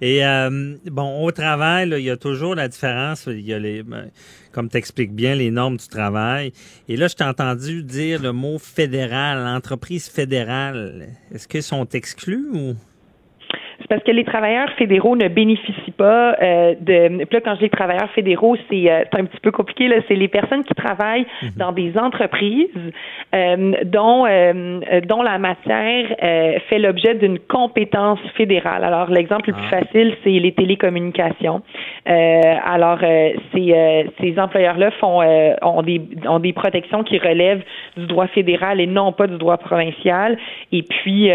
Et 0.02 0.26
euh, 0.26 0.76
bon, 0.85 1.23
au 1.23 1.31
travail, 1.31 1.89
il 1.89 2.03
y 2.03 2.10
a 2.10 2.18
toujours 2.18 2.56
la 2.56 2.68
différence. 2.68 3.26
Il 3.27 3.41
y 3.41 3.53
a 3.53 3.60
les, 3.60 3.84
ben, 3.84 4.10
comme 4.52 4.69
tu 4.69 4.77
expliques 4.77 5.14
bien, 5.14 5.35
les 5.35 5.52
normes 5.52 5.77
du 5.77 5.88
travail. 5.88 6.53
Et 6.88 6.98
là, 6.98 7.07
je 7.07 7.15
t'ai 7.15 7.23
entendu 7.23 7.84
dire 7.84 8.22
le 8.22 8.31
mot 8.31 8.57
fédéral, 8.57 9.45
entreprise 9.48 10.10
fédérale. 10.10 11.10
Est-ce 11.34 11.48
qu'ils 11.48 11.64
sont 11.64 11.88
exclus 11.89 12.48
ou? 12.52 12.76
C'est 13.92 13.98
parce 13.98 14.08
que 14.08 14.16
les 14.16 14.24
travailleurs 14.24 14.70
fédéraux 14.78 15.18
ne 15.18 15.28
bénéficient 15.28 15.92
pas 15.92 16.38
euh, 16.42 16.76
de. 16.80 17.26
Puis 17.26 17.34
là, 17.34 17.42
quand 17.44 17.56
je 17.56 17.66
dis 17.66 17.70
travailleurs 17.70 18.10
fédéraux, 18.12 18.56
c'est 18.70 18.90
euh, 18.90 19.04
un 19.12 19.26
petit 19.26 19.42
peu 19.42 19.52
compliqué. 19.52 19.90
Là, 19.90 19.98
c'est 20.08 20.16
les 20.16 20.30
personnes 20.30 20.64
qui 20.64 20.74
travaillent 20.74 21.26
mhm. 21.42 21.50
dans 21.58 21.74
des 21.74 21.98
entreprises 21.98 22.70
euh, 23.36 23.74
dont 23.84 24.22
dont 25.08 25.22
la 25.22 25.38
matière 25.40 26.06
fait 26.70 26.80
l'objet 26.80 27.16
d'une 27.16 27.38
compétence 27.38 28.20
fédérale. 28.38 28.86
Alors, 28.86 29.10
l'exemple 29.10 29.50
le 29.50 29.56
plus 29.56 29.68
ah. 29.74 29.82
facile, 29.82 30.16
c'est 30.24 30.30
les 30.30 30.54
télécommunications. 30.54 31.62
alors, 32.06 33.00
ces 33.54 34.06
ces 34.22 34.40
employeurs-là 34.40 34.92
font 35.02 35.22
ont 35.62 35.82
des 35.82 36.02
ont 36.30 36.40
des 36.40 36.54
protections 36.54 37.04
qui 37.04 37.18
relèvent 37.18 37.64
du 37.98 38.06
droit 38.06 38.28
fédéral 38.28 38.80
et 38.80 38.88
non 38.88 39.12
pas 39.12 39.28
du 39.28 39.38
droit 39.38 39.58
provincial. 39.58 40.38
Et 40.72 40.84
puis, 40.84 41.30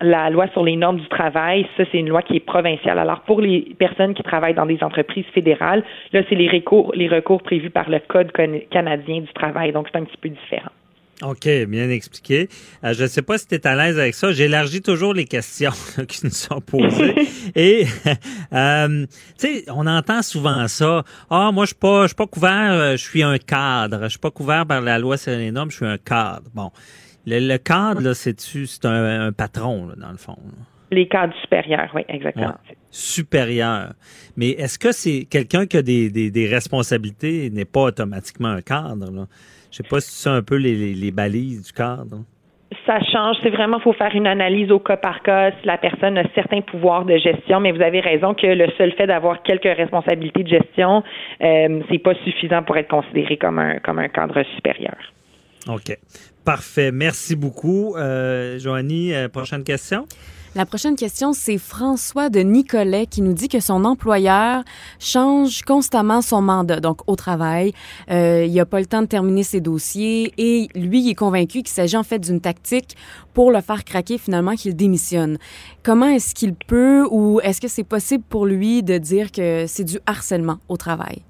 la 0.00 0.30
loi 0.30 0.46
sur 0.52 0.62
les 0.62 0.76
normes 0.76 0.98
du 0.98 1.08
travail, 1.08 1.66
ça 1.76 1.82
c'est 1.90 1.95
une 1.98 2.08
loi 2.08 2.22
qui 2.22 2.36
est 2.36 2.40
provinciale. 2.40 2.98
Alors, 2.98 3.20
pour 3.22 3.40
les 3.40 3.74
personnes 3.78 4.14
qui 4.14 4.22
travaillent 4.22 4.54
dans 4.54 4.66
des 4.66 4.82
entreprises 4.82 5.26
fédérales, 5.34 5.84
là, 6.12 6.22
c'est 6.28 6.34
les 6.34 6.48
recours, 6.48 6.92
les 6.94 7.08
recours 7.08 7.42
prévus 7.42 7.70
par 7.70 7.88
le 7.90 8.00
Code 8.06 8.32
canadien 8.70 9.20
du 9.20 9.32
travail. 9.32 9.72
Donc, 9.72 9.88
c'est 9.90 9.98
un 9.98 10.04
petit 10.04 10.16
peu 10.16 10.28
différent. 10.28 10.70
OK, 11.22 11.48
bien 11.66 11.88
expliqué. 11.88 12.48
Euh, 12.84 12.92
je 12.92 13.04
ne 13.04 13.08
sais 13.08 13.22
pas 13.22 13.38
si 13.38 13.46
tu 13.46 13.54
es 13.54 13.66
à 13.66 13.74
l'aise 13.74 13.98
avec 13.98 14.14
ça. 14.14 14.32
J'élargis 14.32 14.82
toujours 14.82 15.14
les 15.14 15.24
questions 15.24 15.72
qui 16.08 16.26
nous 16.26 16.30
sont 16.30 16.60
posées. 16.60 17.14
Et, 17.56 17.86
euh, 18.52 19.06
tu 19.38 19.46
sais, 19.46 19.64
on 19.68 19.86
entend 19.86 20.20
souvent 20.22 20.68
ça. 20.68 21.04
Ah, 21.30 21.50
moi, 21.52 21.64
je 21.64 21.68
suis 21.68 21.76
pas, 21.76 22.02
je 22.02 22.08
suis 22.08 22.16
pas 22.16 22.26
couvert, 22.26 22.72
euh, 22.72 22.92
je 22.92 23.02
suis 23.02 23.22
un 23.22 23.38
cadre. 23.38 24.02
Je 24.04 24.08
suis 24.10 24.18
pas 24.18 24.30
couvert 24.30 24.66
par 24.66 24.82
la 24.82 24.98
loi 24.98 25.16
sur 25.16 25.32
les 25.32 25.50
normes, 25.50 25.70
je 25.70 25.76
suis 25.76 25.86
un 25.86 25.98
cadre. 25.98 26.50
Bon. 26.54 26.70
Le, 27.26 27.56
cadre, 27.56 28.02
là, 28.02 28.14
c'est-tu, 28.14 28.66
c'est 28.66 28.84
un, 28.84 29.32
patron, 29.32 29.88
dans 29.96 30.12
le 30.12 30.16
fond. 30.16 30.36
Les 30.96 31.08
cadres 31.08 31.34
supérieurs, 31.42 31.90
oui, 31.94 32.06
exactement. 32.08 32.54
Supérieur. 32.90 33.92
Mais 34.34 34.52
est-ce 34.52 34.78
que 34.78 34.92
c'est 34.92 35.26
quelqu'un 35.30 35.66
qui 35.66 35.76
a 35.76 35.82
des, 35.82 36.08
des, 36.08 36.46
responsabilités 36.46 37.50
n'est 37.50 37.66
pas 37.66 37.82
automatiquement 37.82 38.48
un 38.48 38.62
cadre? 38.62 39.12
Là? 39.12 39.26
Je 39.70 39.76
sais 39.76 39.82
pas 39.82 40.00
si 40.00 40.10
c'est 40.10 40.30
un 40.30 40.40
peu 40.40 40.56
les, 40.56 40.94
les, 40.94 41.10
balises 41.10 41.66
du 41.66 41.72
cadre. 41.74 42.24
Ça 42.86 42.98
change. 43.12 43.36
C'est 43.42 43.50
vraiment, 43.50 43.78
faut 43.78 43.92
faire 43.92 44.14
une 44.14 44.26
analyse 44.26 44.70
au 44.70 44.78
cas 44.78 44.96
par 44.96 45.22
cas 45.22 45.50
si 45.50 45.66
la 45.66 45.76
personne 45.76 46.16
a 46.16 46.24
certains 46.34 46.62
pouvoirs 46.62 47.04
de 47.04 47.18
gestion. 47.18 47.60
Mais 47.60 47.72
vous 47.72 47.82
avez 47.82 48.00
raison 48.00 48.32
que 48.32 48.46
le 48.46 48.68
seul 48.78 48.92
fait 48.92 49.06
d'avoir 49.06 49.42
quelques 49.42 49.64
responsabilités 49.64 50.44
de 50.44 50.48
gestion, 50.48 51.04
euh, 51.42 51.82
c'est 51.90 51.98
pas 51.98 52.14
suffisant 52.24 52.62
pour 52.62 52.78
être 52.78 52.88
considéré 52.88 53.36
comme 53.36 53.58
un 53.58 53.80
comme 53.80 53.98
un 53.98 54.08
cadre 54.08 54.42
supérieur. 54.54 54.96
OK. 55.68 55.94
Parfait. 56.46 56.90
Merci 56.90 57.36
beaucoup. 57.36 57.96
Euh, 57.96 58.58
Joanie, 58.58 59.12
euh, 59.12 59.28
prochaine 59.28 59.64
question? 59.64 60.06
La 60.56 60.64
prochaine 60.64 60.96
question, 60.96 61.34
c'est 61.34 61.58
François 61.58 62.30
de 62.30 62.40
Nicolet 62.40 63.04
qui 63.04 63.20
nous 63.20 63.34
dit 63.34 63.48
que 63.48 63.60
son 63.60 63.84
employeur 63.84 64.64
change 64.98 65.60
constamment 65.60 66.22
son 66.22 66.40
mandat, 66.40 66.80
donc 66.80 67.00
au 67.06 67.14
travail. 67.14 67.74
Euh, 68.10 68.46
il 68.46 68.54
n'a 68.54 68.64
pas 68.64 68.80
le 68.80 68.86
temps 68.86 69.02
de 69.02 69.06
terminer 69.06 69.42
ses 69.42 69.60
dossiers 69.60 70.32
et 70.38 70.70
lui, 70.74 71.02
il 71.02 71.10
est 71.10 71.14
convaincu 71.14 71.58
qu'il 71.58 71.68
s'agit 71.68 71.98
en 71.98 72.04
fait 72.04 72.20
d'une 72.20 72.40
tactique 72.40 72.96
pour 73.34 73.50
le 73.50 73.60
faire 73.60 73.84
craquer 73.84 74.16
finalement 74.16 74.54
qu'il 74.54 74.74
démissionne. 74.74 75.36
Comment 75.82 76.06
est-ce 76.06 76.34
qu'il 76.34 76.54
peut 76.54 77.06
ou 77.10 77.38
est-ce 77.42 77.60
que 77.60 77.68
c'est 77.68 77.84
possible 77.84 78.24
pour 78.26 78.46
lui 78.46 78.82
de 78.82 78.96
dire 78.96 79.32
que 79.32 79.66
c'est 79.68 79.84
du 79.84 79.98
harcèlement 80.06 80.56
au 80.70 80.78
travail? 80.78 81.20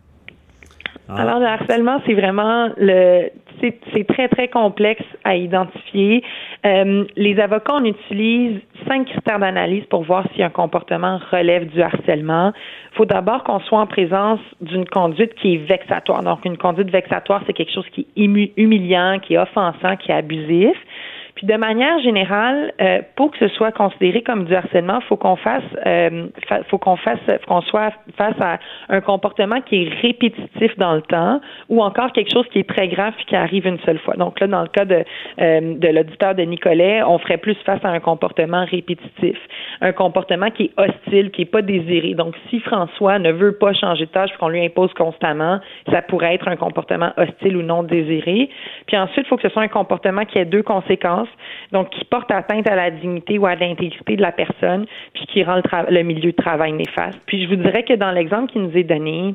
Ah. 1.09 1.23
Alors, 1.23 1.39
le 1.39 1.47
harcèlement, 1.47 2.01
c'est 2.07 2.15
vraiment 2.15 2.69
le 2.77 3.31
c'est 3.61 4.07
très, 4.07 4.29
très 4.29 4.49
complexe 4.49 5.05
à 5.25 5.37
identifier. 5.37 6.23
Euh, 6.65 7.05
les 7.17 7.39
avocats, 7.41 7.75
on 7.75 7.85
utilise 7.85 8.61
cinq 8.87 9.07
critères 9.07 9.39
d'analyse 9.39 9.85
pour 9.87 10.03
voir 10.03 10.27
si 10.35 10.43
un 10.43 10.51
comportement 10.51 11.19
relève 11.31 11.67
du 11.67 11.81
harcèlement. 11.81 12.53
Il 12.93 12.97
faut 12.97 13.05
d'abord 13.05 13.45
qu'on 13.45 13.61
soit 13.61 13.81
en 13.81 13.87
présence 13.87 14.41
d'une 14.61 14.87
conduite 14.87 15.35
qui 15.35 15.55
est 15.55 15.59
vexatoire. 15.59 16.23
Donc, 16.23 16.45
une 16.45 16.57
conduite 16.57 16.91
vexatoire, 16.91 17.43
c'est 17.47 17.53
quelque 17.53 17.73
chose 17.73 17.87
qui 17.93 18.07
est 18.17 18.53
humiliant, 18.57 19.19
qui 19.21 19.35
est 19.35 19.39
offensant, 19.39 19.97
qui 19.97 20.11
est 20.11 20.15
abusif. 20.15 20.77
Puis 21.37 21.47
de 21.47 21.55
manière 21.55 22.01
générale, 22.01 22.73
euh, 22.81 23.03
pour 23.15 23.31
que 23.31 23.39
ce 23.39 23.49
soit 23.49 23.71
considéré 23.71 24.23
comme 24.23 24.47
du 24.47 24.55
harcèlement, 24.55 25.03
faut 25.03 25.19
qu'on 25.19 25.37
fasse, 25.37 25.63
euh, 25.85 26.29
faut 26.69 26.79
qu'on 26.79 26.97
fasse, 26.97 27.21
qu'on 27.47 27.61
soit 27.61 27.93
face 28.17 28.41
à 28.41 28.59
un 28.89 29.03
comportement 29.03 29.61
qui 29.61 29.83
est 29.83 29.89
répétitif 30.01 30.77
dans 30.79 30.95
le 30.95 31.03
temps, 31.03 31.43
ou 31.69 31.83
encore 31.83 32.13
quelque 32.13 32.33
chose 32.33 32.47
qui 32.53 32.61
est 32.61 32.69
très 32.69 32.89
grave 32.89 33.13
qui 33.27 33.37
arrive 33.37 33.67
une 33.67 33.79
seule 33.81 33.99
fois. 33.99 34.15
Donc 34.15 34.41
là, 34.41 34.47
dans 34.47 34.63
le 34.63 34.69
cas 34.69 34.87
de 34.87 35.05
euh, 35.41 35.75
de 35.77 35.89
l'auditeur 35.89 36.35
de 36.35 36.43
Nicolet, 36.43 37.03
on 37.03 37.19
ferait 37.19 37.37
plus 37.37 37.57
face 37.67 37.85
à 37.85 37.89
un 37.89 38.01
comportement 38.01 38.65
répétitif, 38.65 39.37
un 39.83 39.93
comportement 39.93 40.51
qui 40.51 40.65
est 40.65 40.81
hostile, 40.81 41.31
qui 41.33 41.43
est 41.43 41.53
pas 41.53 41.61
désiré. 41.61 42.15
Donc 42.15 42.35
si 42.49 42.61
François 42.61 43.19
ne 43.19 43.31
veut 43.31 43.59
pas 43.59 43.75
changer 43.75 44.07
de 44.07 44.11
tâche 44.11 44.31
qu'on 44.41 44.49
lui 44.49 44.65
impose 44.65 44.93
constamment, 44.95 45.61
ça 45.91 46.01
pourrait 46.01 46.35
être 46.35 46.49
un 46.49 46.57
comportement 46.57 47.13
hostile 47.19 47.59
ou 47.59 47.63
non 47.63 47.83
désiré. 47.83 48.49
Puis 48.87 48.97
ensuite, 48.97 49.27
il 49.27 49.29
faut 49.29 49.37
que 49.37 49.43
ce 49.43 49.51
soit 49.51 49.63
un 49.63 49.69
comportement 49.69 50.25
qui 50.25 50.39
ait 50.39 50.47
deux 50.47 50.63
conséquences 50.63 51.26
donc 51.73 51.91
qui 51.91 52.05
porte 52.05 52.31
atteinte 52.31 52.69
à 52.69 52.77
la 52.77 52.91
dignité 52.91 53.39
ou 53.39 53.47
à 53.47 53.55
l'intégrité 53.55 54.17
de 54.17 54.23
la 54.23 54.33
personne, 54.33 54.87
puis 55.15 55.27
qui 55.27 55.43
rend 55.43 55.61
le, 55.89 56.03
milieu 56.03 56.33
de 56.33 56.37
travail 56.37 56.73
néfaste. 56.73 57.21
Puis 57.27 57.43
je 57.43 57.49
vous 57.49 57.57
dirais 57.57 57.83
que 57.83 57.95
dans 57.95 58.11
l'exemple 58.11 58.53
qui 58.53 58.59
nous 58.59 58.77
est 58.77 58.85
donné, 58.85 59.35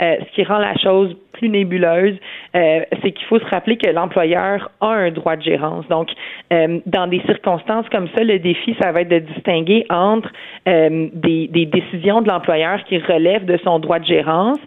euh, 0.00 0.16
ce 0.20 0.34
qui 0.34 0.44
rend 0.44 0.58
la 0.58 0.76
chose 0.76 1.16
plus 1.32 1.48
nébuleuse, 1.48 2.16
euh, 2.54 2.80
c'est 3.02 3.12
qu'il 3.12 3.26
faut 3.26 3.38
se 3.38 3.46
rappeler 3.46 3.76
que 3.76 3.88
l'employeur 3.88 4.70
a 4.80 4.88
un 4.88 5.10
droit 5.10 5.36
de 5.36 5.42
gérance. 5.42 5.86
Donc, 5.88 6.10
euh, 6.52 6.80
dans 6.86 7.06
des 7.06 7.20
circonstances 7.22 7.88
comme 7.90 8.08
ça, 8.16 8.22
le 8.22 8.38
défi, 8.38 8.76
ça 8.80 8.92
va 8.92 9.00
être 9.00 9.08
de 9.08 9.18
distinguer 9.18 9.86
entre 9.90 10.30
des, 10.66 11.48
des 11.48 11.66
décisions 11.66 12.22
de 12.22 12.28
l'employeur 12.28 12.82
qui 12.84 12.98
relèvent 12.98 13.46
de 13.46 13.58
son 13.64 13.78
droit 13.78 13.98
de 13.98 14.04
gérance 14.04 14.58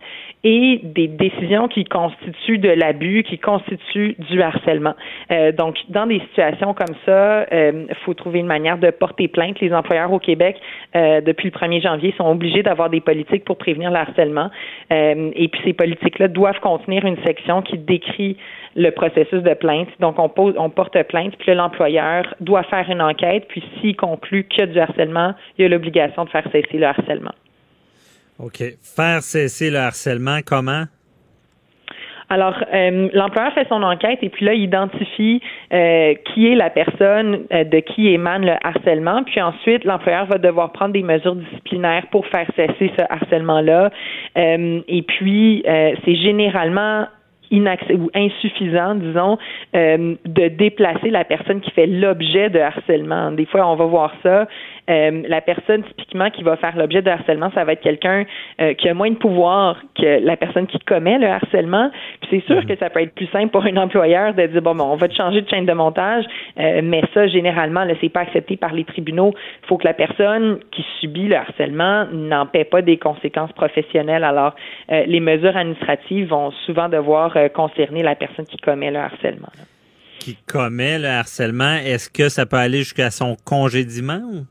et 0.45 0.79
des 0.83 1.07
décisions 1.07 1.67
qui 1.67 1.85
constituent 1.85 2.59
de 2.59 2.69
l'abus, 2.69 3.23
qui 3.23 3.39
constituent 3.39 4.15
du 4.29 4.43
harcèlement. 4.43 4.93
Euh, 5.31 5.51
donc, 5.51 5.75
dans 5.89 6.05
des 6.05 6.19
situations 6.19 6.75
comme 6.75 6.95
ça, 7.03 7.47
il 7.51 7.57
euh, 7.57 7.85
faut 8.05 8.13
trouver 8.13 8.39
une 8.39 8.45
manière 8.45 8.77
de 8.77 8.91
porter 8.91 9.27
plainte. 9.27 9.59
Les 9.59 9.73
employeurs 9.73 10.13
au 10.13 10.19
Québec, 10.19 10.57
euh, 10.95 11.19
depuis 11.21 11.49
le 11.49 11.59
1er 11.59 11.81
janvier, 11.81 12.13
sont 12.15 12.29
obligés 12.29 12.61
d'avoir 12.61 12.91
des 12.91 13.01
politiques 13.01 13.43
pour 13.43 13.57
prévenir 13.57 13.89
le 13.89 13.97
harcèlement. 13.97 14.51
et 14.91 15.47
puis, 15.47 15.61
ces 15.65 15.73
politiques-là 15.73 16.27
doivent 16.27 16.59
contenir 16.59 17.05
une 17.05 17.17
section 17.25 17.63
qui 17.63 17.79
décrit 17.79 18.37
le 18.75 18.91
processus 18.91 19.41
de 19.41 19.53
plainte. 19.55 19.87
Donc, 19.99 20.19
on, 20.19 20.29
pose, 20.29 20.53
on 20.59 20.69
porte 20.69 21.01
plainte, 21.07 21.35
puis 21.39 21.55
l'employeur 21.55 22.35
doit 22.39 22.63
faire 22.63 22.87
une 22.87 23.01
enquête, 23.01 23.47
puis 23.47 23.63
s'il 23.81 23.95
conclut 23.95 24.43
qu'il 24.43 24.59
y 24.59 24.63
a 24.63 24.67
du 24.67 24.79
harcèlement, 24.79 25.33
il 25.57 25.63
y 25.63 25.65
a 25.65 25.69
l'obligation 25.69 26.25
de 26.25 26.29
faire 26.29 26.43
cesser 26.51 26.77
le 26.77 26.85
harcèlement. 26.85 27.31
OK. 28.39 28.63
Faire 28.81 29.21
cesser 29.21 29.69
le 29.69 29.77
harcèlement, 29.77 30.39
comment? 30.45 30.85
Alors, 32.29 32.55
euh, 32.73 33.09
l'employeur 33.13 33.53
fait 33.53 33.67
son 33.69 33.83
enquête 33.83 34.19
et 34.21 34.29
puis 34.29 34.45
là, 34.45 34.53
il 34.53 34.63
identifie 34.63 35.41
euh, 35.71 36.15
qui 36.25 36.47
est 36.47 36.55
la 36.55 36.69
personne 36.69 37.45
euh, 37.53 37.63
de 37.63 37.79
qui 37.79 38.07
émane 38.07 38.45
le 38.45 38.55
harcèlement. 38.63 39.23
Puis 39.23 39.39
ensuite, 39.41 39.83
l'employeur 39.83 40.25
va 40.25 40.37
devoir 40.37 40.71
prendre 40.71 40.93
des 40.93 41.03
mesures 41.03 41.35
disciplinaires 41.35 42.07
pour 42.11 42.25
faire 42.27 42.47
cesser 42.55 42.91
ce 42.97 43.03
harcèlement-là. 43.09 43.91
et 44.35 45.01
puis, 45.03 45.63
c'est 45.65 46.15
généralement 46.15 47.05
ou 47.51 48.09
insuffisant, 48.13 48.95
disons, 48.95 49.37
euh, 49.75 50.15
de 50.25 50.47
déplacer 50.47 51.09
la 51.09 51.23
personne 51.23 51.61
qui 51.61 51.71
fait 51.71 51.87
l'objet 51.87 52.49
de 52.49 52.59
harcèlement. 52.59 53.31
Des 53.31 53.45
fois, 53.45 53.69
on 53.69 53.75
va 53.75 53.85
voir 53.85 54.13
ça. 54.23 54.47
Euh, 54.87 55.23
la 55.27 55.41
personne 55.41 55.83
typiquement 55.83 56.29
qui 56.29 56.43
va 56.43 56.57
faire 56.57 56.77
l'objet 56.77 57.01
de 57.01 57.09
harcèlement, 57.09 57.49
ça 57.55 57.63
va 57.63 57.73
être 57.73 57.81
quelqu'un 57.81 58.25
euh, 58.61 58.73
qui 58.75 58.87
a 58.87 58.93
moins 58.93 59.09
de 59.09 59.15
pouvoir 59.15 59.81
que 59.99 60.23
la 60.23 60.37
personne 60.37 60.67
qui 60.67 60.79
commet 60.79 61.17
le 61.17 61.27
harcèlement. 61.27 61.89
Puis 62.21 62.29
c'est 62.31 62.45
sûr 62.45 62.61
mhm. 62.61 62.67
que 62.67 62.75
ça 62.77 62.89
peut 62.89 63.01
être 63.01 63.15
plus 63.15 63.27
simple 63.27 63.49
pour 63.49 63.65
un 63.65 63.77
employeur 63.77 64.33
de 64.33 64.45
dire 64.45 64.61
bon, 64.61 64.75
bon 64.75 64.83
on 64.83 64.95
va 64.95 65.07
te 65.07 65.15
changer 65.15 65.41
de 65.41 65.49
chaîne 65.49 65.65
de 65.65 65.73
montage, 65.73 66.25
mais 66.55 67.01
ça 67.13 67.27
généralement, 67.27 67.83
là, 67.83 67.93
c'est 67.99 68.09
pas 68.09 68.21
accepté 68.21 68.57
par 68.57 68.73
les 68.73 68.83
tribunaux. 68.83 69.33
Il 69.63 69.67
faut 69.67 69.77
que 69.77 69.87
la 69.87 69.93
personne 69.93 70.59
qui 70.71 70.85
subit 70.99 71.27
le 71.27 71.35
harcèlement 71.35 72.05
n'en 72.11 72.45
paie 72.45 72.63
pas 72.63 72.81
des 72.81 72.97
conséquences 72.97 73.51
professionnelles. 73.53 74.23
Alors, 74.23 74.55
les 74.89 75.19
mesures 75.19 75.57
administratives 75.57 76.27
vont 76.27 76.51
souvent 76.65 76.89
devoir 76.89 77.34
concerner 77.53 78.03
la 78.03 78.15
personne 78.15 78.45
qui 78.45 78.57
commet 78.57 78.91
le 78.91 78.99
harcèlement. 78.99 79.51
Qui 80.19 80.35
commet 80.47 80.97
le 80.97 81.07
harcèlement, 81.07 81.75
est-ce 81.75 82.09
que 82.09 82.29
ça 82.29 82.45
peut 82.45 82.57
aller 82.57 82.79
jusqu'à 82.79 83.11
son 83.11 83.35
congédiement? 83.45 84.45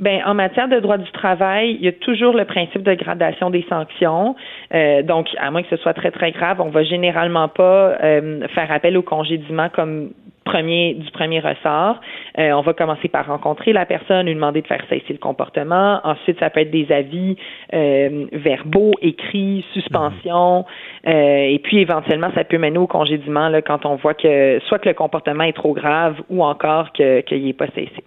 Ben, 0.00 0.22
en 0.24 0.32
matière 0.32 0.66
de 0.66 0.80
droit 0.80 0.96
du 0.96 1.10
travail, 1.12 1.76
il 1.78 1.84
y 1.84 1.88
a 1.88 1.92
toujours 1.92 2.32
le 2.32 2.46
principe 2.46 2.82
de 2.82 2.94
gradation 2.94 3.50
des 3.50 3.66
sanctions. 3.68 4.34
Euh, 4.74 5.02
donc, 5.02 5.28
à 5.38 5.50
moins 5.50 5.62
que 5.62 5.68
ce 5.68 5.76
soit 5.76 5.92
très, 5.92 6.10
très 6.10 6.32
grave, 6.32 6.58
on 6.60 6.70
va 6.70 6.82
généralement 6.84 7.48
pas 7.48 7.98
euh, 8.02 8.48
faire 8.48 8.72
appel 8.72 8.96
au 8.96 9.02
congédiement 9.02 9.68
comme 9.68 10.12
premier 10.50 10.94
du 10.94 11.10
premier 11.10 11.40
ressort. 11.40 12.00
Euh, 12.38 12.52
on 12.52 12.62
va 12.62 12.72
commencer 12.72 13.08
par 13.08 13.26
rencontrer 13.26 13.72
la 13.72 13.86
personne, 13.86 14.26
lui 14.26 14.34
demander 14.34 14.62
de 14.62 14.66
faire 14.66 14.82
cesser 14.88 15.12
le 15.12 15.18
comportement. 15.18 16.00
Ensuite, 16.04 16.38
ça 16.38 16.50
peut 16.50 16.60
être 16.60 16.70
des 16.70 16.90
avis 16.90 17.36
euh, 17.72 18.26
verbaux, 18.32 18.92
écrits, 19.00 19.64
suspension. 19.72 20.64
Euh, 21.06 21.54
et 21.54 21.60
puis, 21.62 21.78
éventuellement, 21.78 22.30
ça 22.34 22.44
peut 22.44 22.58
mener 22.58 22.78
au 22.78 22.86
congédiement 22.86 23.48
là, 23.48 23.62
quand 23.62 23.86
on 23.86 23.96
voit 23.96 24.14
que 24.14 24.58
soit 24.66 24.78
que 24.78 24.88
le 24.88 24.94
comportement 24.94 25.44
est 25.44 25.52
trop 25.52 25.72
grave 25.72 26.16
ou 26.28 26.42
encore 26.44 26.92
qu'il 26.92 27.44
n'est 27.44 27.52
pas 27.52 27.68
cessé. 27.68 28.04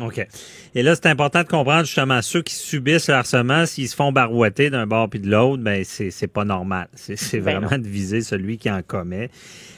OK. 0.00 0.26
Et 0.74 0.82
là, 0.82 0.94
c'est 0.94 1.06
important 1.06 1.42
de 1.42 1.48
comprendre 1.48 1.84
justement 1.84 2.22
ceux 2.22 2.42
qui 2.42 2.54
subissent 2.54 3.08
le 3.08 3.14
harcèlement, 3.14 3.66
s'ils 3.66 3.88
se 3.88 3.94
font 3.94 4.10
barouetter 4.10 4.70
d'un 4.70 4.86
bord 4.86 5.10
puis 5.10 5.20
de 5.20 5.30
l'autre, 5.30 5.62
ben 5.62 5.84
c'est 5.84 6.26
pas 6.28 6.44
normal. 6.44 6.88
C'est 6.96 7.40
ben 7.40 7.58
vraiment 7.58 7.78
de 7.78 7.86
viser 7.86 8.22
celui 8.22 8.56
qui 8.56 8.70
en 8.70 8.82
commet. 8.82 9.30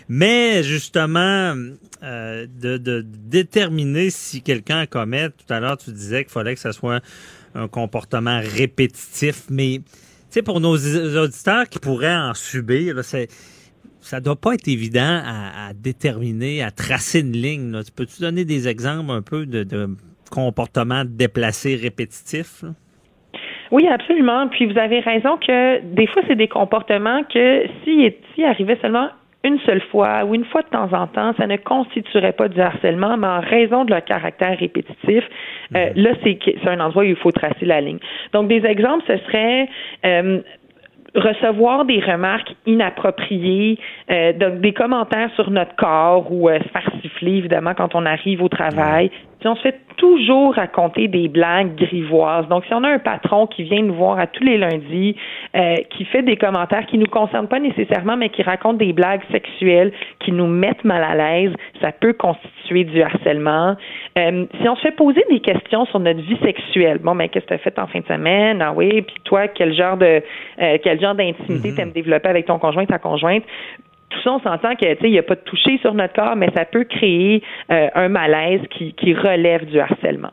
Mais 0.09 0.63
justement, 0.63 1.57
euh, 2.03 2.47
de, 2.61 2.77
de, 2.77 3.05
déterminer 3.05 4.11
si 4.11 4.43
quelqu'un 4.43 4.87
commet, 4.87 5.31
tout 5.31 5.53
à 5.53 5.61
l'heure 5.61 5.79
tu 5.79 5.91
disais 5.91 6.25
qu'il 6.25 6.33
fallait 6.33 6.55
que 6.55 6.61
ce 6.61 6.73
soit 6.73 7.01
un 7.55 7.69
comportement 7.69 8.41
répétitif, 8.41 9.45
mais 9.49 9.79
tu 9.79 9.85
sais, 10.31 10.43
pour 10.43 10.61
nos 10.61 10.77
auditeurs 10.77 11.69
qui 11.69 11.79
pourraient 11.79 12.15
en 12.15 12.35
subir, 12.35 13.03
c'est 13.05 13.29
ça 14.05 14.21
doit 14.21 14.37
pas 14.37 14.55
être 14.55 14.69
évident 14.69 15.21
à, 15.25 15.73
déterminer, 15.75 16.63
à 16.63 16.71
tracer 16.71 17.21
une 17.21 17.33
ligne. 17.33 17.73
Là. 17.73 17.81
Peux-tu 17.97 18.21
donner 18.21 18.45
des 18.45 18.69
exemples 18.69 19.11
un 19.11 19.23
peu 19.23 19.47
de, 19.47 19.65
de 19.65 19.89
comportements 20.31 21.05
déplacés 21.07 21.77
répétitifs? 21.77 22.65
Oui, 23.71 23.89
absolument. 23.89 24.49
Puis 24.49 24.67
vous 24.67 24.79
avez 24.79 25.01
raison 25.01 25.37
que 25.39 25.81
des 25.81 26.07
fois, 26.07 26.23
c'est 26.29 26.37
des 26.37 26.49
comportements 26.49 27.23
que 27.25 27.67
s'ils 27.83 28.13
si 28.35 28.45
arrivaient 28.45 28.79
seulement 28.81 29.09
une 29.43 29.59
seule 29.61 29.83
fois 29.91 30.25
ou 30.25 30.35
une 30.35 30.45
fois 30.47 30.63
de 30.63 30.69
temps 30.69 30.93
en 30.93 31.07
temps, 31.07 31.35
ça 31.37 31.47
ne 31.47 31.57
constituerait 31.57 32.33
pas 32.33 32.49
du 32.49 32.61
harcèlement, 32.61 33.17
mais 33.17 33.27
en 33.27 33.41
raison 33.41 33.85
de 33.85 33.91
leur 33.91 34.05
caractère 34.05 34.59
répétitif, 34.59 35.23
euh, 35.75 35.91
mhm. 35.91 36.03
là, 36.03 36.11
c'est 36.23 36.69
un 36.69 36.81
endroit 36.81 37.03
où 37.03 37.07
il 37.07 37.17
faut 37.17 37.31
tracer 37.31 37.67
la 37.67 37.81
ligne. 37.81 37.99
Donc, 38.33 38.49
des 38.49 38.65
exemples, 38.65 39.05
ce 39.07 39.19
serait 39.19 39.69
euh, 40.07 40.41
recevoir 41.15 41.85
des 41.85 42.01
remarques 42.01 42.55
inappropriées, 42.67 43.79
euh, 44.11 44.33
donc 44.33 44.61
des 44.61 44.73
commentaires 44.73 45.31
sur 45.35 45.51
notre 45.51 45.75
corps 45.77 46.31
ou 46.33 46.49
se 46.49 46.69
faire 46.69 46.91
évidemment, 47.23 47.75
quand 47.75 47.95
on 47.95 48.05
arrive 48.07 48.43
au 48.43 48.49
travail. 48.49 49.11
Si 49.45 49.49
on 49.49 49.57
se 49.57 49.61
fait 49.61 49.79
toujours 49.99 50.55
raconter 50.55 51.07
des 51.07 51.29
blagues 51.29 51.75
grivoises. 51.75 52.49
Donc, 52.49 52.65
si 52.65 52.73
on 52.73 52.83
a 52.83 52.89
un 52.89 52.99
patron 52.99 53.47
qui 53.47 53.63
vient 53.63 53.83
nous 53.83 53.93
voir 53.93 54.19
à 54.19 54.27
tous 54.27 54.43
les 54.43 54.57
lundis, 54.57 55.17
euh, 55.55 55.77
qui 55.91 56.07
fait 56.07 56.23
des 56.23 56.39
commentaires 56.39 56.87
qui 56.87 56.97
nous 56.97 57.09
concernent 57.09 57.47
pas 57.47 57.61
nécessairement, 57.61 58.17
mais 58.17 58.31
qui 58.31 58.43
raconte 58.43 58.79
des 58.79 58.95
blagues 58.95 59.21
sexuelles 59.31 59.93
qui 60.21 60.33
nous 60.33 60.47
mettent 60.47 60.85
mal 60.85 61.05
à 61.05 61.15
l'aise, 61.15 61.53
ça 61.83 61.93
peut 61.93 62.15
constituer 62.15 62.85
du 62.85 63.03
harcèlement. 63.03 63.77
Euh, 64.17 64.47
si 64.63 64.67
on 64.67 64.77
se 64.77 64.81
fait 64.81 64.97
poser 64.97 65.23
des 65.29 65.41
questions 65.41 65.85
sur 65.85 66.01
notre 66.01 66.21
vie 66.21 66.39
sexuelle, 66.43 67.01
bon, 67.03 67.15
mais 67.15 67.29
qu'est-ce 67.29 67.45
que 67.45 67.49
tu 67.49 67.55
as 67.55 67.59
fait 67.59 67.79
en 67.79 67.87
fin 67.87 68.01
de 68.01 68.07
semaine? 68.07 68.63
Ah 68.63 68.73
oui, 68.75 69.03
puis 69.03 69.17
toi, 69.25 69.49
quel 69.49 69.75
genre 69.75 69.99
de 69.99 70.23
euh, 70.63 70.79
quel 70.83 70.99
genre 70.99 71.15
d'intimité 71.15 71.69
mm-hmm. 71.69 71.77
t'aimes 71.77 71.93
développer 71.93 72.31
avec 72.31 72.47
ton 72.47 72.59
conjoint, 72.59 72.87
ta 72.87 72.99
conjointe? 72.99 73.45
Tout 74.15 74.23
ça, 74.23 74.33
on 74.33 74.41
s'entend 74.41 74.75
qu'il 74.77 75.11
n'y 75.11 75.19
a 75.19 75.23
pas 75.23 75.35
de 75.35 75.41
toucher 75.41 75.79
sur 75.79 75.95
notre 75.95 76.15
corps, 76.15 76.37
mais 76.37 76.51
ça 76.55 76.65
peut 76.65 76.85
créer 76.85 77.43
euh, 77.71 77.89
un 77.95 78.09
malaise 78.09 78.61
qui, 78.71 78.93
qui 78.95 79.15
relève 79.15 79.67
du 79.67 79.79
harcèlement. 79.81 80.31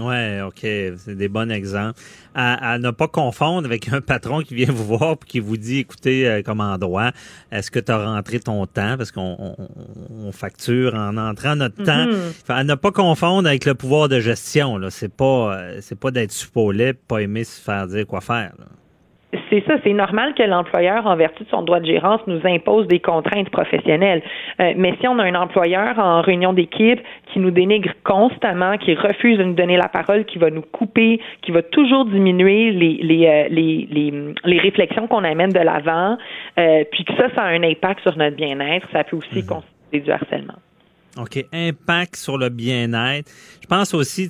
Oui, 0.00 0.40
OK. 0.40 0.60
C'est 0.60 1.14
des 1.14 1.28
bons 1.28 1.50
exemples. 1.50 2.00
À, 2.34 2.78
ne 2.78 2.90
pas 2.90 3.06
confondre 3.06 3.66
avec 3.66 3.92
un 3.92 4.00
patron 4.00 4.40
qui 4.40 4.54
vient 4.54 4.72
vous 4.72 4.96
voir 4.96 5.12
et 5.12 5.26
qui 5.26 5.40
vous 5.40 5.56
dit 5.56 5.80
écoutez, 5.80 6.26
euh, 6.26 6.42
comme 6.42 6.60
endroit, 6.60 7.12
est-ce 7.52 7.70
que 7.70 7.78
tu 7.78 7.92
as 7.92 8.04
rentré 8.04 8.40
ton 8.40 8.64
temps? 8.66 8.96
Parce 8.96 9.12
qu'on 9.12 9.54
on, 10.10 10.32
facture 10.32 10.94
en 10.94 11.16
entrant 11.18 11.54
notre 11.54 11.84
temps. 11.84 12.06
Mm-hmm. 12.06 12.52
À 12.52 12.64
ne 12.64 12.74
pas 12.74 12.92
confondre 12.92 13.46
avec 13.46 13.66
le 13.66 13.74
pouvoir 13.74 14.08
de 14.08 14.20
gestion. 14.20 14.78
Là. 14.78 14.90
C'est 14.90 15.14
pas 15.14 15.54
euh, 15.54 15.78
c'est 15.80 15.98
pas 15.98 16.10
d'être 16.10 16.32
supposé, 16.32 16.94
pas 16.94 17.18
aimer 17.18 17.44
se 17.44 17.60
faire 17.60 17.86
dire 17.86 18.06
quoi 18.06 18.20
faire. 18.20 18.52
C'est 19.50 19.64
ça, 19.66 19.74
c'est 19.82 19.92
normal 19.92 20.34
que 20.34 20.42
l'employeur, 20.42 21.06
en 21.06 21.16
vertu 21.16 21.44
de 21.44 21.48
son 21.48 21.62
droit 21.62 21.80
de 21.80 21.86
gérance, 21.86 22.20
nous 22.26 22.40
impose 22.44 22.86
des 22.88 23.00
contraintes 23.00 23.50
professionnelles. 23.50 24.22
Euh, 24.60 24.72
mais 24.76 24.94
si 25.00 25.08
on 25.08 25.18
a 25.18 25.24
un 25.24 25.34
employeur 25.34 25.98
en 25.98 26.20
réunion 26.20 26.52
d'équipe 26.52 27.00
qui 27.32 27.38
nous 27.38 27.50
dénigre 27.50 27.90
constamment, 28.04 28.76
qui 28.78 28.94
refuse 28.94 29.38
de 29.38 29.44
nous 29.44 29.54
donner 29.54 29.76
la 29.76 29.88
parole, 29.88 30.24
qui 30.24 30.38
va 30.38 30.50
nous 30.50 30.62
couper, 30.62 31.20
qui 31.42 31.50
va 31.50 31.62
toujours 31.62 32.04
diminuer 32.04 32.70
les, 32.72 32.98
les, 33.02 33.26
euh, 33.26 33.48
les, 33.50 33.88
les, 33.90 34.12
les 34.44 34.58
réflexions 34.58 35.06
qu'on 35.06 35.24
amène 35.24 35.50
de 35.50 35.60
l'avant, 35.60 36.16
euh, 36.58 36.84
puis 36.90 37.04
que 37.04 37.14
ça, 37.14 37.28
ça 37.34 37.42
a 37.42 37.48
un 37.48 37.62
impact 37.62 38.00
sur 38.00 38.16
notre 38.16 38.36
bien-être, 38.36 38.88
ça 38.92 39.04
peut 39.04 39.16
aussi 39.16 39.42
mhm. 39.42 39.46
constituer 39.46 40.00
du 40.00 40.10
harcèlement. 40.10 40.58
OK. 41.16 41.44
Impact 41.52 42.16
sur 42.16 42.38
le 42.38 42.48
bien-être. 42.48 43.30
Je 43.62 43.66
pense 43.66 43.94
aussi, 43.94 44.28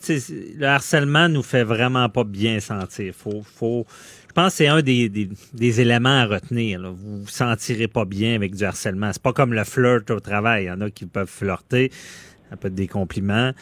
le 0.58 0.66
harcèlement 0.66 1.28
nous 1.28 1.42
fait 1.42 1.64
vraiment 1.64 2.08
pas 2.08 2.24
bien 2.24 2.60
sentir. 2.60 3.14
Faut, 3.14 3.42
faut, 3.42 3.86
je 4.34 4.42
pense 4.42 4.54
que 4.54 4.64
c'est 4.64 4.66
un 4.66 4.82
des, 4.82 5.08
des, 5.08 5.80
éléments 5.80 6.08
à 6.08 6.26
retenir. 6.26 6.80
Vous 6.80 7.20
vous 7.20 7.28
sentirez 7.28 7.86
pas 7.86 8.04
bien 8.04 8.34
avec 8.34 8.56
du 8.56 8.64
harcèlement. 8.64 9.10
C'est 9.12 9.22
pas 9.22 9.32
comme 9.32 9.54
le 9.54 9.62
flirt 9.62 10.10
au 10.10 10.18
travail. 10.18 10.64
Il 10.64 10.66
y 10.66 10.70
en 10.72 10.80
a 10.80 10.90
qui 10.90 11.06
peuvent 11.06 11.30
flirter. 11.30 11.90
Ça 12.50 12.56
peut 12.56 12.66
être 12.66 12.74
des 12.74 12.88
compliments. 12.88 13.52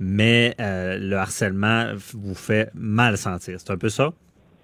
Mais 0.00 0.54
euh, 0.58 0.96
le 0.98 1.16
harcèlement 1.16 1.92
vous 2.14 2.34
fait 2.34 2.70
mal 2.74 3.18
sentir. 3.18 3.60
C'est 3.60 3.72
un 3.72 3.76
peu 3.76 3.90
ça? 3.90 4.08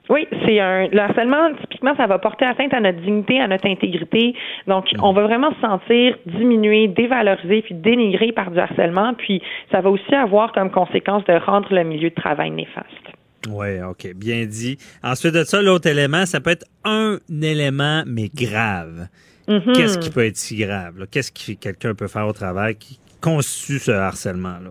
Oui, 0.08 0.26
c'est 0.46 0.58
un 0.58 0.88
le 0.88 1.00
harcèlement 1.00 1.52
typiquement 1.60 1.94
ça 1.98 2.06
va 2.06 2.18
porter 2.18 2.46
atteinte 2.46 2.72
à 2.72 2.80
notre 2.80 3.02
dignité, 3.02 3.38
à 3.38 3.46
notre 3.46 3.66
intégrité. 3.66 4.34
Donc 4.68 4.86
on 5.02 5.12
va 5.12 5.24
vraiment 5.24 5.52
se 5.52 5.60
sentir 5.60 6.16
diminué, 6.24 6.88
dévalorisé 6.88 7.60
puis 7.60 7.74
dénigré 7.74 8.32
par 8.32 8.50
du 8.50 8.58
harcèlement, 8.58 9.12
puis 9.12 9.42
ça 9.70 9.82
va 9.82 9.90
aussi 9.90 10.14
avoir 10.14 10.52
comme 10.52 10.70
conséquence 10.70 11.24
de 11.26 11.34
rendre 11.34 11.74
le 11.74 11.84
milieu 11.84 12.08
de 12.08 12.14
travail 12.14 12.52
néfaste. 12.52 13.17
Oui, 13.48 13.80
OK, 13.82 14.12
bien 14.14 14.44
dit. 14.46 14.78
Ensuite 15.02 15.34
de 15.34 15.44
ça, 15.44 15.62
l'autre 15.62 15.88
élément, 15.88 16.26
ça 16.26 16.40
peut 16.40 16.50
être 16.50 16.66
un 16.84 17.18
élément, 17.42 18.02
mais 18.06 18.28
grave. 18.34 19.08
Mm-hmm. 19.46 19.72
Qu'est-ce 19.72 19.98
qui 19.98 20.10
peut 20.10 20.26
être 20.26 20.36
si 20.36 20.56
grave? 20.56 21.06
Qu'est-ce 21.10 21.32
que 21.32 21.58
quelqu'un 21.58 21.94
peut 21.94 22.08
faire 22.08 22.26
au 22.26 22.32
travail 22.32 22.76
qui 22.76 22.98
constitue 23.20 23.78
ce 23.78 23.92
harcèlement-là? 23.92 24.70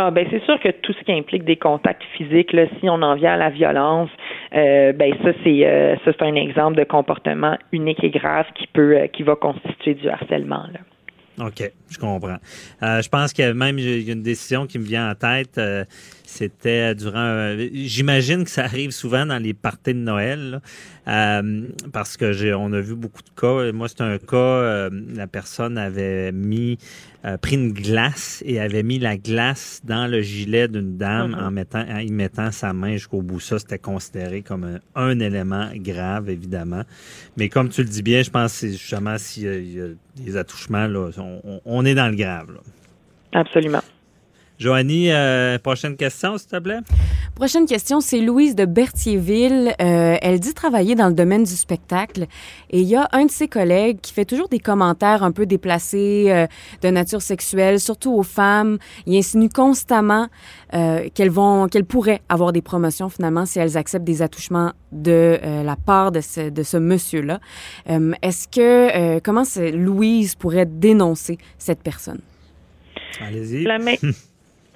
Ah, 0.00 0.12
ben 0.12 0.24
c'est 0.30 0.44
sûr 0.44 0.60
que 0.60 0.68
tout 0.68 0.92
ce 0.92 1.04
qui 1.04 1.10
implique 1.10 1.44
des 1.44 1.56
contacts 1.56 2.04
physiques, 2.16 2.52
là, 2.52 2.66
si 2.78 2.88
on 2.88 3.02
en 3.02 3.16
vient 3.16 3.32
à 3.32 3.36
la 3.36 3.50
violence, 3.50 4.10
euh, 4.54 4.92
ben 4.92 5.12
ça 5.24 5.32
c'est 5.42 5.66
euh, 5.66 5.96
ça 6.04 6.12
c'est 6.16 6.22
un 6.22 6.36
exemple 6.36 6.78
de 6.78 6.84
comportement 6.84 7.58
unique 7.72 8.04
et 8.04 8.10
grave 8.10 8.46
qui 8.54 8.68
peut 8.68 8.96
euh, 8.96 9.06
qui 9.08 9.24
va 9.24 9.34
constituer 9.34 9.94
du 9.94 10.08
harcèlement. 10.08 10.62
Là. 10.72 10.78
OK, 11.40 11.70
je 11.88 11.98
comprends. 11.98 12.38
Euh, 12.82 13.00
je 13.00 13.08
pense 13.08 13.32
qu'il 13.32 13.44
y 13.44 13.48
a 13.48 13.54
même 13.54 13.78
une 13.78 14.22
décision 14.22 14.66
qui 14.66 14.78
me 14.78 14.84
vient 14.84 15.10
en 15.10 15.14
tête. 15.14 15.56
Euh, 15.58 15.84
c'était 16.28 16.94
durant. 16.94 17.56
J'imagine 17.72 18.44
que 18.44 18.50
ça 18.50 18.64
arrive 18.64 18.90
souvent 18.90 19.24
dans 19.24 19.42
les 19.42 19.54
parties 19.54 19.94
de 19.94 19.98
Noël, 19.98 20.60
euh, 21.08 21.66
parce 21.92 22.18
que 22.18 22.32
j'ai, 22.32 22.52
on 22.52 22.70
a 22.72 22.80
vu 22.80 22.94
beaucoup 22.94 23.22
de 23.22 23.30
cas. 23.40 23.72
Moi, 23.72 23.88
c'est 23.88 24.02
un 24.02 24.18
cas. 24.18 24.90
la 24.90 25.26
personne 25.26 25.78
avait 25.78 26.30
mis, 26.32 26.76
pris 27.40 27.56
une 27.56 27.72
glace 27.72 28.42
et 28.46 28.60
avait 28.60 28.82
mis 28.82 28.98
la 28.98 29.16
glace 29.16 29.80
dans 29.84 30.06
le 30.06 30.20
gilet 30.20 30.68
d'une 30.68 30.98
dame 30.98 31.32
mm-hmm. 31.32 31.44
en 31.46 31.50
mettant, 31.50 31.84
en 31.88 31.98
y 31.98 32.12
mettant 32.12 32.52
sa 32.52 32.74
main 32.74 32.92
jusqu'au 32.92 33.22
bout. 33.22 33.40
Ça, 33.40 33.58
c'était 33.58 33.78
considéré 33.78 34.42
comme 34.42 34.80
un, 34.94 35.20
élément 35.20 35.70
grave, 35.76 36.28
évidemment. 36.28 36.82
Mais 37.38 37.48
comme 37.48 37.70
tu 37.70 37.82
le 37.82 37.88
dis 37.88 38.02
bien, 38.02 38.22
je 38.22 38.30
pense 38.30 38.52
que 38.52 38.58
c'est 38.58 38.72
justement 38.72 39.16
s'il 39.16 39.72
y, 39.72 39.80
a 39.80 39.86
des 40.16 40.36
attouchements 40.36 40.86
là, 40.86 41.10
on, 41.64 41.84
est 41.86 41.94
dans 41.94 42.08
le 42.08 42.16
grave. 42.16 42.58
Absolument. 43.32 43.82
Joanie, 44.58 45.12
euh, 45.12 45.56
prochaine 45.58 45.96
question, 45.96 46.36
s'il 46.36 46.48
te 46.48 46.58
plaît. 46.58 46.80
Prochaine 47.36 47.66
question, 47.66 48.00
c'est 48.00 48.20
Louise 48.20 48.56
de 48.56 48.64
Berthierville. 48.64 49.72
Euh, 49.80 50.16
elle 50.20 50.40
dit 50.40 50.52
travailler 50.52 50.96
dans 50.96 51.06
le 51.06 51.14
domaine 51.14 51.44
du 51.44 51.52
spectacle 51.54 52.22
et 52.70 52.80
il 52.80 52.88
y 52.88 52.96
a 52.96 53.08
un 53.12 53.26
de 53.26 53.30
ses 53.30 53.46
collègues 53.46 54.00
qui 54.00 54.12
fait 54.12 54.24
toujours 54.24 54.48
des 54.48 54.58
commentaires 54.58 55.22
un 55.22 55.30
peu 55.30 55.46
déplacés 55.46 56.26
euh, 56.30 56.46
de 56.82 56.88
nature 56.88 57.22
sexuelle, 57.22 57.78
surtout 57.78 58.12
aux 58.12 58.24
femmes. 58.24 58.78
Il 59.06 59.16
insinue 59.16 59.48
constamment 59.48 60.26
euh, 60.74 61.08
qu'elles 61.14 61.30
vont, 61.30 61.68
qu'elles 61.68 61.84
pourraient 61.84 62.20
avoir 62.28 62.52
des 62.52 62.62
promotions 62.62 63.08
finalement 63.08 63.46
si 63.46 63.60
elles 63.60 63.76
acceptent 63.76 64.04
des 64.04 64.22
attouchements 64.22 64.72
de 64.90 65.38
euh, 65.40 65.62
la 65.62 65.76
part 65.76 66.10
de 66.10 66.20
ce, 66.20 66.50
de 66.50 66.62
ce 66.64 66.76
monsieur-là. 66.76 67.38
Euh, 67.90 68.12
Est-ce 68.22 68.48
que 68.48 68.58
euh, 69.16 69.20
comment 69.22 69.44
Louise 69.72 70.34
pourrait 70.34 70.66
dénoncer 70.66 71.38
cette 71.58 71.80
personne? 71.84 72.18
Allez-y. 73.20 73.62
La 73.62 73.78
main- 73.78 73.94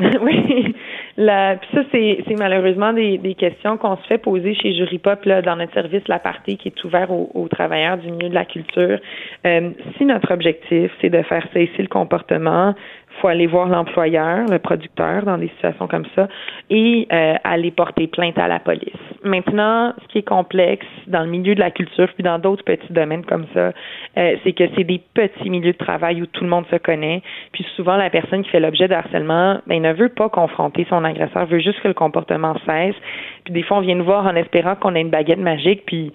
oui. 0.22 0.74
Puis 1.16 1.68
ça, 1.74 1.82
c'est, 1.92 2.24
malheureusement 2.38 2.92
des, 2.92 3.36
questions 3.38 3.76
qu'on 3.76 3.96
se 3.96 4.06
fait 4.06 4.18
poser 4.18 4.54
chez 4.54 4.74
Jury 4.74 4.98
Pop 4.98 5.24
là, 5.24 5.42
dans 5.42 5.56
notre 5.56 5.72
service 5.72 6.06
La 6.08 6.18
Partie 6.18 6.56
qui 6.56 6.68
est 6.68 6.84
ouvert 6.84 7.10
aux, 7.10 7.30
aux 7.34 7.48
travailleurs 7.48 7.98
du 7.98 8.10
milieu 8.10 8.28
de 8.28 8.34
la 8.34 8.44
culture. 8.44 8.98
Euh, 9.46 9.70
si 9.96 10.04
notre 10.04 10.32
objectif, 10.32 10.90
c'est 11.00 11.10
de 11.10 11.22
faire 11.22 11.46
cesser 11.52 11.82
le 11.82 11.88
comportement, 11.88 12.74
faut 13.20 13.28
aller 13.28 13.46
voir 13.46 13.68
l'employeur, 13.68 14.46
le 14.48 14.58
producteur 14.58 15.24
dans 15.24 15.38
des 15.38 15.48
situations 15.48 15.86
comme 15.86 16.06
ça 16.14 16.28
et 16.70 17.06
euh, 17.12 17.34
aller 17.44 17.70
porter 17.70 18.06
plainte 18.06 18.38
à 18.38 18.48
la 18.48 18.58
police. 18.58 18.96
Maintenant, 19.24 19.92
ce 20.02 20.08
qui 20.08 20.18
est 20.18 20.28
complexe 20.28 20.86
dans 21.06 21.22
le 21.22 21.28
milieu 21.28 21.54
de 21.54 21.60
la 21.60 21.70
culture 21.70 22.08
puis 22.14 22.22
dans 22.22 22.38
d'autres 22.38 22.64
petits 22.64 22.92
domaines 22.92 23.24
comme 23.24 23.46
ça, 23.54 23.72
euh, 24.16 24.36
c'est 24.42 24.52
que 24.52 24.64
c'est 24.76 24.84
des 24.84 25.00
petits 25.14 25.50
milieux 25.50 25.72
de 25.72 25.78
travail 25.78 26.22
où 26.22 26.26
tout 26.26 26.44
le 26.44 26.50
monde 26.50 26.66
se 26.70 26.76
connaît. 26.76 27.22
Puis 27.52 27.66
souvent, 27.76 27.96
la 27.96 28.10
personne 28.10 28.42
qui 28.42 28.50
fait 28.50 28.60
l'objet 28.60 28.88
de 28.88 28.94
harcèlement, 28.94 29.60
ben, 29.66 29.82
ne 29.82 29.92
veut 29.92 30.08
pas 30.08 30.28
confronter 30.28 30.86
son 30.88 31.04
agresseur, 31.04 31.46
veut 31.46 31.60
juste 31.60 31.80
que 31.80 31.88
le 31.88 31.94
comportement 31.94 32.54
cesse. 32.66 32.96
Puis 33.44 33.52
des 33.52 33.62
fois, 33.62 33.78
on 33.78 33.80
vient 33.80 33.94
nous 33.94 34.04
voir 34.04 34.26
en 34.26 34.36
espérant 34.36 34.76
qu'on 34.76 34.94
a 34.94 35.00
une 35.00 35.10
baguette 35.10 35.38
magique, 35.38 35.84
puis 35.86 36.12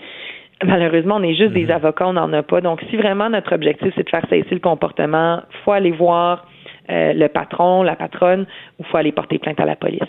Malheureusement, 0.64 1.18
on 1.18 1.24
est 1.24 1.36
juste 1.36 1.54
des 1.54 1.70
avocats, 1.70 2.08
on 2.08 2.14
n'en 2.14 2.34
a 2.34 2.42
pas. 2.42 2.62
Donc, 2.62 2.82
si 2.90 2.98
vraiment 2.98 3.30
notre 3.30 3.54
objectif, 3.54 3.94
c'est 3.96 4.04
de 4.04 4.10
faire 4.10 4.26
cesser 4.28 4.56
le 4.56 4.60
comportement, 4.60 5.44
faut 5.64 5.72
aller 5.72 5.92
voir 5.92 6.48
euh, 6.90 7.14
le 7.14 7.28
patron, 7.28 7.84
la 7.84 7.96
patronne, 7.96 8.46
ou 8.80 8.84
faut 8.84 8.98
aller 8.98 9.12
porter 9.12 9.40
plainte 9.40 9.60
à 9.60 9.66
la 9.66 9.76
police. 9.76 10.02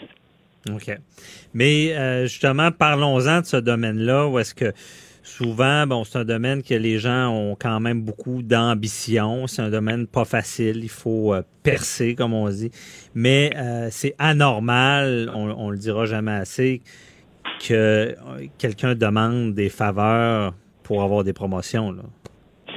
OK. 0.70 0.96
Mais 1.54 1.92
euh, 1.94 2.22
justement, 2.26 2.70
parlons-en 2.70 3.40
de 3.40 3.46
ce 3.46 3.56
domaine-là, 3.56 4.28
où 4.28 4.38
est-ce 4.38 4.54
que 4.54 4.72
souvent, 5.22 5.86
bon, 5.86 6.04
c'est 6.04 6.18
un 6.18 6.24
domaine 6.24 6.62
que 6.62 6.74
les 6.74 6.98
gens 6.98 7.30
ont 7.30 7.56
quand 7.58 7.80
même 7.80 8.02
beaucoup 8.02 8.42
d'ambition. 8.42 9.46
C'est 9.46 9.62
un 9.62 9.70
domaine 9.70 10.06
pas 10.06 10.24
facile. 10.24 10.80
Il 10.82 10.90
faut 10.90 11.34
euh, 11.34 11.42
percer, 11.62 12.14
comme 12.14 12.34
on 12.34 12.48
dit. 12.48 12.70
Mais 13.14 13.50
c'est 13.90 14.14
anormal, 14.18 15.30
on, 15.34 15.50
on 15.50 15.70
le 15.70 15.78
dira 15.78 16.06
jamais 16.06 16.32
assez, 16.32 16.82
que 17.66 18.14
quelqu'un 18.58 18.94
demande 18.94 19.54
des 19.54 19.68
faveurs 19.68 20.54
pour 20.82 21.02
avoir 21.02 21.24
des 21.24 21.32
promotions. 21.34 21.92
Là. 21.92 22.02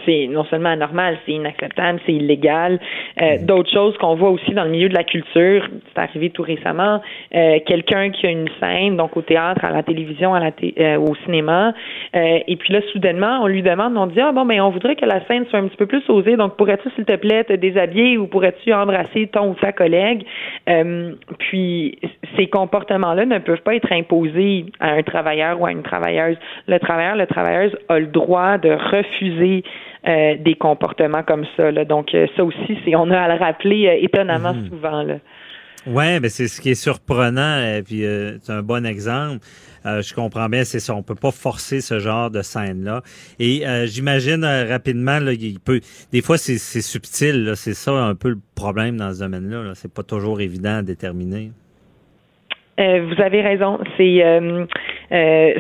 C'est 0.06 0.28
non 0.28 0.44
seulement 0.46 0.70
anormal, 0.70 1.18
c'est 1.26 1.34
inacceptable, 1.34 2.00
c'est 2.06 2.14
illégal. 2.14 2.80
Euh, 3.22 3.38
D'autres 3.42 3.72
choses 3.72 3.98
qu'on 3.98 4.16
voit 4.16 4.30
aussi 4.30 4.52
dans 4.52 4.64
le 4.64 4.70
milieu 4.70 4.90
de 4.90 4.96
la 4.96 5.04
culture, 5.04 5.68
c'est 5.94 6.02
arrivé 6.02 6.30
tout 6.30 6.44
récemment, 6.44 7.02
euh, 7.36 7.60
quelqu'un 7.66 8.10
qui 8.12 8.28
a 8.28 8.30
une 8.30 8.50
scène, 8.60 8.98
donc 8.98 9.18
au 9.18 9.22
théâtre, 9.22 9.64
à 9.66 9.72
la 9.72 9.84
télévision, 9.84 10.34
à 10.34 10.40
la 10.40 10.52
euh, 10.80 10.98
au 10.98 11.16
cinéma, 11.26 11.74
euh, 12.16 12.40
et 12.48 12.56
puis 12.56 12.74
là, 12.74 12.82
soudainement, 12.92 13.40
on 13.42 13.48
lui 13.48 13.62
demande, 13.62 13.98
on 13.98 14.08
dit, 14.08 14.20
ah 14.20 14.32
bon, 14.32 14.46
ben 14.46 14.62
on 14.62 14.70
voudrait 14.70 14.96
que 14.96 15.06
la 15.06 15.26
scène 15.26 15.46
soit 15.50 15.60
un 15.60 15.68
petit 15.68 15.78
peu 15.78 15.86
plus 15.86 16.04
osée, 16.10 16.36
donc 16.36 16.58
pourrais-tu, 16.58 16.90
s'il 16.96 17.06
te 17.06 17.16
plaît, 17.16 17.44
te 17.44 17.54
déshabiller 17.54 18.18
ou 18.18 18.28
pourrais-tu 18.28 18.74
embrasser 18.74 19.28
ton 19.28 19.52
ou 19.52 19.56
ta 19.56 19.72
collègue? 19.72 20.26
Euh, 20.70 21.14
puis, 21.38 21.98
ces 22.38 22.48
comportements-là 22.48 23.26
ne 23.26 23.40
peuvent 23.40 23.62
pas 23.62 23.76
être 23.76 23.92
imposés 23.92 24.66
à 24.80 24.92
un 24.92 25.04
travailleur 25.04 25.60
ou 25.60 25.66
à 25.66 25.72
une 25.72 25.84
travailleuse. 25.84 26.38
Le 26.68 26.80
travailleur, 26.80 27.16
le 27.16 27.28
travailleuse 27.28 27.76
a 27.90 28.00
le 28.00 28.08
droit 28.08 28.58
de 28.58 28.72
refuser 28.72 29.64
euh, 30.08 30.36
des 30.40 30.56
comportements 30.56 31.24
comme 31.24 31.46
ça. 31.56 31.72
là. 31.72 31.86
Donc, 31.86 32.14
euh, 32.14 32.28
ça 32.36 32.44
aussi, 32.44 32.78
c'est 32.84 32.96
on 32.96 33.10
a 33.12 33.20
à 33.20 33.34
le 33.34 33.40
rappeler 33.40 33.88
euh, 33.88 33.98
étonnamment 34.04 34.54
Mhm. 34.54 34.68
souvent. 34.70 35.04
Là. 35.04 35.16
Ouais, 35.88 36.20
ben 36.20 36.30
c'est 36.30 36.48
ce 36.48 36.62
qui 36.62 36.70
est 36.72 36.76
surprenant 36.76 37.58
et 37.64 37.82
puis 37.82 38.06
euh, 38.06 38.38
c'est 38.42 38.52
un 38.54 38.62
bon 38.62 38.86
exemple. 38.86 39.40
Euh, 39.88 40.04
je 40.04 40.14
comprends 40.14 40.48
bien, 40.48 40.64
c'est 40.64 40.80
ça. 40.80 40.94
On 40.96 41.02
peut 41.02 41.16
pas 41.16 41.32
forcer 41.32 41.82
ce 41.82 41.98
genre 41.98 42.30
de 42.30 42.44
scène 42.44 42.84
là. 42.84 43.02
Et 43.40 43.66
euh, 43.66 43.88
j'imagine 43.88 44.46
rapidement, 44.70 45.18
là, 45.20 45.34
il 45.34 45.60
peut. 45.60 45.80
Des 46.12 46.22
fois, 46.22 46.38
c'est 46.38 46.58
subtil. 46.60 47.54
C'est 47.56 47.74
ça 47.74 47.92
un 47.94 48.14
peu 48.14 48.30
le 48.30 48.40
problème 48.54 48.98
dans 48.98 49.12
ce 49.12 49.22
domaine-là. 49.22 49.64
Là. 49.64 49.72
C'est 49.74 49.92
pas 49.92 50.04
toujours 50.04 50.40
évident 50.40 50.78
à 50.78 50.82
déterminer. 50.84 51.52
Vous 52.78 53.22
avez 53.22 53.42
raison. 53.42 53.80
C'est 53.98 54.24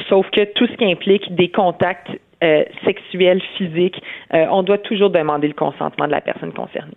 sauf 0.09 0.25
que 0.31 0.43
tout 0.53 0.67
ce 0.67 0.75
qui 0.77 0.85
implique 0.85 1.33
des 1.35 1.49
contacts 1.49 2.09
euh, 2.43 2.63
sexuels, 2.85 3.41
physiques, 3.57 4.01
euh, 4.33 4.45
on 4.51 4.63
doit 4.63 4.77
toujours 4.77 5.09
demander 5.09 5.47
le 5.47 5.53
consentement 5.53 6.05
de 6.07 6.11
la 6.11 6.21
personne 6.21 6.53
concernée. 6.53 6.95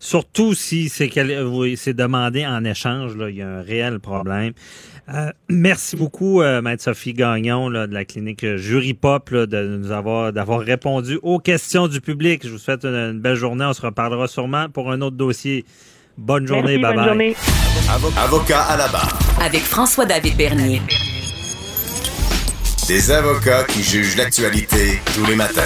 Surtout 0.00 0.54
si 0.54 0.88
c'est 0.88 1.10
oui, 1.42 1.76
c'est 1.76 1.92
demandé 1.94 2.46
en 2.46 2.64
échange, 2.64 3.16
là, 3.16 3.28
il 3.28 3.36
y 3.36 3.42
a 3.42 3.48
un 3.48 3.62
réel 3.62 4.00
problème. 4.00 4.52
Euh, 5.12 5.30
merci 5.50 5.96
beaucoup, 5.96 6.40
euh, 6.40 6.62
Maître 6.62 6.82
Sophie 6.82 7.12
Gagnon 7.12 7.68
là, 7.68 7.86
de 7.86 7.92
la 7.92 8.04
clinique 8.04 8.46
Jury 8.56 8.94
Pop 8.94 9.28
là, 9.30 9.46
de 9.46 9.76
nous 9.76 9.90
avoir 9.90 10.32
d'avoir 10.32 10.60
répondu 10.60 11.18
aux 11.22 11.38
questions 11.38 11.86
du 11.88 12.00
public. 12.00 12.46
Je 12.46 12.50
vous 12.50 12.58
souhaite 12.58 12.84
une, 12.84 12.94
une 12.94 13.20
belle 13.20 13.34
journée. 13.34 13.64
On 13.64 13.72
se 13.74 13.82
reparlera 13.82 14.26
sûrement 14.26 14.68
pour 14.70 14.90
un 14.90 15.00
autre 15.02 15.16
dossier. 15.16 15.64
Bonne 16.16 16.46
journée, 16.46 16.78
Merci, 16.78 16.82
bye 16.82 16.90
bonne 16.94 16.96
bye. 16.96 17.08
journée. 17.08 17.34
Avocat 18.16 18.62
à 18.62 18.76
la 18.76 18.88
barre. 18.88 19.18
Avec 19.44 19.60
François-David 19.60 20.36
Bernier. 20.36 20.80
Des 22.92 23.10
avocats 23.10 23.64
qui 23.64 23.82
jugent 23.82 24.18
l'actualité 24.18 25.00
tous 25.14 25.24
les 25.24 25.34
matins. 25.34 25.62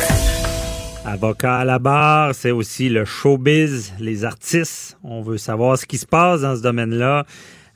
Avocat 1.04 1.56
à 1.56 1.64
la 1.64 1.80
barre, 1.80 2.32
c'est 2.36 2.52
aussi 2.52 2.88
le 2.88 3.04
showbiz, 3.04 3.94
les 3.98 4.24
artistes. 4.24 4.96
On 5.02 5.22
veut 5.22 5.36
savoir 5.36 5.76
ce 5.76 5.86
qui 5.86 5.98
se 5.98 6.06
passe 6.06 6.42
dans 6.42 6.54
ce 6.54 6.62
domaine-là. 6.62 7.26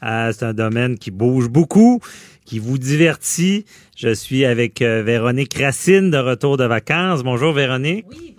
Euh, 0.05 0.33
c'est 0.33 0.45
un 0.45 0.55
domaine 0.55 0.97
qui 0.97 1.11
bouge 1.11 1.49
beaucoup, 1.49 1.99
qui 2.45 2.61
vous 2.61 2.79
divertit. 2.79 3.65
Je 3.97 4.15
suis 4.15 4.45
avec 4.45 4.83
euh, 4.83 5.03
Véronique 5.03 5.59
Racine 5.59 6.13
de 6.13 6.19
retour 6.19 6.57
de 6.57 6.65
vacances. 6.65 7.25
Bonjour 7.25 7.53
Véronique. 7.53 8.07
Oui. 8.09 8.37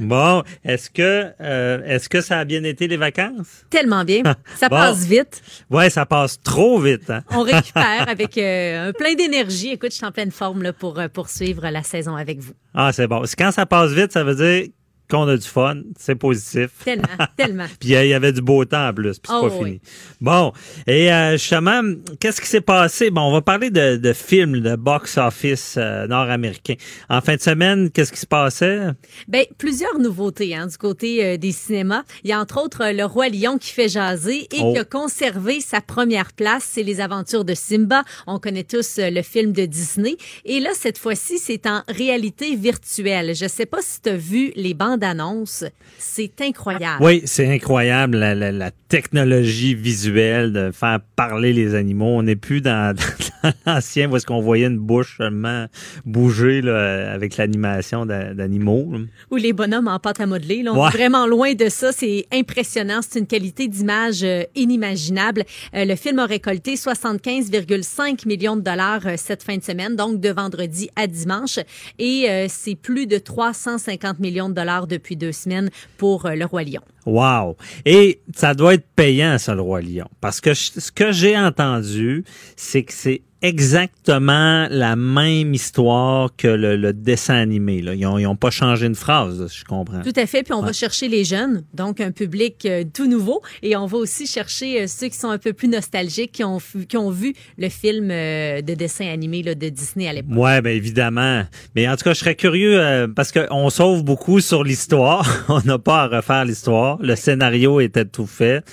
Bon, 0.00 0.42
est-ce 0.64 0.90
que 0.90 1.26
euh, 1.40 1.82
est-ce 1.84 2.08
que 2.08 2.20
ça 2.20 2.38
a 2.38 2.44
bien 2.44 2.64
été 2.64 2.88
les 2.88 2.96
vacances? 2.96 3.64
Tellement 3.70 4.04
bien. 4.04 4.22
Ça 4.56 4.68
Bon. 4.68 4.76
passe 4.76 5.04
vite. 5.04 5.42
Ouais, 5.70 5.90
ça 5.90 6.06
passe 6.06 6.40
trop 6.42 6.80
vite. 6.80 7.10
hein? 7.10 7.22
On 7.30 7.42
récupère 7.42 8.08
avec 8.08 8.36
euh, 8.38 8.88
un 8.88 8.92
plein 8.92 9.14
d'énergie. 9.14 9.68
Écoute, 9.72 9.90
je 9.92 9.96
suis 9.96 10.06
en 10.06 10.12
pleine 10.12 10.30
forme 10.30 10.62
là, 10.62 10.72
pour 10.72 10.98
euh, 10.98 11.08
poursuivre 11.08 11.68
la 11.68 11.82
saison 11.82 12.16
avec 12.16 12.38
vous. 12.40 12.52
ah, 12.74 12.92
c'est 12.92 13.06
bon. 13.06 13.22
Quand 13.38 13.52
ça 13.52 13.66
passe 13.66 13.92
vite, 13.92 14.12
ça 14.12 14.24
veut 14.24 14.34
dire 14.34 14.70
qu'on 15.10 15.28
a 15.28 15.36
du 15.36 15.46
fun, 15.46 15.76
c'est 15.98 16.14
positif. 16.14 16.70
Tellement, 16.84 17.06
tellement. 17.36 17.66
Puis 17.80 17.90
il 17.90 18.06
y 18.06 18.14
avait 18.14 18.32
du 18.32 18.40
beau 18.40 18.64
temps 18.64 18.88
en 18.88 18.94
plus, 18.94 19.18
puis 19.18 19.30
c'est 19.30 19.34
Oh, 19.34 19.48
pas 19.48 19.54
oui. 19.56 19.64
fini. 19.64 19.80
Bon, 20.20 20.52
et 20.86 21.12
euh, 21.12 21.32
justement, 21.32 21.82
qu'est-ce 22.20 22.40
qui 22.40 22.46
s'est 22.48 22.60
passé? 22.60 23.10
Bon, 23.10 23.22
on 23.22 23.32
va 23.32 23.42
parler 23.42 23.70
de, 23.70 23.96
de 23.96 24.12
films, 24.12 24.60
de 24.60 24.76
box-office 24.76 25.74
euh, 25.78 26.06
nord-américain. 26.06 26.74
En 27.08 27.20
fin 27.20 27.36
de 27.36 27.40
semaine, 27.40 27.90
qu'est-ce 27.90 28.12
qui 28.12 28.20
se 28.20 28.26
passait? 28.26 28.80
Ben, 29.28 29.44
plusieurs 29.58 29.98
nouveautés 29.98 30.54
hein, 30.54 30.66
du 30.66 30.76
côté 30.78 31.24
euh, 31.24 31.36
des 31.36 31.52
cinémas. 31.52 32.02
Il 32.24 32.30
y 32.30 32.32
a 32.32 32.40
entre 32.40 32.62
autres 32.62 32.84
euh, 32.84 32.92
Le 32.92 33.04
Roi 33.04 33.28
Lion 33.28 33.58
qui 33.58 33.70
fait 33.72 33.88
jaser 33.88 34.46
et 34.54 34.60
Oh. 34.62 34.72
qui 34.72 34.78
a 34.78 34.84
conservé 34.84 35.60
sa 35.60 35.80
première 35.80 36.32
place. 36.32 36.64
C'est 36.70 36.82
Les 36.82 37.00
Aventures 37.00 37.44
de 37.44 37.54
Simba. 37.54 38.04
On 38.26 38.38
connaît 38.38 38.64
tous 38.64 38.98
le 38.98 39.22
film 39.22 39.52
de 39.52 39.64
Disney. 39.64 40.16
Et 40.44 40.60
là, 40.60 40.70
cette 40.74 40.98
fois-ci, 40.98 41.38
c'est 41.38 41.66
en 41.66 41.82
réalité 41.88 42.54
virtuelle. 42.56 43.34
Je 43.34 43.46
sais 43.48 43.66
pas 43.66 43.78
si 43.80 44.00
tu 44.02 44.10
as 44.10 44.16
vu 44.16 44.52
les 44.56 44.74
bandes 44.74 44.99
annonces. 45.04 45.64
C'est 45.98 46.40
incroyable. 46.40 47.02
Oui, 47.04 47.22
c'est 47.24 47.52
incroyable, 47.52 48.16
la, 48.18 48.34
la- 48.34 48.52
la 48.52 48.70
technologie 48.88 49.74
visuelle 49.74 50.52
de 50.52 50.70
faire 50.72 50.98
parler 51.16 51.52
les 51.52 51.74
animaux. 51.74 52.06
On 52.18 52.22
n'est 52.24 52.36
plus 52.36 52.60
dans, 52.60 52.94
dans 53.44 53.52
l'ancien 53.66 54.10
où 54.10 54.16
est-ce 54.16 54.26
qu'on 54.26 54.40
voyait 54.40 54.66
une 54.66 54.78
bouche 54.78 55.16
seulement 55.18 55.66
bouger 56.04 56.60
là, 56.62 57.12
avec 57.12 57.36
l'animation 57.36 58.04
d'a- 58.06 58.34
d'animaux. 58.34 58.92
Ou 59.30 59.36
les 59.36 59.52
bonhommes 59.52 59.88
en 59.88 59.98
pâte 59.98 60.20
à 60.20 60.26
modeler. 60.26 60.62
Là, 60.62 60.72
on 60.72 60.80
Ouais. 60.82 60.88
est 60.88 60.96
vraiment 60.96 61.26
loin 61.26 61.54
de 61.54 61.68
ça. 61.68 61.92
C'est 61.92 62.26
impressionnant. 62.32 63.00
C'est 63.02 63.18
une 63.20 63.26
qualité 63.26 63.68
d'image 63.68 64.22
euh, 64.24 64.42
inimaginable. 64.54 65.44
Euh, 65.74 65.84
le 65.84 65.94
film 65.96 66.18
a 66.18 66.26
récolté 66.26 66.74
75,5 66.74 68.26
millions 68.26 68.56
de 68.56 68.62
dollars 68.62 69.06
euh, 69.06 69.14
cette 69.16 69.42
fin 69.42 69.56
de 69.56 69.62
semaine, 69.62 69.96
donc 69.96 70.20
de 70.20 70.30
vendredi 70.30 70.90
à 70.96 71.06
dimanche. 71.06 71.58
Et 71.98 72.26
c'est 72.48 72.74
plus 72.74 73.06
de 73.06 73.18
350 73.18 74.18
millions 74.18 74.48
de 74.48 74.54
dollars 74.54 74.86
depuis 74.90 75.16
deux 75.16 75.32
semaines 75.32 75.70
pour 75.96 76.26
euh, 76.26 76.34
Le 76.34 76.44
Roi 76.44 76.64
Lion. 76.64 76.82
Wow. 77.06 77.56
Et 77.86 78.20
ça 78.34 78.54
doit 78.54 78.74
être 78.74 78.86
payant, 78.94 79.38
ça, 79.38 79.54
le 79.54 79.62
Roi 79.62 79.80
Lion. 79.80 80.08
Parce 80.20 80.40
que 80.40 80.52
ce 80.52 80.92
que 80.92 81.12
j'ai 81.12 81.38
entendu, 81.38 82.24
c'est 82.56 82.82
que 82.82 82.92
c'est 82.92 83.22
exactement 83.42 84.66
la 84.70 84.96
même 84.96 85.54
histoire 85.54 86.30
que 86.36 86.48
le, 86.48 86.76
le 86.76 86.92
dessin 86.92 87.34
animé. 87.34 87.80
Là. 87.82 87.94
Ils 87.94 88.02
n'ont 88.02 88.18
ils 88.18 88.26
ont 88.26 88.36
pas 88.36 88.50
changé 88.50 88.86
une 88.86 88.94
phrase, 88.94 89.46
je 89.52 89.64
comprends. 89.64 90.02
Tout 90.02 90.12
à 90.16 90.26
fait. 90.26 90.42
Puis 90.42 90.52
on 90.52 90.62
va 90.62 90.72
chercher 90.72 91.08
les 91.08 91.24
jeunes, 91.24 91.64
donc 91.74 92.00
un 92.00 92.10
public 92.10 92.66
euh, 92.66 92.84
tout 92.92 93.06
nouveau. 93.06 93.42
Et 93.62 93.76
on 93.76 93.86
va 93.86 93.98
aussi 93.98 94.26
chercher 94.26 94.82
euh, 94.82 94.86
ceux 94.86 95.08
qui 95.08 95.16
sont 95.16 95.30
un 95.30 95.38
peu 95.38 95.52
plus 95.52 95.68
nostalgiques, 95.68 96.32
qui 96.32 96.44
ont, 96.44 96.58
qui 96.88 96.96
ont 96.96 97.10
vu 97.10 97.34
le 97.58 97.68
film 97.68 98.10
euh, 98.10 98.62
de 98.62 98.74
dessin 98.74 99.06
animé 99.06 99.42
là, 99.42 99.54
de 99.54 99.68
Disney 99.68 100.08
à 100.08 100.12
l'époque. 100.12 100.36
Ouais, 100.36 100.60
ben 100.60 100.76
évidemment. 100.76 101.44
Mais 101.74 101.88
en 101.88 101.96
tout 101.96 102.04
cas, 102.04 102.14
je 102.14 102.18
serais 102.18 102.34
curieux 102.34 102.80
euh, 102.80 103.08
parce 103.08 103.32
qu'on 103.32 103.70
sauve 103.70 104.04
beaucoup 104.04 104.40
sur 104.40 104.64
l'histoire. 104.64 105.26
On 105.48 105.60
n'a 105.62 105.78
pas 105.78 106.02
à 106.02 106.06
refaire 106.08 106.44
l'histoire. 106.44 106.98
Le 107.00 107.16
scénario 107.16 107.80
était 107.80 108.04
tout 108.04 108.26
fait. 108.26 108.64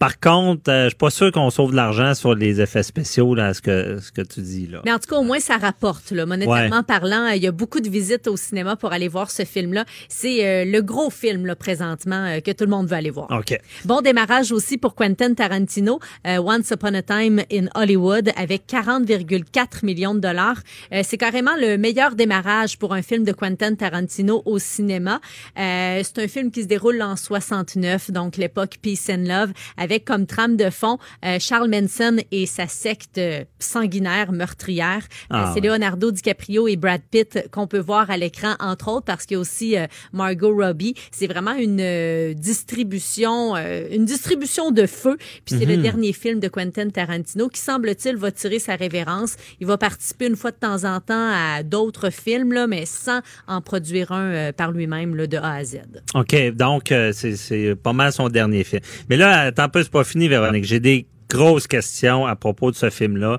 Par 0.00 0.18
contre, 0.18 0.70
euh, 0.70 0.84
je 0.84 0.88
suis 0.88 0.96
pas 0.96 1.10
sûr 1.10 1.30
qu'on 1.30 1.50
sauve 1.50 1.72
de 1.72 1.76
l'argent 1.76 2.14
sur 2.14 2.34
les 2.34 2.62
effets 2.62 2.82
spéciaux, 2.82 3.34
là, 3.34 3.52
ce 3.52 3.60
que, 3.60 3.98
ce 4.00 4.10
que 4.10 4.22
tu 4.22 4.40
dis, 4.40 4.66
là. 4.66 4.80
Mais 4.86 4.92
en 4.92 4.98
tout 4.98 5.10
cas, 5.10 5.16
au 5.16 5.22
moins, 5.22 5.40
ça 5.40 5.58
rapporte. 5.58 6.10
Là. 6.10 6.24
Monétairement 6.24 6.76
Ouais. 6.78 6.82
parlant, 6.82 7.26
euh, 7.26 7.34
il 7.36 7.42
y 7.42 7.46
a 7.46 7.52
beaucoup 7.52 7.80
de 7.80 7.88
visites 7.90 8.26
au 8.26 8.38
cinéma 8.38 8.76
pour 8.76 8.94
aller 8.94 9.08
voir 9.08 9.30
ce 9.30 9.44
film-là. 9.44 9.84
C'est 10.08 10.46
euh, 10.46 10.64
le 10.64 10.80
gros 10.80 11.10
film 11.10 11.44
là, 11.44 11.54
présentement 11.54 12.24
euh, 12.24 12.40
que 12.40 12.50
tout 12.50 12.64
le 12.64 12.70
monde 12.70 12.86
veut 12.88 12.96
aller 12.96 13.10
voir. 13.10 13.28
OK. 13.30 13.60
Bon 13.84 14.00
démarrage 14.00 14.52
aussi 14.52 14.78
pour 14.78 14.94
Quentin 14.94 15.34
Tarantino, 15.34 16.00
euh, 16.26 16.38
Once 16.38 16.70
Upon 16.70 16.94
a 16.94 17.02
Time 17.02 17.42
in 17.52 17.66
Hollywood, 17.74 18.30
avec 18.36 18.62
40,4 18.66 19.84
millions 19.84 20.14
de 20.14 20.20
dollars. 20.20 20.56
Euh, 20.94 21.02
c'est 21.04 21.18
carrément 21.18 21.56
le 21.60 21.76
meilleur 21.76 22.14
démarrage 22.14 22.78
pour 22.78 22.94
un 22.94 23.02
film 23.02 23.22
de 23.24 23.32
Quentin 23.32 23.74
Tarantino 23.74 24.40
au 24.46 24.58
cinéma. 24.58 25.20
Euh, 25.58 26.00
c'est 26.02 26.22
un 26.24 26.28
film 26.28 26.50
qui 26.50 26.62
se 26.62 26.68
déroule 26.68 27.02
en 27.02 27.16
69, 27.16 28.10
donc 28.12 28.38
l'époque 28.38 28.76
Peace 28.80 29.10
and 29.10 29.24
Love, 29.28 29.50
avec 29.76 29.89
comme 29.98 30.26
trame 30.26 30.56
de 30.56 30.70
fond 30.70 30.98
euh, 31.24 31.38
Charles 31.40 31.68
Manson 31.68 32.18
et 32.30 32.46
sa 32.46 32.68
secte 32.68 33.18
euh, 33.18 33.42
sanguinaire, 33.58 34.30
meurtrière. 34.30 35.02
Euh, 35.02 35.26
Ah, 35.40 35.50
c'est 35.52 35.60
ouais. 35.60 35.66
Leonardo 35.68 36.12
DiCaprio 36.12 36.68
et 36.68 36.76
Brad 36.76 37.00
Pitt 37.10 37.48
qu'on 37.50 37.66
peut 37.66 37.80
voir 37.80 38.08
à 38.10 38.16
l'écran, 38.16 38.54
entre 38.60 38.88
autres, 38.88 39.06
parce 39.06 39.26
qu'il 39.26 39.34
y 39.34 39.38
a 39.38 39.40
aussi 39.40 39.76
euh, 39.76 39.86
Margot 40.12 40.54
Robbie. 40.54 40.94
C'est 41.10 41.26
vraiment 41.26 41.54
une 41.54 42.34
distribution, 42.34 43.56
une 43.56 44.04
distribution 44.04 44.70
de 44.70 44.86
feu. 44.86 45.16
Puis 45.44 45.56
c'est 45.58 45.64
le 45.64 45.76
Mhm. 45.76 45.82
dernier 45.82 46.12
film 46.12 46.40
de 46.40 46.48
Quentin 46.48 46.88
Tarantino 46.90 47.48
qui, 47.48 47.60
semble-t-il, 47.60 48.16
va 48.16 48.30
tirer 48.30 48.58
sa 48.58 48.76
révérence. 48.76 49.36
Il 49.60 49.66
va 49.66 49.78
participer 49.78 50.26
une 50.26 50.36
fois 50.36 50.50
de 50.50 50.56
temps 50.56 50.84
en 50.84 51.00
temps 51.00 51.30
à 51.32 51.62
d'autres 51.62 52.10
films, 52.10 52.52
là, 52.52 52.66
mais 52.66 52.84
sans 52.86 53.20
en 53.46 53.60
produire 53.60 54.12
un 54.12 54.52
par 54.52 54.70
lui-même 54.72 55.26
de 55.26 55.36
A 55.38 55.54
à 55.54 55.64
Z. 55.64 55.78
OK, 56.14 56.34
donc 56.54 56.84
c'est- 57.12 57.36
c'est 57.36 57.74
pas 57.74 57.92
mal 57.92 58.12
son 58.12 58.28
dernier 58.28 58.64
film. 58.64 58.82
Mais 59.08 59.16
là, 59.16 59.40
attends 59.46 59.64
un 59.64 59.68
peu, 59.68 59.79
c'est 59.82 59.90
pas 59.92 60.04
fini, 60.04 60.28
Véronique. 60.28 60.64
J'ai 60.64 60.80
des 60.80 61.06
grosses 61.28 61.66
questions 61.66 62.26
à 62.26 62.36
propos 62.36 62.70
de 62.70 62.76
ce 62.76 62.90
film-là, 62.90 63.38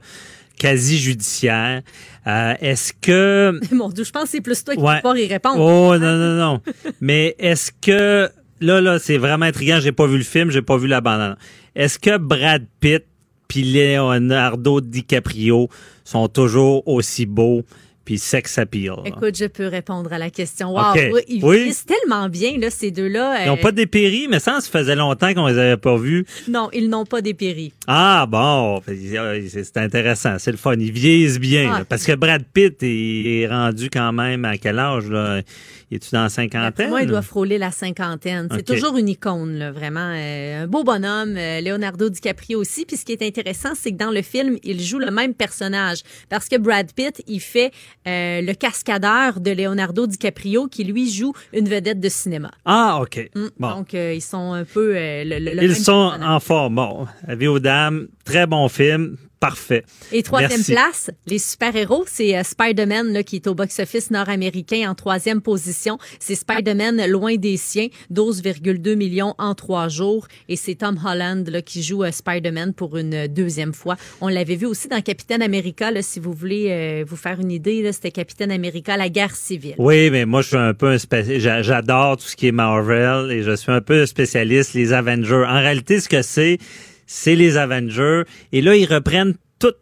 quasi 0.57 0.97
judiciaire. 0.97 1.81
Euh, 2.27 2.53
Est-ce 2.61 2.93
que... 2.93 3.59
Mon 3.73 3.89
Dieu, 3.89 4.03
je 4.03 4.11
pense 4.11 4.23
que 4.23 4.29
c'est 4.29 4.41
plus 4.41 4.63
toi 4.63 4.75
qui 4.75 4.81
Ouais. 4.81 4.87
vas 4.87 4.95
pouvoir 4.97 5.17
y 5.17 5.27
répondre. 5.27 5.59
Oh 5.59 5.97
non, 5.97 6.15
non, 6.17 6.35
non. 6.35 6.61
Mais 7.01 7.35
est-ce 7.39 7.71
que... 7.81 8.29
Là, 8.59 8.79
là, 8.79 8.99
c'est 8.99 9.17
vraiment 9.17 9.45
intriguant. 9.45 9.79
J'ai 9.81 9.91
pas 9.91 10.05
vu 10.05 10.17
le 10.17 10.23
film, 10.23 10.51
j'ai 10.51 10.61
pas 10.61 10.77
vu 10.77 10.87
la 10.87 11.01
bande. 11.01 11.35
Est-ce 11.75 11.97
que 11.97 12.17
Brad 12.17 12.65
Pitt 12.79 13.03
puis 13.47 13.63
Leonardo 13.63 14.79
DiCaprio 14.81 15.67
sont 16.03 16.27
toujours 16.27 16.87
aussi 16.87 17.25
beaux 17.25 17.63
puis 18.11 18.19
sex 18.19 18.57
appeal? 18.57 18.87
là? 18.97 19.03
Écoute, 19.05 19.37
je 19.37 19.45
peux 19.45 19.67
répondre 19.67 20.11
à 20.11 20.17
la 20.17 20.29
question. 20.29 20.73
Wow, 20.73 20.93
oui, 21.13 21.21
ils 21.29 21.43
Oui. 21.45 21.55
vieillissent 21.57 21.85
tellement 21.85 22.27
bien, 22.27 22.57
là, 22.57 22.69
ces 22.69 22.91
deux-là. 22.91 23.43
Ils 23.43 23.47
n'ont 23.47 23.53
Euh, 23.57 23.61
pas 23.61 23.71
dépéri, 23.71 24.27
mais 24.29 24.39
ça, 24.39 24.59
ça 24.59 24.69
faisait 24.69 24.95
longtemps 24.97 25.33
qu'on 25.33 25.47
les 25.47 25.57
avait 25.57 25.77
pas 25.77 25.95
vus. 25.95 26.25
Non, 26.49 26.69
ils 26.73 26.89
n'ont 26.89 27.05
pas 27.05 27.21
dépéri. 27.21 27.71
Ah 27.87 28.25
bon, 28.29 28.81
c'est 28.85 29.63
c'est 29.63 29.77
intéressant, 29.77 30.35
c'est 30.39 30.51
le 30.51 30.57
fun. 30.57 30.73
Ils 30.77 30.91
vieillissent 30.91 31.39
bien, 31.39 31.71
Ah. 31.73 31.79
là, 31.79 31.85
parce 31.87 32.03
que 32.03 32.11
Brad 32.13 32.43
Pitt 32.53 32.83
est, 32.83 33.41
est 33.41 33.47
rendu 33.47 33.89
quand 33.89 34.11
même 34.11 34.43
à 34.43 34.57
quel 34.57 34.77
âge 34.79 35.09
là? 35.09 35.41
Es-tu 35.91 36.09
dans 36.13 36.23
la 36.23 36.29
cinquantaine 36.29 36.89
Moi, 36.89 37.01
il 37.03 37.07
doit 37.07 37.21
frôler 37.21 37.57
la 37.57 37.71
cinquantaine. 37.71 38.47
C'est 38.51 38.65
toujours 38.65 38.97
une 38.97 39.09
icône, 39.09 39.55
là, 39.57 39.71
vraiment. 39.71 40.13
euh, 40.15 40.63
un 40.63 40.67
beau 40.67 40.83
bonhomme. 40.83 41.35
euh, 41.37 41.59
Leonardo 41.61 42.09
DiCaprio 42.09 42.59
aussi. 42.59 42.85
Puis 42.85 42.95
ce 42.97 43.03
qui 43.05 43.11
est 43.11 43.21
intéressant, 43.21 43.73
c'est 43.75 43.91
que 43.91 43.97
dans 43.97 44.11
le 44.11 44.21
film, 44.21 44.57
il 44.63 44.81
joue 44.81 44.99
le 44.99 45.11
même 45.11 45.33
personnage. 45.33 45.99
Parce 46.29 46.47
que 46.47 46.57
Brad 46.57 46.91
Pitt, 46.93 47.21
il 47.27 47.41
fait 47.41 47.71
euh, 48.07 48.41
le 48.41 48.53
cascadeur 48.53 49.39
de 49.41 49.51
Leonardo 49.51 50.07
DiCaprio 50.07 50.67
qui, 50.67 50.83
lui, 50.85 51.11
joue 51.11 51.33
une 51.53 51.67
vedette 51.67 51.99
de 51.99 52.09
cinéma. 52.09 52.51
Ah 52.65 52.99
ok. 53.01 53.29
Mm. 53.35 53.47
Bon. 53.59 53.69
Donc, 53.75 53.93
ils 53.93 54.21
sont 54.21 54.53
un 54.53 54.63
peu 54.63 54.93
le, 54.93 55.23
le- 55.39 55.51
Ils 55.51 55.55
même 55.57 55.73
sont 55.75 56.09
personnage. 56.09 56.29
en 56.29 56.39
forme. 56.39 56.75
Bon, 56.75 57.07
avis 57.27 57.47
aux 57.47 57.59
dames, 57.59 58.07
très 58.23 58.47
bon 58.47 58.69
film, 58.69 59.17
parfait. 59.41 59.83
Et 60.13 60.23
troisième 60.23 60.51
Merci. 60.51 60.71
place, 60.71 61.11
les 61.25 61.39
super-héros, 61.39 62.05
c'est 62.07 62.37
euh, 62.37 62.43
Spider-Man 62.43 63.11
là, 63.11 63.23
qui 63.23 63.37
est 63.37 63.47
au 63.47 63.55
box-office 63.55 64.11
nord-américain 64.11 64.89
en 64.89 64.95
troisième 64.95 65.41
position. 65.41 65.97
C'est 66.19 66.35
Spider-Man 66.35 67.05
loin 67.07 67.35
des 67.35 67.57
siens, 67.57 67.87
12,2 68.13 68.95
millions 68.95 69.33
en 69.39 69.55
trois 69.55 69.89
jours. 69.89 70.27
Et 70.47 70.55
c'est 70.55 70.75
Tom 70.75 70.97
Holland 71.03 71.47
là, 71.49 71.61
qui 71.61 71.81
joue 71.81 72.03
euh, 72.03 72.11
Spider-Man 72.11 72.73
pour 72.73 72.97
une 72.97 73.13
euh, 73.15 73.27
deuxième 73.27 73.73
fois. 73.73 73.97
On 74.21 74.27
l'avait 74.27 74.55
vu 74.55 74.67
aussi 74.67 74.87
dans 74.87 75.01
Capitaine 75.01 75.41
America, 75.41 75.89
là, 75.89 76.03
si 76.03 76.19
vous 76.19 76.33
voulez 76.33 76.67
euh, 76.69 77.03
vous 77.07 77.15
faire 77.15 77.39
une 77.39 77.51
idée. 77.51 77.91
C'était 77.91 78.11
Capitaine 78.11 78.51
America, 78.51 78.95
la 78.95 79.09
guerre 79.09 79.35
civile. 79.35 79.75
Oui, 79.79 80.11
mais 80.11 80.25
moi 80.25 80.43
je 80.43 80.49
suis 80.49 80.57
un 80.57 80.75
peu 80.75 80.87
un 80.87 80.99
spécialiste. 80.99 81.63
J'adore 81.63 82.17
tout 82.17 82.27
ce 82.27 82.35
qui 82.35 82.47
est 82.47 82.51
Marvel 82.51 83.31
et 83.31 83.41
je 83.41 83.55
suis 83.55 83.71
un 83.71 83.81
peu 83.81 84.05
spécialiste 84.05 84.75
les 84.75 84.93
Avengers. 84.93 85.45
En 85.47 85.59
réalité, 85.59 85.99
ce 85.99 86.07
que 86.07 86.21
c'est, 86.21 86.59
c'est 87.11 87.35
les 87.35 87.57
Avengers. 87.57 88.23
Et 88.53 88.61
là, 88.61 88.73
ils 88.77 88.85
reprennent 88.85 89.33
toutes 89.59 89.79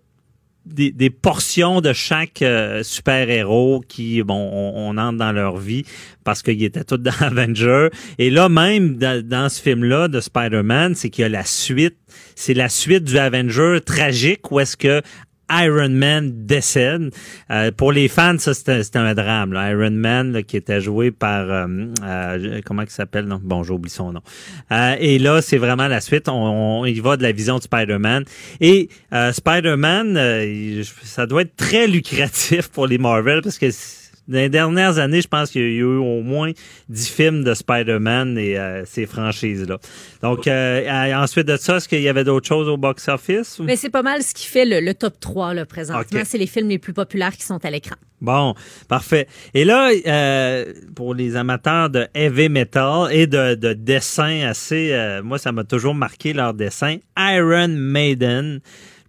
des, 0.65 1.09
portions 1.11 1.79
de 1.79 1.93
chaque 1.93 2.41
euh, 2.41 2.81
super-héros 2.81 3.83
qui, 3.87 4.23
bon, 4.23 4.49
on, 4.51 4.89
on 4.89 4.97
entre 4.97 5.19
dans 5.19 5.31
leur 5.31 5.57
vie 5.57 5.85
parce 6.23 6.41
qu'ils 6.41 6.63
étaient 6.63 6.83
tous 6.83 6.97
dans 6.97 7.11
Avengers. 7.19 7.89
Et 8.17 8.31
là, 8.31 8.49
même 8.49 8.95
dans, 8.97 9.23
dans 9.23 9.47
ce 9.47 9.61
film-là 9.61 10.07
de 10.07 10.19
Spider-Man, 10.19 10.95
c'est 10.95 11.11
qu'il 11.11 11.21
y 11.21 11.25
a 11.25 11.29
la 11.29 11.45
suite. 11.45 11.97
C'est 12.35 12.55
la 12.55 12.67
suite 12.67 13.03
du 13.03 13.19
Avenger 13.19 13.77
tragique 13.85 14.51
où 14.51 14.59
est-ce 14.59 14.75
que 14.75 15.03
Iron 15.51 15.89
Man 15.89 16.31
décède. 16.45 17.11
Euh, 17.51 17.71
pour 17.71 17.91
les 17.91 18.07
fans, 18.07 18.37
ça 18.37 18.53
c'était 18.53 18.83
c'était 18.83 18.99
un 18.99 19.13
drame. 19.13 19.53
là. 19.53 19.71
Iron 19.71 19.91
Man 19.91 20.31
là, 20.33 20.43
qui 20.43 20.57
était 20.57 20.81
joué 20.81 21.11
par 21.11 21.49
euh, 21.49 21.67
euh, 22.03 22.61
comment 22.65 22.81
il 22.83 22.89
s'appelle? 22.89 23.25
Non 23.25 23.39
Bon, 23.43 23.63
j'oublie 23.63 23.89
son 23.89 24.11
nom. 24.13 24.21
Euh, 24.71 24.95
et 24.99 25.19
là, 25.19 25.41
c'est 25.41 25.57
vraiment 25.57 25.87
la 25.87 26.01
suite. 26.01 26.29
On, 26.29 26.81
on 26.81 26.85
y 26.85 26.99
va 26.99 27.17
de 27.17 27.23
la 27.23 27.31
vision 27.31 27.57
de 27.57 27.63
Spider-Man. 27.63 28.25
Et 28.61 28.89
euh, 29.13 29.31
Spider-Man, 29.31 30.17
euh, 30.17 30.83
ça 31.03 31.25
doit 31.25 31.41
être 31.43 31.55
très 31.55 31.87
lucratif 31.87 32.67
pour 32.69 32.87
les 32.87 32.97
Marvel 32.97 33.41
parce 33.41 33.57
que 33.57 33.67
dans 34.29 34.37
les 34.37 34.49
dernières 34.49 34.99
années, 34.99 35.21
je 35.21 35.27
pense 35.27 35.49
qu'il 35.51 35.61
y 35.61 35.65
a 35.65 35.67
eu 35.67 35.83
au 35.83 36.21
moins 36.21 36.51
10 36.89 37.09
films 37.09 37.43
de 37.43 37.53
Spider-Man 37.53 38.37
et 38.37 38.57
euh, 38.57 38.85
ces 38.85 39.05
franchises-là. 39.05 39.79
Donc, 40.21 40.47
euh, 40.47 40.87
euh, 40.87 41.13
ensuite 41.15 41.47
de 41.47 41.57
ça, 41.57 41.77
est-ce 41.77 41.89
qu'il 41.89 42.01
y 42.01 42.09
avait 42.09 42.23
d'autres 42.23 42.47
choses 42.47 42.69
au 42.69 42.77
box-office? 42.77 43.59
Mais 43.59 43.75
c'est 43.75 43.89
pas 43.89 44.03
mal 44.03 44.21
ce 44.21 44.33
qui 44.33 44.45
fait 44.45 44.65
le, 44.65 44.79
le 44.81 44.93
top 44.93 45.19
3 45.19 45.55
là, 45.55 45.65
présentement. 45.65 46.21
C'est 46.23 46.37
les 46.37 46.47
films 46.47 46.69
les 46.69 46.77
plus 46.77 46.93
populaires 46.93 47.35
qui 47.35 47.43
sont 47.43 47.63
à 47.65 47.71
l'écran. 47.71 47.95
Bon, 48.21 48.53
parfait. 48.87 49.27
Et 49.53 49.63
là, 49.63 49.91
euh, 50.05 50.73
pour 50.95 51.13
les 51.13 51.35
amateurs 51.35 51.89
de 51.89 52.07
heavy 52.13 52.49
metal 52.49 53.07
et 53.11 53.27
de, 53.27 53.55
de 53.55 53.73
dessins 53.73 54.41
assez, 54.41 54.91
euh, 54.91 55.23
moi, 55.23 55.37
ça 55.37 55.51
m'a 55.51 55.63
toujours 55.63 55.95
marqué 55.95 56.33
leur 56.33 56.53
dessin. 56.53 56.97
Iron 57.17 57.69
Maiden. 57.69 58.59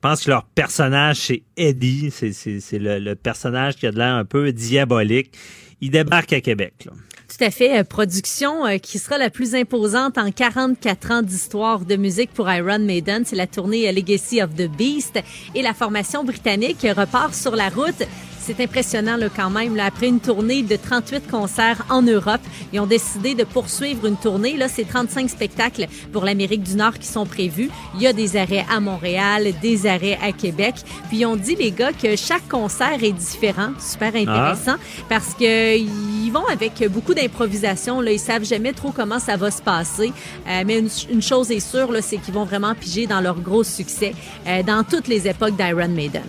Je 0.02 0.09
pense 0.09 0.24
que 0.24 0.31
leur 0.31 0.44
personnage, 0.44 1.16
c'est 1.18 1.43
Eddie. 1.59 2.10
C'est, 2.10 2.32
c'est, 2.32 2.60
c'est 2.60 2.78
le, 2.78 2.98
le 2.98 3.14
personnage 3.14 3.77
qui 3.77 3.86
a 3.86 3.93
de 3.93 3.98
l'air 3.98 4.14
un 4.14 4.24
peu 4.24 4.51
diabolique. 4.51 5.36
Il 5.82 5.90
débarque 5.90 6.32
à 6.32 6.40
Québec. 6.40 6.72
Là. 6.86 6.93
Tout 7.28 7.44
à 7.44 7.51
fait. 7.51 7.78
Euh, 7.78 7.85
Production 7.85 8.66
euh, 8.66 8.78
qui 8.78 8.98
sera 8.98 9.18
la 9.18 9.28
plus 9.28 9.55
imposante 9.55 10.16
en 10.16 10.32
44 10.32 11.10
ans 11.10 11.22
d'histoire 11.22 11.81
de 11.81 11.97
musique 11.97 12.32
pour 12.32 12.51
Iron 12.51 12.78
Maiden. 12.78 13.24
C'est 13.27 13.36
la 13.36 13.47
tournée 13.47 13.93
Legacy 13.93 14.43
of 14.43 14.55
the 14.55 14.70
Beast. 14.70 15.20
Et 15.55 15.60
la 15.60 15.74
formation 15.74 16.24
britannique 16.24 16.86
repart 16.97 17.35
sur 17.35 17.55
la 17.55 17.68
route. 17.68 18.02
C'est 18.40 18.58
impressionnant 18.60 19.16
là, 19.16 19.28
quand 19.34 19.50
même. 19.50 19.76
Là, 19.76 19.84
après 19.84 20.08
une 20.08 20.18
tournée 20.18 20.62
de 20.62 20.76
38 20.76 21.30
concerts 21.30 21.84
en 21.90 22.02
Europe, 22.02 22.40
ils 22.72 22.80
ont 22.80 22.86
décidé 22.86 23.34
de 23.34 23.44
poursuivre 23.44 24.06
une 24.06 24.16
tournée. 24.16 24.56
Là, 24.56 24.68
c'est 24.68 24.84
35 24.84 25.28
spectacles 25.28 25.86
pour 26.12 26.24
l'Amérique 26.24 26.62
du 26.62 26.74
Nord 26.74 26.94
qui 26.94 27.06
sont 27.06 27.26
prévus. 27.26 27.70
Il 27.94 28.02
y 28.02 28.06
a 28.06 28.12
des 28.12 28.36
arrêts 28.36 28.64
à 28.70 28.80
Montréal, 28.80 29.48
des 29.60 29.86
arrêts 29.86 30.18
à 30.22 30.32
Québec. 30.32 30.74
Puis 31.08 31.18
ils 31.18 31.26
ont 31.26 31.36
dit, 31.36 31.54
les 31.54 31.70
gars, 31.70 31.92
que 31.92 32.16
chaque 32.16 32.48
concert 32.48 33.02
est 33.02 33.12
différent. 33.12 33.70
Super 33.78 34.14
intéressant 34.16 34.76
parce 35.08 35.34
que 35.34 35.76
ils 35.76 36.30
vont 36.32 36.46
avec 36.46 36.82
beaucoup 36.90 37.14
d'improvisation. 37.14 38.00
Là, 38.00 38.12
ils 38.12 38.18
savent 38.18 38.44
jamais 38.44 38.72
trop 38.72 38.90
comment 38.90 39.18
ça 39.18 39.36
va 39.36 39.50
se 39.50 39.60
passer. 39.62 40.12
Euh, 40.48 40.62
mais 40.66 40.78
une, 40.78 40.88
une 41.10 41.22
chose 41.22 41.50
est 41.50 41.60
sûre, 41.60 41.92
là, 41.92 42.00
c'est 42.00 42.16
qu'ils 42.16 42.34
vont 42.34 42.44
vraiment 42.44 42.74
piger 42.74 43.06
dans 43.06 43.20
leur 43.20 43.38
gros 43.40 43.64
succès 43.64 44.14
euh, 44.46 44.62
dans 44.62 44.84
toutes 44.84 45.08
les 45.08 45.28
époques 45.28 45.56
d'Iron 45.56 45.88
Maiden. 45.88 46.22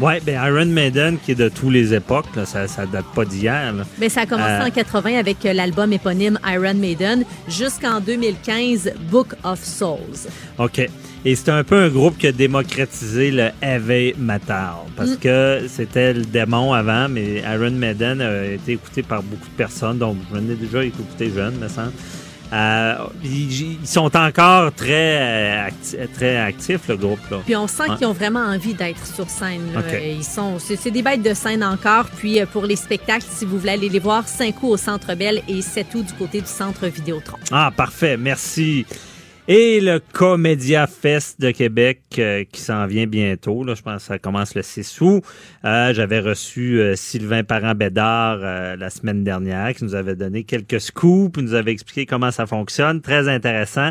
Oui, 0.00 0.14
ben 0.24 0.40
Iron 0.46 0.64
Maiden, 0.66 1.18
qui 1.18 1.32
est 1.32 1.34
de 1.34 1.48
tous 1.50 1.68
les 1.68 1.92
époques, 1.92 2.34
là, 2.34 2.46
ça, 2.46 2.66
ça 2.66 2.86
date 2.86 3.04
pas 3.14 3.24
d'hier. 3.26 3.74
Mais 3.98 4.08
ça 4.08 4.22
a 4.22 4.26
commencé 4.26 4.50
Euh, 4.52 4.66
en 4.66 4.70
80 4.70 5.18
avec 5.18 5.44
euh, 5.44 5.52
l'album 5.52 5.92
éponyme 5.92 6.38
Iron 6.46 6.74
Maiden 6.74 7.24
jusqu'en 7.48 8.00
2015 8.00 8.92
Book 9.10 9.34
of 9.44 9.62
Souls. 9.62 10.28
OK. 10.58 10.88
Et 11.22 11.36
c'est 11.36 11.50
un 11.50 11.62
peu 11.64 11.76
un 11.82 11.88
groupe 11.90 12.16
qui 12.16 12.28
a 12.28 12.32
démocratisé 12.32 13.30
le 13.30 13.50
heavy 13.60 14.14
metal. 14.18 14.72
Parce 14.96 15.10
Mm. 15.10 15.16
que 15.18 15.60
c'était 15.68 16.14
le 16.14 16.22
démon 16.24 16.72
avant, 16.72 17.08
mais 17.10 17.42
Iron 17.54 17.72
Maiden 17.72 18.22
a 18.22 18.46
été 18.46 18.72
écouté 18.72 19.02
par 19.02 19.22
beaucoup 19.22 19.46
de 19.48 19.54
personnes. 19.56 19.98
Donc, 19.98 20.16
j'en 20.32 20.38
ai 20.38 20.54
déjà 20.54 20.82
écouté 20.82 21.30
jeune, 21.34 21.56
me 21.58 21.68
semble. 21.68 21.92
Euh, 22.52 22.94
ils, 23.22 23.78
ils 23.80 23.86
sont 23.86 24.14
encore 24.16 24.72
très, 24.74 25.18
euh, 25.20 25.68
acti- 25.68 25.96
très 26.14 26.36
actifs, 26.36 26.88
le 26.88 26.96
groupe. 26.96 27.20
Là. 27.30 27.38
Puis 27.44 27.54
on 27.54 27.68
sent 27.68 27.84
qu'ils 27.96 28.06
ont 28.06 28.12
vraiment 28.12 28.40
envie 28.40 28.74
d'être 28.74 29.06
sur 29.06 29.28
scène. 29.30 29.72
là. 29.72 29.80
OK. 29.80 30.00
Ils 30.04 30.24
sont, 30.24 30.58
c'est, 30.58 30.90
des 30.90 31.02
bêtes 31.02 31.22
de 31.22 31.34
scène 31.34 31.62
encore. 31.62 32.06
Puis 32.16 32.40
euh, 32.40 32.46
pour 32.46 32.64
les 32.64 32.76
spectacles, 32.76 33.26
si 33.30 33.44
vous 33.44 33.58
voulez 33.58 33.72
aller 33.72 33.88
les 33.88 33.98
voir, 34.00 34.26
5 34.26 34.62
août 34.62 34.70
au 34.70 34.76
Centre 34.76 35.14
Bell 35.14 35.42
et 35.48 35.62
7 35.62 35.86
août 35.94 36.06
du 36.06 36.12
côté 36.14 36.40
du 36.40 36.46
Centre 36.48 36.86
Vidéotron. 36.88 37.38
Ah, 37.52 37.70
parfait. 37.76 38.16
Merci. 38.16 38.84
Et 39.48 39.80
le 39.80 40.00
Comédia 40.12 40.86
Fest 40.86 41.40
de 41.40 41.50
Québec 41.50 42.02
euh, 42.18 42.44
qui 42.52 42.60
s'en 42.60 42.86
vient 42.86 43.06
bientôt. 43.06 43.64
Là, 43.64 43.74
je 43.74 43.82
pense 43.82 44.02
que 44.02 44.02
ça 44.02 44.18
commence 44.18 44.54
le 44.54 44.62
6 44.62 45.00
août. 45.00 45.22
Euh, 45.64 45.92
J'avais 45.94 46.20
reçu 46.20 46.78
euh, 46.78 46.94
Sylvain 46.94 47.42
Parent-Bédard 47.42 48.40
euh, 48.42 48.76
la 48.76 48.90
semaine 48.90 49.24
dernière 49.24 49.74
qui 49.74 49.82
nous 49.84 49.94
avait 49.94 50.14
donné 50.14 50.44
quelques 50.44 50.80
scoops, 50.80 51.40
nous 51.40 51.54
avait 51.54 51.72
expliqué 51.72 52.06
comment 52.06 52.30
ça 52.30 52.46
fonctionne. 52.46 53.00
Très 53.00 53.28
intéressant. 53.28 53.90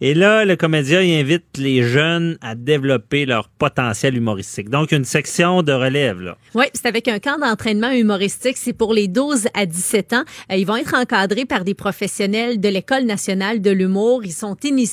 Et 0.00 0.14
là, 0.14 0.44
le 0.44 0.54
Comédia 0.54 1.02
il 1.02 1.18
invite 1.18 1.56
les 1.56 1.82
jeunes 1.82 2.36
à 2.42 2.54
développer 2.54 3.26
leur 3.26 3.48
potentiel 3.48 4.16
humoristique. 4.16 4.68
Donc, 4.68 4.92
une 4.92 5.04
section 5.04 5.62
de 5.62 5.72
relève. 5.72 6.20
Là. 6.20 6.36
Oui, 6.54 6.66
c'est 6.74 6.86
avec 6.86 7.08
un 7.08 7.18
camp 7.18 7.38
d'entraînement 7.38 7.90
humoristique. 7.90 8.58
C'est 8.58 8.74
pour 8.74 8.92
les 8.92 9.08
12 9.08 9.48
à 9.54 9.66
17 9.66 10.12
ans. 10.12 10.24
Ils 10.50 10.66
vont 10.66 10.76
être 10.76 10.94
encadrés 10.94 11.46
par 11.46 11.64
des 11.64 11.74
professionnels 11.74 12.60
de 12.60 12.68
l'École 12.68 13.04
nationale 13.04 13.60
de 13.60 13.70
l'humour. 13.70 14.24
Ils 14.24 14.32
sont 14.32 14.56
initiés 14.62 14.89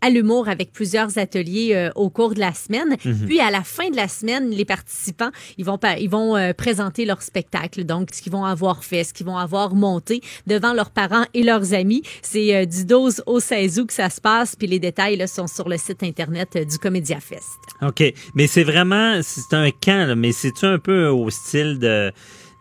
à 0.00 0.10
l'humour 0.10 0.48
avec 0.48 0.72
plusieurs 0.72 1.18
ateliers 1.18 1.74
euh, 1.74 1.90
au 1.94 2.10
cours 2.10 2.34
de 2.34 2.40
la 2.40 2.52
semaine. 2.52 2.96
Mhm. 3.04 3.26
Puis, 3.26 3.40
à 3.40 3.50
la 3.50 3.62
fin 3.62 3.90
de 3.90 3.96
la 3.96 4.08
semaine, 4.08 4.50
les 4.50 4.64
participants, 4.64 5.30
ils 5.56 5.64
vont, 5.64 5.78
ils 5.98 6.10
vont 6.10 6.36
euh, 6.36 6.52
présenter 6.52 7.04
leur 7.04 7.22
spectacle. 7.22 7.84
Donc, 7.84 8.10
ce 8.12 8.22
qu'ils 8.22 8.32
vont 8.32 8.44
avoir 8.44 8.84
fait, 8.84 9.04
ce 9.04 9.12
qu'ils 9.12 9.26
vont 9.26 9.36
avoir 9.36 9.74
monté 9.74 10.20
devant 10.46 10.72
leurs 10.72 10.90
parents 10.90 11.24
et 11.34 11.42
leurs 11.42 11.74
amis. 11.74 12.02
C'est 12.22 12.54
euh, 12.54 12.64
du 12.64 12.84
12 12.84 13.22
au 13.26 13.40
16 13.40 13.80
août 13.80 13.86
que 13.86 13.94
ça 13.94 14.10
se 14.10 14.20
passe. 14.20 14.56
Puis, 14.56 14.66
les 14.66 14.78
détails 14.78 15.16
là, 15.16 15.26
sont 15.26 15.46
sur 15.46 15.68
le 15.68 15.76
site 15.76 16.02
Internet 16.02 16.56
du 16.56 16.78
Comédia 16.78 17.20
Fest. 17.20 17.58
OK. 17.82 18.02
Mais 18.34 18.46
c'est 18.46 18.64
vraiment, 18.64 19.20
c'est 19.22 19.54
un 19.54 19.70
camp, 19.70 20.08
là, 20.08 20.14
mais 20.14 20.32
c'est-tu 20.32 20.66
un 20.66 20.78
peu 20.78 21.08
au 21.08 21.30
style 21.30 21.78
de 21.78 22.12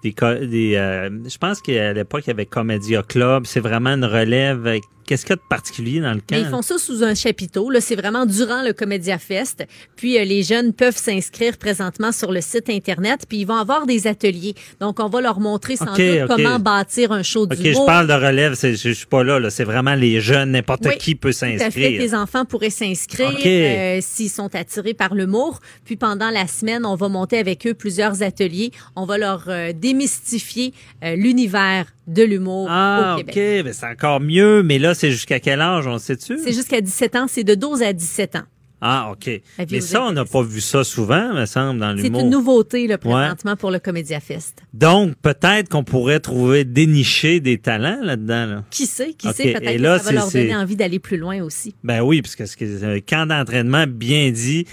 des, 0.03 0.75
euh, 0.75 1.09
je 1.27 1.37
pense 1.37 1.61
qu'à 1.61 1.93
l'époque, 1.93 2.23
il 2.25 2.29
y 2.29 2.31
avait 2.31 2.45
Comédia 2.45 3.03
Club. 3.03 3.45
C'est 3.45 3.59
vraiment 3.59 3.91
une 3.91 4.05
relève. 4.05 4.79
Qu'est-ce 5.07 5.25
qu'il 5.25 5.31
y 5.31 5.33
a 5.33 5.37
de 5.37 5.47
particulier 5.49 5.99
dans 6.01 6.11
le 6.13 6.19
camp? 6.19 6.25
Mais 6.33 6.41
ils 6.41 6.47
font 6.49 6.61
ça 6.61 6.77
sous 6.77 7.03
un 7.03 7.15
chapiteau. 7.15 7.69
Là, 7.71 7.81
c'est 7.81 7.95
vraiment 7.95 8.25
durant 8.27 8.61
le 8.61 8.73
Comédia 8.73 9.17
Fest. 9.17 9.65
Puis 9.95 10.19
euh, 10.19 10.23
les 10.25 10.43
jeunes 10.43 10.73
peuvent 10.73 10.97
s'inscrire 10.97 11.57
présentement 11.57 12.11
sur 12.11 12.31
le 12.31 12.41
site 12.41 12.69
internet. 12.69 13.21
Puis 13.27 13.39
ils 13.39 13.45
vont 13.45 13.55
avoir 13.55 13.85
des 13.87 14.05
ateliers. 14.05 14.53
Donc 14.79 14.99
on 14.99 15.07
va 15.07 15.21
leur 15.21 15.39
montrer 15.39 15.77
sans 15.77 15.85
Ok, 15.93 15.97
doute 15.97 16.21
ok. 16.23 16.35
comment 16.35 16.59
bâtir 16.59 17.11
un 17.11 17.23
show 17.23 17.43
OK, 17.43 17.55
d'humour. 17.55 17.81
je 17.81 17.85
parle 17.85 18.07
de 18.07 18.13
relève. 18.13 18.59
Je, 18.61 18.73
je 18.75 18.89
suis 18.91 19.05
pas 19.07 19.23
là. 19.23 19.39
là. 19.39 19.49
C'est 19.49 19.63
vraiment 19.63 19.95
les 19.95 20.19
jeunes. 20.21 20.51
N'importe 20.51 20.85
Oui, 20.85 20.97
qui 20.99 21.15
peut 21.15 21.31
s'inscrire. 21.31 21.99
tes 21.99 22.13
enfants 22.13 22.45
pourraient 22.45 22.69
s'inscrire 22.69 23.31
OK. 23.31 23.45
euh, 23.45 23.99
s'ils 24.01 24.29
sont 24.29 24.53
attirés 24.55 24.93
par 24.93 25.15
l'humour. 25.15 25.61
Puis 25.85 25.95
pendant 25.95 26.29
la 26.29 26.47
semaine, 26.47 26.85
on 26.85 26.95
va 26.95 27.07
monter 27.07 27.37
avec 27.37 27.65
eux 27.65 27.73
plusieurs 27.73 28.21
ateliers. 28.23 28.71
On 28.97 29.05
va 29.05 29.17
leur 29.17 29.45
euh, 29.47 29.71
démystifier 29.73 30.73
euh, 31.03 31.15
l'univers 31.15 31.85
de 32.07 32.23
l'humour 32.23 32.67
Ah, 32.69 33.15
au 33.17 33.19
OK. 33.21 33.25
Québec. 33.27 33.65
Ben, 33.65 33.73
c'est 33.73 33.85
encore 33.87 34.19
mieux. 34.21 34.63
Mais 34.63 34.79
là, 34.79 34.95
c'est 34.97 35.11
jusqu'à 35.11 35.39
quel 35.39 35.61
âge, 35.61 35.87
on 35.87 35.93
le 35.93 35.99
sait-tu? 35.99 36.37
C'est 36.43 36.53
jusqu'à 36.53 36.81
17 36.81 37.15
ans, 37.15 37.25
c'est 37.29 37.43
de 37.43 37.55
12 37.55 37.81
à 37.83 37.93
17 37.93 38.35
ans. 38.35 38.43
Ah, 38.79 39.09
OK. 39.11 39.27
Mais 39.71 39.81
ça, 39.81 40.03
on 40.03 40.11
n'a 40.11 40.23
pas 40.23 40.43
vu 40.43 40.61
ça 40.61 40.83
souvent, 40.83 41.33
me 41.33 41.47
semble, 41.47 41.79
dans 41.79 41.97
C'est 41.97 42.03
l'humour. 42.03 42.21
une 42.21 42.29
nouveauté 42.29 42.85
là, 42.85 42.99
présentement 42.99 43.55
pour 43.55 43.71
le 43.71 43.79
Comédia 43.79 44.19
Fest. 44.19 44.61
Donc, 44.71 45.15
peut-être 45.19 45.67
qu'on 45.69 45.83
pourrait 45.83 46.19
trouver, 46.19 46.63
dénicher 46.63 47.39
des 47.39 47.57
talents 47.57 47.97
là-dedans. 48.03 48.45
Là. 48.45 48.63
Qui 48.69 48.85
sait, 48.85 49.13
qui 49.17 49.29
sait, 49.33 49.53
peut-être 49.53 49.77
que 49.77 49.81
ça 49.83 49.89
va 49.97 49.99
c'est- 49.99 50.13
leur 50.13 50.31
donner 50.31 50.49
c'est- 50.49 50.55
envie 50.55 50.75
d'aller 50.75 50.99
plus 50.99 51.17
loin 51.17 51.41
aussi. 51.41 51.73
Ben 51.83 52.01
oui, 52.03 52.21
parce 52.21 52.35
que 52.35 52.45
c'est 52.45 52.83
un 52.83 52.99
camp 52.99 53.25
d'entraînement 53.27 53.85
bien 53.87 54.29
dit. 54.29 54.67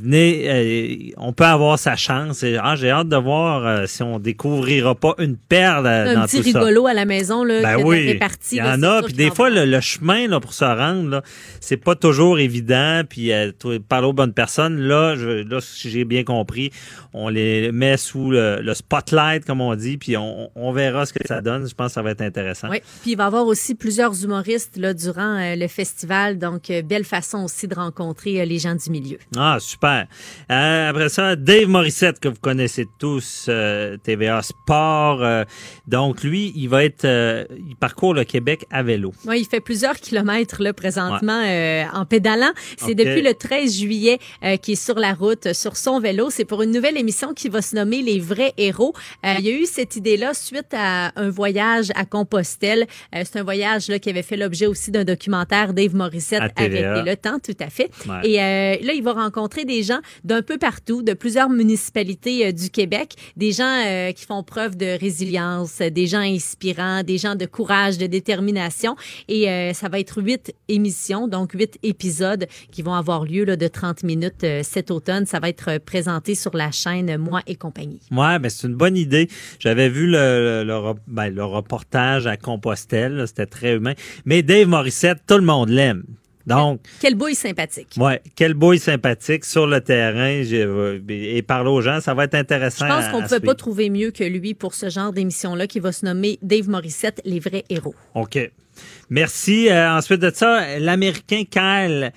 Venez, 0.00 0.44
euh, 0.46 1.12
on 1.16 1.32
peut 1.32 1.44
avoir 1.44 1.78
sa 1.78 1.96
chance. 1.96 2.42
Et, 2.44 2.56
ah, 2.62 2.76
j'ai 2.76 2.90
hâte 2.90 3.08
de 3.08 3.16
voir 3.16 3.66
euh, 3.66 3.86
si 3.86 4.02
on 4.02 4.20
découvrira 4.20 4.94
pas 4.94 5.14
une 5.18 5.36
perle 5.36 5.86
euh, 5.86 6.10
un 6.10 6.14
dans 6.14 6.26
petit 6.26 6.42
tout 6.42 6.50
ça. 6.50 6.60
rigolo 6.60 6.86
à 6.86 6.94
la 6.94 7.04
maison 7.04 7.42
là, 7.42 7.62
Ben 7.62 7.82
oui, 7.84 8.06
réparti, 8.12 8.56
il 8.56 8.58
y 8.58 8.60
là, 8.60 8.76
en 8.76 8.82
a. 8.84 9.02
Puis 9.02 9.14
des 9.14 9.30
fois, 9.30 9.50
le, 9.50 9.64
le 9.64 9.80
chemin 9.80 10.28
là, 10.28 10.38
pour 10.38 10.52
se 10.52 10.64
rendre, 10.64 11.08
là, 11.08 11.22
c'est 11.60 11.76
pas 11.76 11.96
toujours 11.96 12.38
évident. 12.38 13.02
Puis 13.08 13.32
euh, 13.32 13.50
parler 13.88 14.06
aux 14.06 14.12
bonnes 14.12 14.34
personnes, 14.34 14.78
là, 14.78 15.16
je, 15.16 15.42
là, 15.48 15.60
si 15.60 15.90
j'ai 15.90 16.04
bien 16.04 16.22
compris, 16.22 16.70
on 17.12 17.28
les 17.28 17.72
met 17.72 17.96
sous 17.96 18.30
le, 18.30 18.60
le 18.62 18.74
spotlight, 18.74 19.44
comme 19.44 19.60
on 19.60 19.74
dit, 19.74 19.98
puis 19.98 20.16
on, 20.16 20.50
on 20.54 20.70
verra 20.70 21.06
ce 21.06 21.12
que 21.12 21.26
ça 21.26 21.40
donne. 21.40 21.68
Je 21.68 21.74
pense 21.74 21.88
que 21.88 21.92
ça 21.94 22.02
va 22.02 22.10
être 22.12 22.22
intéressant. 22.22 22.68
Oui, 22.70 22.80
puis 23.02 23.12
il 23.12 23.16
va 23.16 23.24
y 23.24 23.26
avoir 23.26 23.46
aussi 23.46 23.74
plusieurs 23.74 24.22
humoristes 24.22 24.76
là, 24.76 24.94
durant 24.94 25.38
le 25.56 25.66
festival, 25.66 26.38
donc 26.38 26.70
belle 26.84 27.04
façon 27.04 27.38
aussi 27.44 27.66
de 27.66 27.74
rencontrer 27.74 28.46
les 28.46 28.58
gens 28.58 28.74
du 28.76 28.90
milieu. 28.90 29.18
Ah, 29.36 29.56
super. 29.58 29.87
Euh, 29.88 30.90
après 30.90 31.08
ça, 31.08 31.36
Dave 31.36 31.68
Morissette, 31.68 32.20
que 32.20 32.28
vous 32.28 32.40
connaissez 32.40 32.86
tous, 32.98 33.46
euh, 33.48 33.96
TVA 34.02 34.42
Sport. 34.42 35.22
euh, 35.22 35.44
donc, 35.86 36.22
lui, 36.22 36.52
il 36.56 36.68
va 36.68 36.84
être... 36.84 37.06
il 37.06 37.76
parcourt 37.76 38.14
le 38.14 38.24
Québec 38.24 38.66
à 38.70 38.82
vélo. 38.82 39.12
Oui, 39.26 39.40
il 39.40 39.46
fait 39.46 39.60
plusieurs 39.60 39.96
kilomètres 39.96 40.62
là, 40.62 40.72
présentement 40.72 41.42
en 41.94 42.04
pédalant. 42.04 42.52
C'est 42.76 42.94
depuis 42.94 43.22
le 43.22 43.34
13 43.34 43.78
juillet 43.78 44.18
qu'il 44.62 44.74
est 44.74 44.76
sur 44.76 44.98
la 44.98 45.14
route, 45.14 45.52
sur 45.52 45.76
son 45.76 46.00
vélo. 46.00 46.30
C'est 46.30 46.44
pour 46.44 46.62
une 46.62 46.72
nouvelle 46.72 46.96
émission 46.96 47.32
qui 47.34 47.48
va 47.48 47.62
se 47.62 47.74
nommer 47.74 48.02
Les 48.02 48.20
vrais 48.20 48.52
héros. 48.56 48.94
Il 49.24 49.40
y 49.40 49.48
a 49.48 49.52
eu 49.52 49.66
cette 49.66 49.96
idée-là 49.96 50.34
suite 50.34 50.72
à 50.72 51.12
un 51.16 51.30
voyage 51.30 51.90
à 51.94 52.04
Compostelle. 52.04 52.86
C'est 53.12 53.36
un 53.36 53.42
voyage 53.42 53.88
là, 53.88 53.98
qui 53.98 54.10
avait 54.10 54.22
fait 54.22 54.36
l'objet 54.36 54.66
aussi 54.66 54.90
d'un 54.90 55.04
documentaire 55.04 55.72
Dave 55.72 55.94
Morissette. 55.94 56.52
Arrêtez 56.56 57.02
le 57.02 57.16
temps, 57.16 57.38
tout 57.38 57.56
à 57.60 57.70
fait. 57.70 57.90
Ouais. 58.06 58.30
Et 58.30 58.84
là, 58.84 58.92
il 58.92 59.02
va 59.02 59.12
rencontrer 59.12 59.64
des 59.64 59.77
gens 59.82 60.00
d'un 60.24 60.42
peu 60.42 60.58
partout, 60.58 61.02
de 61.02 61.12
plusieurs 61.12 61.50
municipalités 61.50 62.46
euh, 62.46 62.52
du 62.52 62.70
Québec, 62.70 63.14
des 63.36 63.52
gens 63.52 63.82
euh, 63.86 64.12
qui 64.12 64.24
font 64.24 64.42
preuve 64.42 64.76
de 64.76 64.98
résilience, 64.98 65.78
des 65.78 66.06
gens 66.06 66.20
inspirants, 66.20 67.02
des 67.02 67.18
gens 67.18 67.34
de 67.34 67.46
courage, 67.46 67.98
de 67.98 68.06
détermination. 68.06 68.96
Et 69.28 69.48
euh, 69.48 69.72
ça 69.72 69.88
va 69.88 69.98
être 70.00 70.22
huit 70.22 70.54
émissions, 70.68 71.28
donc 71.28 71.52
huit 71.52 71.78
épisodes 71.82 72.46
qui 72.70 72.82
vont 72.82 72.94
avoir 72.94 73.24
lieu 73.24 73.44
de 73.44 73.68
30 73.68 74.02
minutes 74.02 74.46
cet 74.62 74.90
automne. 74.90 75.26
Ça 75.26 75.40
va 75.40 75.48
être 75.48 75.78
présenté 75.78 76.34
sur 76.34 76.56
la 76.56 76.70
chaîne 76.70 77.16
Moi 77.16 77.42
et 77.46 77.56
compagnie. 77.56 78.00
Ouais, 78.10 78.38
ben 78.38 78.48
c'est 78.48 78.66
une 78.66 78.74
bonne 78.74 78.96
idée. 78.96 79.28
J'avais 79.58 79.88
vu 79.88 80.06
le, 80.06 80.94
ben, 81.06 81.40
reportage 81.40 82.26
à 82.26 82.36
Compostelle. 82.36 83.24
C'était 83.26 83.46
très 83.46 83.76
humain. 83.76 83.94
Mais 84.24 84.42
Dave 84.42 84.68
Morissette, 84.68 85.20
tout 85.26 85.36
le 85.36 85.44
monde 85.44 85.68
l'aime. 85.68 86.04
Donc, 86.48 86.80
Quelle 87.00 87.14
bouille 87.14 87.34
sympathique. 87.34 87.94
ouais, 87.98 88.20
quel 88.36 88.54
boy 88.54 88.78
sympathique 88.78 89.44
sur 89.44 89.66
le 89.66 89.80
terrain 89.80 90.42
et 91.08 91.42
parler 91.42 91.70
aux 91.70 91.80
gens. 91.80 92.00
Ça 92.00 92.14
va 92.14 92.24
être 92.24 92.34
intéressant. 92.34 92.86
Je 92.86 92.92
pense 92.92 93.08
qu'on 93.08 93.18
ne 93.22 93.26
pouvait 93.26 93.40
pas 93.40 93.54
trouver 93.54 93.90
mieux 93.90 94.10
que 94.10 94.24
lui 94.24 94.54
pour 94.54 94.74
ce 94.74 94.88
genre 94.88 95.12
d'émission-là 95.12 95.66
qui 95.66 95.80
va 95.80 95.92
se 95.92 96.04
nommer 96.06 96.38
Dave 96.42 96.68
Morissette, 96.68 97.20
les 97.24 97.40
vrais 97.40 97.64
héros. 97.70 97.94
OK. 98.14 98.38
Merci. 99.10 99.68
Euh, 99.68 99.90
ensuite 99.92 100.20
de 100.20 100.30
ça, 100.34 100.78
l'Américain 100.78 101.42
Kyle 101.50 102.12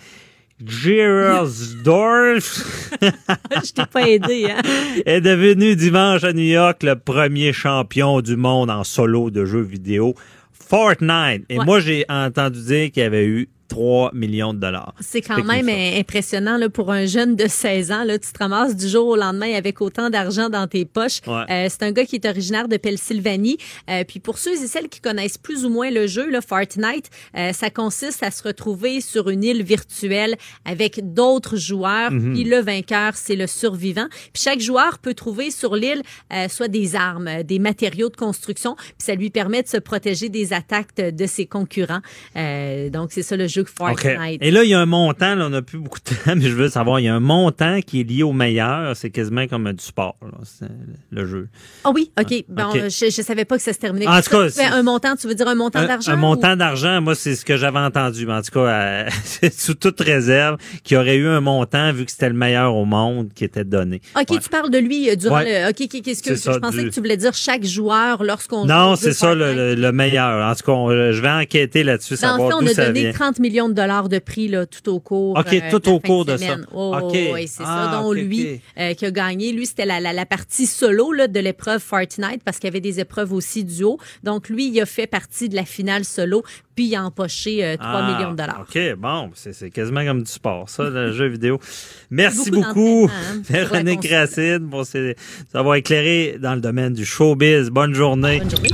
Giersdorf 0.64 2.64
Je 3.02 3.72
t'ai 3.74 3.86
pas 3.92 4.08
aidé, 4.08 4.48
hein? 4.50 4.62
est 5.06 5.22
devenu 5.22 5.76
dimanche 5.76 6.24
à 6.24 6.34
New 6.34 6.44
York 6.44 6.84
le 6.84 6.96
premier 6.96 7.54
champion 7.54 8.22
du 8.22 8.36
monde 8.36 8.70
en 8.70 8.84
solo 8.84 9.32
de 9.32 9.46
jeux 9.46 9.62
vidéo 9.62 10.14
Fortnite. 10.54 11.44
Et 11.50 11.58
Ouais. 11.60 11.66
moi, 11.66 11.80
j'ai 11.80 12.06
entendu 12.10 12.60
dire 12.62 12.92
qu'il 12.92 13.04
y 13.04 13.06
avait 13.06 13.26
eu 13.26 13.50
3 13.72 14.12
millions 14.14 14.54
de 14.54 14.60
dollars. 14.60 14.94
C'est 15.00 15.22
quand 15.22 15.46
même 15.46 15.68
ça. 15.68 16.00
impressionnant 16.00 16.58
là, 16.58 16.70
pour 16.70 16.92
un 16.92 17.06
jeune 17.06 17.38
de 17.38 17.48
16 17.48 17.92
ans. 17.94 18.04
Là, 18.04 18.20
tu 18.20 18.30
te 18.30 18.38
ramasses 18.38 18.76
du 18.76 18.86
jour 18.86 19.08
au 19.08 19.16
lendemain 19.16 19.54
avec 19.54 19.80
autant 19.80 20.10
d'argent 20.10 20.50
dans 20.50 20.68
tes 20.68 20.84
poches. 20.84 21.22
Ouais. 21.26 21.46
Euh, 21.50 21.68
c'est 21.70 21.84
un 21.84 21.94
gars 21.94 22.04
qui 22.04 22.16
est 22.16 22.26
originaire 22.26 22.68
de 22.68 22.76
Pennsylvanie. 22.76 23.58
Euh, 23.90 24.04
puis 24.04 24.20
pour 24.20 24.40
ceux 24.40 24.62
et 24.62 24.68
celles 24.68 24.90
qui 24.90 25.00
connaissent 25.00 25.38
plus 25.38 25.64
ou 25.64 25.70
moins 25.70 25.90
le 25.90 26.06
jeu, 26.06 26.30
là, 26.30 26.42
Fortnite, 26.42 27.10
euh, 27.38 27.54
ça 27.54 27.70
consiste 27.70 28.24
à 28.24 28.32
se 28.32 28.44
retrouver 28.44 29.00
sur 29.00 29.30
une 29.30 29.42
île 29.42 29.64
virtuelle 29.64 30.36
avec 30.66 31.14
d'autres 31.14 31.56
joueurs. 31.56 32.12
Mhm. 32.12 32.34
Puis 32.34 32.44
le 32.44 32.58
vainqueur, 32.58 33.14
c'est 33.16 33.38
le 33.38 33.48
survivant. 33.48 34.08
Puis 34.34 34.44
chaque 34.44 34.60
joueur 34.60 35.00
peut 35.00 35.14
trouver 35.14 35.50
sur 35.50 35.78
l'île 35.78 36.02
soit 36.50 36.68
des 36.68 36.96
armes, 36.96 37.44
des 37.44 37.60
matériaux 37.60 38.10
de 38.10 38.18
construction. 38.18 38.76
Puis 38.76 38.96
ça 38.98 39.16
lui 39.16 39.30
permet 39.30 39.64
de 39.64 39.68
se 39.68 39.78
protéger 39.78 40.28
des 40.28 40.52
attaques 40.52 40.96
de, 40.98 41.12
de 41.12 41.26
ses 41.26 41.46
concurrents. 41.46 42.02
Donc 42.36 43.12
c'est 43.12 43.24
ça 43.24 43.38
le 43.38 43.48
jeu 43.48 43.61
jeu. 43.68 44.38
Et 44.42 44.52
là, 44.52 44.64
il 44.64 44.70
y 44.70 44.74
a 44.74 44.80
un 44.80 44.86
montant, 44.86 45.36
là, 45.36 45.46
on 45.46 45.50
n'a 45.50 45.62
plus 45.62 45.78
beaucoup 45.80 46.00
de 46.00 46.04
temps, 46.16 46.16
mais 46.36 46.42
je 46.50 46.56
veux 46.56 46.70
savoir, 46.70 47.00
il 47.00 47.04
y 47.04 47.08
a 47.08 47.16
un 47.16 47.20
montant 47.20 47.80
qui 47.82 48.02
est 48.02 48.04
lié 48.04 48.24
au 48.24 48.34
meilleur. 48.34 48.96
C'est 48.96 49.10
quasiment 49.10 49.48
comme 49.48 49.72
du 49.74 49.84
sport, 49.84 50.16
là, 50.22 50.68
le 51.12 51.26
jeu. 51.26 51.48
Ah 51.84 51.92
oui, 51.94 52.12
OK. 52.20 52.46
Bon. 52.50 52.72
Je, 52.74 53.10
je 53.10 53.22
savais 53.22 53.46
pas 53.46 53.58
que 53.58 53.64
ça 53.64 53.74
se 53.74 53.80
terminait. 53.80 54.08
En 54.08 54.22
tout 54.22 54.30
cas. 54.30 54.46
Tu 54.46 54.52
c'est- 54.54 54.66
un 54.66 54.84
montant, 54.84 55.16
tu 55.16 55.28
veux 55.28 55.36
dire 55.36 55.48
un 55.48 55.56
montant 55.56 55.86
d'argent? 55.86 56.12
un 56.12 56.16
montant 56.16 56.56
d'argent, 56.56 57.02
moi, 57.02 57.16
c'est 57.16 57.36
ce 57.36 57.46
que 57.46 57.58
j'avais 57.58 57.80
entendu. 57.80 58.26
Mais 58.26 58.34
en 58.34 58.42
tout 58.42 58.52
cas, 58.52 58.60
euh, 58.68 59.10
c'est 59.24 59.54
sous 59.54 59.74
toute 59.76 60.00
réserve, 60.02 60.58
qu'il 60.84 60.96
y 60.96 61.00
aurait 61.00 61.16
eu 61.18 61.28
un 61.28 61.42
montant 61.42 61.92
vu 61.94 62.06
que 62.06 62.12
c'était 62.12 62.30
le 62.30 62.36
meilleur 62.36 62.76
au 62.76 62.86
monde 62.86 63.30
qui 63.34 63.44
était 63.44 63.64
donné. 63.64 64.02
OK, 64.20 64.30
Ouais. 64.32 64.40
tu 64.40 64.50
parles 64.50 64.70
de 64.70 64.78
lui 64.78 65.10
euh, 65.10 65.16
durant 65.16 65.36
Ouais. 65.38 65.64
le. 65.66 65.70
OK, 65.70 66.02
qu'est-ce 66.04 66.24
que 66.24 66.36
ça, 66.36 66.54
je 66.54 66.60
pensais 66.60 66.84
du- 66.84 66.90
que 66.90 66.94
tu 66.94 67.00
voulais 67.00 67.18
dire 67.18 67.34
chaque 67.34 67.64
joueur 67.66 68.24
lorsqu'on 68.24 68.66
Non, 68.66 68.96
c'est 68.96 69.14
ça 69.14 69.34
le, 69.36 69.92
meilleur. 69.92 70.50
En 70.50 70.56
tout 70.56 70.64
cas, 70.64 70.72
on- 70.72 70.90
je 71.12 71.22
vais 71.22 71.30
enquêter 71.30 71.84
là-dessus, 71.84 72.16
savoir 72.16 72.58
on 72.62 72.66
a 72.66 72.74
donné 72.74 73.02
vient. 73.02 73.12
30 73.12 73.40
millions 73.52 73.70
de 73.70 73.74
dollars 73.74 74.10
de 74.10 74.20
prix 74.20 74.48
là, 74.48 74.66
tout 74.66 74.90
au 74.90 75.00
cours. 75.00 75.38
OK, 75.38 75.54
euh, 75.54 75.60
tout 75.70 75.80
de 75.80 75.86
la 75.88 75.92
au 75.92 76.00
fin 76.00 76.08
cours 76.08 76.26
de 76.26 76.38
ça. 76.38 76.56
Oh, 76.74 76.96
OK. 77.02 77.18
Oui, 77.34 77.48
c'est 77.48 77.64
Ah, 77.66 77.90
ça. 77.92 77.98
Donc, 78.02 78.12
OK, 78.12 78.18
lui 78.18 78.62
euh, 78.80 78.94
qui 78.94 79.06
a 79.06 79.12
gagné, 79.12 79.52
lui, 79.52 79.66
c'était 79.66 79.86
la, 79.86 80.00
la, 80.00 80.14
la 80.14 80.26
partie 80.26 80.66
solo 80.66 81.12
là, 81.12 81.28
de 81.28 81.40
l'épreuve 81.40 81.80
Fortnite 81.82 82.44
parce 82.44 82.58
qu'il 82.58 82.68
y 82.68 82.72
avait 82.72 82.80
des 82.82 83.00
épreuves 83.00 83.34
aussi 83.34 83.64
duo. 83.64 83.98
Donc, 84.24 84.50
lui, 84.50 84.70
il 84.70 84.80
a 84.82 84.86
fait 84.86 85.08
partie 85.08 85.50
de 85.50 85.56
la 85.56 85.66
finale 85.66 86.06
solo, 86.06 86.44
puis 86.76 86.86
il 86.86 86.96
a 86.96 87.04
empoché 87.04 87.64
euh, 87.66 87.76
3 87.78 87.88
Ah, 87.90 88.14
millions 88.18 88.32
de 88.32 88.38
dollars. 88.38 88.66
OK, 88.68 88.80
bon, 88.98 89.30
c'est 89.36 89.54
c'est 89.54 89.70
quasiment 89.70 90.04
comme 90.06 90.24
du 90.24 90.32
sport, 90.32 90.70
ça, 90.70 90.84
le 90.90 91.12
jeu 91.12 91.28
vidéo. 91.28 91.60
Merci 92.10 92.50
Beaucoup 92.52 92.68
beaucoup, 92.68 93.10
hein, 93.12 93.42
Véronique. 93.50 94.08
Racine, 94.10 94.70
pour 94.70 94.86
ces- 94.86 95.16
d'avoir 95.54 95.76
éclairé 95.76 96.38
dans 96.40 96.56
le 96.56 96.62
domaine 96.62 96.94
du 96.94 97.06
showbiz. 97.06 97.70
Bonne 97.70 97.94
journée. 97.94 98.40
Bonne 98.40 98.50
journée. 98.52 98.70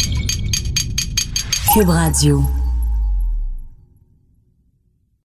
Cube 1.73 1.89
Radio. 1.89 2.41